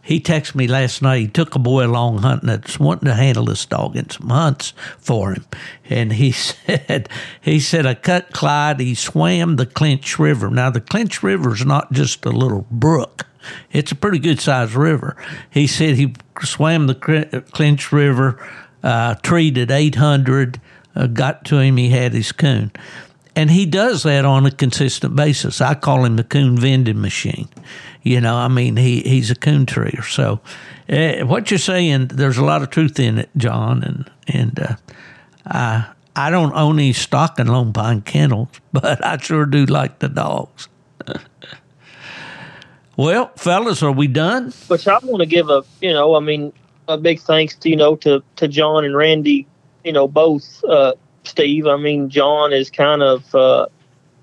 He 0.06 0.20
texted 0.20 0.54
me 0.54 0.68
last 0.68 1.02
night. 1.02 1.20
He 1.20 1.28
took 1.28 1.56
a 1.56 1.60
boy 1.60 1.84
along 1.84 2.20
hunting 2.20 2.48
that's 2.48 2.80
wanting 2.80 3.08
to 3.08 3.16
handle 3.16 3.46
this 3.46 3.66
dog 3.66 3.96
in 3.96 4.08
some 4.08 4.30
hunts 4.30 4.72
for 5.00 5.34
him. 5.34 5.46
And 5.90 6.14
he 6.14 6.32
said, 6.32 7.10
he 7.42 7.60
said, 7.60 7.88
I 7.88 7.96
cut 7.96 8.32
Clyde. 8.32 8.80
He 8.80 8.94
swam 8.94 9.56
the 9.56 9.66
Clinch 9.66 10.20
River. 10.20 10.52
Now, 10.52 10.70
the 10.70 10.80
Clinch 10.80 11.24
River 11.24 11.54
is 11.54 11.66
not 11.66 11.92
just 11.92 12.24
a 12.24 12.30
little 12.30 12.68
brook. 12.70 13.26
It's 13.72 13.92
a 13.92 13.96
pretty 13.96 14.20
good 14.20 14.40
sized 14.40 14.76
river. 14.76 15.18
He 15.50 15.66
said 15.66 15.96
he 15.96 16.14
swam 16.44 16.86
the 16.86 17.44
Clinch 17.52 17.92
River, 17.92 18.48
uh, 18.84 19.16
treated 19.16 19.72
800, 19.72 20.62
uh, 20.96 21.08
got 21.08 21.46
to 21.46 21.58
him. 21.58 21.78
He 21.78 21.90
had 21.90 22.14
his 22.14 22.32
coon. 22.32 22.72
And 23.36 23.52
he 23.52 23.66
does 23.66 24.04
that 24.04 24.24
on 24.24 24.46
a 24.46 24.52
consistent 24.52 25.16
basis. 25.16 25.60
I 25.60 25.76
call 25.76 26.06
him 26.06 26.16
the 26.16 26.24
coon 26.24 26.58
vending 26.58 27.02
machine. 27.02 27.50
You 28.02 28.22
know, 28.22 28.36
I 28.36 28.48
mean, 28.48 28.78
he, 28.78 29.02
he's 29.02 29.30
a 29.30 29.36
coon 29.36 29.66
treer. 29.66 30.04
So, 30.04 30.40
uh, 30.90 31.26
what 31.26 31.52
you're 31.52 31.58
saying, 31.58 32.08
there's 32.08 32.38
a 32.38 32.46
lot 32.46 32.62
of 32.62 32.70
truth 32.70 33.00
in 33.00 33.18
it, 33.18 33.30
John. 33.36 33.84
And 33.84 34.12
and 34.28 34.60
uh, 34.60 34.76
I 35.46 35.88
I 36.16 36.30
don't 36.30 36.54
own 36.54 36.80
any 36.80 36.94
stock 36.94 37.40
in 37.40 37.48
Lone 37.48 37.74
Pine 37.74 38.02
Kennels, 38.02 38.50
but 38.74 39.04
I 39.04 39.18
sure 39.18 39.46
do 39.46 39.66
like 39.66 40.00
the 40.00 40.10
dogs. 40.10 40.70
well, 42.98 43.32
fellas, 43.36 43.84
are 43.84 43.92
we 43.92 44.08
done? 44.08 44.54
Which 44.68 44.88
I 44.88 44.98
want 45.00 45.20
to 45.20 45.26
give 45.26 45.50
a 45.50 45.64
you 45.82 45.92
know, 45.92 46.16
I 46.16 46.22
mean, 46.22 46.54
a 46.88 46.98
big 46.98 47.20
thanks 47.20 47.56
to 47.58 47.70
you 47.70 47.76
know 47.76 47.98
to 47.98 48.24
to 48.38 48.48
John 48.48 48.86
and 48.86 48.96
Randy, 48.96 49.46
you 49.84 49.92
know, 49.92 50.08
both. 50.08 50.64
Uh, 50.64 50.94
Steve, 51.28 51.68
I 51.68 51.78
mean, 51.78 52.10
John 52.10 52.54
is 52.54 52.70
kind 52.70 53.02
of. 53.02 53.34
Uh, 53.34 53.68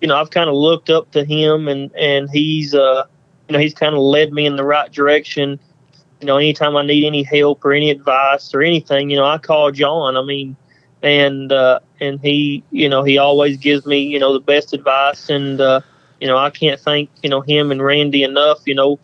you 0.01 0.09
know, 0.09 0.17
I've 0.17 0.31
kind 0.31 0.51
of 0.51 0.57
looked 0.57 0.91
up 0.91 1.13
to 1.13 1.25
him, 1.25 1.69
and 1.69 1.95
and 1.95 2.29
he's 2.29 2.75
uh, 2.75 3.05
you 3.49 3.53
know, 3.53 3.59
he's 3.59 3.75
kind 3.75 3.95
of 3.95 4.01
led 4.01 4.33
me 4.33 4.47
in 4.47 4.57
the 4.57 4.65
right 4.65 4.91
direction. 4.91 5.61
You 6.21 6.27
know, 6.27 6.37
anytime 6.37 6.77
I 6.77 6.85
need 6.85 7.07
any 7.07 7.23
help 7.23 7.65
or 7.65 7.73
any 7.73 7.91
advice 7.91 8.53
or 8.55 8.63
anything, 8.63 9.11
you 9.11 9.17
know, 9.17 9.25
I 9.25 9.39
call 9.39 9.71
John. 9.71 10.17
I 10.17 10.23
mean, 10.23 10.57
and 11.03 11.53
uh, 11.53 11.81
and 12.01 12.21
he, 12.21 12.65
you 12.71 12.89
know, 12.89 13.05
he 13.05 13.19
always 13.19 13.57
gives 13.57 13.87
me, 13.87 14.01
you 14.01 14.19
know, 14.19 14.33
the 14.33 14.41
best 14.41 14.73
advice. 14.73 15.31
And 15.31 15.61
uh, 15.61 15.81
you 16.21 16.27
know, 16.27 16.37
I 16.37 16.51
can't 16.51 16.81
thank 16.81 17.11
you 17.23 17.31
know 17.31 17.41
him 17.41 17.71
and 17.71 17.83
Randy 17.83 18.23
enough. 18.23 18.61
You 18.65 18.75
know, 18.75 18.99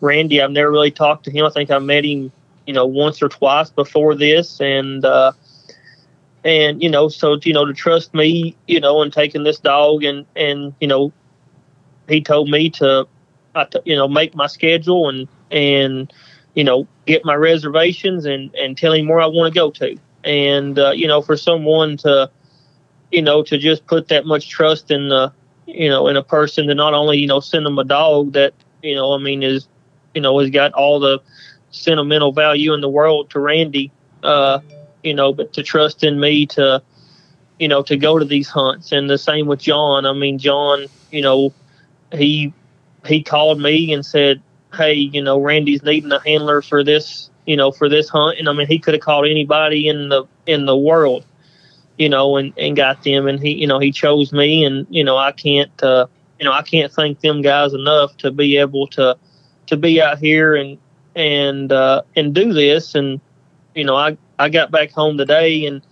Randy, 0.00 0.40
I've 0.40 0.50
never 0.50 0.70
really 0.70 0.90
talked 0.90 1.24
to 1.24 1.30
him. 1.30 1.44
I 1.44 1.50
think 1.50 1.70
I 1.70 1.78
met 1.78 2.04
him, 2.04 2.32
you 2.66 2.72
know, 2.72 2.86
once 2.86 3.22
or 3.22 3.28
twice 3.28 3.70
before 3.70 4.14
this, 4.14 4.60
and 4.60 5.04
uh, 5.04 5.32
and 6.44 6.82
you 6.82 6.90
know, 6.90 7.08
so 7.08 7.38
you 7.42 7.52
know, 7.52 7.64
to 7.64 7.72
trust 7.72 8.14
me, 8.14 8.56
you 8.66 8.80
know, 8.80 9.02
and 9.02 9.12
taking 9.12 9.42
this 9.42 9.58
dog, 9.58 10.04
and 10.04 10.26
and 10.36 10.74
you 10.80 10.86
know, 10.86 11.12
he 12.08 12.20
told 12.20 12.48
me 12.48 12.70
to 12.70 13.06
I 13.54 13.64
t- 13.64 13.80
you 13.84 13.96
know 13.96 14.08
make 14.08 14.34
my 14.34 14.46
schedule 14.46 15.08
and 15.08 15.28
and 15.50 16.12
you 16.54 16.64
know 16.64 16.86
get 17.06 17.24
my 17.24 17.34
reservations 17.34 18.24
and 18.24 18.54
and 18.54 18.76
tell 18.76 18.92
him 18.92 19.08
where 19.08 19.20
I 19.20 19.26
want 19.26 19.52
to 19.52 19.58
go 19.58 19.70
to. 19.72 19.96
And 20.24 20.78
uh, 20.78 20.90
you 20.90 21.06
know 21.06 21.20
for 21.22 21.36
someone 21.36 21.96
to 21.98 22.30
you 23.10 23.22
know 23.22 23.42
to 23.44 23.58
just 23.58 23.86
put 23.86 24.08
that 24.08 24.26
much 24.26 24.48
trust 24.48 24.90
in 24.90 25.08
the 25.08 25.32
you 25.66 25.88
know 25.88 26.08
in 26.08 26.16
a 26.16 26.22
person 26.22 26.66
to 26.68 26.74
not 26.74 26.94
only 26.94 27.18
you 27.18 27.26
know 27.26 27.40
send 27.40 27.66
them 27.66 27.78
a 27.78 27.84
dog 27.84 28.32
that 28.32 28.54
you 28.82 28.94
know 28.94 29.12
I 29.14 29.18
mean 29.18 29.42
is 29.42 29.68
you 30.14 30.20
know 30.20 30.38
has 30.38 30.50
got 30.50 30.72
all 30.72 31.00
the 31.00 31.20
sentimental 31.70 32.32
value 32.32 32.72
in 32.74 32.80
the 32.80 32.88
world 32.88 33.30
to 33.30 33.40
Randy. 33.40 33.92
Uh, 34.22 34.60
you 35.02 35.14
know, 35.14 35.32
but 35.32 35.52
to 35.54 35.62
trust 35.62 36.04
in 36.04 36.20
me 36.20 36.46
to, 36.46 36.82
you 37.58 37.68
know, 37.68 37.82
to 37.82 37.96
go 37.96 38.18
to 38.18 38.24
these 38.24 38.48
hunts. 38.48 38.92
And 38.92 39.08
the 39.08 39.18
same 39.18 39.46
with 39.46 39.60
John. 39.60 40.06
I 40.06 40.12
mean, 40.12 40.38
John, 40.38 40.86
you 41.10 41.22
know, 41.22 41.52
he 42.12 42.52
he 43.06 43.22
called 43.22 43.60
me 43.60 43.92
and 43.92 44.04
said, 44.04 44.42
"Hey, 44.74 44.94
you 44.94 45.22
know, 45.22 45.40
Randy's 45.40 45.82
needing 45.82 46.12
a 46.12 46.20
handler 46.20 46.62
for 46.62 46.82
this, 46.82 47.30
you 47.46 47.56
know, 47.56 47.70
for 47.70 47.88
this 47.88 48.08
hunt." 48.08 48.38
And 48.38 48.48
I 48.48 48.52
mean, 48.52 48.66
he 48.66 48.78
could 48.78 48.94
have 48.94 49.02
called 49.02 49.26
anybody 49.26 49.88
in 49.88 50.08
the 50.08 50.24
in 50.46 50.66
the 50.66 50.76
world, 50.76 51.24
you 51.96 52.08
know, 52.08 52.36
and 52.36 52.52
and 52.58 52.76
got 52.76 53.02
them. 53.02 53.26
And 53.26 53.40
he, 53.40 53.52
you 53.52 53.66
know, 53.66 53.78
he 53.78 53.92
chose 53.92 54.32
me, 54.32 54.64
and 54.64 54.86
you 54.90 55.04
know, 55.04 55.16
I 55.16 55.32
can't, 55.32 55.82
uh, 55.82 56.06
you 56.38 56.44
know, 56.44 56.52
I 56.52 56.62
can't 56.62 56.92
thank 56.92 57.20
them 57.20 57.42
guys 57.42 57.72
enough 57.74 58.16
to 58.18 58.30
be 58.30 58.56
able 58.56 58.86
to 58.88 59.16
to 59.66 59.76
be 59.76 60.00
out 60.00 60.18
here 60.18 60.54
and 60.54 60.78
and 61.14 61.72
uh, 61.72 62.02
and 62.16 62.34
do 62.34 62.52
this. 62.52 62.94
And 62.94 63.20
you 63.74 63.84
know, 63.84 63.96
I 63.96 64.16
I 64.38 64.48
got 64.48 64.70
back 64.70 64.90
home 64.90 65.18
today 65.18 65.66
and 65.66 65.82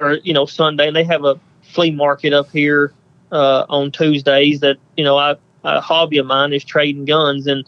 or 0.00 0.14
you 0.24 0.32
know 0.32 0.46
Sunday, 0.46 0.88
and 0.88 0.96
they 0.96 1.04
have 1.04 1.24
a 1.24 1.38
flea 1.62 1.90
market 1.90 2.32
up 2.32 2.50
here 2.50 2.92
uh, 3.32 3.64
on 3.68 3.90
Tuesdays 3.90 4.60
that 4.60 4.78
you 4.96 5.04
know 5.04 5.16
I 5.16 5.36
a 5.64 5.80
hobby 5.80 6.18
of 6.18 6.26
mine 6.26 6.52
is 6.52 6.64
trading 6.64 7.04
guns 7.04 7.46
and 7.46 7.64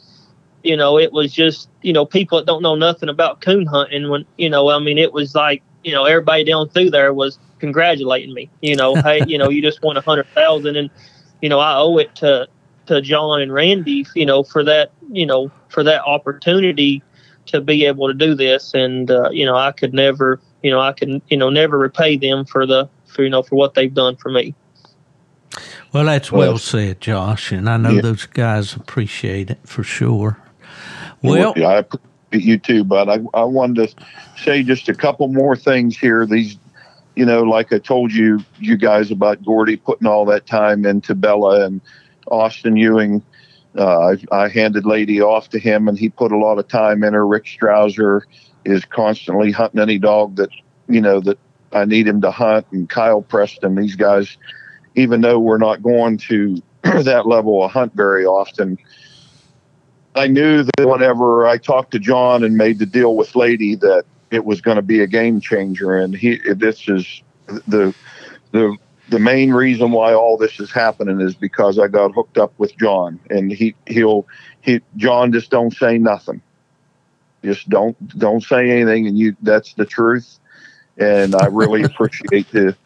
you 0.62 0.77
know 0.77 0.99
it 0.99 1.12
was 1.12 1.33
just 1.33 1.68
you 1.83 1.93
know 1.93 2.05
people 2.05 2.39
that 2.39 2.47
don't 2.47 2.62
know 2.62 2.74
nothing 2.74 3.09
about 3.09 3.41
coon 3.41 3.66
hunting 3.66 4.11
when 4.11 4.24
you 4.37 4.51
know 4.51 4.68
i 4.68 4.79
mean 4.79 4.99
it 4.99 5.12
was 5.12 5.35
like 5.35 5.62
you 5.83 5.93
know 5.93 6.05
everybody 6.05 6.45
down 6.45 6.68
through 6.68 6.91
there 6.91 7.12
was 7.12 7.39
congratulating 7.59 8.35
me 8.35 8.51
you 8.61 8.77
know 8.77 8.95
hey 8.97 9.22
you 9.27 9.39
know 9.39 9.49
you 9.49 9.62
just 9.62 9.83
won 9.83 9.97
a 9.97 10.01
hundred 10.01 10.27
thousand 10.35 10.77
and 10.77 10.91
you 11.41 11.49
know 11.49 11.59
i 11.59 11.74
owe 11.77 11.97
it 11.99 12.14
to 12.14 12.47
to 12.87 13.01
john 13.01 13.41
and 13.41 13.53
randy 13.53 14.07
you 14.14 14.27
know 14.27 14.43
for 14.43 14.62
that 14.62 14.91
you 15.11 15.24
know 15.24 15.51
for 15.68 15.83
that 15.83 16.03
opportunity 16.05 17.03
to 17.47 17.61
be 17.61 17.85
able 17.85 18.09
to 18.09 18.15
do 18.15 18.35
this 18.35 18.75
and 18.75 19.11
uh, 19.11 19.31
you 19.31 19.45
know 19.45 19.57
i 19.57 19.73
could 19.73 19.95
never 19.95 20.41
you 20.63 20.71
know 20.71 20.81
i 20.81 20.93
could 20.93 21.21
you 21.29 21.37
know 21.37 21.51
never 21.51 21.79
repay 21.79 22.17
them 22.17 22.45
for 22.45 22.67
the 22.67 22.89
for 23.07 23.23
you 23.23 23.31
know 23.31 23.43
for 23.43 23.57
what 23.57 23.75
they've 23.75 23.95
done 23.95 24.17
for 24.17 24.31
me 24.31 24.55
well, 25.93 26.05
that's 26.05 26.31
well, 26.31 26.49
well 26.49 26.59
said, 26.59 27.01
Josh, 27.01 27.53
and 27.53 27.69
I 27.69 27.77
know 27.77 27.91
yeah. 27.91 28.03
those 28.03 28.27
guys 28.27 28.75
appreciate 28.75 29.51
it 29.51 29.59
for 29.65 29.83
sure. 29.83 30.39
Well, 31.23 31.55
yeah, 31.57 31.69
I 31.69 31.79
appreciate 31.79 32.45
you 32.45 32.59
too, 32.59 32.85
but 32.85 33.09
I, 33.09 33.21
I 33.33 33.45
wanted 33.45 33.89
to 33.89 34.05
say 34.37 34.63
just 34.63 34.89
a 34.89 34.95
couple 34.95 35.29
more 35.29 35.57
things 35.57 35.97
here. 35.97 36.27
These, 36.27 36.59
you 37.15 37.25
know, 37.25 37.43
like 37.43 37.73
I 37.73 37.79
told 37.79 38.13
you, 38.13 38.45
you 38.59 38.77
guys 38.77 39.11
about 39.11 39.43
Gordy 39.45 39.77
putting 39.77 40.07
all 40.07 40.25
that 40.27 40.47
time 40.47 40.85
into 40.85 41.15
Bella 41.15 41.65
and 41.65 41.81
Austin 42.31 42.77
Ewing. 42.77 43.23
Uh, 43.77 44.14
I, 44.33 44.45
I 44.45 44.49
handed 44.49 44.87
Lady 44.87 45.20
off 45.20 45.51
to 45.51 45.59
him, 45.59 45.89
and 45.89 45.99
he 45.99 46.09
put 46.09 46.33
a 46.33 46.39
lot 46.39 46.59
of 46.59 46.68
time 46.68 47.05
in 47.05 47.12
her. 47.14 47.27
Rick 47.27 47.45
Strouser 47.45 48.22
is 48.64 48.85
constantly 48.85 49.53
hunting 49.53 49.81
any 49.81 49.99
dog 49.99 50.37
that 50.37 50.51
you 50.89 51.01
know 51.01 51.20
that 51.20 51.39
I 51.72 51.85
need 51.85 52.07
him 52.07 52.20
to 52.22 52.31
hunt, 52.31 52.66
and 52.72 52.89
Kyle 52.89 53.22
Preston. 53.22 53.74
These 53.74 53.97
guys 53.97 54.37
even 54.97 55.20
though 55.20 55.39
we're 55.39 55.59
not 55.59 55.83
going 55.83 56.16
to 56.16 56.61
that 56.83 57.27
level 57.27 57.62
of 57.62 57.70
hunt 57.70 57.95
very 57.95 58.24
often, 58.24 58.79
I 60.14 60.27
knew 60.27 60.62
that 60.62 60.89
whenever 60.89 61.47
I 61.47 61.59
talked 61.59 61.93
to 61.93 61.99
John 61.99 62.43
and 62.43 62.57
made 62.57 62.79
the 62.79 62.87
deal 62.87 63.14
with 63.14 63.37
Lady 63.37 63.77
that 63.77 64.05
it 64.31 64.45
was 64.45 64.61
going 64.61 64.77
to 64.77 64.83
be 64.83 65.01
a 65.01 65.07
game 65.07 65.41
changer. 65.41 65.97
And 65.97 66.16
he, 66.16 66.41
this 66.55 66.89
is 66.89 67.22
the, 67.47 67.95
the, 68.53 68.77
the 69.09 69.19
main 69.19 69.53
reason 69.53 69.93
why 69.93 70.13
all 70.13 70.37
this 70.37 70.59
is 70.59 70.71
happening 70.71 71.21
is 71.21 71.35
because 71.35 71.79
I 71.79 71.89
got 71.89 72.13
hooked 72.13 72.39
up 72.39 72.53
with 72.59 72.77
John 72.77 73.21
and 73.31 73.53
he, 73.53 73.75
he'll, 73.87 74.27
he, 74.61 74.81
John 74.97 75.33
just 75.33 75.51
don't 75.51 75.73
say 75.73 75.99
nothing. 75.99 76.41
Just 77.45 77.69
don't, 77.69 78.19
don't 78.19 78.43
say 78.43 78.71
anything. 78.71 79.07
And 79.07 79.19
you, 79.19 79.37
that's 79.43 79.75
the 79.75 79.87
truth. 79.87 80.39
And 80.99 81.35
I 81.35 81.47
really 81.47 81.83
appreciate 81.85 82.51
the, 82.51 82.77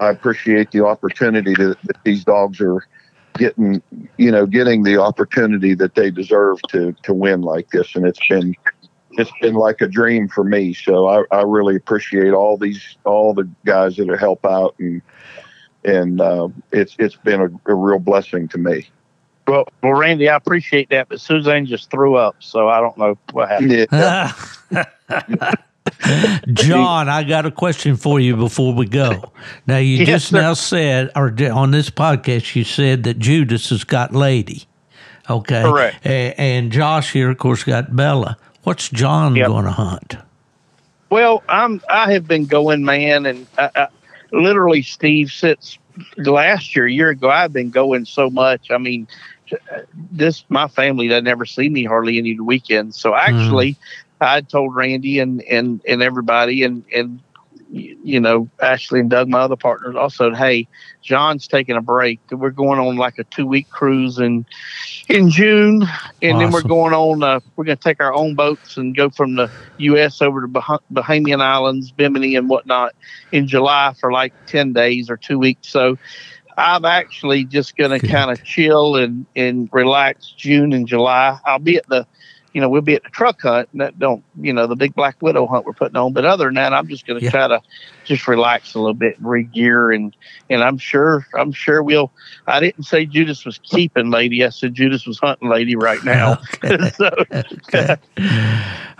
I 0.00 0.08
appreciate 0.10 0.70
the 0.70 0.84
opportunity 0.84 1.54
to, 1.54 1.76
that 1.84 2.02
these 2.04 2.24
dogs 2.24 2.60
are 2.60 2.84
getting, 3.38 3.82
you 4.16 4.30
know, 4.30 4.44
getting 4.44 4.82
the 4.82 5.00
opportunity 5.00 5.74
that 5.74 5.94
they 5.94 6.10
deserve 6.10 6.60
to 6.68 6.94
to 7.04 7.14
win 7.14 7.40
like 7.40 7.70
this, 7.70 7.94
and 7.94 8.04
it's 8.04 8.26
been 8.28 8.54
it's 9.12 9.32
been 9.40 9.54
like 9.54 9.80
a 9.80 9.88
dream 9.88 10.28
for 10.28 10.44
me. 10.44 10.74
So 10.74 11.06
I, 11.06 11.24
I 11.30 11.42
really 11.42 11.76
appreciate 11.76 12.32
all 12.32 12.58
these 12.58 12.98
all 13.04 13.32
the 13.32 13.48
guys 13.64 13.96
that 13.96 14.10
are 14.10 14.16
help 14.16 14.44
out, 14.44 14.74
and 14.78 15.00
and 15.88 16.20
uh, 16.20 16.48
it's 16.72 16.94
it's 16.98 17.16
been 17.16 17.40
a, 17.40 17.70
a 17.70 17.74
real 17.74 17.98
blessing 17.98 18.48
to 18.48 18.58
me. 18.58 18.88
Well, 19.46 19.66
well, 19.82 19.94
Randy, 19.94 20.28
I 20.28 20.36
appreciate 20.36 20.90
that, 20.90 21.08
but 21.08 21.20
Suzanne 21.20 21.64
just 21.64 21.90
threw 21.90 22.16
up, 22.16 22.36
so 22.38 22.68
I 22.68 22.80
don't 22.80 22.96
know 22.98 23.16
what 23.32 23.48
happened. 23.48 23.88
Yeah. 23.90 24.32
John, 26.52 27.08
I 27.08 27.24
got 27.24 27.46
a 27.46 27.50
question 27.50 27.96
for 27.96 28.20
you 28.20 28.36
before 28.36 28.74
we 28.74 28.84
go. 28.84 29.32
Now, 29.66 29.78
you 29.78 29.96
yes, 29.98 30.06
just 30.06 30.28
sir. 30.28 30.40
now 30.40 30.52
said, 30.52 31.10
or 31.16 31.34
on 31.50 31.70
this 31.70 31.88
podcast, 31.88 32.54
you 32.54 32.64
said 32.64 33.04
that 33.04 33.18
Judas 33.18 33.70
has 33.70 33.84
got 33.84 34.14
Lady. 34.14 34.64
Okay. 35.30 35.62
Correct. 35.62 36.06
and 36.06 36.70
Josh 36.70 37.12
here, 37.12 37.30
of 37.30 37.38
course, 37.38 37.64
got 37.64 37.96
Bella. 37.96 38.36
What's 38.64 38.90
John 38.90 39.34
yep. 39.34 39.46
going 39.46 39.64
to 39.64 39.70
hunt? 39.70 40.16
Well, 41.08 41.42
I'm. 41.48 41.80
I 41.88 42.12
have 42.12 42.28
been 42.28 42.44
going, 42.44 42.84
man, 42.84 43.24
and 43.24 43.46
I, 43.56 43.70
I, 43.74 43.88
literally, 44.32 44.82
Steve 44.82 45.30
sits 45.30 45.78
last 46.16 46.76
year, 46.76 46.86
a 46.86 46.92
year 46.92 47.10
ago, 47.10 47.30
I've 47.30 47.52
been 47.52 47.70
going 47.70 48.04
so 48.04 48.30
much. 48.30 48.70
I 48.70 48.78
mean, 48.78 49.06
this 50.12 50.44
my 50.48 50.68
family 50.68 51.08
doesn't 51.08 51.46
see 51.46 51.68
me 51.68 51.84
hardly 51.84 52.18
any 52.18 52.38
weekends. 52.38 52.98
So 52.98 53.14
actually, 53.14 53.72
mm. 53.72 53.76
I 54.20 54.40
told 54.42 54.74
Randy 54.74 55.18
and 55.18 55.42
and 55.42 55.80
and 55.86 56.02
everybody 56.02 56.62
and 56.62 56.84
and 56.94 57.20
you 57.70 58.20
know 58.20 58.48
Ashley 58.60 59.00
and 59.00 59.10
Doug, 59.10 59.28
my 59.28 59.40
other 59.40 59.56
partners, 59.56 59.94
also, 59.94 60.34
hey, 60.34 60.66
John's 61.02 61.46
taking 61.46 61.76
a 61.76 61.82
break. 61.82 62.20
We're 62.30 62.50
going 62.50 62.78
on 62.78 62.96
like 62.96 63.18
a 63.18 63.24
two 63.24 63.46
week 63.46 63.68
cruise 63.70 64.18
in 64.18 64.46
in 65.08 65.30
June, 65.30 65.82
and 66.22 66.36
awesome. 66.36 66.38
then 66.38 66.50
we're 66.50 66.62
going 66.62 66.94
on. 66.94 67.22
Uh, 67.22 67.40
we're 67.56 67.64
going 67.64 67.76
to 67.76 67.82
take 67.82 68.00
our 68.00 68.14
own 68.14 68.34
boats 68.34 68.76
and 68.76 68.96
go 68.96 69.10
from 69.10 69.36
the 69.36 69.50
U.S. 69.78 70.22
over 70.22 70.42
to 70.42 70.48
bah- 70.48 70.78
Bahamian 70.92 71.40
Islands, 71.40 71.92
Bimini, 71.92 72.36
and 72.36 72.48
whatnot 72.48 72.94
in 73.32 73.46
July 73.46 73.94
for 74.00 74.12
like 74.12 74.32
ten 74.46 74.72
days 74.72 75.10
or 75.10 75.16
two 75.16 75.38
weeks. 75.38 75.68
So. 75.68 75.98
I'm 76.60 76.84
actually 76.84 77.44
just 77.44 77.76
going 77.76 78.00
to 78.00 78.04
kind 78.04 78.32
of 78.32 78.42
chill 78.42 78.96
and, 78.96 79.26
and 79.36 79.68
relax 79.72 80.34
June 80.36 80.72
and 80.72 80.88
July. 80.88 81.38
I'll 81.46 81.60
be 81.60 81.76
at 81.76 81.88
the 81.88 82.04
you 82.52 82.60
know, 82.60 82.68
we'll 82.68 82.82
be 82.82 82.94
at 82.94 83.02
the 83.02 83.10
truck 83.10 83.42
hunt 83.42 83.68
and 83.72 83.80
that 83.80 83.98
don't, 83.98 84.24
you 84.40 84.52
know, 84.52 84.66
the 84.66 84.76
big 84.76 84.94
black 84.94 85.20
widow 85.20 85.46
hunt 85.46 85.66
we're 85.66 85.72
putting 85.72 85.96
on. 85.96 86.12
But 86.12 86.24
other 86.24 86.46
than 86.46 86.54
that, 86.54 86.72
I'm 86.72 86.88
just 86.88 87.06
going 87.06 87.18
to 87.18 87.24
yeah. 87.24 87.30
try 87.30 87.48
to 87.48 87.60
just 88.04 88.26
relax 88.26 88.74
a 88.74 88.78
little 88.78 88.94
bit 88.94 89.18
and 89.18 89.28
re-gear 89.28 89.92
and, 89.92 90.16
and 90.48 90.62
I'm 90.62 90.78
sure, 90.78 91.26
I'm 91.34 91.52
sure 91.52 91.82
we'll, 91.82 92.10
I 92.46 92.60
didn't 92.60 92.84
say 92.84 93.06
Judas 93.06 93.44
was 93.44 93.58
keeping 93.58 94.10
lady. 94.10 94.44
I 94.44 94.48
said 94.48 94.74
Judas 94.74 95.06
was 95.06 95.18
hunting 95.18 95.48
lady 95.48 95.76
right 95.76 96.02
now. 96.04 96.38
So, 96.98 97.10
okay. 97.30 97.96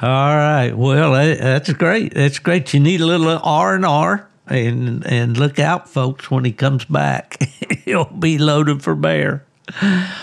All 0.00 0.36
right. 0.36 0.72
Well, 0.72 1.12
that's 1.12 1.72
great. 1.72 2.14
That's 2.14 2.38
great. 2.38 2.72
You 2.72 2.80
need 2.80 3.00
a 3.00 3.06
little 3.06 3.40
R 3.42 3.74
and 3.74 3.84
R 3.84 4.28
and, 4.50 5.06
and 5.06 5.36
look 5.36 5.58
out 5.58 5.88
folks 5.88 6.30
when 6.30 6.44
he 6.44 6.52
comes 6.52 6.84
back, 6.84 7.42
he'll 7.84 8.04
be 8.04 8.38
loaded 8.38 8.82
for 8.82 8.94
bear. 8.94 9.44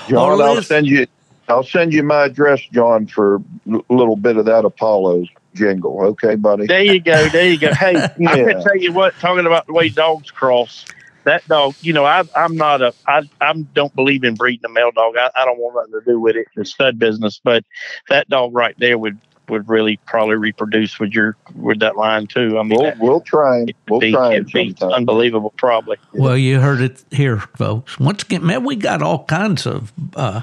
John, 0.07 0.41
I'll 0.41 0.61
send 0.63 0.87
you 0.87 1.05
I'll 1.47 1.63
send 1.63 1.93
you 1.93 2.03
my 2.03 2.25
address, 2.25 2.61
John, 2.71 3.07
for 3.07 3.35
a 3.71 3.79
little 3.89 4.15
bit 4.15 4.37
of 4.37 4.45
that 4.45 4.65
Apollo 4.65 5.25
jingle. 5.53 6.01
Okay, 6.01 6.35
buddy. 6.35 6.67
There 6.67 6.83
you 6.83 6.99
go. 6.99 7.29
There 7.29 7.49
you 7.49 7.57
go. 7.57 7.73
Hey, 7.73 7.93
yeah. 7.93 8.13
I 8.29 8.35
can 8.35 8.63
tell 8.63 8.77
you 8.77 8.91
what. 8.91 9.17
Talking 9.19 9.45
about 9.45 9.67
the 9.67 9.73
way 9.73 9.89
dogs 9.89 10.31
cross, 10.31 10.85
that 11.23 11.47
dog. 11.47 11.75
You 11.81 11.93
know, 11.93 12.05
I, 12.05 12.23
I'm 12.35 12.55
not 12.55 12.81
a. 12.81 12.93
I 13.07 13.29
I 13.41 13.53
don't 13.53 13.95
believe 13.95 14.23
in 14.23 14.35
breeding 14.35 14.65
a 14.65 14.69
male 14.69 14.91
dog. 14.91 15.15
I, 15.17 15.29
I 15.35 15.45
don't 15.45 15.59
want 15.59 15.75
nothing 15.75 16.01
to 16.01 16.11
do 16.11 16.19
with 16.19 16.35
it. 16.35 16.47
The 16.55 16.65
stud 16.65 16.99
business, 16.99 17.39
but 17.43 17.63
that 18.09 18.29
dog 18.29 18.53
right 18.53 18.75
there 18.77 18.97
would 18.97 19.19
would 19.49 19.67
really 19.69 19.97
probably 20.05 20.35
reproduce 20.35 20.99
with 20.99 21.11
your 21.11 21.35
with 21.55 21.79
that 21.79 21.95
line 21.95 22.27
too. 22.27 22.57
I 22.57 22.63
mean, 22.63 22.79
we'll, 22.79 22.93
we'll 22.99 23.21
try. 23.21 23.65
We'll 23.87 23.99
be, 23.99 24.11
try. 24.11 24.33
It'd 24.33 24.51
be 24.51 24.75
unbelievable, 24.81 25.53
probably. 25.57 25.97
Well, 26.13 26.37
you 26.37 26.59
heard 26.59 26.81
it 26.81 27.03
here, 27.11 27.37
folks. 27.37 27.99
Once 27.99 28.23
again, 28.23 28.45
man, 28.45 28.63
we 28.63 28.75
got 28.75 29.01
all 29.01 29.25
kinds 29.25 29.65
of 29.65 29.93
uh, 30.15 30.41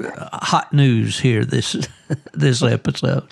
hot 0.00 0.72
news 0.72 1.20
here 1.20 1.44
this 1.44 1.88
this 2.32 2.62
episode, 2.62 3.26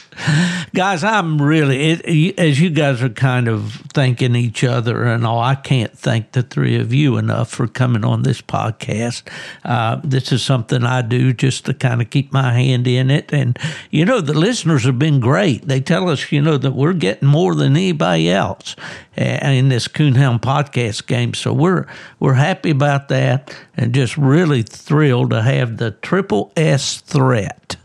guys. 0.75 1.03
I'm 1.05 1.41
really 1.41 1.91
it, 1.91 2.39
as 2.39 2.61
you 2.61 2.71
guys 2.71 3.03
are 3.03 3.09
kind 3.09 3.49
of 3.49 3.73
thanking 3.93 4.37
each 4.37 4.65
other 4.65 5.05
and 5.05 5.27
all. 5.27 5.41
I 5.41 5.55
can't 5.57 5.97
thank 5.97 6.33
the 6.33 6.43
three 6.43 6.77
of 6.77 6.93
you 6.93 7.17
enough 7.17 7.51
for 7.51 7.67
coming 7.67 8.05
on 8.05 8.23
this 8.23 8.41
podcast. 8.41 9.23
Uh, 9.65 10.01
this 10.05 10.33
is 10.33 10.43
something 10.43 10.85
I 10.85 11.03
do 11.03 11.33
just 11.33 11.67
to 11.67 11.75
kind 11.75 12.01
of 12.01 12.11
keep 12.11 12.33
my 12.33 12.53
hand 12.53 12.87
in 12.87 13.11
it, 13.11 13.33
and 13.33 13.59
you 13.91 14.05
know 14.05 14.21
the 14.21 14.39
listeners 14.39 14.85
have 14.85 14.99
been 14.99 15.21
great. 15.21 15.67
They 15.67 15.81
tell 15.81 16.09
us 16.09 16.31
you 16.33 16.41
know 16.41 16.57
that 16.57 16.73
we're 16.73 16.93
getting 16.93 17.29
more 17.29 17.55
than 17.55 17.73
anybody 17.73 18.31
else 18.31 18.77
in 19.23 19.69
this 19.69 19.89
Coonhound 19.89 20.41
podcast 20.41 21.07
game, 21.07 21.35
so 21.35 21.53
we're 21.53 21.87
we're 22.21 22.35
happy 22.35 22.71
about 22.71 23.09
that, 23.09 23.55
and 23.77 23.95
just 23.95 24.17
really 24.17 24.63
thrilled 24.63 25.31
to 25.31 25.43
have 25.43 25.77
the 25.77 25.91
triple 25.91 26.53
S 26.57 27.01
threat 27.01 27.77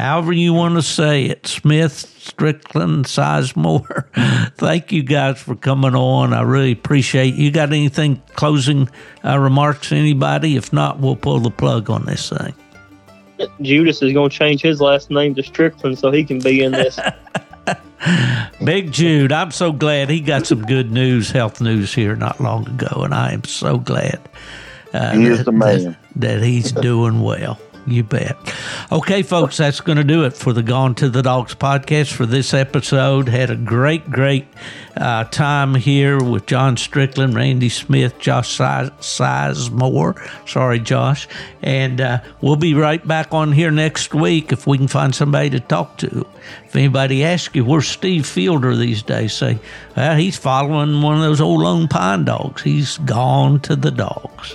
however 0.00 0.32
you 0.32 0.52
want 0.54 0.74
to 0.74 0.82
say 0.82 1.26
it, 1.26 1.46
Smith, 1.46 1.92
Strickland, 1.92 3.04
Sizemore. 3.04 4.06
Thank 4.56 4.92
you 4.92 5.02
guys 5.02 5.40
for 5.40 5.54
coming 5.54 5.94
on. 5.94 6.32
I 6.32 6.42
really 6.42 6.72
appreciate 6.72 7.34
you. 7.34 7.50
Got 7.50 7.72
anything 7.72 8.22
closing 8.34 8.88
uh, 9.24 9.38
remarks, 9.38 9.92
anybody? 9.92 10.56
If 10.56 10.72
not, 10.72 10.98
we'll 11.00 11.16
pull 11.16 11.40
the 11.40 11.50
plug 11.50 11.90
on 11.90 12.06
this 12.06 12.30
thing. 12.30 12.54
Judas 13.62 14.02
is 14.02 14.12
going 14.12 14.30
to 14.30 14.36
change 14.36 14.60
his 14.62 14.80
last 14.80 15.10
name 15.10 15.34
to 15.34 15.42
Strickland 15.42 15.98
so 15.98 16.10
he 16.10 16.24
can 16.24 16.40
be 16.40 16.62
in 16.62 16.72
this. 16.72 16.98
Big 18.64 18.92
Jude, 18.92 19.32
I'm 19.32 19.50
so 19.50 19.72
glad 19.72 20.10
he 20.10 20.20
got 20.20 20.46
some 20.46 20.64
good 20.64 20.90
news, 20.90 21.30
health 21.30 21.60
news 21.60 21.92
here 21.92 22.16
not 22.16 22.40
long 22.40 22.66
ago, 22.68 23.02
and 23.02 23.14
I 23.14 23.32
am 23.32 23.44
so 23.44 23.78
glad 23.78 24.20
uh, 24.92 25.12
he 25.12 25.28
that, 25.28 25.44
that, 25.44 25.96
that 26.16 26.42
he's 26.42 26.72
doing 26.72 27.20
well. 27.20 27.58
You 27.86 28.04
bet. 28.04 28.36
Okay, 28.92 29.22
folks, 29.22 29.56
that's 29.56 29.80
going 29.80 29.96
to 29.98 30.04
do 30.04 30.24
it 30.24 30.34
for 30.34 30.52
the 30.52 30.62
Gone 30.62 30.94
to 30.96 31.08
the 31.08 31.22
Dogs 31.22 31.54
podcast 31.54 32.12
for 32.12 32.26
this 32.26 32.52
episode. 32.52 33.28
Had 33.28 33.50
a 33.50 33.56
great, 33.56 34.10
great 34.10 34.46
uh, 34.96 35.24
time 35.24 35.74
here 35.74 36.22
with 36.22 36.46
John 36.46 36.76
Strickland, 36.76 37.34
Randy 37.34 37.70
Smith, 37.70 38.18
Josh 38.18 38.58
Sizemore. 38.58 40.48
Sorry, 40.48 40.78
Josh. 40.78 41.26
And 41.62 42.00
uh, 42.00 42.20
we'll 42.40 42.56
be 42.56 42.74
right 42.74 43.06
back 43.06 43.32
on 43.32 43.52
here 43.52 43.70
next 43.70 44.14
week 44.14 44.52
if 44.52 44.66
we 44.66 44.76
can 44.76 44.88
find 44.88 45.14
somebody 45.14 45.50
to 45.50 45.60
talk 45.60 45.96
to. 45.98 46.26
If 46.66 46.76
anybody 46.76 47.24
asks 47.24 47.54
you, 47.54 47.64
where's 47.64 47.88
Steve 47.88 48.26
Fielder 48.26 48.76
these 48.76 49.02
days? 49.02 49.32
Say, 49.32 49.58
well, 49.96 50.16
he's 50.16 50.36
following 50.36 51.00
one 51.00 51.16
of 51.16 51.22
those 51.22 51.40
old 51.40 51.62
lone 51.62 51.88
pine 51.88 52.24
dogs. 52.24 52.62
He's 52.62 52.98
gone 52.98 53.60
to 53.60 53.74
the 53.74 53.90
dogs. 53.90 54.54